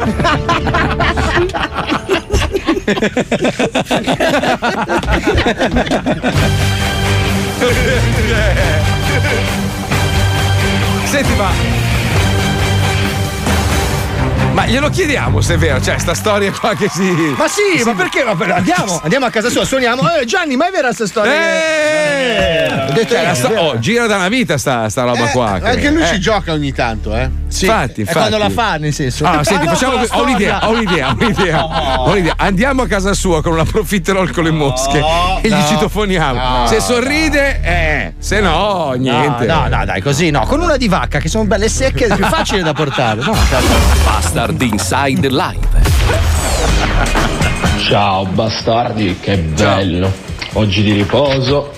Senti, 11.05 11.33
ma. 11.35 11.96
Ma 14.57 14.65
glielo 14.65 14.89
chiediamo 14.89 15.39
se 15.39 15.53
è 15.53 15.57
vero, 15.59 15.79
cioè, 15.79 15.99
sta 15.99 16.15
storia 16.15 16.51
qua 16.51 16.73
che 16.73 16.89
si. 16.89 17.03
Ma 17.37 17.47
sì, 17.47 17.83
ma 17.83 17.93
perché? 17.93 18.23
Ma 18.23 18.35
per- 18.35 18.49
andiamo, 18.49 18.99
andiamo 19.03 19.27
a 19.27 19.29
casa 19.29 19.51
sua, 19.51 19.63
suoniamo. 19.63 20.01
Eh, 20.15 20.25
Gianni, 20.25 20.55
ma 20.55 20.67
è 20.67 20.71
vera 20.71 20.87
questa 20.87 21.05
storia? 21.05 21.31
Eh, 21.31 22.91
detto 22.91 23.13
cioè, 23.13 23.35
sto- 23.35 23.49
oh, 23.49 23.77
gira 23.77 24.07
da 24.07 24.15
una 24.15 24.29
vita 24.29 24.57
sta, 24.57 24.89
sta 24.89 25.03
roba 25.03 25.27
qua. 25.27 25.59
che- 25.59 25.69
Anche 25.69 25.91
lui 25.91 26.01
eh. 26.01 26.07
ci 26.07 26.19
gioca 26.19 26.53
ogni 26.53 26.73
tanto, 26.73 27.15
eh. 27.15 27.29
Sì, 27.49 27.65
Infatti, 27.65 27.99
infatti. 28.01 28.17
quando 28.17 28.37
la 28.39 28.49
fa, 28.49 28.77
nel 28.77 28.93
senso. 28.93 29.25
Ah, 29.25 29.43
senti, 29.43 29.65
no, 29.65 29.73
facciamo. 29.75 30.01
Ho 30.09 30.21
un'idea, 30.23 30.67
ho 30.67 30.71
un'idea, 30.71 31.09
ho 31.11 31.15
un'idea. 31.21 31.65
Ho 31.99 32.09
un'idea. 32.09 32.33
Andiamo 32.37 32.81
a 32.81 32.87
casa 32.87 33.13
sua 33.13 33.43
con 33.43 33.53
una 33.53 33.63
profiterol 33.63 34.31
con 34.31 34.43
le 34.43 34.51
mosche 34.51 34.97
e 35.43 35.47
gli 35.49 35.51
no, 35.53 35.65
citofoniamo. 35.67 36.59
no. 36.61 36.65
Se 36.67 36.79
sorride, 36.79 37.59
eh, 37.61 38.13
se 38.17 38.39
no, 38.41 38.93
niente. 38.97 39.45
No, 39.45 39.67
no, 39.67 39.85
dai, 39.85 40.01
così 40.01 40.31
no. 40.31 40.39
Con 40.47 40.61
una 40.61 40.77
di 40.77 40.87
vacca 40.87 41.19
che 41.19 41.29
sono 41.29 41.43
belle 41.45 41.69
secche 41.69 42.07
è 42.07 42.15
più 42.15 42.25
facile 42.25 42.63
da 42.63 42.73
portare. 42.73 43.21
No, 43.21 43.35
Bastard 44.47 44.61
Inside 44.61 45.29
Live. 45.29 45.67
Ciao 47.85 48.25
bastardi, 48.27 49.17
che 49.19 49.37
bello. 49.37 50.09
Oggi 50.53 50.83
di 50.83 50.93
riposo. 50.93 51.73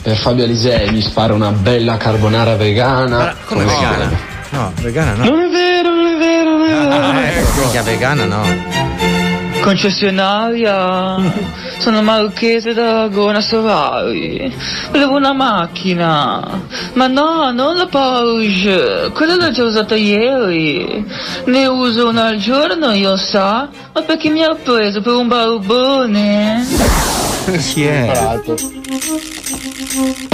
Per 0.00 0.16
Fabio 0.16 0.44
Alisei 0.44 0.90
mi 0.90 1.02
spara 1.02 1.34
una 1.34 1.50
bella 1.50 1.98
carbonara 1.98 2.56
vegana. 2.56 3.34
come 3.44 3.64
Come 3.64 3.74
vegana? 3.74 4.10
No, 4.50 4.72
vegana 4.80 5.14
no. 5.14 5.24
Non 5.24 5.40
è 5.40 5.48
vero, 5.50 5.90
non 5.90 6.06
è 6.06 6.16
vero, 6.16 6.50
non 6.56 6.66
è 6.66 6.88
vero. 6.88 7.04
Ah, 7.04 7.26
ecco. 7.26 7.82
Vegana 7.82 8.24
no. 8.24 8.73
Concessionaria, 9.64 11.16
sono 11.78 12.02
marchese 12.02 12.74
da 12.74 13.08
Gona 13.08 13.40
Sovari. 13.40 14.54
Volevo 14.90 15.16
una 15.16 15.32
macchina. 15.32 16.60
Ma 16.92 17.06
no, 17.06 17.50
non 17.50 17.74
la 17.74 17.86
Porsche. 17.86 19.10
Quella 19.14 19.36
l'ho 19.36 19.50
già 19.52 19.64
usata 19.64 19.94
ieri. 19.94 21.02
Ne 21.46 21.66
uso 21.66 22.08
una 22.08 22.26
al 22.26 22.36
giorno, 22.36 22.92
io 22.92 23.16
sa. 23.16 23.66
Ma 23.94 24.02
perché 24.02 24.28
mi 24.28 24.42
ha 24.42 24.54
preso 24.54 25.00
per 25.00 25.14
un 25.14 25.28
barbone? 25.28 27.23
Chi 27.44 27.84
è? 27.84 28.10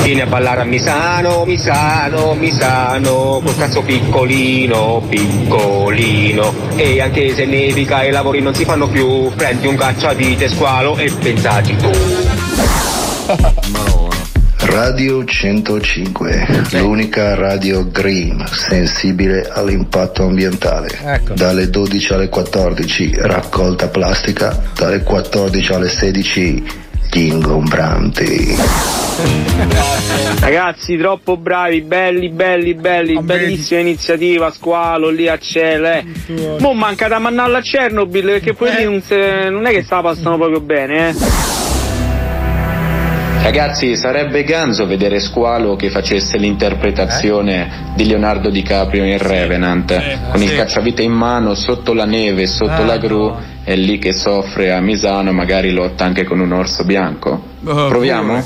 Vieni 0.03 0.20
a 0.20 0.27
ballare 0.27 0.61
a 0.61 0.65
Misano, 0.65 1.45
Misano, 1.45 2.35
Misano, 2.35 3.41
col 3.45 3.57
cazzo 3.57 3.82
piccolino, 3.82 5.05
piccolino. 5.09 6.55
E 6.77 7.01
anche 7.01 7.35
se 7.35 7.47
nevica 7.47 8.03
e 8.03 8.09
i 8.09 8.12
lavori 8.12 8.41
non 8.41 8.55
si 8.55 8.65
fanno 8.65 8.89
più, 8.89 9.28
prendi 9.35 9.66
un 9.66 9.77
cacciavite 9.77 10.49
squalo 10.49 10.97
e 10.97 11.11
pensaci 11.11 11.77
tu. 11.77 11.91
Radio 14.62 15.24
105, 15.24 16.47
l'unica 16.73 17.35
radio 17.35 17.91
green 17.91 18.45
sensibile 18.47 19.49
all'impatto 19.51 20.23
ambientale. 20.23 20.89
Ecco. 21.03 21.35
Dalle 21.35 21.69
12 21.69 22.12
alle 22.12 22.28
14 22.28 23.15
raccolta 23.16 23.89
plastica, 23.89 24.62
dalle 24.77 25.03
14 25.03 25.73
alle 25.73 25.89
16 25.89 26.89
gli 27.11 27.27
ingombranti. 27.27 28.57
Ragazzi, 30.41 30.97
troppo 30.97 31.37
bravi, 31.37 31.82
belli, 31.82 32.31
belli, 32.31 32.74
belli, 32.74 33.20
bellissima 33.20 33.81
iniziativa, 33.81 34.51
squalo 34.51 35.11
lì 35.11 35.28
a 35.28 35.39
cielo, 35.39 35.89
eh. 35.89 36.05
Mo 36.59 36.73
manca 36.73 37.09
da 37.09 37.19
mannarla 37.19 37.59
a 37.59 37.61
Chernobyl 37.61 38.24
perché 38.24 38.55
poi 38.55 38.74
lì 38.77 38.85
non, 38.85 39.03
se- 39.03 39.49
non 39.51 39.66
è 39.66 39.70
che 39.70 39.82
sta 39.82 40.01
passando 40.01 40.37
proprio 40.37 40.61
bene, 40.61 41.09
eh. 41.09 41.15
Ragazzi, 43.43 43.97
sarebbe 43.97 44.45
ganzo 44.45 44.87
vedere 44.87 45.19
Squalo 45.19 45.74
che 45.74 45.89
facesse 45.89 46.37
l'interpretazione 46.37 47.93
di 47.97 48.07
Leonardo 48.07 48.51
DiCaprio 48.51 49.03
in 49.05 49.19
Revenant, 49.19 50.31
con 50.31 50.43
il 50.43 50.55
cacciavite 50.55 51.03
in 51.03 51.12
mano, 51.12 51.55
sotto 51.55 51.95
la 51.95 52.05
neve, 52.05 52.47
sotto 52.47 52.85
la 52.85 52.99
gru, 52.99 53.35
e 53.70 53.76
lì 53.76 54.01
che 54.01 54.12
soffre 54.12 54.72
a 54.72 54.80
Misano, 54.80 55.30
magari 55.30 55.70
lotta 55.70 56.05
anche 56.05 56.24
con 56.24 56.40
un 56.40 56.51
orso 56.51 56.82
bianco. 56.82 57.40
Proviamo? 57.62 58.42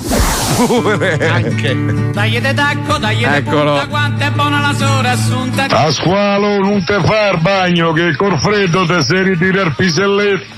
Anche. 1.33 2.11
Dai 2.13 2.39
de 2.39 2.53
tacco, 2.53 2.99
dai 2.99 3.17
de 3.17 3.37
Eccolo. 3.37 3.71
punta, 3.73 3.87
quanto 3.87 4.23
è 4.23 4.31
buona 4.33 4.61
la 4.61 4.75
sora 4.75 5.11
assunta. 5.13 5.65
A 5.71 5.91
squalo 5.91 6.59
non 6.59 6.85
te 6.85 7.01
fa 7.03 7.31
il 7.31 7.39
bagno 7.41 7.93
che 7.93 8.15
col 8.17 8.39
freddo 8.39 8.85
te 8.85 9.01
sei 9.01 9.23
ritira 9.23 9.63
il 9.63 9.73
piselletto. 9.75 10.53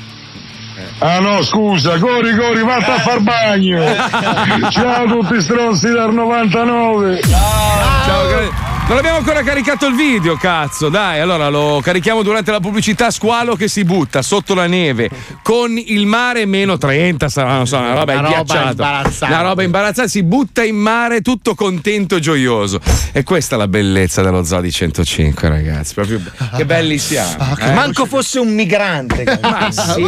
Ah 0.99 1.21
no, 1.21 1.43
scusa, 1.45 1.97
cori 2.01 2.35
cori, 2.35 2.65
vatti 2.65 2.91
a 2.91 2.99
far 2.99 3.21
bagno. 3.21 3.85
Ciao 4.71 5.05
a 5.05 5.07
tutti 5.07 5.41
stronzi 5.43 5.91
dal 5.93 6.13
99. 6.13 7.21
Ciao, 7.21 8.27
gra- 8.27 8.76
non 8.89 8.99
abbiamo 8.99 9.17
ancora 9.19 9.43
caricato 9.43 9.87
il 9.87 9.97
video, 9.97 10.37
cazzo. 10.37 10.89
Dai, 10.89 11.19
allora 11.21 11.49
lo 11.49 11.81
carichiamo 11.83 12.23
durante 12.23 12.51
la 12.53 12.61
pubblicità. 12.61 13.11
Squalo 13.11 13.57
che 13.57 13.67
si 13.69 13.85
butta 13.85 14.23
sotto 14.23 14.55
la 14.55 14.67
neve 14.67 15.11
con 15.43 15.77
il 15.77 16.07
mare 16.07 16.47
meno 16.47 16.79
30, 16.79 17.29
sarà 17.29 17.57
non 17.57 17.67
so, 17.67 17.79
una 17.79 17.95
roba 17.95 18.13
Una 18.19 18.29
roba 18.29 18.71
imbarazzante. 18.71 19.25
Una 19.35 19.43
roba 19.43 19.63
imbarazzante. 19.65 20.11
Si 20.11 20.23
butta 20.23 20.63
in 20.63 20.77
mare 20.77 21.21
tutto 21.21 21.55
contento 21.55 22.17
e 22.17 22.21
gioioso. 22.21 22.81
E 23.13 23.23
questa 23.25 23.57
è 23.57 23.59
la 23.59 23.69
bellezza 23.69 24.23
dello 24.23 24.45
Zoo 24.45 24.61
di 24.61 24.71
105, 24.71 25.49
ragazzi. 25.49 25.95
Proprio 25.95 26.21
che 26.57 26.65
belli 26.65 26.99
siamo. 26.99 27.57
eh? 27.59 27.73
Manco 27.73 28.07
fosse 28.07 28.39
un 28.39 28.55
migrante. 28.55 29.39
Ma 29.43 29.71
sì. 29.71 30.07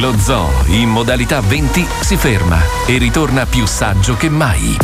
Lo 0.00 0.14
zoo 0.18 0.50
in 0.68 0.88
modalità 0.88 1.40
20 1.40 1.86
si 2.00 2.16
ferma 2.16 2.58
e 2.86 2.96
ritorna 2.98 3.44
più 3.46 3.66
saggio 3.66 4.16
che 4.16 4.28
mai. 4.28 4.76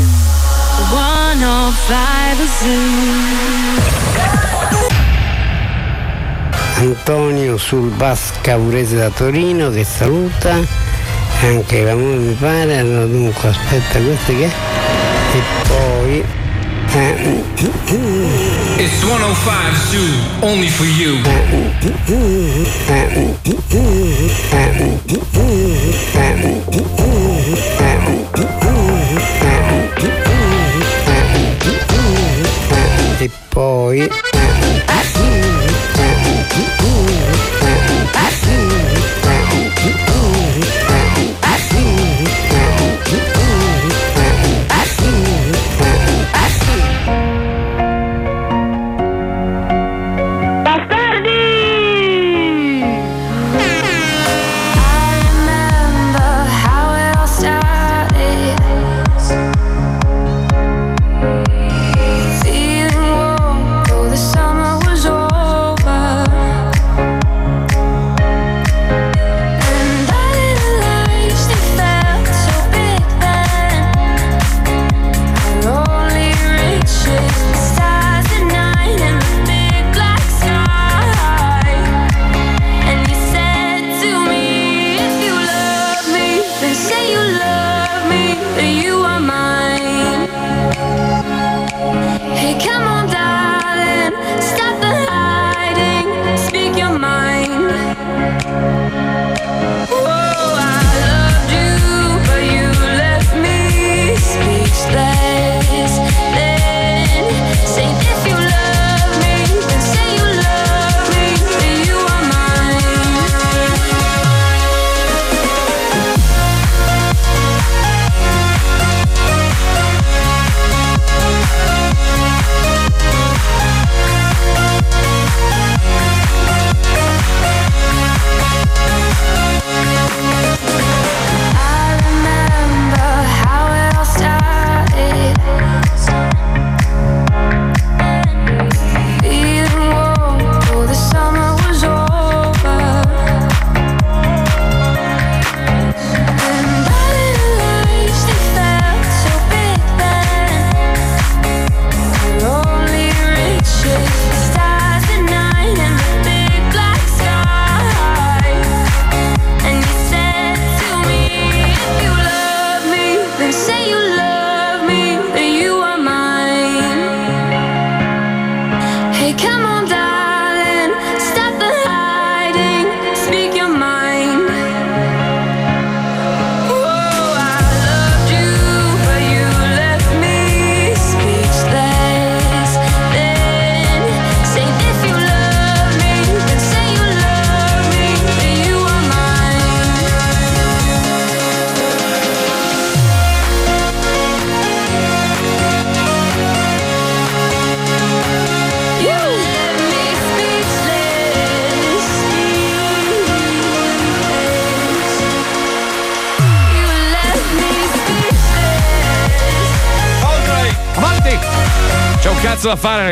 105 1.34 2.46
Zoo. 2.59 2.68
Antonio 6.76 7.56
sul 7.56 7.88
bus 7.88 8.32
Caurese 8.42 8.96
da 8.96 9.09
Torino 9.09 9.70
che 9.70 9.82
saluta 9.84 10.60
anche 11.42 11.82
la 11.84 11.94
moglie 11.94 12.16
mi 12.18 12.34
pare, 12.34 12.76
allora 12.78 13.06
dunque 13.06 13.48
aspetta 13.48 13.98
questo 13.98 14.32
che 14.36 14.44
è? 14.44 14.50
E 15.34 15.42
poi... 15.68 16.24
eh, 16.92 17.44
It's 18.76 19.00
105 19.00 19.52
Zoo, 19.90 20.46
only 20.46 20.68
for 20.68 20.86
you. 20.86 21.18
E 33.22 33.30
poi... 33.50 34.10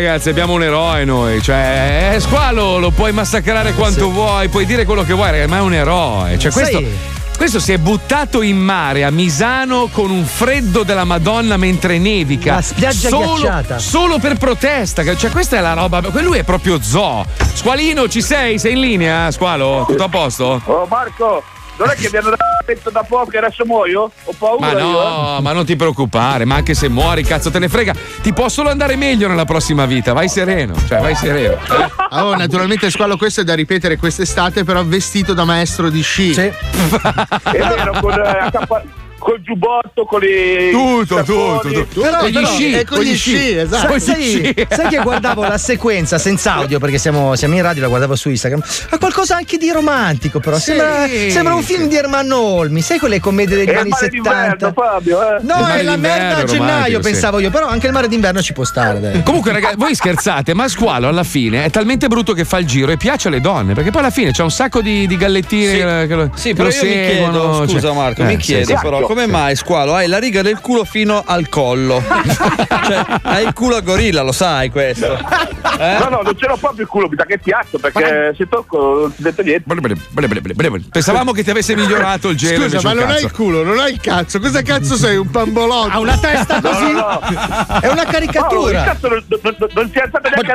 ragazzi. 0.01 0.29
Abbiamo 0.29 0.55
un 0.55 0.63
eroe 0.63 1.05
noi. 1.05 1.43
Cioè, 1.43 2.13
eh, 2.15 2.21
squalo 2.21 2.79
lo 2.79 2.91
puoi 2.91 3.13
massacrare 3.13 3.73
quanto 3.75 4.11
vuoi, 4.11 4.49
puoi 4.49 4.65
dire 4.67 4.85
quello 4.85 5.03
che 5.05 5.13
vuoi, 5.13 5.31
ragazzi, 5.31 5.51
ma 5.51 5.59
è 5.59 5.61
un 5.61 5.75
eroe. 5.75 6.39
Cioè, 6.39 6.51
questo. 6.53 6.79
Sai- 6.79 7.19
Questo 7.41 7.59
si 7.59 7.73
è 7.73 7.79
buttato 7.79 8.43
in 8.43 8.59
mare 8.59 9.03
a 9.03 9.11
Misano 9.11 9.89
con 9.91 10.11
un 10.11 10.27
freddo 10.27 10.83
della 10.83 11.05
Madonna 11.05 11.57
mentre 11.57 11.97
nevica. 11.99 12.57
La 12.57 12.61
spiaggia 12.61 13.09
solo, 13.09 13.33
ghiacciata. 13.41 13.79
Solo 13.79 14.19
per 14.19 14.37
protesta. 14.37 15.03
Cioè, 15.17 15.31
questa 15.31 15.57
è 15.57 15.61
la 15.61 15.73
roba. 15.73 16.03
Lui 16.21 16.37
è 16.37 16.43
proprio 16.45 16.83
zoo. 16.83 17.25
Squalino, 17.55 18.09
ci 18.09 18.21
sei? 18.21 18.59
Sei 18.59 18.73
in 18.73 18.81
linea, 18.81 19.31
Squalo? 19.31 19.85
Tutto 19.89 20.05
a 20.05 20.09
posto? 20.11 20.61
Oh 20.67 20.87
Marco, 20.91 21.43
non 21.79 21.89
è 21.89 21.95
che 21.95 22.11
mi 22.13 22.19
hanno 22.19 22.37
detto 22.67 22.91
da 22.91 23.03
poco 23.09 23.31
che 23.31 23.39
adesso 23.39 23.65
muoio? 23.65 24.11
Paura 24.41 24.73
Ma 24.73 24.73
io, 24.73 24.79
eh. 24.79 24.83
no, 24.83 25.39
ma 25.43 25.53
non 25.53 25.67
ti 25.67 25.77
preoccupare, 25.77 26.47
ma 26.47 26.55
anche 26.55 26.73
se 26.73 26.89
muori, 26.89 27.23
cazzo 27.25 27.51
te 27.51 27.59
ne 27.59 27.69
frega, 27.69 27.93
ti 28.23 28.33
può 28.33 28.49
solo 28.49 28.71
andare 28.71 28.97
meglio 28.97 29.29
nella 29.29 29.45
prossima 29.45 29.85
vita, 29.85 30.15
vai 30.15 30.31
sereno, 30.31 30.73
cioè 30.89 30.99
vai 30.99 31.15
sereno. 31.15 31.53
eh. 31.57 31.91
Oh, 32.23 32.35
naturalmente 32.35 32.89
squalo 32.91 33.19
questo 33.19 33.43
è 33.43 33.45
da 33.45 33.55
ripetere 33.55 33.99
quest'estate, 33.99 34.65
però 34.65 34.83
vestito 34.83 35.35
da 35.35 35.45
maestro 35.45 35.91
di 35.91 36.01
sci. 36.03 36.33
È 36.33 36.53
vero, 37.53 37.99
con, 38.01 38.13
eh, 38.15 38.51
col 39.19 39.43
giubbotto, 39.43 39.90
con 40.05 40.23
i. 40.23 40.71
Tutto, 40.71 41.23
tutto, 41.23 41.61
tutto. 41.71 42.01
Però, 42.01 42.19
Con 42.19 42.29
gli 42.29 42.45
sci, 42.47 42.73
è 42.73 42.85
con 42.85 42.99
con 42.99 43.07
gli 43.07 43.15
sci, 43.17 43.37
sci. 43.37 43.57
esatto. 43.59 43.87
Con 43.89 44.01
Sai, 44.01 44.23
sci. 44.23 44.67
sai 44.69 44.89
che 44.89 44.99
guardavo 45.03 45.43
la 45.43 45.59
sequenza 45.59 46.19
senza 46.19 46.55
audio 46.55 46.79
perché 46.79 46.99
siamo, 46.99 47.35
siamo 47.37 47.55
in 47.55 47.63
radio, 47.63 47.83
la 47.83 47.89
guardavo 47.89 48.15
su 48.17 48.29
Instagram. 48.31 48.63
Ha 48.91 48.99
qualcosa 48.99 49.37
anche 49.37 49.57
di 49.57 49.71
romantico, 49.71 50.41
però. 50.41 50.57
Sì. 50.59 50.65
Sembra, 50.75 51.07
sembra 51.31 51.55
un 51.55 51.63
film 51.63 51.89
di 51.89 51.97
Ermanno 51.97 52.39
Olmi. 52.39 52.81
Sai 52.83 52.99
quelle 52.99 53.21
commedie 53.21 53.57
degli 53.57 53.69
È 53.69 53.73
il 53.73 53.79
anni 53.79 53.89
mare 53.91 54.05
70? 54.11 54.31
d'inverno, 54.57 54.73
Fabio, 54.75 55.23
eh. 55.23 55.39
No, 55.43 55.55
Il 55.57 55.61
mare 55.63 55.81
è 55.81 55.83
la 55.83 55.97
merda 55.97 56.37
a 56.37 56.45
gennaio, 56.45 57.03
sì. 57.03 57.11
pensavo 57.11 57.39
io. 57.39 57.51
Però 57.51 57.67
anche 57.67 57.87
il 57.87 57.93
mare 57.93 58.09
d'inverno 58.09 58.41
ci 58.43 58.53
può 58.53 58.65
stare. 58.65 59.01
Dai. 59.01 59.23
Comunque, 59.23 59.53
ragazzi, 59.53 59.77
voi 59.77 59.95
scherzate, 59.95 60.55
ma 60.55 60.69
Squalo 60.69 61.09
alla 61.09 61.25
fine 61.25 61.65
è 61.65 61.71
talmente 61.71 62.07
brutto 62.09 62.33
che 62.33 62.45
fa 62.45 62.59
il 62.59 62.67
giro 62.67 62.93
e 62.93 62.97
piace 62.97 63.29
alle 63.29 63.41
donne, 63.41 63.75
perché 63.75 63.91
poi 63.91 64.01
alla 64.01 64.11
fine 64.11 64.31
c'è 64.33 64.43
un 64.43 64.51
sacco 64.51 64.81
di, 64.81 65.07
di 65.07 65.17
gallettine 65.17 65.73
Sì. 65.73 65.79
eh, 65.81 66.05
che 66.07 66.15
lo, 66.15 66.31
Sì, 66.35 66.49
che 66.49 66.55
però 66.55 66.69
lo 66.69 66.75
io 66.75 66.83
mi 66.83 66.89
seguono, 66.91 67.31
chiedo, 67.51 67.67
scusa 67.69 67.81
cioè- 67.81 67.95
Marco, 67.97 68.23
Eh, 68.23 68.25
mi 68.25 68.33
sì, 68.35 68.39
chiedo 68.39 68.65
sì. 68.67 68.77
però 68.83 69.01
come 69.01 69.27
mai 69.27 69.57
squalo 69.57 69.90
hai 69.95 70.07
la 70.09 70.19
riga 70.19 70.43
del 70.43 70.61
culo 70.61 70.85
fino 70.85 71.23
al 71.25 71.49
collo? 71.49 72.03
cioè, 72.07 73.05
hai 73.23 73.47
il 73.47 73.53
culo 73.53 73.77
a 73.77 73.81
gorilla, 73.81 74.23
lo 74.23 74.33
sai 74.33 74.71
questo. 74.71 75.19
No, 75.79 76.09
no, 76.11 76.21
non 76.23 76.35
c'era 76.37 76.57
proprio 76.57 76.83
il 76.83 76.89
culo, 76.89 77.09
mi 77.09 77.17
sa 77.17 77.25
che 77.25 77.39
piatto, 77.39 77.79
perché 77.79 78.35
se 78.37 78.49
tocco 78.49 79.01
non 79.01 79.13
si 79.15 79.23
sente 79.23 79.43
niente. 79.43 79.65
Pensavamo 80.91 81.33
che 81.33 81.43
ti 81.43 81.51
avesse 81.51 81.75
migliorato 81.75 82.29
il 82.29 82.37
gelo. 82.37 82.69
Scusa, 82.69 82.81
ma 82.83 82.93
non 82.95 83.05
hai 83.09 83.15
cazzo. 83.15 83.27
il 83.27 83.33
culo, 83.33 83.63
non 83.63 83.79
hai 83.79 83.93
il 83.93 84.01
cazzo. 84.01 84.41
Cosa 84.41 84.63
cazzo 84.63 84.97
sei? 84.97 85.17
Un 85.17 85.31
pambolotto? 85.31 85.91
Ha 85.91 85.99
una 85.99 86.19
testa 86.19 86.61
così? 86.61 86.91
È 87.81 87.89
una 87.89 88.01
Oh, 88.01 88.03
il 88.03 88.09
caricatura. 88.11 88.83
cazzo 88.85 89.09
non, 89.09 89.25
non, 89.29 89.57
non, 89.75 89.91
si 89.91 89.99
è 89.99 90.03
alzato 90.03 90.29
neanche 90.29 90.53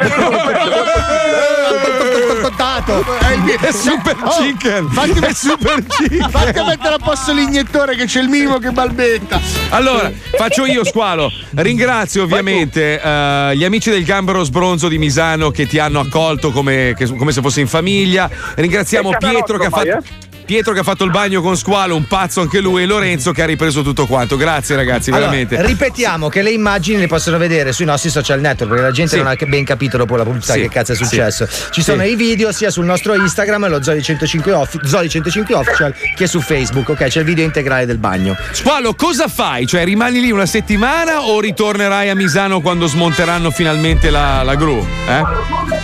È 3.60 3.72
super 3.72 4.16
chicken. 4.38 4.90
Fatti, 4.90 5.20
È 5.20 5.34
super 5.34 5.84
chicken. 5.88 6.30
Fatti 6.30 6.60
mettere 6.62 6.96
a 6.96 6.98
posto 6.98 7.34
l'iniettore 7.34 7.96
che 7.96 8.06
c'è 8.06 8.22
il 8.22 8.28
minimo 8.30 8.58
che 8.60 8.72
balbetta. 8.72 9.40
Allora, 9.70 10.12
faccio 10.38 10.66
io 10.66 10.84
squalo. 10.86 11.32
Ringrazio 11.56 12.24
ovviamente 12.24 13.02
eh, 13.02 13.52
gli 13.56 13.64
amici 13.64 13.90
del 13.90 14.04
Gambero 14.04 14.44
Sbronzo 14.44 14.88
di 14.88 14.98
Misano 14.98 15.52
che 15.52 15.68
ti 15.68 15.80
hanno 15.80 16.00
accolto 16.00 16.52
come, 16.52 16.94
che- 16.98 17.08
come 17.16 17.32
se 17.32 17.42
fosse 17.42 17.62
in 17.62 17.68
famiglia. 17.68 18.30
Ringraziamo 18.56 19.10
Pietro 19.18 19.58
che, 19.58 19.66
ha 19.66 19.70
fatto, 19.70 20.04
Pietro 20.46 20.74
che 20.74 20.80
ha 20.82 20.84
fatto 20.84 21.04
il 21.04 21.10
bagno 21.10 21.42
con 21.42 21.58
squalo, 21.58 21.96
un 21.96 22.06
pazzo 22.06 22.40
anche 22.40 22.60
lui, 22.60 22.84
e 22.84 22.86
Lorenzo 22.86 23.32
che 23.32 23.42
ha 23.42 23.46
ripreso 23.46 23.82
tutto 23.82 24.06
quanto. 24.06 24.38
Grazie 24.38 24.76
ragazzi, 24.76 25.10
Allora, 25.10 25.32
veramente. 25.32 25.60
ripetiamo 25.66 26.30
che 26.30 26.44
le 26.44 26.52
immagini 26.52 27.00
le 27.00 27.08
possono 27.08 27.40
vedere 27.40 27.72
sui 27.74 27.86
nostri 27.86 28.12
social 28.12 28.40
network 28.40 28.70
perché 28.70 28.86
la 28.86 28.92
gente 28.92 29.16
Sì. 29.16 29.24
non 29.24 29.28
ha 29.28 29.36
ben 29.48 29.66
capito 29.66 29.98
dopo 29.98 30.16
la 30.16 30.24
pubblicità 30.24 30.54
Sì. 30.54 30.62
che 30.62 30.70
cazzo 30.70 30.92
è 30.92 30.96
Sì. 30.96 31.04
successo. 31.04 31.48
Ci 31.72 31.82
sono 31.82 32.04
Sì. 32.04 32.10
i 32.12 32.16
video 32.16 32.52
sia 32.52 32.70
sul 32.70 32.86
nostro 32.86 33.16
Instagram, 33.16 33.68
lo 33.70 33.82
Zoli 33.82 34.04
105, 34.04 34.52
offi- 34.54 34.80
Zoli 34.84 35.10
105 35.10 35.56
Official, 35.56 35.96
che 36.16 36.28
su 36.28 36.40
Facebook. 36.42 36.90
Ok, 36.90 37.06
c'è 37.08 37.20
il 37.20 37.26
video 37.26 37.44
integrale 37.44 37.88
del 37.88 37.98
bagno. 37.98 38.38
Squalo, 38.52 38.94
cosa 38.94 39.28
fai? 39.28 39.66
Cioè, 39.66 39.84
rimani 39.84 40.22
lì 40.22 40.30
una 40.30 40.46
settimana 40.46 41.22
o 41.22 41.40
ritornerai 41.40 42.10
a 42.10 42.16
Misano 42.16 42.62
quando 42.62 42.86
smonteranno 42.86 43.50
finalmente 43.50 44.12
la, 44.12 44.44
la 44.44 44.54
gru? 44.54 44.86
Eh? 45.08 45.22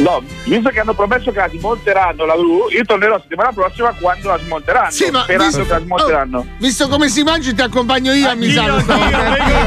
No, 0.04 0.22
visto 0.46 0.70
che 0.70 0.80
hanno 0.82 0.94
promesso 0.94 1.32
che 1.32 1.40
la 1.40 1.50
smonteranno 1.52 2.26
la 2.26 2.36
gru, 2.36 2.68
io 2.70 2.84
tornerò 2.86 3.20
settimana 3.20 3.52
prossima 3.52 3.92
quando 4.00 4.28
la 4.28 4.34
smonteranno. 4.36 4.50
Sì, 4.90 5.10
ma 5.12 5.22
sperando 5.24 5.58
visto- 5.58 5.64
che 5.64 5.70
la 5.74 5.80
smonteranno. 5.80 6.38
Oh, 6.40 6.46
visto 6.58 6.88
come 6.88 7.08
si 7.10 7.24
mangia, 7.24 7.54
ti 7.54 7.62
accompagno 7.62 8.12
io 8.14 8.30
a 8.30 8.34
Misano. 8.36 8.78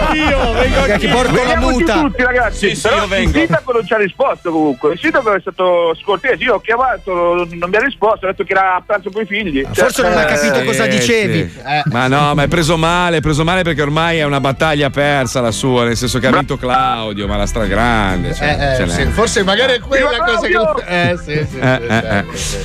Che 0.84 0.98
ti 0.98 1.08
porto 1.08 1.42
la 1.44 1.56
muta. 1.56 2.00
tutti 2.00 2.22
ragazzi 2.22 2.68
Sì, 2.70 2.74
sì, 2.76 2.82
però 2.82 2.96
io 3.02 3.06
vengo. 3.08 3.30
il 3.30 3.34
sindaco 3.44 3.72
non 3.72 3.86
ci 3.86 3.92
ha 3.94 3.96
risposto 3.96 4.50
comunque 4.50 4.92
il 4.92 4.98
sindaco 5.00 5.32
è 5.32 5.40
stato 5.40 5.94
scortese 6.00 6.42
io 6.42 6.54
ho 6.54 6.60
chiamato 6.60 7.46
non 7.50 7.68
mi 7.70 7.76
ha 7.76 7.80
risposto 7.80 8.26
ha 8.26 8.30
detto 8.30 8.44
che 8.44 8.52
era 8.52 8.76
a 8.76 8.82
pranzo 8.84 9.10
con 9.10 9.22
i 9.22 9.26
figli 9.26 9.64
Forse 9.72 10.02
non 10.02 10.12
ha 10.16 10.22
Eh, 10.22 10.34
capito 10.34 10.64
cosa 10.64 10.84
sì, 10.84 10.88
dicevi. 10.90 11.50
sì. 11.50 11.60
Ma 11.90 12.06
no, 12.06 12.34
ma 12.34 12.42
è 12.44 12.48
preso 12.48 12.76
male, 12.76 13.18
è 13.18 13.20
preso 13.20 13.44
male 13.44 13.62
perché 13.62 13.82
ormai 13.82 14.18
è 14.18 14.24
una 14.24 14.40
battaglia 14.40 14.90
persa 14.90 15.40
la 15.40 15.50
sua, 15.50 15.84
nel 15.84 15.96
senso 15.96 16.18
che 16.18 16.26
ha 16.26 16.30
vinto 16.32 16.56
Claudio, 16.56 17.26
ma 17.26 17.36
la 17.36 17.46
stragrande. 17.46 18.34
Cioè, 18.34 18.76
Eh, 18.78 18.82
eh, 18.82 18.88
sì, 18.88 19.04
forse 19.06 19.42
magari 19.42 19.74
è 19.74 19.80
quella 19.80 20.18
cosa 20.18 20.46
che. 20.46 21.10
Eh, 21.10 21.16
sì, 21.18 21.46
sì. 21.50 21.58
Eh, 21.58 21.80
eh, 21.88 22.18
eh. 22.18 22.24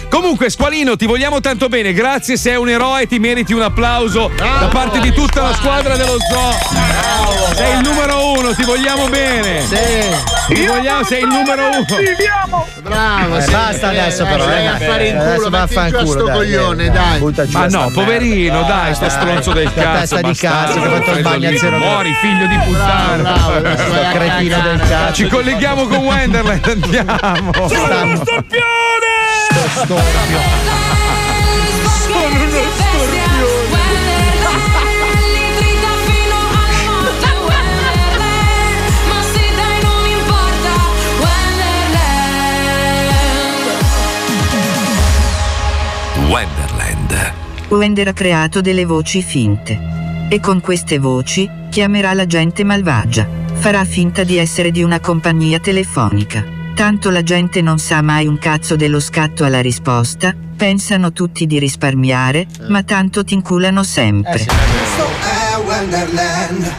Comunque, 0.10 0.50
Squalino, 0.50 0.96
ti 0.96 1.06
vogliamo 1.06 1.40
tanto 1.40 1.68
bene. 1.68 1.94
Grazie, 1.94 2.09
sei 2.18 2.56
un 2.56 2.68
eroe, 2.70 3.06
ti 3.08 3.20
meriti 3.20 3.54
un 3.54 3.62
applauso 3.62 4.32
da 4.36 4.68
parte 4.72 5.00
di 5.00 5.12
tutta 5.14 5.42
la 5.44 5.54
squadra 5.54 5.96
dello 5.96 6.18
zoo. 6.30 7.56
Sei 7.56 7.74
il 7.76 7.82
numero 7.82 8.32
uno, 8.34 8.54
ti 8.54 8.64
vogliamo 8.64 9.08
bene. 9.10 9.64
Ti 10.48 10.66
vogliamo, 10.66 11.04
sei 11.04 11.22
il 11.22 11.28
numero 11.28 11.68
uno. 11.70 11.86
Bravo, 12.82 13.38
Eh, 13.38 13.42
sì. 13.42 13.52
basta 13.52 13.90
adesso, 13.90 14.24
però, 14.26 14.46
Vai 14.46 14.64
eh, 14.64 14.68
a 14.68 14.78
fare 14.78 15.08
in 15.08 15.18
adesso 15.18 15.36
culo, 15.36 15.50
va 15.50 15.58
a 15.58 15.62
metti 15.62 15.74
giù 15.74 15.80
a 15.80 15.82
fanculo, 15.84 16.12
sto 16.12 16.24
dai, 16.26 16.36
coglione, 16.36 16.86
dai, 16.90 16.94
dai. 17.10 17.20
butta 17.20 17.46
giù 17.48 17.58
Ma 17.58 17.68
no, 17.68 17.92
poverino, 17.94 18.64
dai, 18.64 18.96
sto 18.96 19.10
stronzo 19.10 19.52
del 19.54 19.74
cazzo. 19.74 20.16
testa 20.16 20.22
di 20.22 20.34
cazzo 20.36 20.82
che 20.82 20.90
fatto 20.90 21.12
il 21.12 21.22
bagno 21.22 21.50
a 21.50 21.58
zero. 21.58 21.78
Muori, 21.78 22.14
figlio 22.20 22.46
di 22.48 22.58
puttana. 22.66 23.16
Bravo, 23.22 23.54
adesso 23.58 23.84
cretino 24.14 24.60
del 24.62 24.80
cazzo. 24.88 25.14
Ci 25.14 25.28
colleghiamo 25.28 25.86
con 25.88 25.98
Wenderland, 25.98 26.66
andiamo. 26.84 27.52
Sono 27.68 28.02
uno 28.04 28.16
storpione! 28.16 29.18
Sono 29.86 30.99
Wonderland. 46.30 47.34
Wender 47.70 48.10
ha 48.10 48.14
creato 48.14 48.62
delle 48.62 48.86
voci 48.86 49.24
finte. 49.24 50.28
E 50.30 50.40
con 50.40 50.62
queste 50.62 51.00
voci, 51.00 51.50
chiamerà 51.72 52.14
la 52.14 52.28
gente 52.28 52.64
malvagia. 52.64 53.28
Farà 53.54 53.84
finta 53.84 54.24
di 54.24 54.38
essere 54.38 54.70
di 54.70 54.84
una 54.84 55.00
compagnia 55.00 55.60
telefonica. 55.60 56.46
Tanto 56.76 57.10
la 57.10 57.24
gente 57.24 57.64
non 57.64 57.80
sa 57.80 58.04
mai 58.04 58.28
un 58.28 58.38
cazzo 58.38 58.76
dello 58.76 59.00
scatto 59.00 59.44
alla 59.44 59.60
risposta, 59.60 60.36
pensano 60.56 61.12
tutti 61.14 61.48
di 61.48 61.58
risparmiare, 61.58 62.46
ma 62.68 62.84
tanto 62.84 63.24
ti 63.24 63.34
inculano 63.34 63.82
sempre. 63.82 64.46
Questo 64.46 65.08
è 65.24 65.58
Wonderland. 65.66 66.74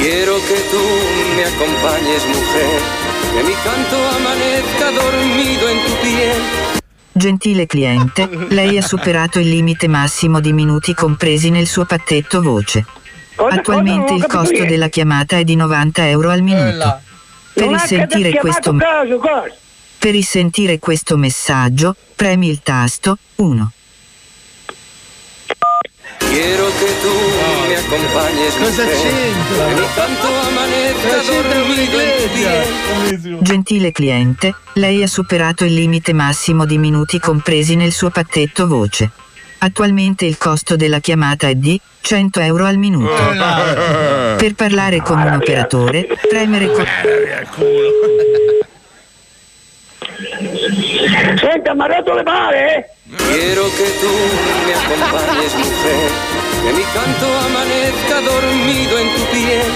Quiero 0.00 0.34
que 0.48 0.56
tú 0.70 0.80
me 1.36 1.44
acompañes, 1.44 2.24
mujer, 2.26 2.80
que 3.32 3.42
mi 3.42 3.54
canto 3.62 3.96
amanezca 4.08 4.90
dormido 4.90 5.68
en 5.68 5.78
tu 5.84 5.92
piel. 6.02 6.42
Gentile 7.12 7.66
cliente, 7.66 8.28
lei 8.48 8.78
ha 8.78 8.82
superato 8.82 9.38
il 9.38 9.48
limite 9.48 9.88
massimo 9.88 10.40
di 10.40 10.52
minuti 10.52 10.94
compresi 10.94 11.50
nel 11.50 11.66
suo 11.66 11.84
pacchetto 11.84 12.40
voce. 12.40 12.84
Attualmente 13.36 14.14
il 14.14 14.26
costo 14.26 14.64
della 14.64 14.88
chiamata 14.88 15.36
è 15.36 15.44
di 15.44 15.56
90 15.56 16.08
euro 16.08 16.30
al 16.30 16.42
minuto. 16.42 17.00
Per 17.52 17.68
risentire 17.68 18.32
questo, 18.34 18.74
per 18.74 20.12
risentire 20.12 20.78
questo 20.78 21.16
messaggio, 21.16 21.94
premi 22.14 22.48
il 22.48 22.60
tasto 22.62 23.18
1. 23.36 23.72
Quiero 26.18 26.70
que 26.78 26.86
tú 27.02 27.59
me 27.70 27.76
acompañes, 27.76 28.54
Cosa 28.54 28.84
c'entra? 28.84 29.66
que 29.68 29.74
mi 29.80 29.86
canto 29.94 30.26
amanezca 30.48 31.16
dormido 31.54 31.98
tu 32.18 32.28
piel. 32.34 33.38
Gentile 33.42 33.92
cliente, 33.92 34.54
lei 34.74 35.02
ha 35.02 35.06
superato 35.06 35.64
il 35.64 35.74
limite 35.74 36.12
massimo 36.12 36.64
di 36.64 36.78
minuti 36.78 37.18
compresi 37.20 37.76
nel 37.76 37.92
suo 37.92 38.10
pacchetto 38.10 38.66
voce. 38.66 39.10
Attualmente 39.58 40.24
il 40.24 40.36
costo 40.38 40.74
della 40.74 41.00
chiamata 41.00 41.48
è 41.48 41.54
di 41.54 41.78
100 42.00 42.40
euro 42.40 42.64
al 42.64 42.76
minuto. 42.76 43.14
Per 44.36 44.54
parlare 44.54 45.00
con 45.02 45.18
un 45.20 45.34
operatore, 45.34 46.08
premere 46.28 46.70
con... 46.72 46.84
Senta, 51.38 51.74
mi 51.74 51.82
ha 51.82 51.86
rotto 51.86 52.14
le 52.14 52.22
male? 52.22 52.94
Quiero 53.16 53.62
tú 54.00 54.12
me 54.66 54.72
acompañes, 54.72 55.54
mujer, 55.56 56.10
que 56.62 56.72
mi 56.72 56.82
canto 56.92 57.26
amanezca 57.38 58.20
dormido 58.20 58.98
en 58.98 59.08
tu 59.14 59.24
piel. 59.32 59.72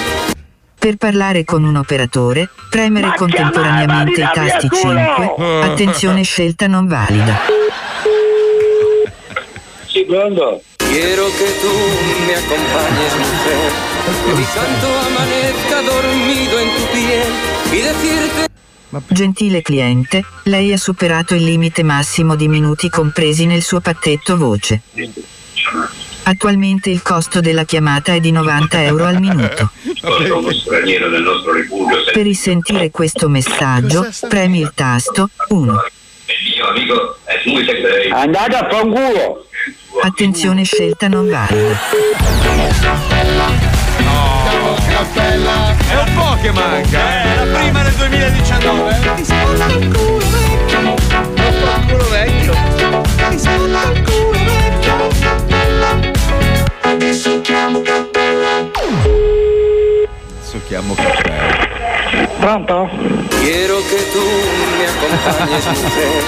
Per 0.79 0.97
parlare 0.97 1.45
con 1.45 1.65
un 1.65 1.77
operatore, 1.77 2.49
premere 2.69 3.07
Ma 3.07 3.15
contemporaneamente 3.15 4.21
i 4.21 4.31
tasti 4.33 4.69
via 4.69 4.81
culo! 4.81 5.35
5. 5.37 5.63
Attenzione 5.63 6.23
scelta 6.23 6.67
non 6.67 6.87
valida. 6.87 7.41
Sí, 9.87 10.05
pronto. 10.05 10.61
Quiero 10.77 11.25
que 11.39 11.49
tú 11.63 11.73
me 12.27 12.35
acompañes, 12.35 13.13
mujer, 13.17 13.73
que 14.27 14.33
mi 14.35 14.45
canto 14.45 14.87
amanezca 15.07 15.81
dormido 15.83 16.59
en 16.61 16.69
tu 16.77 16.83
piel 16.93 17.33
y 17.73 17.81
decirte 17.81 18.55
Gentile 19.09 19.63
cliente, 19.63 20.25
lei 20.45 20.73
ha 20.73 20.77
superato 20.77 21.35
il 21.35 21.43
limite 21.43 21.83
massimo 21.83 22.37
di 22.37 22.47
minuti 22.47 22.89
compresi 22.89 23.47
nel 23.47 23.63
suo 23.63 23.81
pacchetto 23.81 24.37
voce. 24.37 24.83
Attualmente 26.27 26.91
il 26.91 27.03
costo 27.03 27.41
della 27.41 27.65
chiamata 27.65 28.15
è 28.15 28.21
di 28.21 28.31
90 28.31 28.83
euro 28.85 29.05
al 29.05 29.21
minuto. 29.21 29.71
Sono 30.01 30.41
Per 32.13 32.23
risentire 32.23 32.91
questo 32.91 33.29
messaggio, 33.29 34.09
premi 34.29 34.61
il 34.61 34.73
tasto 34.75 35.29
1. 35.49 35.63
il 35.63 36.55
mio 36.55 36.69
amico 36.69 37.17
è 37.25 37.43
muy 37.45 37.65
secreto. 37.65 38.15
Andate 38.15 38.57
a 38.57 38.69
fanculo! 38.71 39.47
Attenzione 40.03 40.65
scelta 40.65 41.09
non 41.09 41.29
valida. 41.29 41.79
È 45.87 45.97
un 45.97 46.15
po' 46.15 46.37
che 46.41 46.51
manca, 46.51 47.23
eh. 47.23 47.45
La 47.45 47.59
prima 47.59 47.83
del 47.83 47.93
2019. 47.93 49.01
Ti 49.17 49.25
sposta 49.25 49.67
il 49.67 49.95
culo 49.95 50.19
vecchio. 50.31 50.81
Il 51.35 51.85
culo 51.87 52.09
vecchio. 52.09 52.53
Culo 54.05 54.14
chiamo 60.75 60.95
caffè. 60.95 61.69
Pronto? 62.41 62.89
Quiero 63.41 63.77
tú 64.13 64.25
me 64.77 64.87
acompañes, 64.89 65.67
mujer, 65.67 66.23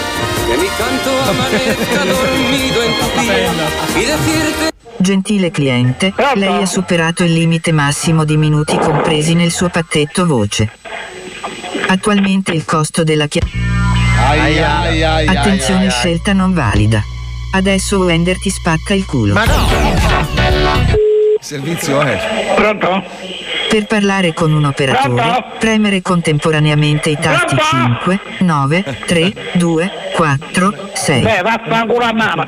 que 0.46 0.56
mi 0.56 0.68
canto 0.78 1.10
amanezca 1.30 2.04
dormido 2.04 2.82
en 2.84 2.92
tu 2.94 3.06
piel 3.20 3.50
y 3.96 4.04
decirte 4.04 4.70
Gentile 4.98 5.50
cliente, 5.50 6.14
lei 6.36 6.62
ha 6.62 6.66
superato 6.66 7.24
il 7.24 7.32
limite 7.32 7.72
massimo 7.72 8.24
di 8.24 8.36
minuti 8.36 8.78
compresi 8.78 9.34
nel 9.34 9.50
suo 9.50 9.68
pacchetto 9.68 10.26
voce. 10.26 10.70
Attualmente 11.88 12.52
il 12.52 12.64
costo 12.64 13.02
della 13.02 13.26
chiamata. 13.26 13.52
Attenzione 14.30 15.80
ai, 15.80 15.86
ai, 15.86 15.86
ai. 15.86 15.90
scelta 15.90 16.32
non 16.32 16.54
valida. 16.54 17.02
Adesso 17.52 17.98
Wender 17.98 18.38
ti 18.38 18.50
spacca 18.50 18.94
il 18.94 19.04
culo. 19.06 19.34
Ma 19.34 19.44
no! 19.44 21.04
Servizio 21.40 22.00
è. 22.00 22.54
Pronto? 22.54 23.35
Per 23.68 23.86
parlare 23.86 24.32
con 24.32 24.52
un 24.52 24.64
operatore, 24.64 25.44
premere 25.58 26.00
contemporaneamente 26.00 27.10
i 27.10 27.18
tasti 27.20 27.56
5, 27.58 28.20
9, 28.38 28.84
3, 29.06 29.32
2, 29.54 29.90
4, 30.14 30.74
6. 30.94 31.22
Beh, 31.22 31.42
vaffanculo 31.42 32.04
a 32.04 32.12
mamma. 32.12 32.46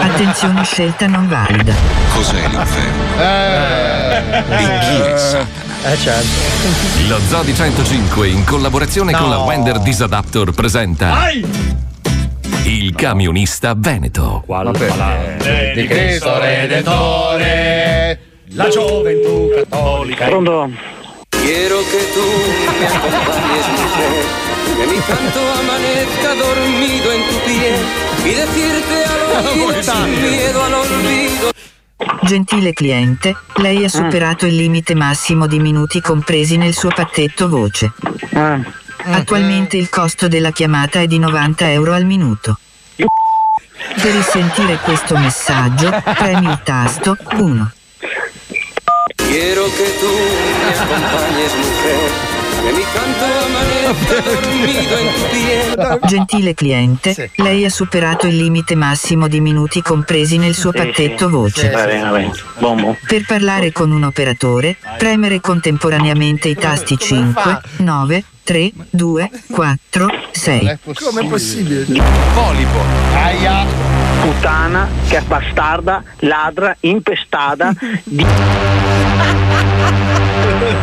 Attenzione 0.00 0.62
scelta 0.64 1.06
non 1.06 1.28
valida. 1.28 1.74
Cos'è 2.14 2.48
l'inferno? 2.48 3.20
E 4.48 4.78
chi 4.80 5.00
è 5.00 5.16
Satana? 5.16 5.70
Eh 5.84 5.96
certo. 5.96 6.28
Lo 7.08 7.18
Zodi 7.28 7.54
105 7.54 8.28
in 8.28 8.44
collaborazione 8.44 9.12
con 9.12 9.28
la 9.28 9.36
No. 9.36 9.44
Wender 9.44 9.80
Disadaptor 9.80 10.52
presenta 10.52 11.28
Il 12.62 12.94
camionista 12.94 13.74
Veneto. 13.76 14.44
Di 15.74 15.86
Cristo 15.86 16.38
Redentore, 16.38 18.20
la 18.54 18.68
gioventù 18.68 19.50
cattolica. 19.54 20.26
Pronto? 20.26 20.70
Quiero 21.28 21.76
que 21.90 22.00
tú 22.14 22.24
me 22.78 22.86
acompañes, 22.86 23.66
mujer, 23.68 24.24
que 24.76 24.86
mi 24.86 25.00
canto 25.00 25.40
amanezca 25.60 26.34
dormido 26.34 27.12
en 27.12 27.28
tu 27.28 27.36
piel 27.44 27.80
y 28.24 28.34
decirte 28.34 29.04
al 29.04 29.46
oído 29.58 29.82
sin 29.82 30.20
miedo 30.20 30.62
al 30.62 30.74
olvido. 30.74 31.50
Gentile 32.22 32.72
cliente, 32.72 33.36
lei 33.56 33.84
ha 33.84 33.88
superato 33.88 34.46
il 34.46 34.56
limite 34.56 34.94
massimo 34.94 35.46
di 35.46 35.58
minuti 35.58 36.00
compresi 36.00 36.56
nel 36.56 36.74
suo 36.74 36.90
pacchetto 36.90 37.48
voce. 37.48 37.92
Attualmente 39.04 39.76
il 39.76 39.88
costo 39.88 40.28
della 40.28 40.52
chiamata 40.52 41.00
è 41.00 41.06
di 41.06 41.18
90 41.18 41.70
euro 41.72 41.92
al 41.92 42.04
minuto. 42.04 42.58
Per 42.96 44.12
risentire 44.12 44.78
questo 44.78 45.16
messaggio, 45.16 45.90
premi 46.16 46.46
il 46.48 46.60
tasto 46.62 47.16
1. 47.32 47.72
Quiero 49.16 49.64
que 49.64 49.88
tú 50.00 50.12
me 50.62 50.70
acompañes, 50.78 51.52
mujer. 51.56 52.10
Gentile 56.06 56.54
cliente, 56.54 57.30
lei 57.36 57.64
ha 57.64 57.70
superato 57.70 58.26
il 58.28 58.36
limite 58.36 58.76
massimo 58.76 59.26
di 59.26 59.40
minuti 59.40 59.82
compresi 59.82 60.38
nel 60.38 60.54
suo 60.54 60.70
pacchetto 60.70 61.28
voce. 61.28 61.70
Va 61.70 61.86
bene, 61.86 62.02
va 62.02 62.10
bene. 62.10 62.30
Per 63.06 63.24
parlare 63.26 63.72
con 63.72 63.90
un 63.90 64.04
operatore, 64.04 64.76
premere 64.96 65.40
contemporaneamente 65.40 66.46
i 66.48 66.54
tasti 66.54 66.96
5, 66.96 67.60
9, 67.78 68.24
3, 68.44 68.70
2, 68.90 69.30
4, 69.50 70.06
6. 70.30 70.78
Com'è 70.94 71.26
possibile? 71.26 71.84
Polipo. 72.34 72.78
Aia. 73.14 73.91
Puttana, 74.22 74.86
che 75.08 75.16
è 75.16 75.20
bastarda, 75.22 76.00
ladra, 76.20 76.76
impestata, 76.80 77.72
di... 78.04 78.24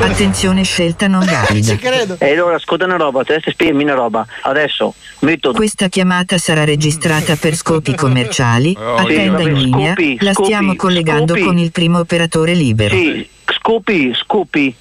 Attenzione 0.01 0.63
scelta 0.63 1.07
non 1.07 1.23
valida. 1.25 2.17
E 2.17 2.31
allora 2.33 2.55
ascolta 2.55 2.83
una 2.83 2.97
roba, 2.97 3.21
adesso 3.21 3.49
spiegami 3.51 3.83
una 3.83 3.93
roba. 3.93 4.25
Adesso 4.41 4.93
metto 5.19 5.53
Questa 5.53 5.87
chiamata 5.87 6.37
sarà 6.37 6.65
registrata 6.65 7.37
per 7.37 7.55
scopi 7.55 7.95
commerciali. 7.95 8.75
Attenda 8.77 9.41
in 9.41 9.53
linea. 9.53 9.93
scopi, 9.93 10.17
La 10.19 10.33
stiamo 10.33 10.75
collegando 10.75 11.33
scopi. 11.33 11.45
con 11.45 11.57
il 11.57 11.71
primo 11.71 11.99
operatore 11.99 12.53
libero. 12.53 12.93
Sì, 12.93 13.25
scopi, 13.45 14.13
scopi. 14.15 14.75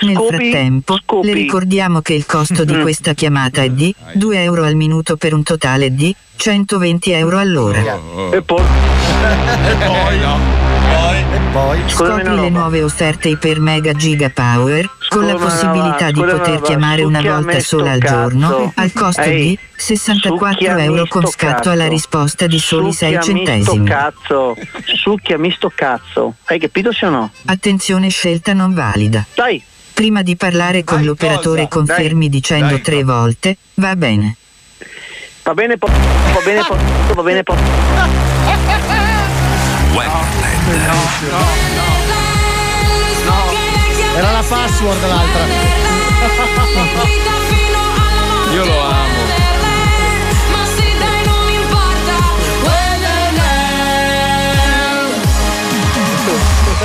Nel 0.00 0.14
Scopi, 0.14 0.34
frattempo, 0.36 0.96
scopi. 1.02 1.26
le 1.26 1.32
ricordiamo 1.34 2.00
che 2.02 2.14
il 2.14 2.24
costo 2.26 2.64
di 2.64 2.72
Mm. 2.74 2.82
questa 2.82 3.14
chiamata 3.14 3.62
è 3.62 3.70
di 3.70 3.92
2 4.14 4.42
euro 4.42 4.64
al 4.64 4.74
minuto 4.76 5.16
per 5.16 5.34
un 5.34 5.42
totale 5.42 5.92
di 5.94 6.14
120 6.36 7.10
euro 7.10 7.38
all'ora. 7.38 7.80
E 8.30 8.42
poi... 8.42 8.62
E 8.62 9.74
poi 9.84 10.18
no. 10.20 10.66
E 11.30 11.38
poi? 11.52 11.78
Scopri 11.86 12.36
le 12.36 12.48
nuove 12.48 12.82
offerte 12.82 13.28
Iper 13.28 13.60
Mega 13.60 13.92
Giga 13.92 14.30
Power 14.30 14.88
con 15.08 15.26
la 15.26 15.34
possibilità 15.34 16.10
di 16.10 16.20
poter 16.20 16.60
chiamare 16.62 17.02
una 17.02 17.20
volta 17.20 17.58
sola 17.60 17.90
al 17.92 18.00
giorno 18.00 18.72
al 18.76 18.92
costo 18.92 19.28
di 19.28 19.58
64 19.76 20.52
succhiami 20.52 20.82
euro 20.84 21.06
con 21.08 21.26
scatto 21.26 21.70
alla 21.70 21.88
risposta 21.88 22.46
di 22.46 22.58
soli 22.58 22.92
6 22.92 23.14
Succhiami 23.20 23.44
centesimi. 23.46 23.86
cazzo, 23.86 24.56
succhiami 24.84 25.50
sto 25.50 25.70
cazzo. 25.74 26.34
Hai 26.44 26.58
capito 26.58 26.92
se 26.92 27.06
o 27.06 27.10
no? 27.10 27.30
Attenzione 27.46 28.08
scelta 28.10 28.52
non 28.54 28.72
valida. 28.74 29.24
Dai. 29.34 29.62
Prima 29.98 30.22
di 30.22 30.36
parlare 30.36 30.84
con 30.84 31.02
l'operatore 31.02 31.66
cosa? 31.66 31.92
confermi 31.92 32.28
dicendo 32.28 32.74
Dai. 32.74 32.82
tre 32.82 33.02
volte, 33.02 33.56
va 33.74 33.96
bene. 33.96 34.36
Va 35.42 35.54
bene, 35.54 35.76
po- 35.76 35.88
va 35.88 36.40
bene, 36.44 36.62
po- 36.64 37.14
va 37.14 37.22
bene, 37.22 37.42
po- 37.42 37.56
Era 44.14 44.30
la 44.30 44.44
password 44.48 45.00
l'altra. 45.08 45.44
Io 48.52 48.64
lo 48.64 48.80
amo. 48.80 48.87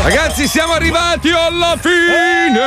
Ragazzi, 0.03 0.49
siamo 0.49 0.73
arrivati 0.73 1.29
alla 1.29 1.77
fine! 1.79 2.59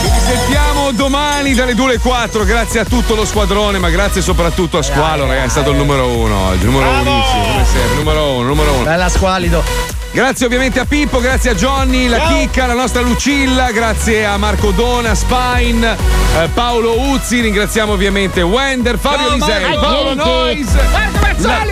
Ci 0.00 0.20
sentiamo 0.20 0.90
domani 0.92 1.52
dalle 1.52 1.74
2 1.74 1.84
alle 1.84 1.98
4. 1.98 2.44
Grazie 2.44 2.80
a 2.80 2.84
tutto 2.86 3.14
lo 3.14 3.26
squadrone, 3.26 3.76
ma 3.78 3.90
grazie 3.90 4.22
soprattutto 4.22 4.78
a 4.78 4.82
Squalo, 4.82 5.26
ragazzi. 5.26 5.46
È 5.48 5.50
stato 5.50 5.72
il 5.72 5.76
numero 5.76 6.08
uno 6.08 6.46
oggi. 6.46 6.64
Numero 6.64 6.88
unissimo, 6.88 7.44
come 7.44 7.64
sempre. 7.66 7.94
Numero 7.96 8.30
uno, 8.36 8.46
numero 8.46 8.72
uno. 8.72 8.84
Bella 8.84 9.10
squalido. 9.10 9.93
Grazie 10.14 10.46
ovviamente 10.46 10.78
a 10.78 10.84
Pippo, 10.84 11.18
grazie 11.18 11.50
a 11.50 11.54
Johnny, 11.54 12.06
la 12.06 12.20
Chicca, 12.20 12.66
la 12.66 12.74
nostra 12.74 13.00
Lucilla, 13.00 13.72
grazie 13.72 14.24
a 14.24 14.36
Marco 14.36 14.70
Dona, 14.70 15.12
Spine, 15.12 15.96
eh, 16.36 16.48
Paolo 16.54 17.00
Uzzi, 17.00 17.40
ringraziamo 17.40 17.94
ovviamente 17.94 18.40
Wender, 18.40 18.96
Fabio 18.96 19.26
Ciao, 19.26 19.34
Lisei. 19.34 19.76
Paolo 19.80 20.14
Nois, 20.14 20.68
la, 21.38 21.66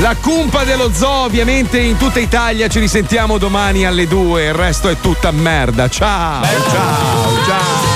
la 0.00 0.16
cumpa 0.20 0.64
dello 0.64 0.92
zoo 0.92 1.26
ovviamente 1.26 1.78
in 1.78 1.96
tutta 1.96 2.18
Italia, 2.18 2.66
ci 2.66 2.80
risentiamo 2.80 3.38
domani 3.38 3.86
alle 3.86 4.08
2, 4.08 4.46
il 4.46 4.54
resto 4.54 4.88
è 4.88 4.96
tutta 4.98 5.30
merda, 5.30 5.88
ciao, 5.88 6.42
ciao, 6.42 7.44
ciao. 7.46 7.93